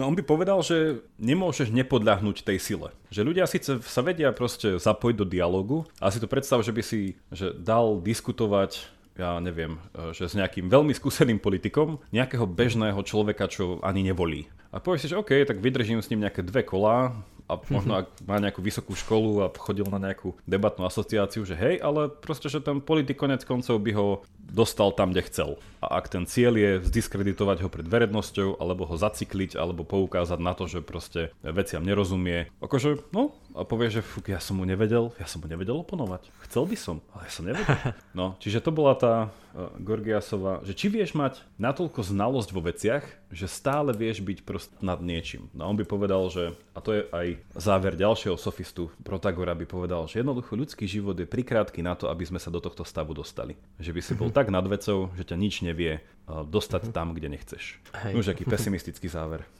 No 0.00 0.08
on 0.08 0.16
by 0.16 0.24
povedal, 0.24 0.64
že 0.64 1.04
nemôžeš 1.20 1.68
nepodľahnúť 1.72 2.44
tej 2.44 2.58
sile. 2.58 2.88
Že 3.12 3.26
ľudia 3.28 3.44
síce 3.44 3.80
sa 3.84 4.00
vedia 4.00 4.32
proste 4.32 4.80
zapojiť 4.80 5.16
do 5.16 5.26
dialogu, 5.28 5.84
ale 6.00 6.12
si 6.12 6.22
to 6.22 6.30
predstav, 6.30 6.64
že 6.64 6.72
by 6.72 6.82
si 6.84 7.20
že 7.32 7.52
dal 7.52 8.00
diskutovať 8.00 9.02
ja 9.12 9.36
neviem, 9.44 9.76
že 10.16 10.24
s 10.24 10.32
nejakým 10.32 10.72
veľmi 10.72 10.96
skúseným 10.96 11.36
politikom, 11.36 12.00
nejakého 12.16 12.48
bežného 12.48 12.96
človeka, 13.04 13.44
čo 13.44 13.76
ani 13.84 14.00
nevolí. 14.00 14.48
A 14.72 14.80
povieš 14.80 15.04
si, 15.04 15.10
že 15.12 15.20
OK, 15.20 15.36
tak 15.44 15.60
vydržím 15.60 16.00
s 16.00 16.08
ním 16.08 16.24
nejaké 16.24 16.40
dve 16.40 16.64
kolá, 16.64 17.12
a 17.52 17.60
možno 17.68 18.00
ak 18.00 18.08
má 18.24 18.40
nejakú 18.40 18.64
vysokú 18.64 18.96
školu 18.96 19.44
a 19.44 19.52
chodil 19.52 19.84
na 19.92 20.00
nejakú 20.00 20.32
debatnú 20.48 20.88
asociáciu, 20.88 21.44
že 21.44 21.52
hej, 21.52 21.84
ale 21.84 22.08
proste, 22.08 22.48
že 22.48 22.64
ten 22.64 22.80
politik 22.80 23.20
konec 23.20 23.44
koncov 23.44 23.76
by 23.84 23.92
ho 23.92 24.24
dostal 24.40 24.92
tam, 24.92 25.12
kde 25.12 25.28
chcel. 25.28 25.50
A 25.84 26.00
ak 26.00 26.12
ten 26.12 26.24
cieľ 26.24 26.56
je 26.56 26.70
zdiskreditovať 26.84 27.64
ho 27.64 27.68
pred 27.68 27.84
verejnosťou, 27.84 28.60
alebo 28.60 28.88
ho 28.88 28.96
zacikliť, 28.96 29.56
alebo 29.56 29.84
poukázať 29.84 30.38
na 30.40 30.52
to, 30.56 30.68
že 30.68 30.84
proste 30.84 31.32
veciam 31.44 31.84
nerozumie, 31.84 32.48
akože, 32.60 33.12
no, 33.12 33.36
a 33.52 33.64
povie, 33.68 33.92
že 33.92 34.00
fuk, 34.00 34.28
ja 34.28 34.40
som 34.40 34.60
mu 34.60 34.64
nevedel, 34.64 35.12
ja 35.20 35.26
som 35.28 35.44
mu 35.44 35.46
nevedel 35.48 35.76
oponovať. 35.80 36.28
Chcel 36.48 36.64
by 36.68 36.76
som, 36.76 36.96
ale 37.12 37.28
ja 37.28 37.32
som 37.32 37.44
nevedel. 37.44 37.76
No, 38.12 38.36
čiže 38.36 38.60
to 38.60 38.68
bola 38.74 38.92
tá 38.92 39.32
Gorgiasova, 39.80 40.64
že 40.64 40.72
či 40.72 40.88
vieš 40.88 41.12
mať 41.12 41.44
natoľko 41.60 42.00
znalosť 42.00 42.50
vo 42.56 42.64
veciach, 42.64 43.04
že 43.28 43.44
stále 43.44 43.92
vieš 43.92 44.24
byť 44.24 44.38
prost 44.48 44.72
nad 44.80 44.96
niečím. 45.04 45.52
No 45.52 45.68
on 45.68 45.76
by 45.76 45.84
povedal, 45.84 46.24
že, 46.32 46.56
a 46.72 46.80
to 46.80 46.96
je 46.96 47.04
aj 47.12 47.36
záver 47.56 47.92
ďalšieho 47.92 48.40
sofistu, 48.40 48.88
Protagora 49.04 49.52
by 49.52 49.68
povedal, 49.68 50.08
že 50.08 50.24
jednoducho 50.24 50.56
ľudský 50.56 50.88
život 50.88 51.20
je 51.20 51.28
prikrátky 51.28 51.84
na 51.84 51.92
to, 51.92 52.08
aby 52.08 52.24
sme 52.24 52.40
sa 52.40 52.48
do 52.48 52.64
tohto 52.64 52.80
stavu 52.84 53.12
dostali. 53.12 53.56
Že 53.76 53.92
by 53.92 54.00
si 54.00 54.12
bol 54.16 54.32
tak 54.38 54.48
nad 54.48 54.64
vecou, 54.64 55.12
že 55.12 55.28
ťa 55.28 55.36
nič 55.36 55.60
nevie 55.60 56.00
uh, 56.00 56.44
dostať 56.48 56.88
tam, 56.96 57.12
kde 57.12 57.36
nechceš. 57.36 57.76
Už 58.16 58.32
aký 58.32 58.48
pesimistický 58.48 59.12
záver. 59.12 59.44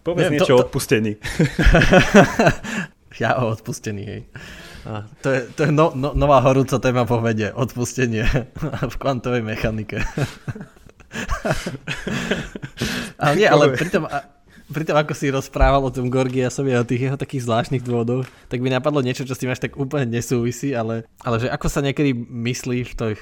Povedz 0.00 0.32
niečo 0.32 0.56
to, 0.56 0.56
to... 0.56 0.64
odpustení. 0.66 1.20
ja 3.22 3.36
o 3.38 3.52
odpustení, 3.52 4.02
hej. 4.08 4.22
To 5.22 5.28
je, 5.28 5.40
to 5.52 5.60
je 5.68 5.70
no, 5.72 5.92
no, 5.92 6.16
nová 6.16 6.40
horúca 6.40 6.80
téma 6.80 7.04
povede, 7.04 7.52
odpustenie 7.52 8.24
v 8.92 8.94
kvantovej 8.96 9.44
mechanike. 9.44 10.00
ale 13.20 13.32
nie, 13.36 13.48
ale 13.48 13.74
pritom, 13.76 14.06
pritom 14.70 14.96
ako 14.96 15.12
si 15.12 15.28
rozprával 15.28 15.82
o 15.82 15.90
tom 15.92 16.06
Gorgiasovi 16.08 16.70
a 16.72 16.80
o 16.80 16.88
tých 16.88 17.10
jeho 17.10 17.18
takých 17.18 17.44
zvláštnych 17.44 17.82
dôvodoch, 17.82 18.24
tak 18.46 18.62
by 18.62 18.70
napadlo 18.70 19.02
niečo, 19.02 19.26
čo 19.26 19.34
s 19.34 19.42
tým 19.42 19.50
až 19.50 19.60
tak 19.60 19.74
úplne 19.76 20.06
nesúvisí, 20.06 20.72
ale, 20.72 21.04
ale 21.20 21.36
že 21.42 21.50
ako 21.50 21.66
sa 21.66 21.82
niekedy 21.82 22.14
myslí 22.14 22.86
v 22.86 22.94
tých, 22.94 23.20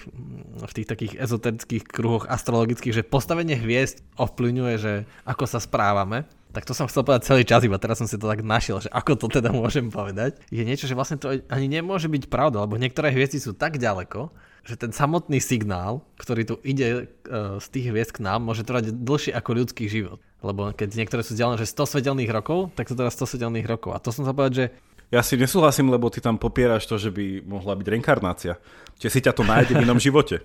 v 0.60 0.72
tých 0.76 0.88
takých 0.88 1.12
ezoterických 1.16 1.84
kruhoch 1.88 2.28
astrologických, 2.28 3.02
že 3.02 3.08
postavenie 3.08 3.56
hviezd 3.56 4.04
ovplyvňuje, 4.20 4.74
že 4.78 4.92
ako 5.24 5.44
sa 5.48 5.58
správame 5.58 6.28
tak 6.58 6.66
to 6.66 6.74
som 6.74 6.90
chcel 6.90 7.06
povedať 7.06 7.30
celý 7.30 7.46
čas, 7.46 7.62
iba 7.62 7.78
teraz 7.78 8.02
som 8.02 8.10
si 8.10 8.18
to 8.18 8.26
tak 8.26 8.42
našiel, 8.42 8.82
že 8.82 8.90
ako 8.90 9.14
to 9.14 9.38
teda 9.38 9.54
môžem 9.54 9.94
povedať, 9.94 10.42
je 10.50 10.66
niečo, 10.66 10.90
že 10.90 10.98
vlastne 10.98 11.14
to 11.14 11.38
ani 11.46 11.70
nemôže 11.70 12.10
byť 12.10 12.26
pravda, 12.26 12.66
lebo 12.66 12.74
niektoré 12.74 13.14
hviezdy 13.14 13.38
sú 13.38 13.54
tak 13.54 13.78
ďaleko, 13.78 14.34
že 14.66 14.74
ten 14.74 14.90
samotný 14.90 15.38
signál, 15.38 16.02
ktorý 16.18 16.42
tu 16.42 16.54
ide 16.66 17.06
uh, 17.06 17.62
z 17.62 17.66
tých 17.70 17.94
hviezd 17.94 18.18
k 18.18 18.26
nám, 18.26 18.42
môže 18.42 18.66
trvať 18.66 18.90
dlhšie 18.90 19.30
ako 19.38 19.50
ľudský 19.54 19.86
život. 19.86 20.18
Lebo 20.42 20.74
keď 20.74 20.98
niektoré 20.98 21.22
sú 21.22 21.38
vzdialené, 21.38 21.62
že 21.62 21.70
100 21.70 21.94
svetelných 21.94 22.34
rokov, 22.34 22.74
tak 22.74 22.90
to 22.90 22.98
teraz 22.98 23.14
100 23.14 23.38
svetelných 23.38 23.70
rokov. 23.70 23.94
A 23.94 24.02
to 24.02 24.10
som 24.10 24.26
sa 24.26 24.34
povedať, 24.34 24.52
že 24.58 24.66
ja 25.14 25.22
si 25.22 25.38
nesúhlasím, 25.38 25.94
lebo 25.94 26.10
ty 26.10 26.18
tam 26.18 26.42
popieraš 26.42 26.90
to, 26.90 26.98
že 26.98 27.14
by 27.14 27.46
mohla 27.46 27.78
byť 27.78 27.86
reinkarnácia. 27.86 28.58
Čiže 28.98 29.14
si 29.14 29.20
ťa 29.22 29.32
to 29.32 29.46
nájde 29.46 29.78
v 29.78 29.86
inom 29.86 30.02
živote. 30.02 30.42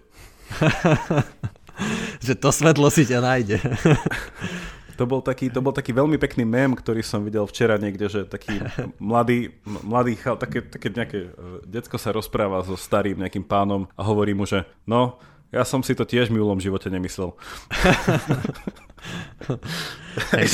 že 2.25 2.33
to 2.37 2.53
svetlo 2.53 2.87
si 2.93 3.03
ťa 3.03 3.19
nájde. 3.19 3.57
To 4.97 5.09
bol, 5.09 5.25
taký, 5.25 5.49
to 5.49 5.59
bol 5.59 5.73
taký 5.73 5.89
veľmi 5.93 6.21
pekný 6.21 6.45
mem, 6.45 6.77
ktorý 6.77 7.01
som 7.01 7.25
videl 7.25 7.49
včera 7.49 7.81
niekde, 7.81 8.05
že 8.09 8.21
taký 8.29 8.61
mladý, 9.01 9.53
mladý 9.65 10.13
chal, 10.17 10.37
také, 10.37 10.61
také 10.61 10.93
nejaké, 10.93 11.19
e, 11.33 11.65
decko 11.65 11.97
sa 11.97 12.13
rozpráva 12.13 12.61
so 12.61 12.77
starým 12.77 13.17
nejakým 13.17 13.41
pánom 13.41 13.89
a 13.97 14.01
hovorí 14.05 14.37
mu, 14.37 14.45
že 14.45 14.69
no, 14.85 15.17
ja 15.53 15.61
som 15.61 15.85
si 15.85 15.93
to 15.93 16.01
tiež 16.05 16.33
v 16.33 16.41
minulom 16.41 16.57
živote 16.57 16.89
nemyslel. 16.89 17.33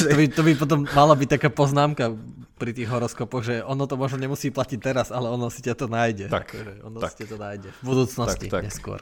To, 0.10 0.16
by, 0.18 0.26
to 0.34 0.42
by 0.42 0.54
potom 0.58 0.90
mala 0.90 1.14
byť 1.14 1.38
taká 1.38 1.50
poznámka 1.54 2.16
pri 2.58 2.74
tých 2.74 2.90
horoskopoch, 2.90 3.46
že 3.46 3.56
ono 3.62 3.86
to 3.86 3.96
možno 3.96 4.18
nemusí 4.18 4.50
platiť 4.50 4.80
teraz, 4.82 5.08
ale 5.14 5.30
ono 5.30 5.48
si 5.54 5.62
ťa 5.62 5.76
to 5.78 5.86
nájde. 5.86 6.28
Tak, 6.28 6.50
akože 6.50 6.74
ono 6.82 6.98
tak. 6.98 7.10
si 7.12 7.16
ťa 7.22 7.28
to 7.30 7.38
nájde 7.38 7.70
v 7.70 7.84
budúcnosti, 7.86 8.48
tak, 8.50 8.54
tak. 8.60 8.64
neskôr. 8.66 9.00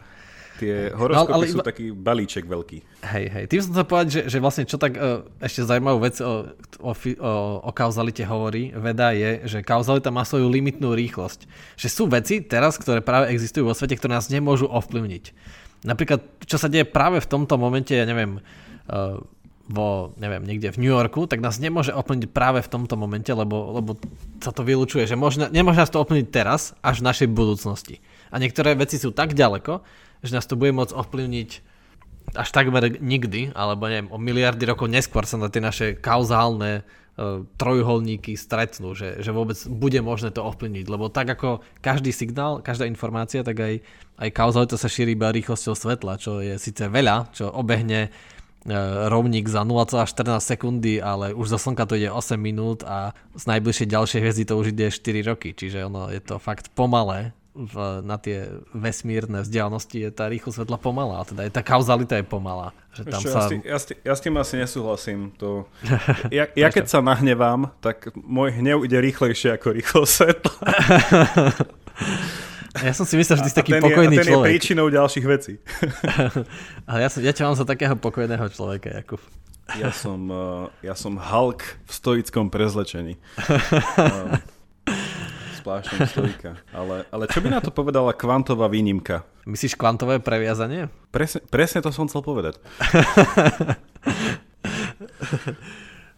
Tie 0.57 0.89
horoskopy 0.89 1.29
no, 1.29 1.35
ale 1.37 1.45
sú 1.45 1.61
iba... 1.61 1.65
taký 1.65 1.85
balíček 1.93 2.49
veľký. 2.49 2.77
Hej, 3.05 3.25
hej. 3.29 3.45
Tým 3.45 3.61
som 3.61 3.71
chcel 3.77 3.85
povedať, 3.85 4.07
že, 4.09 4.21
že 4.25 4.37
vlastne 4.41 4.65
čo 4.65 4.81
tak 4.81 4.97
uh, 4.97 5.21
ešte 5.37 5.69
zaujímavú 5.69 6.01
vec 6.01 6.17
o, 6.17 6.49
o, 6.81 6.91
o, 6.91 7.31
o 7.61 7.71
kauzalite 7.71 8.25
hovorí 8.25 8.73
veda 8.73 9.13
je, 9.13 9.45
že 9.45 9.57
kauzalita 9.61 10.09
má 10.09 10.25
svoju 10.25 10.49
limitnú 10.49 10.97
rýchlosť. 10.97 11.45
Že 11.77 11.87
sú 11.93 12.03
veci 12.09 12.41
teraz, 12.41 12.81
ktoré 12.81 13.05
práve 13.05 13.29
existujú 13.29 13.69
vo 13.69 13.77
svete, 13.77 14.01
ktoré 14.01 14.17
nás 14.17 14.33
nemôžu 14.33 14.65
ovplyvniť. 14.65 15.31
Napríklad, 15.85 16.25
čo 16.49 16.57
sa 16.57 16.65
deje 16.67 16.89
práve 16.89 17.21
v 17.21 17.29
tomto 17.29 17.53
momente, 17.61 17.93
ja 17.93 18.09
neviem, 18.09 18.41
uh, 18.89 19.21
vo, 19.67 20.15
neviem, 20.15 20.47
niekde 20.47 20.71
v 20.71 20.79
New 20.79 20.91
Yorku, 20.95 21.27
tak 21.27 21.43
nás 21.43 21.59
nemôže 21.59 21.91
ovplyvniť 21.91 22.31
práve 22.31 22.63
v 22.63 22.71
tomto 22.71 22.95
momente, 22.95 23.29
lebo, 23.29 23.77
lebo 23.77 23.99
sa 24.39 24.55
to 24.55 24.63
vylučuje, 24.63 25.03
že 25.03 25.19
možno, 25.19 25.51
nemôže 25.51 25.83
nás 25.83 25.91
to 25.91 25.99
ovplyvniť 25.99 26.27
teraz, 26.31 26.71
až 26.79 27.03
v 27.03 27.07
našej 27.11 27.27
budúcnosti. 27.29 27.99
A 28.31 28.39
niektoré 28.39 28.79
veci 28.79 28.95
sú 28.95 29.11
tak 29.11 29.35
ďaleko, 29.35 29.83
že 30.21 30.35
nás 30.35 30.45
to 30.45 30.59
bude 30.59 30.73
môcť 30.73 30.93
ovplyvniť 30.93 31.49
až 32.35 32.49
takmer 32.51 32.99
nikdy, 32.99 33.55
alebo 33.55 33.87
neviem, 33.87 34.11
o 34.11 34.19
miliardy 34.19 34.67
rokov 34.67 34.91
neskôr 34.91 35.23
sa 35.23 35.39
na 35.39 35.47
tie 35.47 35.63
naše 35.63 35.95
kauzálne 35.95 36.83
uh, 36.83 37.47
trojuholníky 37.55 38.35
stretnú, 38.35 38.91
že, 38.91 39.23
že 39.23 39.31
vôbec 39.31 39.55
bude 39.71 40.03
možné 40.03 40.35
to 40.35 40.43
ovplyvniť, 40.43 40.85
lebo 40.91 41.07
tak 41.07 41.31
ako 41.31 41.63
každý 41.79 42.11
signál, 42.11 42.59
každá 42.59 42.83
informácia, 42.83 43.47
tak 43.47 43.55
aj, 43.63 43.73
aj 44.19 44.29
kauzalita 44.35 44.75
sa 44.75 44.91
šíri 44.91 45.15
iba 45.15 45.31
rýchlosťou 45.31 45.71
svetla, 45.77 46.19
čo 46.19 46.43
je 46.43 46.59
síce 46.59 46.83
veľa, 46.83 47.31
čo 47.31 47.47
obehne 47.47 48.11
uh, 48.11 49.07
rovník 49.07 49.47
za 49.47 49.63
0,14 49.63 50.43
sekundy, 50.43 50.99
ale 50.99 51.31
už 51.31 51.55
zo 51.55 51.59
Slnka 51.63 51.87
to 51.87 51.95
ide 51.95 52.11
8 52.11 52.35
minút 52.35 52.83
a 52.83 53.15
z 53.39 53.43
najbližšej 53.47 53.87
ďalšej 53.87 54.19
hviezdy 54.19 54.43
to 54.43 54.53
už 54.59 54.75
ide 54.75 54.91
4 54.91 55.31
roky, 55.31 55.55
čiže 55.55 55.87
ono 55.87 56.11
je 56.11 56.19
to 56.19 56.43
fakt 56.43 56.75
pomalé 56.75 57.31
v, 57.57 58.05
na 58.05 58.21
tie 58.21 58.61
vesmírne 58.69 59.41
vzdialenosti 59.41 60.05
je 60.05 60.09
tá 60.13 60.29
rýchlosť 60.29 60.61
svetla 60.61 60.77
pomalá, 60.77 61.25
teda 61.25 61.41
je 61.49 61.51
tá 61.51 61.65
kauzalita 61.65 62.21
je 62.21 62.25
pomalá. 62.29 62.69
Že 62.93 63.01
tam 63.09 63.21
Ešte, 63.21 63.29
sa... 63.33 63.37
ja, 63.37 63.41
s 63.41 63.49
tým, 63.49 63.61
ja, 63.65 63.77
s 63.77 63.85
tým, 63.85 63.97
ja 64.05 64.13
s 64.13 64.21
tým 64.21 64.35
asi 64.37 64.53
nesúhlasím. 64.61 65.19
To... 65.41 65.65
Ja, 66.37 66.45
ja 66.53 66.69
keď 66.69 66.85
sa 66.85 66.99
nahnevám, 67.01 67.73
tak 67.81 68.13
môj 68.13 68.61
hnev 68.61 68.85
ide 68.85 69.01
rýchlejšie 69.01 69.57
ako 69.57 69.73
rýchlosť 69.73 70.11
svetla. 70.13 70.55
Ja 72.77 72.93
som 72.93 73.09
si 73.09 73.17
myslel, 73.17 73.41
že 73.41 73.43
ty 73.49 73.49
si 73.49 73.57
taký 73.57 73.73
ten 73.73 73.81
pokojný 73.81 74.13
je, 74.13 74.19
a 74.19 74.21
ten 74.21 74.29
človek. 74.29 74.45
je 74.45 74.49
príčinou 74.53 74.85
ďalších 74.93 75.25
vecí. 75.25 75.57
Ale 76.89 76.99
ja, 77.01 77.09
som, 77.09 77.19
ja 77.25 77.33
ťa 77.33 77.43
mám 77.49 77.57
za 77.57 77.65
takého 77.65 77.95
pokojného 77.97 78.45
človeka, 78.53 78.93
Jakub. 78.93 79.21
Ja 79.81 79.89
som, 79.89 80.29
uh, 80.29 80.69
ja 80.85 80.93
som 80.93 81.17
Hulk 81.17 81.65
v 81.65 81.91
stoickom 81.91 82.53
prezlečení. 82.53 83.17
Splášnom 85.67 86.07
stojka. 86.07 86.55
Ale, 86.71 87.03
ale 87.11 87.27
čo 87.27 87.43
by 87.43 87.51
na 87.51 87.59
to 87.59 87.75
povedala 87.75 88.15
kvantová 88.15 88.71
výnimka? 88.71 89.27
Myslíš 89.43 89.75
kvantové 89.75 90.23
previazanie? 90.23 90.87
Presne, 91.11 91.43
presne 91.51 91.83
to 91.83 91.91
som 91.91 92.07
chcel 92.07 92.23
povedať. 92.23 92.55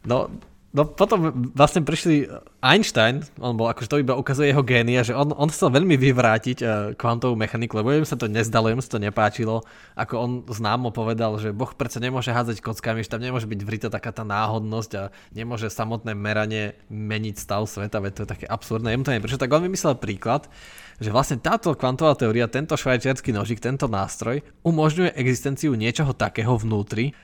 no, 0.10 0.30
No 0.70 0.86
potom 0.86 1.50
vlastne 1.58 1.82
prišli 1.82 2.30
Einstein, 2.62 3.26
on 3.42 3.58
bol 3.58 3.74
akože 3.74 3.90
to 3.90 4.02
iba 4.06 4.14
ukazuje 4.14 4.54
jeho 4.54 4.62
génia, 4.62 5.02
že 5.02 5.18
on, 5.18 5.34
on 5.34 5.50
chcel 5.50 5.74
veľmi 5.74 5.98
vyvrátiť 5.98 6.58
uh, 6.62 6.70
kvantovú 6.94 7.34
mechaniku, 7.34 7.82
lebo 7.82 7.90
im 7.90 8.06
sa 8.06 8.14
to 8.14 8.30
nezdalo, 8.30 8.70
im 8.70 8.78
sa 8.78 8.94
to 8.94 9.02
nepáčilo, 9.02 9.66
ako 9.98 10.14
on 10.22 10.32
známo 10.46 10.94
povedal, 10.94 11.42
že 11.42 11.58
Boh 11.58 11.74
predsa 11.74 11.98
nemôže 11.98 12.30
hádzať 12.30 12.62
kockami, 12.62 13.02
že 13.02 13.10
tam 13.10 13.26
nemôže 13.26 13.50
byť 13.50 13.62
vrita 13.66 13.90
taká 13.90 14.14
tá 14.14 14.22
náhodnosť 14.22 14.92
a 14.94 15.04
nemôže 15.34 15.74
samotné 15.74 16.14
meranie 16.14 16.78
meniť 16.94 17.36
stav 17.42 17.66
sveta, 17.66 17.98
veď 17.98 18.12
to 18.14 18.22
je 18.30 18.34
také 18.38 18.46
absurdné, 18.46 18.94
im 18.94 19.02
to 19.02 19.10
neprišlo, 19.10 19.42
tak 19.42 19.50
on 19.50 19.66
vymyslel 19.66 19.98
príklad, 19.98 20.54
že 21.02 21.10
vlastne 21.10 21.42
táto 21.42 21.74
kvantová 21.74 22.14
teória, 22.14 22.46
tento 22.46 22.78
švajčiarsky 22.78 23.34
nožík, 23.34 23.58
tento 23.58 23.90
nástroj 23.90 24.46
umožňuje 24.62 25.18
existenciu 25.18 25.74
niečoho 25.74 26.14
takého 26.14 26.54
vnútri, 26.62 27.18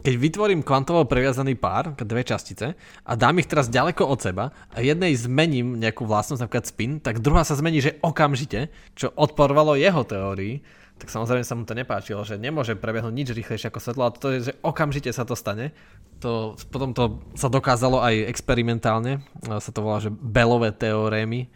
keď 0.00 0.14
vytvorím 0.16 0.64
kvantovo 0.64 1.04
previazaný 1.04 1.60
pár, 1.60 1.92
dve 1.96 2.24
častice, 2.24 2.72
a 3.04 3.12
dám 3.16 3.36
ich 3.40 3.48
teraz 3.48 3.68
ďaleko 3.68 4.08
od 4.08 4.18
seba 4.20 4.52
a 4.72 4.80
jednej 4.80 5.12
zmením 5.12 5.76
nejakú 5.76 6.08
vlastnosť, 6.08 6.40
napríklad 6.40 6.66
spin, 6.66 6.92
tak 7.04 7.20
druhá 7.20 7.44
sa 7.44 7.56
zmení, 7.56 7.84
že 7.84 8.00
okamžite, 8.00 8.72
čo 8.96 9.12
odporovalo 9.12 9.76
jeho 9.76 10.00
teórii, 10.04 10.64
tak 11.00 11.08
samozrejme 11.08 11.44
sa 11.44 11.56
mu 11.56 11.64
to 11.64 11.72
nepáčilo, 11.72 12.20
že 12.28 12.36
nemôže 12.36 12.76
prebehnúť 12.76 13.14
nič 13.16 13.28
rýchlejšie 13.32 13.72
ako 13.72 13.80
svetlo, 13.80 14.02
a 14.04 14.12
to 14.12 14.28
je, 14.36 14.52
že 14.52 14.56
okamžite 14.60 15.08
sa 15.16 15.24
to 15.24 15.32
stane. 15.32 15.72
To, 16.20 16.52
potom 16.68 16.92
to 16.92 17.24
sa 17.32 17.48
dokázalo 17.48 18.04
aj 18.04 18.28
experimentálne, 18.28 19.24
sa 19.40 19.70
to 19.72 19.80
volá, 19.80 20.04
že 20.04 20.12
Belové 20.12 20.76
teorémy, 20.76 21.48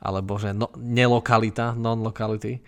alebo 0.00 0.40
že 0.40 0.56
no, 0.56 0.72
nelokalita, 0.80 1.76
non-locality. 1.76 2.64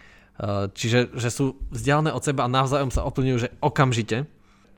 Čiže 0.77 1.17
že 1.17 1.29
sú 1.33 1.57
vzdialené 1.73 2.13
od 2.13 2.21
seba 2.21 2.45
a 2.45 2.53
navzájom 2.53 2.93
sa 2.93 3.09
oplňujú, 3.09 3.49
že 3.49 3.53
okamžite 3.65 4.29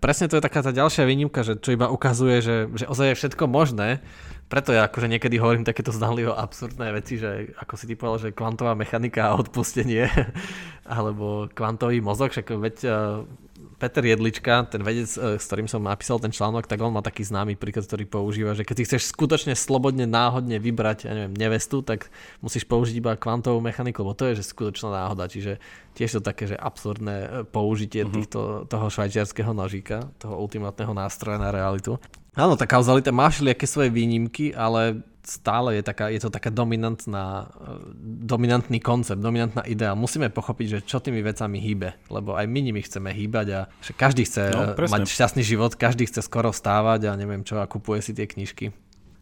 presne 0.01 0.27
to 0.27 0.41
je 0.41 0.45
taká 0.45 0.65
tá 0.65 0.73
ďalšia 0.73 1.05
výnimka, 1.05 1.45
že 1.45 1.61
čo 1.61 1.77
iba 1.77 1.93
ukazuje, 1.93 2.41
že, 2.41 2.57
že 2.75 2.89
ozaj 2.89 3.15
je 3.15 3.19
všetko 3.21 3.45
možné. 3.47 4.01
Preto 4.51 4.75
ja 4.75 4.91
akože 4.91 5.07
niekedy 5.07 5.39
hovorím 5.39 5.63
takéto 5.63 5.95
zdanlivo 5.95 6.35
absurdné 6.35 6.91
veci, 6.91 7.23
že 7.23 7.55
ako 7.55 7.75
si 7.79 7.87
ty 7.87 7.95
povedal, 7.95 8.19
že 8.19 8.35
kvantová 8.35 8.75
mechanika 8.75 9.31
a 9.31 9.39
odpustenie, 9.39 10.11
alebo 10.91 11.47
kvantový 11.55 12.03
mozog, 12.03 12.35
však 12.35 12.51
veď 12.59 12.77
Peter 13.81 14.05
Jedlička, 14.05 14.69
ten 14.69 14.85
vedec, 14.85 15.09
e, 15.17 15.41
s 15.41 15.49
ktorým 15.49 15.65
som 15.65 15.81
napísal 15.81 16.21
ten 16.21 16.29
článok, 16.29 16.69
tak 16.69 16.77
on 16.85 16.93
má 16.93 17.01
taký 17.01 17.25
známy 17.25 17.57
príklad, 17.57 17.89
ktorý 17.89 18.05
používa, 18.05 18.53
že 18.53 18.69
keď 18.69 18.77
si 18.77 18.87
chceš 18.93 19.09
skutočne 19.09 19.57
slobodne, 19.57 20.05
náhodne 20.05 20.61
vybrať, 20.61 21.09
ja 21.09 21.17
neviem, 21.17 21.33
nevestu, 21.33 21.81
tak 21.81 22.13
musíš 22.45 22.69
použiť 22.69 23.01
iba 23.01 23.17
kvantovú 23.17 23.65
mechaniku, 23.65 24.05
lebo 24.05 24.13
to 24.13 24.29
je 24.29 24.45
že 24.45 24.53
skutočná 24.53 24.93
náhoda, 24.93 25.33
čiže 25.33 25.57
tiež 25.97 26.21
to 26.21 26.21
také, 26.21 26.53
že 26.53 26.61
absurdné 26.61 27.17
e, 27.17 27.29
použitie 27.49 28.05
uh-huh. 28.05 28.13
týchto, 28.13 28.39
toho 28.69 28.87
švajčiarského 28.93 29.57
nožíka, 29.57 30.13
toho 30.21 30.37
ultimátneho 30.37 30.93
nástroja 30.93 31.41
na 31.41 31.49
realitu. 31.49 31.97
Áno, 32.37 32.55
tá 32.55 32.69
kauzalita 32.69 33.11
má 33.11 33.27
všelijaké 33.27 33.67
svoje 33.67 33.91
výnimky, 33.91 34.55
ale 34.55 35.03
stále 35.31 35.79
je, 35.79 35.83
taká, 35.87 36.11
je 36.11 36.19
to 36.19 36.31
taká 36.35 36.51
dominantná, 36.51 37.55
dominantný 38.03 38.83
koncept, 38.83 39.23
dominantná 39.23 39.63
idea. 39.63 39.95
Musíme 39.95 40.27
pochopiť, 40.27 40.67
že 40.67 40.79
čo 40.83 40.99
tými 40.99 41.23
vecami 41.23 41.63
hýbe, 41.63 41.95
lebo 42.11 42.35
aj 42.35 42.51
my 42.51 42.59
nimi 42.59 42.83
chceme 42.83 43.15
hýbať 43.15 43.47
a 43.55 43.61
každý 43.95 44.27
chce 44.27 44.51
no, 44.51 44.75
mať 44.75 45.07
šťastný 45.07 45.47
život, 45.47 45.79
každý 45.79 46.11
chce 46.11 46.27
skoro 46.27 46.51
vstávať 46.51 47.07
a 47.07 47.15
neviem 47.15 47.47
čo 47.47 47.63
a 47.63 47.71
kupuje 47.71 48.03
si 48.03 48.11
tie 48.11 48.27
knižky. 48.27 48.75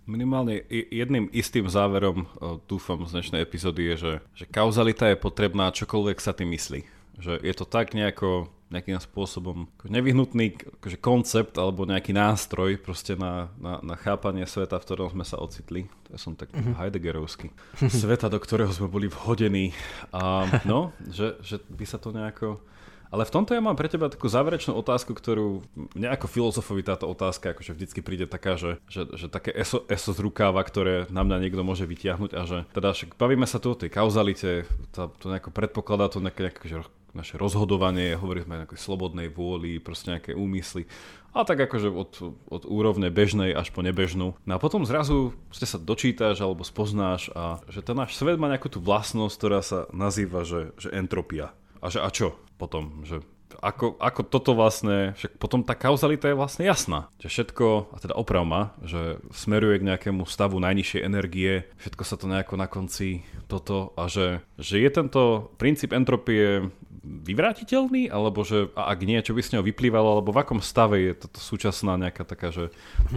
Minimálne 0.08 0.64
jedným 0.72 1.28
istým 1.36 1.68
záverom, 1.68 2.24
dúfam, 2.64 3.04
z 3.04 3.12
dnešnej 3.12 3.44
epizódy 3.44 3.92
je, 3.92 3.96
že, 4.00 4.12
že 4.32 4.44
kauzalita 4.48 5.12
je 5.12 5.20
potrebná, 5.20 5.68
čokoľvek 5.68 6.16
sa 6.16 6.32
tým 6.32 6.48
myslí. 6.56 6.80
Že 7.20 7.44
je 7.44 7.54
to 7.54 7.68
tak 7.68 7.92
nejako 7.92 8.48
nejakým 8.68 9.00
spôsobom 9.00 9.64
nevyhnutný 9.88 10.60
akože 10.80 10.98
koncept 11.00 11.56
alebo 11.56 11.88
nejaký 11.88 12.12
nástroj 12.12 12.76
proste 12.76 13.16
na, 13.16 13.48
na, 13.56 13.80
na 13.80 13.96
chápanie 13.96 14.44
sveta, 14.44 14.76
v 14.76 14.84
ktorom 14.84 15.08
sme 15.16 15.24
sa 15.24 15.40
ocitli. 15.40 15.88
To 16.08 16.16
je 16.16 16.20
som 16.20 16.36
tak 16.36 16.52
mm-hmm. 16.52 16.76
Heideggerovský. 16.76 17.48
Sveta, 17.88 18.28
do 18.28 18.36
ktorého 18.36 18.68
sme 18.68 18.92
boli 18.92 19.08
vhodení. 19.08 19.72
A 20.12 20.44
no, 20.68 20.92
že, 21.08 21.40
že 21.40 21.60
by 21.72 21.84
sa 21.88 21.96
to 21.96 22.12
nejako... 22.12 22.60
Ale 23.08 23.24
v 23.24 23.32
tomto 23.32 23.56
ja 23.56 23.64
mám 23.64 23.72
pre 23.72 23.88
teba 23.88 24.12
takú 24.12 24.28
záverečnú 24.28 24.76
otázku, 24.76 25.16
ktorú 25.16 25.64
mne 25.96 26.12
ako 26.12 26.28
filozofovi 26.28 26.84
táto 26.84 27.08
otázka 27.08 27.56
akože 27.56 27.72
vždycky 27.72 28.04
príde 28.04 28.28
taká, 28.28 28.60
že, 28.60 28.76
že, 28.84 29.08
že 29.16 29.32
také 29.32 29.48
eso, 29.56 29.80
eso 29.88 30.12
z 30.12 30.20
rukáva, 30.20 30.60
ktoré 30.60 31.08
na 31.08 31.24
mňa 31.24 31.40
niekto 31.40 31.64
môže 31.64 31.88
vytiahnuť 31.88 32.36
a 32.36 32.44
že 32.44 32.58
teda 32.76 32.92
však 32.92 33.16
bavíme 33.16 33.48
sa 33.48 33.64
tu 33.64 33.72
o 33.72 33.80
tej 33.80 33.88
kauzalite, 33.88 34.68
to, 34.92 35.08
to 35.24 35.32
nejako 35.32 35.56
predpokladá 35.56 36.12
to 36.12 36.20
nejaké, 36.20 36.52
nejaké 36.52 36.68
že 36.68 36.84
naše 37.16 37.40
rozhodovanie, 37.40 38.18
hovorili 38.18 38.44
sme 38.44 38.64
o 38.64 38.76
slobodnej 38.76 39.28
vôli, 39.32 39.80
proste 39.80 40.16
nejaké 40.16 40.32
úmysly. 40.36 40.84
A 41.36 41.44
tak 41.44 41.60
akože 41.60 41.92
od, 41.92 42.12
od 42.48 42.62
úrovne 42.64 43.12
bežnej 43.12 43.52
až 43.52 43.70
po 43.70 43.84
nebežnú. 43.84 44.34
No 44.48 44.52
a 44.56 44.58
potom 44.58 44.88
zrazu 44.88 45.36
ste 45.52 45.68
sa 45.68 45.76
dočítaš 45.76 46.40
alebo 46.40 46.64
spoznáš 46.64 47.28
a 47.36 47.60
že 47.68 47.84
ten 47.84 47.94
náš 47.94 48.16
svet 48.16 48.40
má 48.40 48.48
nejakú 48.48 48.72
tú 48.72 48.80
vlastnosť, 48.80 49.34
ktorá 49.36 49.60
sa 49.60 49.78
nazýva, 49.92 50.42
že, 50.48 50.72
že 50.80 50.88
entropia. 50.90 51.52
A 51.78 51.92
že 51.92 52.00
a 52.02 52.08
čo 52.10 52.34
potom? 52.58 53.06
Že 53.06 53.22
ako, 53.58 53.96
ako 53.98 54.20
toto 54.28 54.52
vlastne, 54.52 55.16
však 55.16 55.40
potom 55.40 55.64
tá 55.64 55.72
kauzalita 55.72 56.30
je 56.30 56.38
vlastne 56.38 56.64
jasná, 56.68 57.08
že 57.18 57.32
všetko, 57.32 57.90
a 57.90 57.96
teda 57.98 58.14
oprav 58.14 58.44
ma, 58.44 58.76
že 58.84 59.18
smeruje 59.34 59.80
k 59.80 59.88
nejakému 59.88 60.22
stavu 60.28 60.60
najnižšej 60.62 61.00
energie, 61.02 61.64
všetko 61.80 62.02
sa 62.04 62.16
to 62.20 62.30
nejako 62.30 62.54
na 62.60 62.68
konci 62.70 63.24
toto 63.50 63.96
a 63.96 64.06
že, 64.06 64.44
že 64.60 64.78
je 64.78 64.90
tento 64.92 65.22
princíp 65.56 65.96
entropie 65.96 66.70
vyvrátiteľný, 67.08 68.12
alebo 68.12 68.44
že 68.44 68.68
ak 68.76 69.00
nie, 69.02 69.18
čo 69.24 69.32
by 69.32 69.40
z 69.40 69.56
neho 69.56 69.64
vyplývalo, 69.64 70.20
alebo 70.20 70.30
v 70.30 70.40
akom 70.44 70.60
stave 70.60 71.00
je 71.00 71.12
toto 71.16 71.40
súčasná 71.40 71.96
nejaká 71.96 72.28
taká, 72.28 72.52
že 72.52 72.68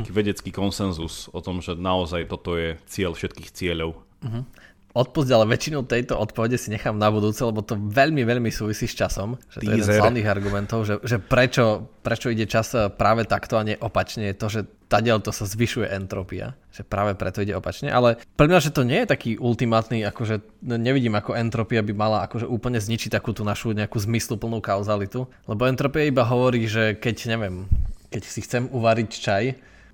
vedecký 0.08 0.56
konsenzus 0.56 1.28
o 1.36 1.40
tom, 1.44 1.60
že 1.60 1.76
naozaj 1.76 2.32
toto 2.32 2.56
je 2.56 2.80
cieľ 2.88 3.14
všetkých 3.14 3.50
cieľov. 3.52 4.00
Uh-huh. 4.22 4.46
Odpusť, 4.92 5.30
ale 5.32 5.48
väčšinu 5.48 5.88
tejto 5.88 6.20
odpovede 6.20 6.60
si 6.60 6.68
nechám 6.68 7.00
na 7.00 7.08
budúce, 7.08 7.40
lebo 7.42 7.64
to 7.64 7.80
veľmi, 7.80 8.28
veľmi 8.28 8.52
súvisí 8.52 8.92
s 8.92 8.96
časom. 8.96 9.40
Že 9.56 9.58
to 9.58 9.64
je 9.64 9.76
jeden 9.80 9.88
z 9.88 10.00
hlavných 10.04 10.28
argumentov, 10.28 10.84
že, 10.84 11.00
že 11.08 11.18
prečo, 11.18 11.88
prečo 12.04 12.28
ide 12.28 12.44
čas 12.44 12.76
práve 13.00 13.24
takto 13.24 13.56
a 13.56 13.64
nie 13.64 13.80
opačne, 13.80 14.28
je 14.28 14.36
to, 14.36 14.48
že 14.52 14.62
tadiaľ 14.92 15.24
to 15.24 15.32
sa 15.32 15.48
zvyšuje 15.48 15.88
entropia, 15.88 16.60
že 16.76 16.84
práve 16.84 17.16
preto 17.16 17.40
ide 17.40 17.56
opačne, 17.56 17.88
ale 17.88 18.20
pre 18.36 18.52
mňa, 18.52 18.60
že 18.60 18.76
to 18.76 18.84
nie 18.84 19.00
je 19.08 19.08
taký 19.08 19.32
ultimátny, 19.40 20.04
akože 20.04 20.44
nevidím, 20.68 21.16
ako 21.16 21.40
entropia 21.40 21.80
by 21.80 21.94
mala 21.96 22.28
akože 22.28 22.44
úplne 22.44 22.84
zničiť 22.84 23.16
takú 23.16 23.32
tú 23.32 23.48
našu 23.48 23.72
nejakú 23.72 23.96
zmysluplnú 23.96 24.60
kauzalitu, 24.60 25.32
lebo 25.48 25.64
entropia 25.64 26.04
iba 26.04 26.28
hovorí, 26.28 26.68
že 26.68 27.00
keď, 27.00 27.32
neviem, 27.32 27.72
keď 28.12 28.22
si 28.28 28.44
chcem 28.44 28.68
uvariť 28.68 29.10
čaj, 29.16 29.44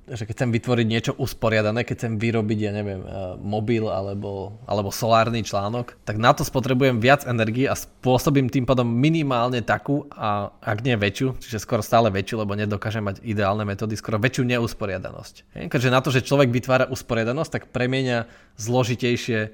že 0.08 0.24
keď 0.24 0.34
chcem 0.40 0.52
vytvoriť 0.56 0.88
niečo 0.88 1.12
usporiadané, 1.20 1.84
keď 1.84 1.96
chcem 2.00 2.14
vyrobiť, 2.16 2.60
ja 2.64 2.72
neviem, 2.72 3.04
eh, 3.04 3.36
mobil 3.44 3.92
alebo, 3.92 4.56
alebo 4.64 4.88
solárny 4.88 5.44
článok, 5.44 6.00
tak 6.08 6.16
na 6.16 6.32
to 6.32 6.48
spotrebujem 6.48 7.04
viac 7.04 7.28
energie 7.28 7.68
a 7.68 7.76
spôsobím 7.76 8.48
tým 8.48 8.64
pádom 8.64 8.88
minimálne 8.88 9.60
takú, 9.60 10.08
a 10.16 10.56
ak 10.64 10.80
nie 10.88 10.96
väčšiu, 10.96 11.44
čiže 11.44 11.60
skoro 11.60 11.84
stále 11.84 12.08
väčšiu, 12.08 12.40
lebo 12.40 12.56
nedokážem 12.56 13.04
mať 13.04 13.20
ideálne 13.28 13.68
metódy, 13.68 14.00
skoro 14.00 14.16
väčšiu 14.16 14.48
neusporiadanosť. 14.48 15.68
Keďže 15.68 15.92
na 15.92 16.00
to, 16.00 16.10
že 16.16 16.24
človek 16.24 16.56
vytvára 16.56 16.88
usporiadanosť, 16.88 17.52
tak 17.52 17.64
premieňa 17.76 18.32
zložitejšie 18.56 19.40
eh, 19.44 19.52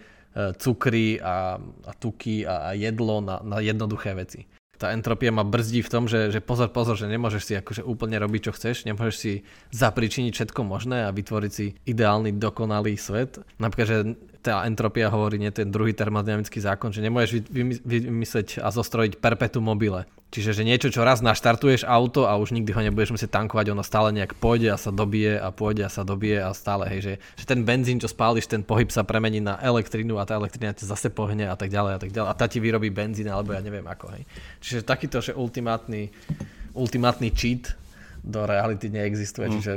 cukry 0.61 1.18
a, 1.18 1.57
a 1.61 1.91
tuky 1.98 2.45
a, 2.45 2.69
a 2.69 2.77
jedlo 2.77 3.26
na, 3.26 3.41
na 3.41 3.57
jednoduché 3.57 4.14
veci 4.14 4.45
tá 4.84 4.91
entropia 4.91 5.31
ma 5.31 5.47
brzdí 5.47 5.80
v 5.80 5.88
tom, 5.88 6.11
že, 6.11 6.27
že 6.27 6.43
pozor, 6.43 6.68
pozor, 6.68 6.99
že 6.99 7.07
nemôžeš 7.07 7.43
si 7.47 7.53
akože 7.55 7.88
úplne 7.88 8.19
robiť, 8.19 8.51
čo 8.51 8.51
chceš, 8.51 8.84
nemôžeš 8.84 9.15
si 9.15 9.34
zapričiniť 9.72 10.35
všetko 10.35 10.68
možné 10.68 11.07
a 11.07 11.15
vytvoriť 11.15 11.51
si 11.55 11.80
ideálny, 11.88 12.35
dokonalý 12.35 12.99
svet. 12.99 13.39
Napríklad, 13.64 13.88
že 13.88 13.97
tá 14.44 14.68
entropia 14.68 15.07
hovorí 15.07 15.40
nie 15.40 15.49
ten 15.56 15.72
druhý 15.72 15.95
termodynamický 15.95 16.60
zákon, 16.60 16.91
že 16.91 16.99
nemôžeš 16.99 17.48
vymysleť 17.88 18.60
a 18.60 18.68
zostrojiť 18.76 19.24
perpetuum 19.24 19.64
mobile. 19.64 20.03
Čiže 20.34 20.52
že 20.57 20.64
niečo, 20.65 20.90
čo 20.90 21.06
raz 21.06 21.22
naštartuješ 21.22 21.86
auto 21.86 22.26
a 22.26 22.36
už 22.41 22.57
nikdy 22.57 22.74
ho 22.74 22.82
nebudeš 22.82 23.14
musieť 23.14 23.38
tankovať, 23.38 23.70
ono 23.70 23.86
stále 23.86 24.10
nejak 24.18 24.34
pôjde 24.41 24.74
a 24.74 24.82
sa 24.82 24.90
dobije 24.90 25.38
a 25.38 25.53
pôjde 25.53 25.86
a 25.86 25.94
sa 25.94 26.02
dobije 26.02 26.41
a 26.41 26.49
stále, 26.57 26.90
hej, 26.90 26.99
že, 27.06 27.14
že 27.38 27.45
ten 27.45 27.61
benzín, 27.61 28.02
čo 28.02 28.10
spáliš, 28.10 28.49
ten 28.49 28.65
pohyb 28.65 28.90
sa 28.90 29.06
premení 29.06 29.38
na 29.45 29.61
elektrínu 29.61 30.18
a 30.18 30.26
tá 30.26 30.34
elektrina 30.41 30.74
ťa 30.74 30.90
zase 30.90 31.14
pohne 31.14 31.45
a 31.45 31.53
tak 31.53 31.70
ďalej 31.70 31.91
a 31.95 31.99
tak 32.02 32.11
ďalej. 32.11 32.30
A 32.34 32.34
tá 32.34 32.49
ti 32.49 32.57
vyrobí 32.57 32.90
benzín 32.90 33.30
alebo 33.30 33.53
ja 33.53 33.61
neviem 33.61 33.86
ako, 33.86 34.10
hej. 34.18 34.26
Čiže 34.57 34.82
takýto, 34.82 35.22
že 35.22 35.38
ultimátny, 35.38 36.10
ultimátny 36.74 37.30
cheat 37.30 37.78
do 38.26 38.49
reality 38.49 38.90
neexistuje, 38.90 39.48
mm. 39.48 39.53
čiže 39.61 39.74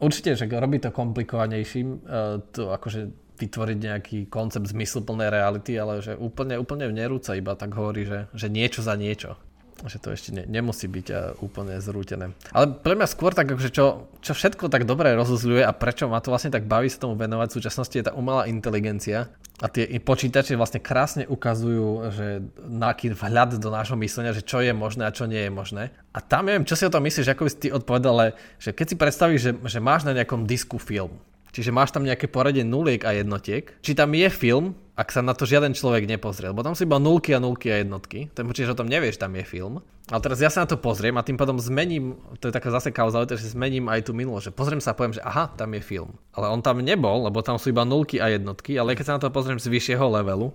určite, 0.00 0.40
že 0.40 0.48
robí 0.48 0.80
to 0.80 0.88
komplikovanejším, 0.88 1.88
uh, 2.00 2.40
to 2.48 2.72
akože 2.72 3.27
vytvoriť 3.38 3.78
nejaký 3.78 4.18
koncept 4.26 4.66
zmysluplnej 4.68 5.30
reality, 5.30 5.78
ale 5.78 6.02
že 6.02 6.18
úplne, 6.18 6.58
úplne 6.58 6.90
nerúca 6.90 7.38
iba 7.38 7.54
tak 7.54 7.72
hovorí, 7.78 8.04
že, 8.04 8.26
že 8.34 8.50
niečo 8.50 8.82
za 8.82 8.98
niečo. 8.98 9.38
že 9.86 10.02
to 10.02 10.10
ešte 10.10 10.34
ne, 10.34 10.42
nemusí 10.50 10.90
byť 10.90 11.06
a 11.14 11.20
úplne 11.38 11.78
zrútené. 11.78 12.34
Ale 12.50 12.74
pre 12.74 12.98
mňa 12.98 13.06
skôr 13.06 13.30
tak, 13.30 13.54
že 13.62 13.70
čo, 13.70 14.10
čo 14.18 14.34
všetko 14.34 14.66
tak 14.66 14.90
dobre 14.90 15.14
rozuzľuje 15.14 15.62
a 15.62 15.70
prečo 15.70 16.10
ma 16.10 16.18
to 16.18 16.34
vlastne 16.34 16.50
tak 16.50 16.66
baví 16.66 16.90
sa 16.90 17.06
tomu 17.06 17.14
venovať 17.14 17.54
v 17.54 17.56
súčasnosti 17.62 17.94
je 17.94 18.02
tá 18.02 18.12
umelá 18.18 18.50
inteligencia 18.50 19.30
a 19.58 19.66
tie 19.66 19.86
počítače 19.98 20.54
vlastne 20.54 20.78
krásne 20.78 21.26
ukazujú, 21.26 22.14
že 22.14 22.26
na 22.62 22.94
aký 22.94 23.10
vhľad 23.10 23.58
do 23.58 23.70
nášho 23.74 23.98
myslenia, 23.98 24.34
že 24.34 24.46
čo 24.46 24.62
je 24.62 24.70
možné 24.70 25.06
a 25.06 25.14
čo 25.14 25.26
nie 25.26 25.46
je 25.46 25.50
možné. 25.50 25.90
A 26.14 26.22
tam 26.22 26.46
neviem, 26.46 26.66
čo 26.66 26.78
si 26.78 26.86
o 26.86 26.94
tom 26.94 27.02
myslíš, 27.02 27.34
ako 27.34 27.42
by 27.46 27.50
si 27.50 27.62
ty 27.66 27.68
odpovedal, 27.74 28.38
že 28.62 28.70
keď 28.70 28.86
si 28.86 28.94
predstavíš, 28.94 29.40
že, 29.42 29.52
že 29.66 29.78
máš 29.82 30.06
na 30.06 30.14
nejakom 30.14 30.46
disku 30.46 30.78
film, 30.78 31.18
čiže 31.52 31.74
máš 31.74 31.94
tam 31.94 32.04
nejaké 32.04 32.28
poradie 32.28 32.62
nuliek 32.66 33.02
a 33.04 33.16
jednotiek, 33.16 33.74
či 33.80 33.92
tam 33.94 34.12
je 34.14 34.28
film, 34.28 34.76
ak 34.98 35.14
sa 35.14 35.22
na 35.22 35.30
to 35.30 35.46
žiaden 35.46 35.78
človek 35.78 36.10
nepozrel, 36.10 36.50
lebo 36.50 36.66
tam 36.66 36.74
sú 36.74 36.82
iba 36.82 36.98
nulky 36.98 37.30
a 37.30 37.38
nulky 37.38 37.70
a 37.70 37.86
jednotky, 37.86 38.26
ten 38.34 38.50
čiže 38.50 38.74
o 38.74 38.78
tom 38.82 38.90
nevieš, 38.90 39.22
tam 39.22 39.30
je 39.38 39.46
film. 39.46 39.78
Ale 40.08 40.24
teraz 40.24 40.40
ja 40.40 40.48
sa 40.48 40.64
na 40.64 40.68
to 40.72 40.80
pozriem 40.80 41.14
a 41.20 41.22
tým 41.22 41.36
pádom 41.36 41.60
zmením, 41.60 42.16
to 42.40 42.48
je 42.48 42.56
taká 42.56 42.72
zase 42.72 42.90
kauzalita, 42.90 43.36
že 43.36 43.52
zmením 43.52 43.92
aj 43.92 44.08
tú 44.08 44.16
minulosť, 44.16 44.50
že 44.50 44.56
pozriem 44.56 44.80
sa 44.80 44.96
a 44.96 44.98
poviem, 44.98 45.14
že 45.14 45.22
aha, 45.22 45.52
tam 45.52 45.70
je 45.76 45.84
film. 45.84 46.16
Ale 46.32 46.48
on 46.48 46.64
tam 46.64 46.80
nebol, 46.80 47.28
lebo 47.28 47.44
tam 47.44 47.60
sú 47.60 47.70
iba 47.70 47.84
nulky 47.84 48.16
a 48.18 48.32
jednotky, 48.32 48.80
ale 48.80 48.96
keď 48.96 49.04
sa 49.04 49.14
na 49.14 49.22
to 49.22 49.30
pozriem 49.30 49.60
z 49.60 49.68
vyššieho 49.68 50.02
levelu, 50.02 50.50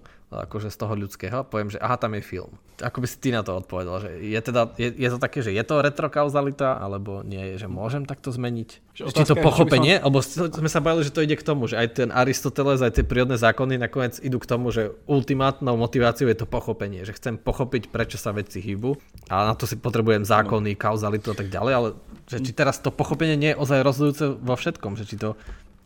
akože 0.48 0.74
z 0.74 0.78
toho 0.78 0.94
ľudského, 0.98 1.46
poviem, 1.46 1.70
že 1.70 1.78
aha, 1.78 2.02
tam 2.02 2.18
je 2.18 2.24
film. 2.26 2.58
Ako 2.82 3.06
by 3.06 3.08
si 3.08 3.18
ty 3.22 3.30
na 3.30 3.46
to 3.46 3.54
odpovedal, 3.54 4.02
že 4.02 4.10
je, 4.18 4.40
teda, 4.42 4.74
je, 4.82 4.90
je 4.90 5.10
to 5.14 5.18
také, 5.22 5.46
že 5.46 5.54
je 5.54 5.64
to 5.64 5.86
retrokauzalita, 5.86 6.82
alebo 6.82 7.22
nie 7.22 7.56
že 7.56 7.70
môžem 7.70 8.10
takto 8.10 8.34
zmeniť? 8.34 8.70
Že 8.98 9.02
či 9.14 9.24
to 9.30 9.38
pochopenie, 9.38 10.02
som... 10.02 10.10
alebo 10.10 10.20
sme 10.26 10.70
sa 10.70 10.82
bavili, 10.82 11.06
že 11.06 11.14
to 11.14 11.22
ide 11.22 11.38
k 11.38 11.46
tomu, 11.46 11.70
že 11.70 11.78
aj 11.78 11.88
ten 12.02 12.10
Aristoteles, 12.10 12.82
aj 12.82 12.98
tie 12.98 13.06
prírodné 13.06 13.38
zákony 13.38 13.78
nakoniec 13.78 14.18
idú 14.18 14.42
k 14.42 14.50
tomu, 14.50 14.74
že 14.74 14.98
ultimátnou 15.06 15.78
motiváciou 15.78 16.26
je 16.30 16.38
to 16.42 16.48
pochopenie, 16.50 17.06
že 17.06 17.14
chcem 17.14 17.38
pochopiť, 17.38 17.94
prečo 17.94 18.18
sa 18.18 18.34
veci 18.34 18.58
hýbu 18.58 18.98
a 19.30 19.50
na 19.50 19.54
to 19.54 19.70
si 19.70 19.78
potrebujem 19.78 20.26
zákony, 20.26 20.74
kauzalitu 20.74 21.34
a 21.34 21.38
tak 21.38 21.54
ďalej, 21.54 21.74
ale 21.78 21.90
že 22.26 22.40
či 22.40 22.52
teraz 22.56 22.80
to 22.80 22.90
pochopenie 22.90 23.36
nie 23.36 23.52
je 23.54 23.60
ozaj 23.60 23.84
rozhodujúce 23.84 24.26
vo 24.40 24.56
všetkom, 24.56 24.96
že 24.96 25.06
či 25.06 25.20
to 25.20 25.36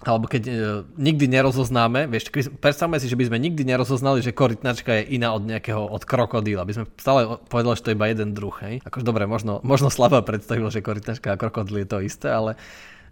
alebo 0.06 0.30
keď 0.30 0.44
e, 0.46 0.54
nikdy 0.94 1.26
nerozoznáme, 1.26 2.06
vieš, 2.06 2.30
predstavme 2.62 3.02
si, 3.02 3.10
že 3.10 3.18
by 3.18 3.34
sme 3.34 3.38
nikdy 3.42 3.66
nerozoznali, 3.66 4.22
že 4.22 4.30
korytnačka 4.30 4.94
je 5.02 5.18
iná 5.18 5.34
od 5.34 5.50
nejakého, 5.50 5.82
od 5.82 6.06
krokodíla. 6.06 6.70
By 6.70 6.74
sme 6.78 6.86
stále 7.02 7.42
povedali, 7.50 7.74
že 7.74 7.84
to 7.84 7.90
je 7.90 7.98
iba 7.98 8.08
jeden 8.14 8.38
druh, 8.38 8.54
hej. 8.62 8.78
Akože 8.86 9.02
dobre, 9.02 9.26
možno, 9.26 9.58
možno 9.66 9.90
Slava 9.90 10.22
predstavil, 10.22 10.70
že 10.70 10.86
korytnačka 10.86 11.34
a 11.34 11.40
krokodíl 11.40 11.82
je 11.82 11.90
to 11.90 11.98
isté, 12.06 12.30
ale, 12.30 12.54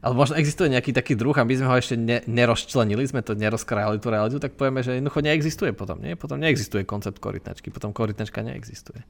ale 0.06 0.14
možno 0.14 0.38
existuje 0.38 0.70
nejaký 0.70 0.94
taký 0.94 1.18
druh 1.18 1.34
a 1.34 1.42
my 1.42 1.54
sme 1.58 1.66
ho 1.66 1.74
ešte 1.74 1.98
ne, 1.98 2.22
nerozčlenili, 2.30 3.02
sme 3.10 3.26
to 3.26 3.34
nerozkrajali 3.34 3.98
tú 3.98 4.14
realitu, 4.14 4.38
tak 4.38 4.54
povieme, 4.54 4.86
že 4.86 5.02
jednoducho 5.02 5.26
neexistuje 5.26 5.74
potom, 5.74 5.98
nie? 6.06 6.14
Potom 6.14 6.38
neexistuje 6.38 6.86
koncept 6.86 7.18
korytnačky, 7.18 7.74
potom 7.74 7.98
korytnačka 7.98 8.46
neexistuje. 8.46 9.02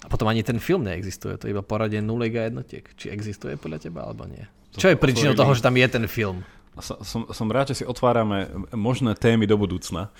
A 0.00 0.06
potom 0.08 0.32
ani 0.32 0.40
ten 0.40 0.56
film 0.56 0.86
neexistuje, 0.86 1.36
to 1.36 1.44
je 1.44 1.52
iba 1.52 1.60
poradie 1.60 2.00
nuliek 2.00 2.32
a 2.40 2.42
jednotiek. 2.48 2.88
Či 2.96 3.12
existuje 3.12 3.60
podľa 3.60 3.84
teba 3.84 4.06
alebo 4.08 4.24
nie? 4.24 4.46
Čo 4.78 4.94
je 4.94 4.96
príčinou 4.96 5.34
toho, 5.34 5.52
že 5.52 5.60
tam 5.60 5.74
je 5.74 5.88
ten 5.90 6.06
film? 6.06 6.46
Som, 6.82 7.28
som 7.28 7.48
rád, 7.50 7.72
že 7.74 7.82
si 7.82 7.84
otvárame 7.84 8.48
možné 8.74 9.14
témy 9.14 9.46
do 9.46 9.58
budúcna. 9.58 10.10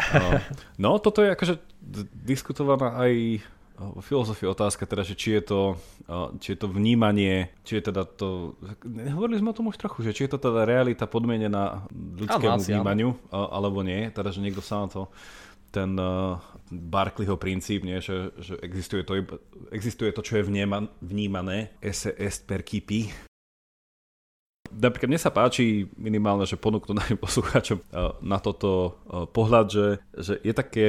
No, 0.80 0.96
toto 0.96 1.20
je 1.20 1.34
akože 1.36 1.60
diskutovaná 2.24 2.96
aj 3.04 3.44
filozofia 4.04 4.52
otázka, 4.52 4.84
teda, 4.84 5.02
že 5.04 5.16
či 5.16 5.40
je, 5.40 5.42
to, 5.44 5.60
či 6.40 6.52
je 6.52 6.58
to 6.60 6.68
vnímanie, 6.68 7.48
či 7.64 7.80
je 7.80 7.82
teda 7.88 8.04
to, 8.04 8.56
hovorili 9.12 9.40
sme 9.40 9.52
o 9.52 9.56
tom 9.56 9.72
už 9.72 9.80
trochu, 9.80 10.04
že 10.04 10.12
či 10.12 10.28
je 10.28 10.36
to 10.36 10.38
teda 10.40 10.68
realita 10.68 11.08
podmienená 11.08 11.88
ľudskému 11.92 12.60
vnímaniu, 12.60 13.16
alebo 13.32 13.80
nie, 13.80 14.12
teda, 14.12 14.32
že 14.32 14.44
niekto 14.44 14.60
sa 14.60 14.84
na 14.84 14.88
to 14.92 15.08
ten 15.70 15.94
uh, 15.96 16.36
Barclayho 16.70 17.38
princíp, 17.38 17.86
nie, 17.86 18.02
že, 18.02 18.34
že 18.42 18.58
existuje, 18.58 19.06
to, 19.06 19.22
existuje 19.70 20.10
to, 20.10 20.20
čo 20.20 20.42
je 20.42 20.44
vnímané, 21.00 21.78
esse 21.78 22.10
est 22.18 22.42
percipi, 22.44 23.29
napríklad 24.72 25.10
mne 25.10 25.20
sa 25.20 25.34
páči 25.34 25.90
minimálne, 25.98 26.46
že 26.46 26.60
ponúknu 26.60 26.94
našim 26.98 27.18
poslucháčom 27.18 27.78
eh, 27.78 27.84
na 28.22 28.38
toto 28.38 28.96
eh, 29.06 29.26
pohľad, 29.30 29.66
že, 29.70 29.86
že 30.16 30.34
je 30.40 30.54
také 30.54 30.86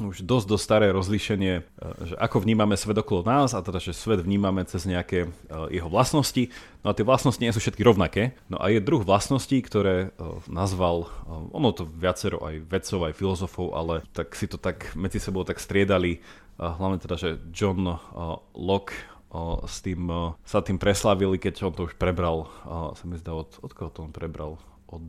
už 0.00 0.24
dosť, 0.24 0.46
dosť 0.48 0.64
staré 0.64 0.86
rozlíšenie, 0.88 1.54
eh, 1.60 1.64
že 2.06 2.14
ako 2.16 2.44
vnímame 2.44 2.76
svet 2.76 2.96
okolo 3.00 3.24
nás 3.24 3.56
a 3.56 3.64
teda, 3.64 3.80
že 3.80 3.96
svet 3.96 4.24
vnímame 4.24 4.64
cez 4.68 4.84
nejaké 4.84 5.28
jeho 5.72 5.88
vlastnosti. 5.88 6.48
No 6.82 6.90
a 6.90 6.96
tie 6.96 7.06
vlastnosti 7.06 7.40
nie 7.40 7.52
sú 7.52 7.60
všetky 7.60 7.84
rovnaké. 7.84 8.36
No 8.48 8.60
a 8.60 8.72
je 8.72 8.82
druh 8.82 9.04
vlastností, 9.04 9.62
ktoré 9.62 10.10
nazval, 10.50 11.06
ono 11.54 11.70
to 11.70 11.86
viacero 11.86 12.42
aj 12.42 12.58
vedcov, 12.66 13.06
aj 13.06 13.14
filozofov, 13.14 13.66
ale 13.78 14.02
tak 14.10 14.34
si 14.34 14.50
to 14.50 14.58
tak 14.58 14.90
medzi 14.98 15.22
sebou 15.22 15.46
tak 15.46 15.62
striedali, 15.62 16.18
hlavne 16.58 16.98
teda, 16.98 17.14
že 17.14 17.30
John 17.54 17.86
Locke 18.58 18.94
s 19.64 19.80
tým, 19.80 20.36
sa 20.44 20.60
tým 20.60 20.76
preslavili, 20.76 21.40
keď 21.40 21.68
on 21.68 21.72
to 21.72 21.88
už 21.88 21.96
prebral, 21.96 22.52
o, 22.68 22.92
sa 22.92 23.04
mi 23.08 23.16
zdá, 23.16 23.32
od, 23.32 23.48
od 23.64 23.72
koho 23.72 23.88
to 23.88 24.04
on 24.04 24.12
prebral? 24.12 24.60
Od, 24.92 25.08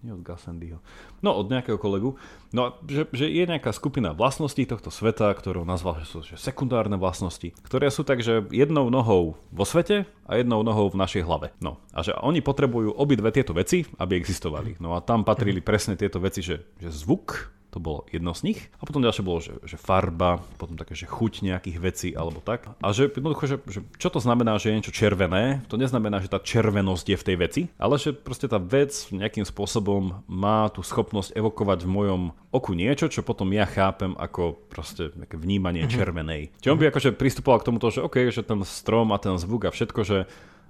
nie 0.00 0.08
od 0.08 0.24
Gassendyho, 0.24 0.80
no 1.20 1.36
od 1.36 1.52
nejakého 1.52 1.76
kolegu. 1.76 2.16
No 2.48 2.80
že, 2.88 3.04
že 3.12 3.28
je 3.28 3.44
nejaká 3.44 3.76
skupina 3.76 4.16
vlastností 4.16 4.64
tohto 4.64 4.88
sveta, 4.88 5.28
ktorú 5.36 5.68
nazval, 5.68 6.00
že 6.00 6.08
sú 6.08 6.24
že 6.24 6.40
sekundárne 6.40 6.96
vlastnosti, 6.96 7.52
ktoré 7.60 7.92
sú 7.92 8.08
tak, 8.08 8.24
že 8.24 8.48
jednou 8.48 8.88
nohou 8.88 9.36
vo 9.52 9.64
svete 9.68 10.08
a 10.24 10.40
jednou 10.40 10.64
nohou 10.64 10.88
v 10.88 10.96
našej 11.04 11.28
hlave. 11.28 11.52
No 11.60 11.76
a 11.92 12.00
že 12.00 12.16
oni 12.16 12.40
potrebujú 12.40 12.96
obidve 12.96 13.28
tieto 13.28 13.52
veci, 13.52 13.84
aby 14.00 14.16
existovali. 14.16 14.80
No 14.80 14.96
a 14.96 15.04
tam 15.04 15.28
patrili 15.28 15.60
presne 15.60 16.00
tieto 16.00 16.24
veci, 16.24 16.40
že, 16.40 16.64
že 16.80 16.88
zvuk, 16.88 17.52
to 17.68 17.78
bolo 17.78 18.08
jedno 18.08 18.32
z 18.32 18.52
nich. 18.52 18.60
A 18.80 18.88
potom 18.88 19.04
ďalšie 19.04 19.24
bolo, 19.24 19.38
že, 19.44 19.52
že 19.64 19.76
farba, 19.76 20.40
potom 20.56 20.80
také, 20.80 20.96
že 20.96 21.04
chuť 21.04 21.44
nejakých 21.44 21.78
vecí 21.78 22.08
alebo 22.16 22.40
tak. 22.40 22.64
A 22.80 22.86
že 22.96 23.12
jednoducho, 23.12 23.44
že, 23.44 23.56
že 23.68 23.80
čo 24.00 24.08
to 24.08 24.20
znamená, 24.20 24.56
že 24.56 24.72
je 24.72 24.76
niečo 24.80 24.94
červené, 24.94 25.60
to 25.68 25.76
neznamená, 25.76 26.24
že 26.24 26.32
tá 26.32 26.40
červenosť 26.40 27.06
je 27.12 27.18
v 27.20 27.26
tej 27.26 27.36
veci, 27.36 27.62
ale 27.76 28.00
že 28.00 28.16
proste 28.16 28.48
tá 28.48 28.56
vec 28.56 28.92
nejakým 29.12 29.44
spôsobom 29.44 30.24
má 30.24 30.72
tú 30.72 30.80
schopnosť 30.80 31.36
evokovať 31.36 31.84
v 31.84 31.92
mojom 31.92 32.22
oku 32.48 32.72
niečo, 32.72 33.12
čo 33.12 33.20
potom 33.20 33.52
ja 33.52 33.68
chápem 33.68 34.16
ako 34.16 34.56
proste 34.72 35.12
nejaké 35.12 35.36
vnímanie 35.36 35.84
mm-hmm. 35.84 35.96
červenej. 36.00 36.42
Čiže 36.64 36.72
on 36.72 36.80
by 36.80 36.88
akože 36.88 37.10
pristupoval 37.12 37.60
k 37.60 37.68
tomuto, 37.68 37.92
že 37.92 38.00
OK, 38.00 38.32
že 38.32 38.40
ten 38.40 38.60
strom 38.64 39.12
a 39.12 39.20
ten 39.20 39.36
zvuk 39.36 39.68
a 39.68 39.74
všetko, 39.74 40.00
že 40.08 40.18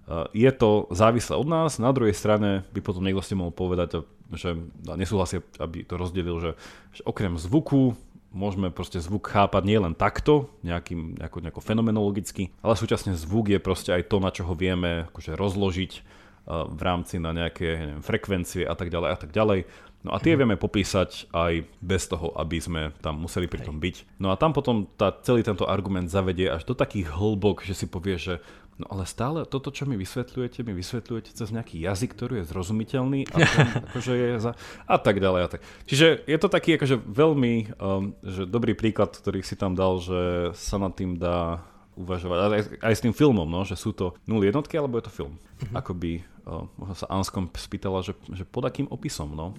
Eh, 0.09 0.49
je 0.49 0.51
to 0.57 0.89
závislé 0.89 1.37
od 1.37 1.45
nás, 1.45 1.77
na 1.77 1.93
druhej 1.93 2.17
strane 2.17 2.65
by 2.73 2.81
potom 2.81 3.05
niekto 3.05 3.21
ste 3.21 3.37
mohol 3.37 3.53
povedať, 3.53 4.09
že 4.33 4.57
nesúhlasia, 4.97 5.41
aby 5.57 5.85
to 5.85 5.95
rozdelil, 5.97 6.37
že, 6.41 6.53
že 6.93 7.03
okrem 7.09 7.37
zvuku 7.41 7.97
môžeme 8.33 8.69
proste 8.69 9.01
zvuk 9.01 9.33
chápať 9.33 9.63
nielen 9.65 9.97
takto, 9.97 10.53
nejakým, 10.61 11.17
nejako, 11.17 11.39
nejako 11.41 11.61
fenomenologicky, 11.65 12.53
ale 12.61 12.77
súčasne 12.77 13.17
zvuk 13.17 13.49
je 13.49 13.61
proste 13.61 13.91
aj 13.93 14.05
to, 14.13 14.21
na 14.21 14.29
čo 14.29 14.45
ho 14.45 14.53
vieme 14.53 15.09
akože 15.09 15.33
rozložiť 15.33 15.93
uh, 15.97 16.69
v 16.69 16.81
rámci 16.85 17.17
na 17.17 17.33
nejaké 17.33 17.69
neviem, 17.81 18.03
frekvencie 18.05 18.69
a 18.69 18.77
tak 18.77 18.93
ďalej 18.93 19.09
a 19.09 19.17
tak 19.17 19.31
ďalej. 19.33 19.61
No 20.07 20.15
a 20.15 20.23
tie 20.23 20.37
mhm. 20.37 20.39
vieme 20.39 20.57
popísať 20.61 21.33
aj 21.35 21.67
bez 21.83 22.07
toho, 22.07 22.31
aby 22.39 22.63
sme 22.63 22.83
tam 23.03 23.19
museli 23.19 23.51
pri 23.51 23.67
tom 23.67 23.83
byť. 23.83 24.21
No 24.23 24.31
a 24.31 24.39
tam 24.39 24.55
potom 24.55 24.87
tá, 24.95 25.11
celý 25.25 25.43
tento 25.43 25.67
argument 25.67 26.07
zavedie 26.07 26.47
až 26.47 26.69
do 26.69 26.77
takých 26.77 27.11
hĺbok, 27.11 27.67
že 27.67 27.75
si 27.75 27.87
povie, 27.91 28.15
že 28.21 28.39
No 28.79 28.87
ale 28.95 29.11
stále 29.11 29.43
toto, 29.43 29.75
čo 29.75 29.91
mi 29.91 29.99
vysvetľujete, 29.99 30.63
mi 30.63 30.71
vysvetľujete 30.71 31.35
cez 31.35 31.51
nejaký 31.51 31.83
jazyk, 31.83 32.15
ktorý 32.15 32.35
je 32.43 32.49
zrozumiteľný 32.55 33.27
a, 33.27 33.37
ten, 33.55 33.69
akože 33.91 34.13
je 34.15 34.31
za, 34.39 34.53
a 34.87 34.97
tak 35.03 35.19
ďalej. 35.19 35.41
A 35.43 35.49
tak. 35.51 35.61
Čiže 35.91 36.23
je 36.23 36.39
to 36.39 36.47
taký 36.47 36.79
akože 36.79 37.03
veľmi 37.03 37.55
um, 37.75 38.15
že 38.23 38.47
dobrý 38.47 38.79
príklad, 38.79 39.11
ktorý 39.11 39.43
si 39.43 39.59
tam 39.59 39.75
dal, 39.75 39.99
že 39.99 40.55
sa 40.55 40.79
nad 40.79 40.95
tým 40.95 41.19
dá 41.19 41.59
uvažovať. 41.99 42.39
Aj, 42.39 42.63
aj 42.87 42.95
s 42.95 43.03
tým 43.03 43.11
filmom, 43.11 43.51
no, 43.51 43.67
že 43.67 43.75
sú 43.75 43.91
to 43.91 44.15
nul 44.31 44.39
jednotky, 44.47 44.79
alebo 44.79 45.03
je 45.03 45.11
to 45.11 45.13
film. 45.13 45.35
Mm-hmm. 45.35 45.75
Akoby, 45.75 46.13
uh, 46.47 46.71
možno 46.79 46.95
sa 46.95 47.11
Anskom 47.11 47.51
spýtala, 47.51 48.07
že, 48.07 48.15
že 48.31 48.47
pod 48.47 48.63
akým 48.63 48.87
opisom, 48.95 49.35
no. 49.35 49.59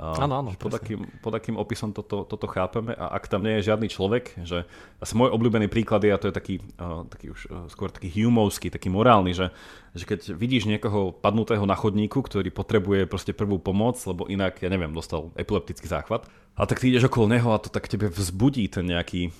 Áno, 0.00 0.34
áno. 0.40 0.50
Pod 0.56 0.72
akým, 0.72 1.04
pod 1.20 1.36
akým 1.36 1.60
opisom 1.60 1.92
toto, 1.92 2.24
toto 2.24 2.48
chápeme 2.48 2.96
a 2.96 3.12
ak 3.12 3.28
tam 3.28 3.44
nie 3.44 3.60
je 3.60 3.68
žiadny 3.68 3.92
človek, 3.92 4.32
že 4.48 4.64
asi 4.96 5.12
môj 5.12 5.28
obľúbený 5.36 5.68
príklad 5.68 6.00
je, 6.00 6.10
a 6.10 6.16
to 6.16 6.32
je 6.32 6.34
taký, 6.34 6.56
uh, 6.80 7.04
taký 7.04 7.36
už 7.36 7.40
uh, 7.52 7.68
skôr 7.68 7.92
taký 7.92 8.08
humovský, 8.24 8.72
taký 8.72 8.88
morálny, 8.88 9.36
že, 9.36 9.52
že 9.94 10.06
keď 10.06 10.34
vidíš 10.34 10.70
niekoho 10.70 11.10
padnutého 11.10 11.66
na 11.66 11.74
chodníku, 11.74 12.22
ktorý 12.22 12.50
potrebuje 12.54 13.10
proste 13.10 13.34
prvú 13.34 13.58
pomoc, 13.58 13.98
lebo 14.06 14.30
inak, 14.30 14.62
ja 14.62 14.70
neviem, 14.70 14.94
dostal 14.94 15.34
epileptický 15.34 15.90
záchvat, 15.90 16.30
a 16.60 16.68
tak 16.68 16.82
ty 16.82 16.92
ideš 16.92 17.08
okolo 17.08 17.30
neho 17.30 17.56
a 17.56 17.62
to 17.62 17.72
tak 17.72 17.88
tebe 17.88 18.12
vzbudí 18.12 18.68
ten 18.68 18.84
nejaký, 18.84 19.32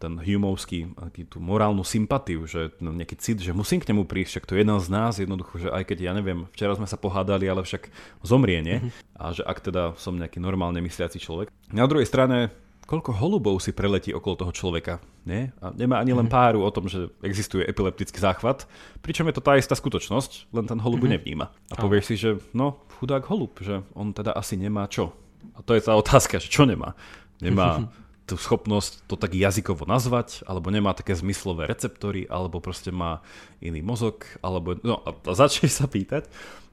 ten 0.00 0.12
humovský, 0.16 0.88
tú 1.28 1.36
morálnu 1.36 1.84
sympatiu, 1.84 2.48
že 2.48 2.72
nejaký 2.80 3.18
cit, 3.20 3.44
že 3.44 3.52
musím 3.52 3.82
k 3.82 3.92
nemu 3.92 4.08
prísť, 4.08 4.30
však 4.40 4.46
to 4.48 4.54
je 4.56 4.62
jeden 4.64 4.78
z 4.80 4.88
nás, 4.88 5.20
jednoducho, 5.20 5.58
že 5.58 5.68
aj 5.68 5.84
keď, 5.84 5.98
ja 6.00 6.12
neviem, 6.16 6.48
včera 6.56 6.72
sme 6.72 6.88
sa 6.88 6.96
pohádali, 6.96 7.44
ale 7.44 7.60
však 7.66 7.92
zomrie, 8.24 8.64
nie? 8.64 8.80
Mm-hmm. 8.80 9.20
A 9.20 9.24
že 9.36 9.42
ak 9.44 9.58
teda 9.60 9.92
som 10.00 10.16
nejaký 10.16 10.40
normálne 10.40 10.80
mysliaci 10.80 11.20
človek. 11.20 11.52
Na 11.68 11.84
druhej 11.84 12.08
strane, 12.08 12.48
koľko 12.86 13.16
holubov 13.16 13.58
si 13.62 13.72
preletí 13.72 14.10
okolo 14.12 14.46
toho 14.46 14.52
človeka, 14.52 15.00
nie? 15.24 15.48
A 15.62 15.72
nemá 15.72 15.98
ani 16.02 16.12
len 16.12 16.28
mhm. 16.28 16.32
páru 16.32 16.60
o 16.62 16.70
tom, 16.74 16.86
že 16.86 17.08
existuje 17.24 17.64
epileptický 17.64 18.18
záchvat, 18.18 18.68
pričom 19.00 19.26
je 19.30 19.34
to 19.38 19.42
tá 19.42 19.56
istá 19.56 19.74
skutočnosť, 19.78 20.52
len 20.52 20.66
ten 20.68 20.78
holubu 20.78 21.06
mm-hmm. 21.06 21.14
nevníma. 21.18 21.46
A 21.72 21.74
povieš 21.78 22.04
si, 22.12 22.14
že 22.18 22.30
no, 22.52 22.82
chudák 23.00 23.26
holub, 23.26 23.58
že 23.62 23.82
on 23.96 24.14
teda 24.14 24.34
asi 24.34 24.54
nemá 24.58 24.86
čo 24.90 25.14
a 25.56 25.60
to 25.60 25.74
je 25.76 25.82
tá 25.84 25.92
otázka, 25.98 26.40
že 26.40 26.48
čo 26.48 26.64
nemá? 26.64 26.94
Nemá 27.42 27.90
tú 28.28 28.38
schopnosť 28.38 29.04
to 29.10 29.18
tak 29.18 29.34
jazykovo 29.34 29.84
nazvať, 29.84 30.46
alebo 30.46 30.70
nemá 30.70 30.94
také 30.94 31.12
zmyslové 31.12 31.66
receptory, 31.66 32.24
alebo 32.30 32.62
proste 32.62 32.94
má 32.94 33.20
iný 33.58 33.82
mozog, 33.82 34.24
alebo 34.40 34.78
no 34.80 35.02
a, 35.02 35.10
a 35.12 35.32
začne 35.34 35.68
sa 35.68 35.90
pýtať. 35.90 36.30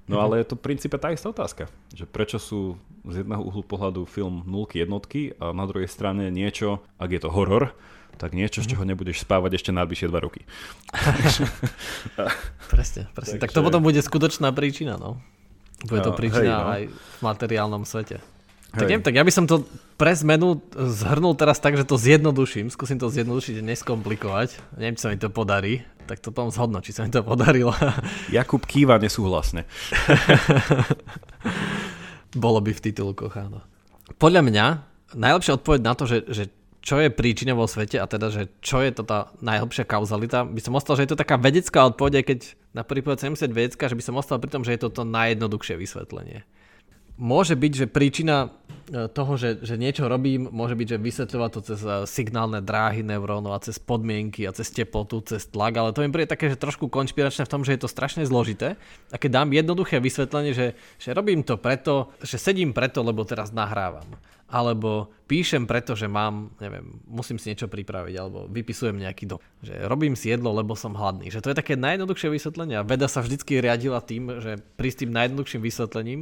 No 0.10 0.18
ale 0.26 0.41
je 0.41 0.49
to 0.49 0.56
v 0.57 0.65
princípe 0.65 0.98
tá 0.98 1.14
istá 1.14 1.30
otázka, 1.30 1.69
že 1.94 2.10
prečo 2.10 2.41
sú 2.41 2.81
z 3.06 3.22
jedného 3.22 3.45
uhlu 3.45 3.61
pohľadu 3.61 4.10
film 4.10 4.41
nulky 4.49 4.81
jednotky 4.81 5.38
a 5.38 5.53
na 5.53 5.69
druhej 5.69 5.86
strane 5.86 6.34
niečo, 6.34 6.81
ak 6.98 7.14
je 7.14 7.22
to 7.22 7.30
horor, 7.30 7.77
tak 8.18 8.34
niečo, 8.34 8.65
z 8.65 8.76
čoho 8.76 8.84
nebudeš 8.84 9.23
spávať 9.23 9.61
ešte 9.61 9.72
najbližšie 9.72 10.10
dva 10.10 10.19
roky. 10.19 10.44
presne, 12.73 13.07
presne. 13.14 13.38
Takže... 13.38 13.44
Tak 13.48 13.53
to 13.53 13.61
potom 13.61 13.86
bude 13.86 14.02
skutočná 14.02 14.49
príčina, 14.52 14.98
no. 14.98 15.22
Bude 15.88 16.03
to 16.03 16.11
príčina 16.11 16.44
hej, 16.44 16.60
no. 16.60 16.73
aj 16.73 16.81
v 16.91 17.19
materiálnom 17.23 17.84
svete. 17.88 18.19
Tak 18.69 18.86
neviem, 18.86 19.02
tak 19.02 19.18
ja 19.18 19.23
by 19.26 19.34
som 19.34 19.49
to 19.49 19.65
pre 19.98 20.14
zmenu 20.14 20.61
zhrnul 20.76 21.34
teraz 21.34 21.57
tak, 21.57 21.73
že 21.73 21.88
to 21.88 21.98
zjednoduším. 21.98 22.69
Skúsim 22.69 23.02
to 23.02 23.10
zjednodušiť 23.10 23.61
a 23.61 23.68
neskomplikovať. 23.73 24.77
Neviem, 24.77 24.94
či 24.94 25.02
sa 25.02 25.10
mi 25.10 25.18
to 25.18 25.34
podarí. 25.34 25.81
Tak 26.10 26.26
to 26.26 26.34
potom 26.34 26.49
zhodno, 26.49 26.81
či 26.81 26.90
sa 26.90 27.06
mi 27.06 27.14
to 27.14 27.22
podarilo. 27.22 27.69
Jakub 28.34 28.65
kýva 28.65 28.98
nesúhlasne. 28.98 29.69
Bolo 32.34 32.60
by 32.65 32.73
v 32.73 32.84
titulkoch, 32.90 33.38
áno. 33.38 33.61
Podľa 34.18 34.41
mňa 34.41 34.65
najlepšia 35.14 35.61
odpoveď 35.61 35.81
na 35.86 35.94
to, 35.94 36.10
že, 36.10 36.26
že 36.26 36.44
čo 36.81 36.98
je 36.98 37.14
príčina 37.14 37.53
vo 37.53 37.69
svete 37.69 38.02
a 38.02 38.10
teda, 38.10 38.34
že 38.34 38.49
čo 38.65 38.81
je 38.81 38.90
to 38.90 39.06
tá 39.06 39.30
najhlbšia 39.45 39.86
kauzalita, 39.86 40.49
by 40.49 40.61
som 40.61 40.73
ostal, 40.73 40.98
že 40.98 41.06
je 41.06 41.11
to 41.14 41.22
taká 41.22 41.38
vedecká 41.38 41.86
odpoveď, 41.94 42.26
keď 42.26 42.40
na 42.73 42.81
prvý 42.81 43.06
pohľad 43.06 43.22
sa 43.22 43.45
vedecká, 43.45 43.86
že 43.86 43.98
by 43.98 44.03
som 44.06 44.18
ostal 44.18 44.41
pri 44.41 44.49
tom, 44.49 44.65
že 44.65 44.73
je 44.73 44.81
to 44.81 44.90
to 44.90 45.03
najjednoduchšie 45.06 45.77
vysvetlenie 45.77 46.45
môže 47.19 47.53
byť, 47.53 47.72
že 47.76 47.91
príčina 47.91 48.56
toho, 48.90 49.34
že, 49.38 49.61
že 49.61 49.78
niečo 49.78 50.10
robím, 50.10 50.49
môže 50.49 50.74
byť, 50.74 50.88
že 50.95 50.98
vysvetľovať 50.98 51.49
to 51.53 51.61
cez 51.61 51.80
e, 51.86 51.90
signálne 52.10 52.60
dráhy 52.60 53.06
neurónov 53.06 53.53
a 53.53 53.64
cez 53.64 53.78
podmienky 53.78 54.49
a 54.49 54.56
cez 54.56 54.74
teplotu, 54.74 55.22
cez 55.22 55.45
tlak, 55.45 55.78
ale 55.78 55.94
to 55.94 56.02
mi 56.02 56.10
príde 56.10 56.30
také, 56.30 56.49
že 56.49 56.57
trošku 56.57 56.90
konšpiračné 56.90 57.45
v 57.45 57.52
tom, 57.52 57.61
že 57.61 57.78
je 57.78 57.82
to 57.86 57.90
strašne 57.90 58.26
zložité. 58.26 58.76
A 59.14 59.16
keď 59.22 59.41
dám 59.41 59.53
jednoduché 59.53 60.02
vysvetlenie, 60.02 60.57
že, 60.57 60.74
že 60.98 61.14
robím 61.14 61.45
to 61.45 61.61
preto, 61.61 62.10
že 62.26 62.41
sedím 62.41 62.74
preto, 62.74 63.06
lebo 63.06 63.22
teraz 63.24 63.53
nahrávam. 63.53 64.06
Alebo 64.49 65.14
píšem 65.30 65.70
preto, 65.70 65.94
že 65.94 66.10
mám, 66.10 66.49
neviem, 66.57 66.82
musím 67.06 67.38
si 67.38 67.53
niečo 67.53 67.70
pripraviť, 67.70 68.16
alebo 68.18 68.49
vypisujem 68.49 68.98
nejaký 68.98 69.30
do. 69.30 69.38
Že 69.61 69.86
robím 69.86 70.18
si 70.18 70.34
jedlo, 70.34 70.49
lebo 70.49 70.74
som 70.74 70.98
hladný. 70.98 71.30
Že 71.30 71.45
to 71.45 71.49
je 71.53 71.60
také 71.61 71.78
najjednoduchšie 71.78 72.34
vysvetlenie 72.34 72.82
a 72.82 72.88
veda 72.88 73.06
sa 73.06 73.22
vždycky 73.22 73.61
riadila 73.61 74.02
tým, 74.02 74.41
že 74.41 74.57
prísť 74.82 75.06
tým 75.06 75.14
najjednoduchším 75.14 75.61
vysvetlením 75.61 76.22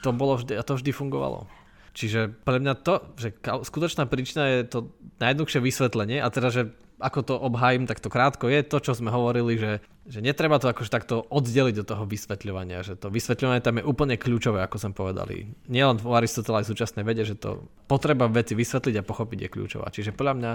to 0.00 0.12
bolo 0.12 0.40
vždy, 0.40 0.56
a 0.56 0.62
to 0.64 0.76
vždy 0.76 0.92
fungovalo. 0.92 1.48
Čiže 1.96 2.28
pre 2.44 2.60
mňa 2.60 2.74
to, 2.84 3.00
že 3.16 3.32
skutočná 3.40 4.04
príčina 4.04 4.44
je 4.52 4.68
to 4.68 4.78
najjednoduchšie 5.16 5.64
vysvetlenie 5.64 6.20
a 6.20 6.28
teda, 6.28 6.52
že 6.52 6.62
ako 6.96 7.20
to 7.24 7.34
obhájim, 7.36 7.84
tak 7.84 8.00
to 8.00 8.08
krátko 8.08 8.48
je 8.48 8.64
to, 8.64 8.80
čo 8.80 8.96
sme 8.96 9.12
hovorili, 9.12 9.60
že, 9.60 9.84
že 10.08 10.24
netreba 10.24 10.56
to 10.56 10.72
akože 10.72 10.88
takto 10.88 11.28
oddeliť 11.28 11.74
do 11.76 11.84
toho 11.84 12.08
vysvetľovania, 12.08 12.80
že 12.80 12.96
to 12.96 13.12
vysvetľovanie 13.12 13.60
tam 13.60 13.80
je 13.80 13.84
úplne 13.84 14.16
kľúčové, 14.16 14.64
ako 14.64 14.76
sme 14.80 14.92
povedali. 14.96 15.52
Nielen 15.68 16.00
v 16.00 16.08
Aristotele 16.16 16.64
aj 16.64 16.72
súčasnej 16.72 17.04
vede, 17.04 17.28
že 17.28 17.36
to 17.36 17.68
potreba 17.84 18.28
veci 18.32 18.56
vysvetliť 18.56 18.96
a 19.00 19.04
pochopiť 19.04 19.38
je 19.44 19.52
kľúčová. 19.52 19.92
Čiže 19.92 20.16
podľa 20.16 20.34
mňa 20.40 20.52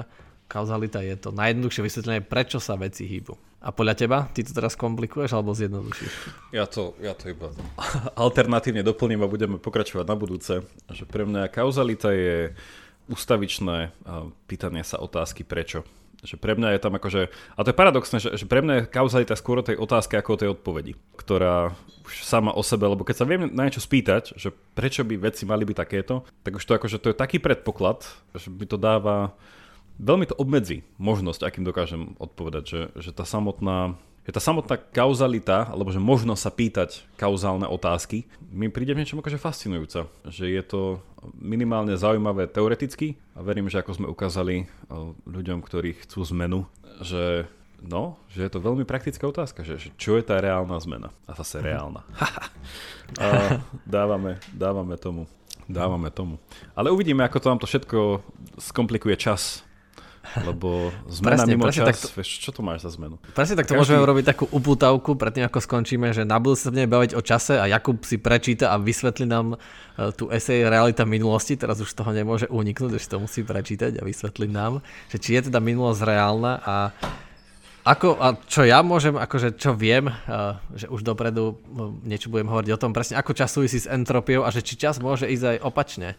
kauzalita 0.52 1.00
je 1.00 1.16
to 1.16 1.32
najjednoduchšie 1.32 1.88
vysvetlenie, 1.88 2.22
prečo 2.28 2.60
sa 2.60 2.76
veci 2.76 3.08
hýbu. 3.08 3.40
A 3.64 3.72
podľa 3.72 3.96
teba, 3.96 4.18
ty 4.36 4.44
to 4.44 4.52
teraz 4.52 4.76
komplikuješ 4.76 5.32
alebo 5.32 5.56
zjednodušíš? 5.56 6.14
Ja 6.52 6.68
to, 6.68 6.98
ja 7.00 7.16
to 7.16 7.32
iba 7.32 7.56
alternatívne 8.20 8.84
doplním 8.84 9.24
a 9.24 9.32
budeme 9.32 9.56
pokračovať 9.56 10.04
na 10.04 10.18
budúce. 10.20 10.68
Že 10.92 11.04
pre 11.08 11.24
mňa 11.24 11.48
kauzalita 11.48 12.12
je 12.12 12.52
ustavičné 13.08 13.96
pýtanie 14.52 14.84
sa 14.84 15.00
otázky 15.00 15.48
prečo. 15.48 15.88
Že 16.22 16.38
pre 16.38 16.54
mňa 16.54 16.78
je 16.78 16.80
tam 16.82 16.94
akože, 16.98 17.22
a 17.30 17.60
to 17.66 17.70
je 17.74 17.78
paradoxné, 17.82 18.18
že, 18.22 18.30
že 18.38 18.46
pre 18.46 18.62
mňa 18.62 18.74
je 18.78 18.90
kauzalita 18.94 19.34
skôr 19.34 19.62
o 19.62 19.66
tej 19.66 19.78
otázke 19.78 20.18
ako 20.18 20.30
o 20.38 20.40
tej 20.42 20.50
odpovedi, 20.54 20.94
ktorá 21.18 21.74
už 22.06 22.22
sama 22.22 22.54
o 22.54 22.62
sebe, 22.62 22.86
lebo 22.86 23.02
keď 23.02 23.16
sa 23.22 23.30
viem 23.30 23.50
na 23.50 23.66
niečo 23.66 23.82
spýtať, 23.82 24.38
že 24.38 24.54
prečo 24.78 25.02
by 25.02 25.18
veci 25.18 25.50
mali 25.50 25.66
byť 25.66 25.78
takéto, 25.78 26.26
tak 26.46 26.62
už 26.62 26.66
to 26.66 26.78
akože 26.78 26.98
to 27.02 27.10
je 27.14 27.18
taký 27.18 27.42
predpoklad, 27.42 28.06
že 28.38 28.54
by 28.54 28.66
to 28.70 28.78
dáva 28.78 29.34
veľmi 30.02 30.26
to 30.26 30.36
obmedzí 30.36 30.82
možnosť, 30.98 31.46
akým 31.46 31.64
dokážem 31.64 32.18
odpovedať, 32.18 32.64
že, 32.66 32.82
že 32.98 33.12
tá 33.14 33.24
samotná 33.24 33.96
je 34.22 34.30
tá 34.30 34.38
samotná 34.38 34.78
kauzalita, 34.78 35.66
alebo 35.74 35.90
že 35.90 35.98
možno 35.98 36.38
sa 36.38 36.54
pýtať 36.54 37.10
kauzálne 37.18 37.66
otázky, 37.66 38.30
mi 38.54 38.70
príde 38.70 38.94
v 38.94 39.02
niečom 39.02 39.18
akože 39.18 39.42
fascinujúca. 39.42 40.06
Že 40.30 40.46
je 40.46 40.64
to 40.64 40.82
minimálne 41.42 41.98
zaujímavé 41.98 42.46
teoreticky 42.46 43.18
a 43.34 43.42
verím, 43.42 43.66
že 43.66 43.82
ako 43.82 43.98
sme 43.98 44.08
ukázali 44.14 44.70
ľuďom, 45.26 45.66
ktorí 45.66 46.06
chcú 46.06 46.22
zmenu, 46.38 46.70
že 47.02 47.50
no, 47.82 48.22
že 48.30 48.46
je 48.46 48.52
to 48.54 48.62
veľmi 48.62 48.86
praktická 48.86 49.26
otázka, 49.26 49.66
že, 49.66 49.82
že 49.82 49.90
čo 49.98 50.14
je 50.14 50.24
tá 50.24 50.38
reálna 50.38 50.78
zmena. 50.78 51.10
A 51.26 51.34
zase 51.34 51.58
mhm. 51.58 51.66
reálna. 51.66 52.02
a 53.18 53.58
dávame, 53.98 54.38
dávame 54.54 55.02
tomu. 55.02 55.26
Dávame 55.66 56.14
tomu. 56.14 56.38
Ale 56.78 56.94
uvidíme, 56.94 57.26
ako 57.26 57.38
to 57.42 57.50
nám 57.50 57.60
to 57.62 57.70
všetko 57.70 58.22
skomplikuje 58.62 59.18
čas 59.18 59.66
lebo 60.46 60.94
zmena 61.22 61.44
presne, 61.44 61.52
mimo 61.54 61.66
presne, 61.68 61.80
čas, 61.84 61.88
takto, 61.94 62.08
vieš, 62.16 62.30
čo 62.40 62.52
to 62.54 62.62
máš 62.64 62.88
za 62.88 62.92
zmenu? 62.96 63.18
Presne 63.34 63.56
tak 63.60 63.68
to 63.68 63.74
Každý... 63.76 63.82
môžeme 63.82 64.00
urobiť 64.02 64.26
takú 64.26 64.46
upútavku 64.50 65.18
predtým, 65.18 65.46
ako 65.50 65.60
skončíme, 65.60 66.14
že 66.16 66.24
na 66.24 66.38
budúce 66.38 66.66
sa 66.66 66.72
budeme 66.72 66.90
baviť 66.90 67.12
o 67.18 67.22
čase 67.22 67.58
a 67.58 67.66
Jakub 67.68 68.00
si 68.06 68.22
prečíta 68.22 68.72
a 68.74 68.80
vysvetlí 68.80 69.26
nám 69.28 69.56
e, 69.56 69.58
tú 70.16 70.30
esej 70.30 70.70
Realita 70.70 71.04
minulosti, 71.04 71.58
teraz 71.58 71.82
už 71.82 71.92
toho 71.92 72.14
nemôže 72.14 72.48
uniknúť, 72.48 73.02
že 73.02 73.10
to 73.12 73.18
musí 73.20 73.42
prečítať 73.44 74.00
a 74.00 74.04
vysvetliť 74.06 74.50
nám, 74.50 74.80
že 75.10 75.18
či 75.18 75.36
je 75.36 75.52
teda 75.52 75.60
minulosť 75.60 76.02
reálna 76.06 76.54
a 76.64 76.76
ako, 77.82 78.14
a 78.22 78.38
čo 78.46 78.62
ja 78.62 78.86
môžem, 78.86 79.18
akože 79.18 79.58
čo 79.58 79.74
viem, 79.74 80.06
uh, 80.06 80.62
že 80.78 80.86
už 80.86 81.02
dopredu 81.02 81.58
niečo 82.06 82.30
budem 82.30 82.46
hovoriť 82.46 82.70
o 82.78 82.82
tom 82.82 82.94
presne, 82.94 83.18
ako 83.18 83.34
čas 83.34 83.50
súvisí 83.50 83.82
s 83.82 83.90
entropiou 83.90 84.46
a 84.46 84.54
že 84.54 84.62
či 84.62 84.78
čas 84.78 85.02
môže 85.02 85.26
ísť 85.26 85.58
aj 85.58 85.66
opačne. 85.66 86.14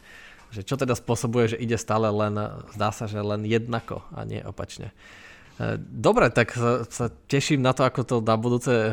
Že 0.52 0.62
čo 0.68 0.74
teda 0.76 0.92
spôsobuje, 0.92 1.56
že 1.56 1.60
ide 1.60 1.80
stále 1.80 2.12
len, 2.12 2.36
zdá 2.76 2.92
sa, 2.92 3.08
že 3.08 3.18
len 3.18 3.48
jednako 3.48 4.04
a 4.12 4.28
nie 4.28 4.44
opačne. 4.44 4.92
E, 5.60 5.76
dobre, 5.78 6.32
tak 6.32 6.56
sa 6.88 7.06
teším 7.28 7.60
na 7.60 7.76
to, 7.76 7.84
ako 7.84 8.00
to 8.02 8.16
na 8.24 8.36
budúce 8.40 8.72
e, 8.72 8.90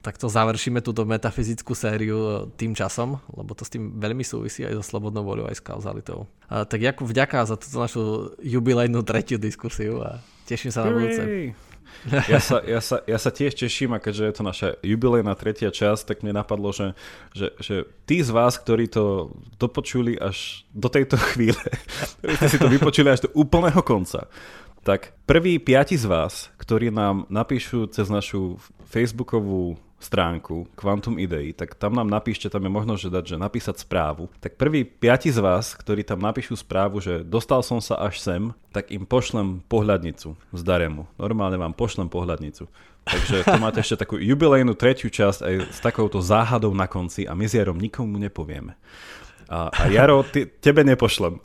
takto 0.00 0.32
završíme 0.32 0.80
túto 0.80 1.04
metafyzickú 1.04 1.76
sériu 1.76 2.18
e, 2.18 2.32
tým 2.56 2.72
časom, 2.72 3.20
lebo 3.30 3.52
to 3.52 3.68
s 3.68 3.72
tým 3.72 4.00
veľmi 4.00 4.24
súvisí 4.24 4.64
aj 4.64 4.80
so 4.80 4.84
slobodnou 4.96 5.22
voľou, 5.22 5.52
aj 5.52 5.60
s 5.60 5.62
kauzalitou. 5.62 6.24
Tak 6.50 6.80
Jakub, 6.82 7.06
vďaka 7.06 7.46
za 7.46 7.54
túto 7.54 7.76
našu 7.78 8.02
jubilejnú 8.42 9.06
tretiu 9.06 9.38
diskusiu 9.38 10.02
a 10.02 10.18
teším 10.50 10.74
sa 10.74 10.82
na 10.82 10.90
budúce. 10.90 11.54
Ja 12.28 12.40
sa, 12.40 12.64
ja, 12.64 12.80
sa, 12.80 13.04
ja 13.04 13.18
sa 13.20 13.28
tiež 13.28 13.52
teším 13.52 13.92
a 13.92 14.00
keďže 14.00 14.24
je 14.24 14.34
to 14.34 14.42
naša 14.42 14.68
jubilejná 14.80 15.36
tretia 15.36 15.68
časť, 15.68 16.02
tak 16.08 16.16
mne 16.24 16.40
napadlo, 16.40 16.72
že, 16.72 16.96
že, 17.36 17.52
že 17.60 17.74
tí 18.08 18.24
z 18.24 18.32
vás, 18.32 18.56
ktorí 18.56 18.88
to 18.88 19.36
dopočuli 19.60 20.16
až 20.16 20.64
do 20.72 20.88
tejto 20.88 21.20
chvíle, 21.34 21.60
ktorí 22.24 22.32
ste 22.40 22.48
si 22.48 22.58
to 22.58 22.72
vypočuli 22.72 23.08
až 23.12 23.28
do 23.28 23.30
úplného 23.36 23.84
konca, 23.84 24.32
tak 24.80 25.12
prví 25.28 25.60
piati 25.60 26.00
z 26.00 26.08
vás, 26.08 26.48
ktorí 26.56 26.88
nám 26.88 27.28
napíšu 27.28 27.92
cez 27.92 28.08
našu 28.08 28.56
facebookovú 28.88 29.76
stránku 30.00 30.66
Quantum 30.74 31.20
Idei, 31.20 31.52
tak 31.52 31.76
tam 31.76 31.92
nám 31.92 32.08
napíšte, 32.08 32.48
tam 32.48 32.64
je 32.64 32.72
možnosť, 32.72 33.00
že 33.04 33.10
dať, 33.12 33.24
že 33.28 33.36
napísať 33.36 33.76
správu. 33.84 34.32
Tak 34.40 34.56
prví 34.56 34.88
piati 34.88 35.28
z 35.28 35.38
vás, 35.44 35.76
ktorí 35.76 36.02
tam 36.02 36.24
napíšu 36.24 36.56
správu, 36.56 37.04
že 37.04 37.20
dostal 37.20 37.60
som 37.60 37.78
sa 37.84 38.00
až 38.00 38.18
sem, 38.18 38.56
tak 38.72 38.88
im 38.88 39.04
pošlem 39.04 39.60
pohľadnicu 39.68 40.34
z 40.56 40.62
daremu. 40.64 41.04
Normálne 41.20 41.60
vám 41.60 41.76
pošlem 41.76 42.08
pohľadnicu. 42.08 42.66
Takže 43.04 43.44
to 43.44 43.58
máte 43.60 43.80
ešte 43.80 44.00
takú 44.00 44.16
jubilejnú 44.16 44.72
tretiu 44.76 45.12
časť 45.12 45.40
aj 45.44 45.54
s 45.72 45.78
takouto 45.80 46.20
záhadou 46.20 46.72
na 46.72 46.88
konci 46.88 47.24
a 47.24 47.36
my 47.36 47.44
s 47.48 47.56
Jarom 47.56 47.76
nikomu 47.76 48.16
nepovieme. 48.16 48.76
A, 49.50 49.66
a 49.66 49.82
Jaro, 49.90 50.22
ty, 50.22 50.46
tebe 50.46 50.86
nepošlem. 50.86 51.42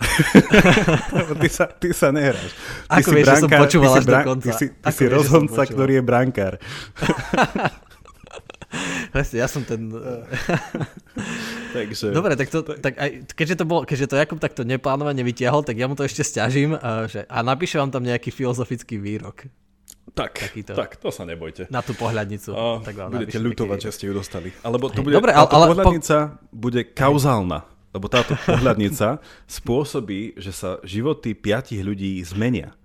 ty, 1.41 1.49
sa, 1.49 1.65
ty 1.65 1.89
sa 1.89 2.13
nehráš. 2.13 2.53
Ty 2.85 3.01
Ako 3.01 3.09
si 3.09 3.15
vieš, 3.17 3.25
brankár, 3.25 3.41
že 3.41 3.41
som 3.41 3.61
počúval 3.65 3.91
až 3.97 4.05
bran, 4.05 4.21
do 4.21 4.29
konca. 4.29 4.45
Ty 4.45 4.51
si, 4.53 4.65
ty 4.69 4.91
si 4.93 5.05
rozhodca, 5.09 5.61
ktorý 5.65 5.93
je 5.97 6.03
brankár. 6.05 6.53
Presne, 9.13 9.35
ja 9.41 9.47
som 9.47 9.63
ten... 9.63 9.91
Takže... 11.75 12.11
Dobre, 12.11 12.35
tak, 12.39 12.47
to, 12.51 12.63
tak 12.63 12.95
aj, 12.95 13.09
keďže, 13.35 13.55
to 13.61 13.65
bol, 13.67 13.83
keďže 13.83 14.07
to 14.11 14.15
Jakub 14.15 14.39
takto 14.39 14.63
neplánovane 14.63 15.21
vytiahol, 15.23 15.63
tak 15.63 15.75
ja 15.75 15.87
mu 15.87 15.95
to 15.95 16.07
ešte 16.07 16.23
stiažím 16.23 16.75
a, 16.75 17.07
že, 17.07 17.27
a 17.27 17.43
napíšem 17.43 17.83
vám 17.83 17.91
tam 17.91 18.03
nejaký 18.03 18.31
filozofický 18.31 18.99
výrok. 18.99 19.47
Tak, 20.15 20.37
Takýto. 20.37 20.77
tak, 20.77 20.95
to 21.01 21.09
sa 21.11 21.27
nebojte. 21.27 21.67
Na 21.67 21.83
tú 21.83 21.91
pohľadnicu. 21.97 22.55
A, 22.55 22.79
tak 22.79 22.95
vám 22.95 23.09
budete 23.11 23.35
ľutovať, 23.35 23.79
že 23.83 23.91
ste 23.91 24.05
ju 24.07 24.13
dostali. 24.15 24.53
Alebo 24.63 24.87
to 24.87 25.03
bude, 25.03 25.11
Dobre, 25.11 25.35
ale, 25.35 25.49
ale, 25.49 25.65
pohľadnica 25.75 26.15
po... 26.29 26.55
bude 26.55 26.81
kauzálna. 26.87 27.67
Lebo 27.91 28.11
táto 28.11 28.35
pohľadnica 28.47 29.23
spôsobí, 29.47 30.35
že 30.35 30.51
sa 30.51 30.83
životy 30.83 31.31
piatich 31.31 31.79
ľudí 31.79 32.19
zmenia. 32.27 32.75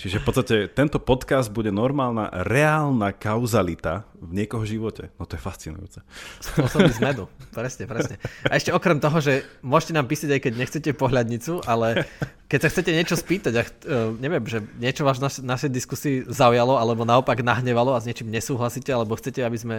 Čiže 0.00 0.22
v 0.22 0.24
podstate 0.24 0.56
tento 0.70 1.02
podcast 1.02 1.50
bude 1.50 1.74
normálna, 1.74 2.30
reálna 2.46 3.10
kauzalita 3.10 4.06
v 4.18 4.42
niekoho 4.42 4.62
živote. 4.62 5.10
No 5.18 5.26
to 5.26 5.34
je 5.34 5.42
fascinujúce. 5.42 6.00
Spôsobí 6.38 6.90
zmedu. 6.94 7.26
Presne, 7.50 7.90
presne. 7.90 8.16
A 8.46 8.54
ešte 8.54 8.70
okrem 8.70 9.02
toho, 9.02 9.18
že 9.18 9.42
môžete 9.62 9.92
nám 9.94 10.06
písať, 10.06 10.38
aj 10.38 10.40
keď 10.46 10.52
nechcete 10.54 10.90
pohľadnicu, 10.94 11.66
ale 11.66 12.06
keď 12.46 12.58
sa 12.62 12.70
chcete 12.70 12.90
niečo 12.94 13.18
spýtať, 13.18 13.52
a, 13.58 13.62
uh, 13.62 14.14
neviem, 14.18 14.42
že 14.46 14.62
niečo 14.78 15.02
vás 15.02 15.18
na 15.18 15.30
našej 15.30 15.70
diskusii 15.70 16.26
zaujalo, 16.30 16.78
alebo 16.78 17.02
naopak 17.02 17.42
nahnevalo 17.42 17.94
a 17.94 18.02
s 18.02 18.06
niečím 18.06 18.30
nesúhlasíte, 18.30 18.94
alebo 18.94 19.18
chcete, 19.18 19.42
aby 19.42 19.58
sme 19.58 19.76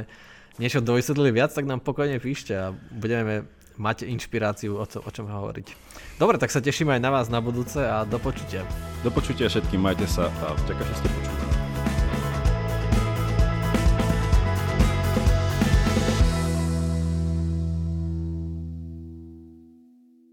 niečo 0.60 0.84
dovysvetlili 0.84 1.32
viac, 1.32 1.56
tak 1.56 1.64
nám 1.64 1.80
pokojne 1.80 2.20
píšte 2.20 2.52
a 2.52 2.76
budeme 2.92 3.48
mať 3.80 4.04
inšpiráciu 4.04 4.78
o, 4.78 4.86
co, 4.86 5.00
o 5.00 5.10
čom 5.10 5.32
hovoriť. 5.32 5.91
Dobre, 6.22 6.38
tak 6.38 6.54
sa 6.54 6.62
teším 6.62 6.94
aj 6.94 7.02
na 7.02 7.10
vás 7.10 7.34
na 7.34 7.42
budúce 7.42 7.82
a 7.82 8.06
do 8.06 8.22
počutia. 8.22 8.62
Do 9.02 9.10
počutia 9.10 9.50
všetkým, 9.50 9.82
majte 9.82 10.06
sa 10.06 10.30
a 10.46 10.54
ďakujem, 10.70 10.88
že 10.94 10.96
ste 11.02 11.10
počuli. 11.10 11.41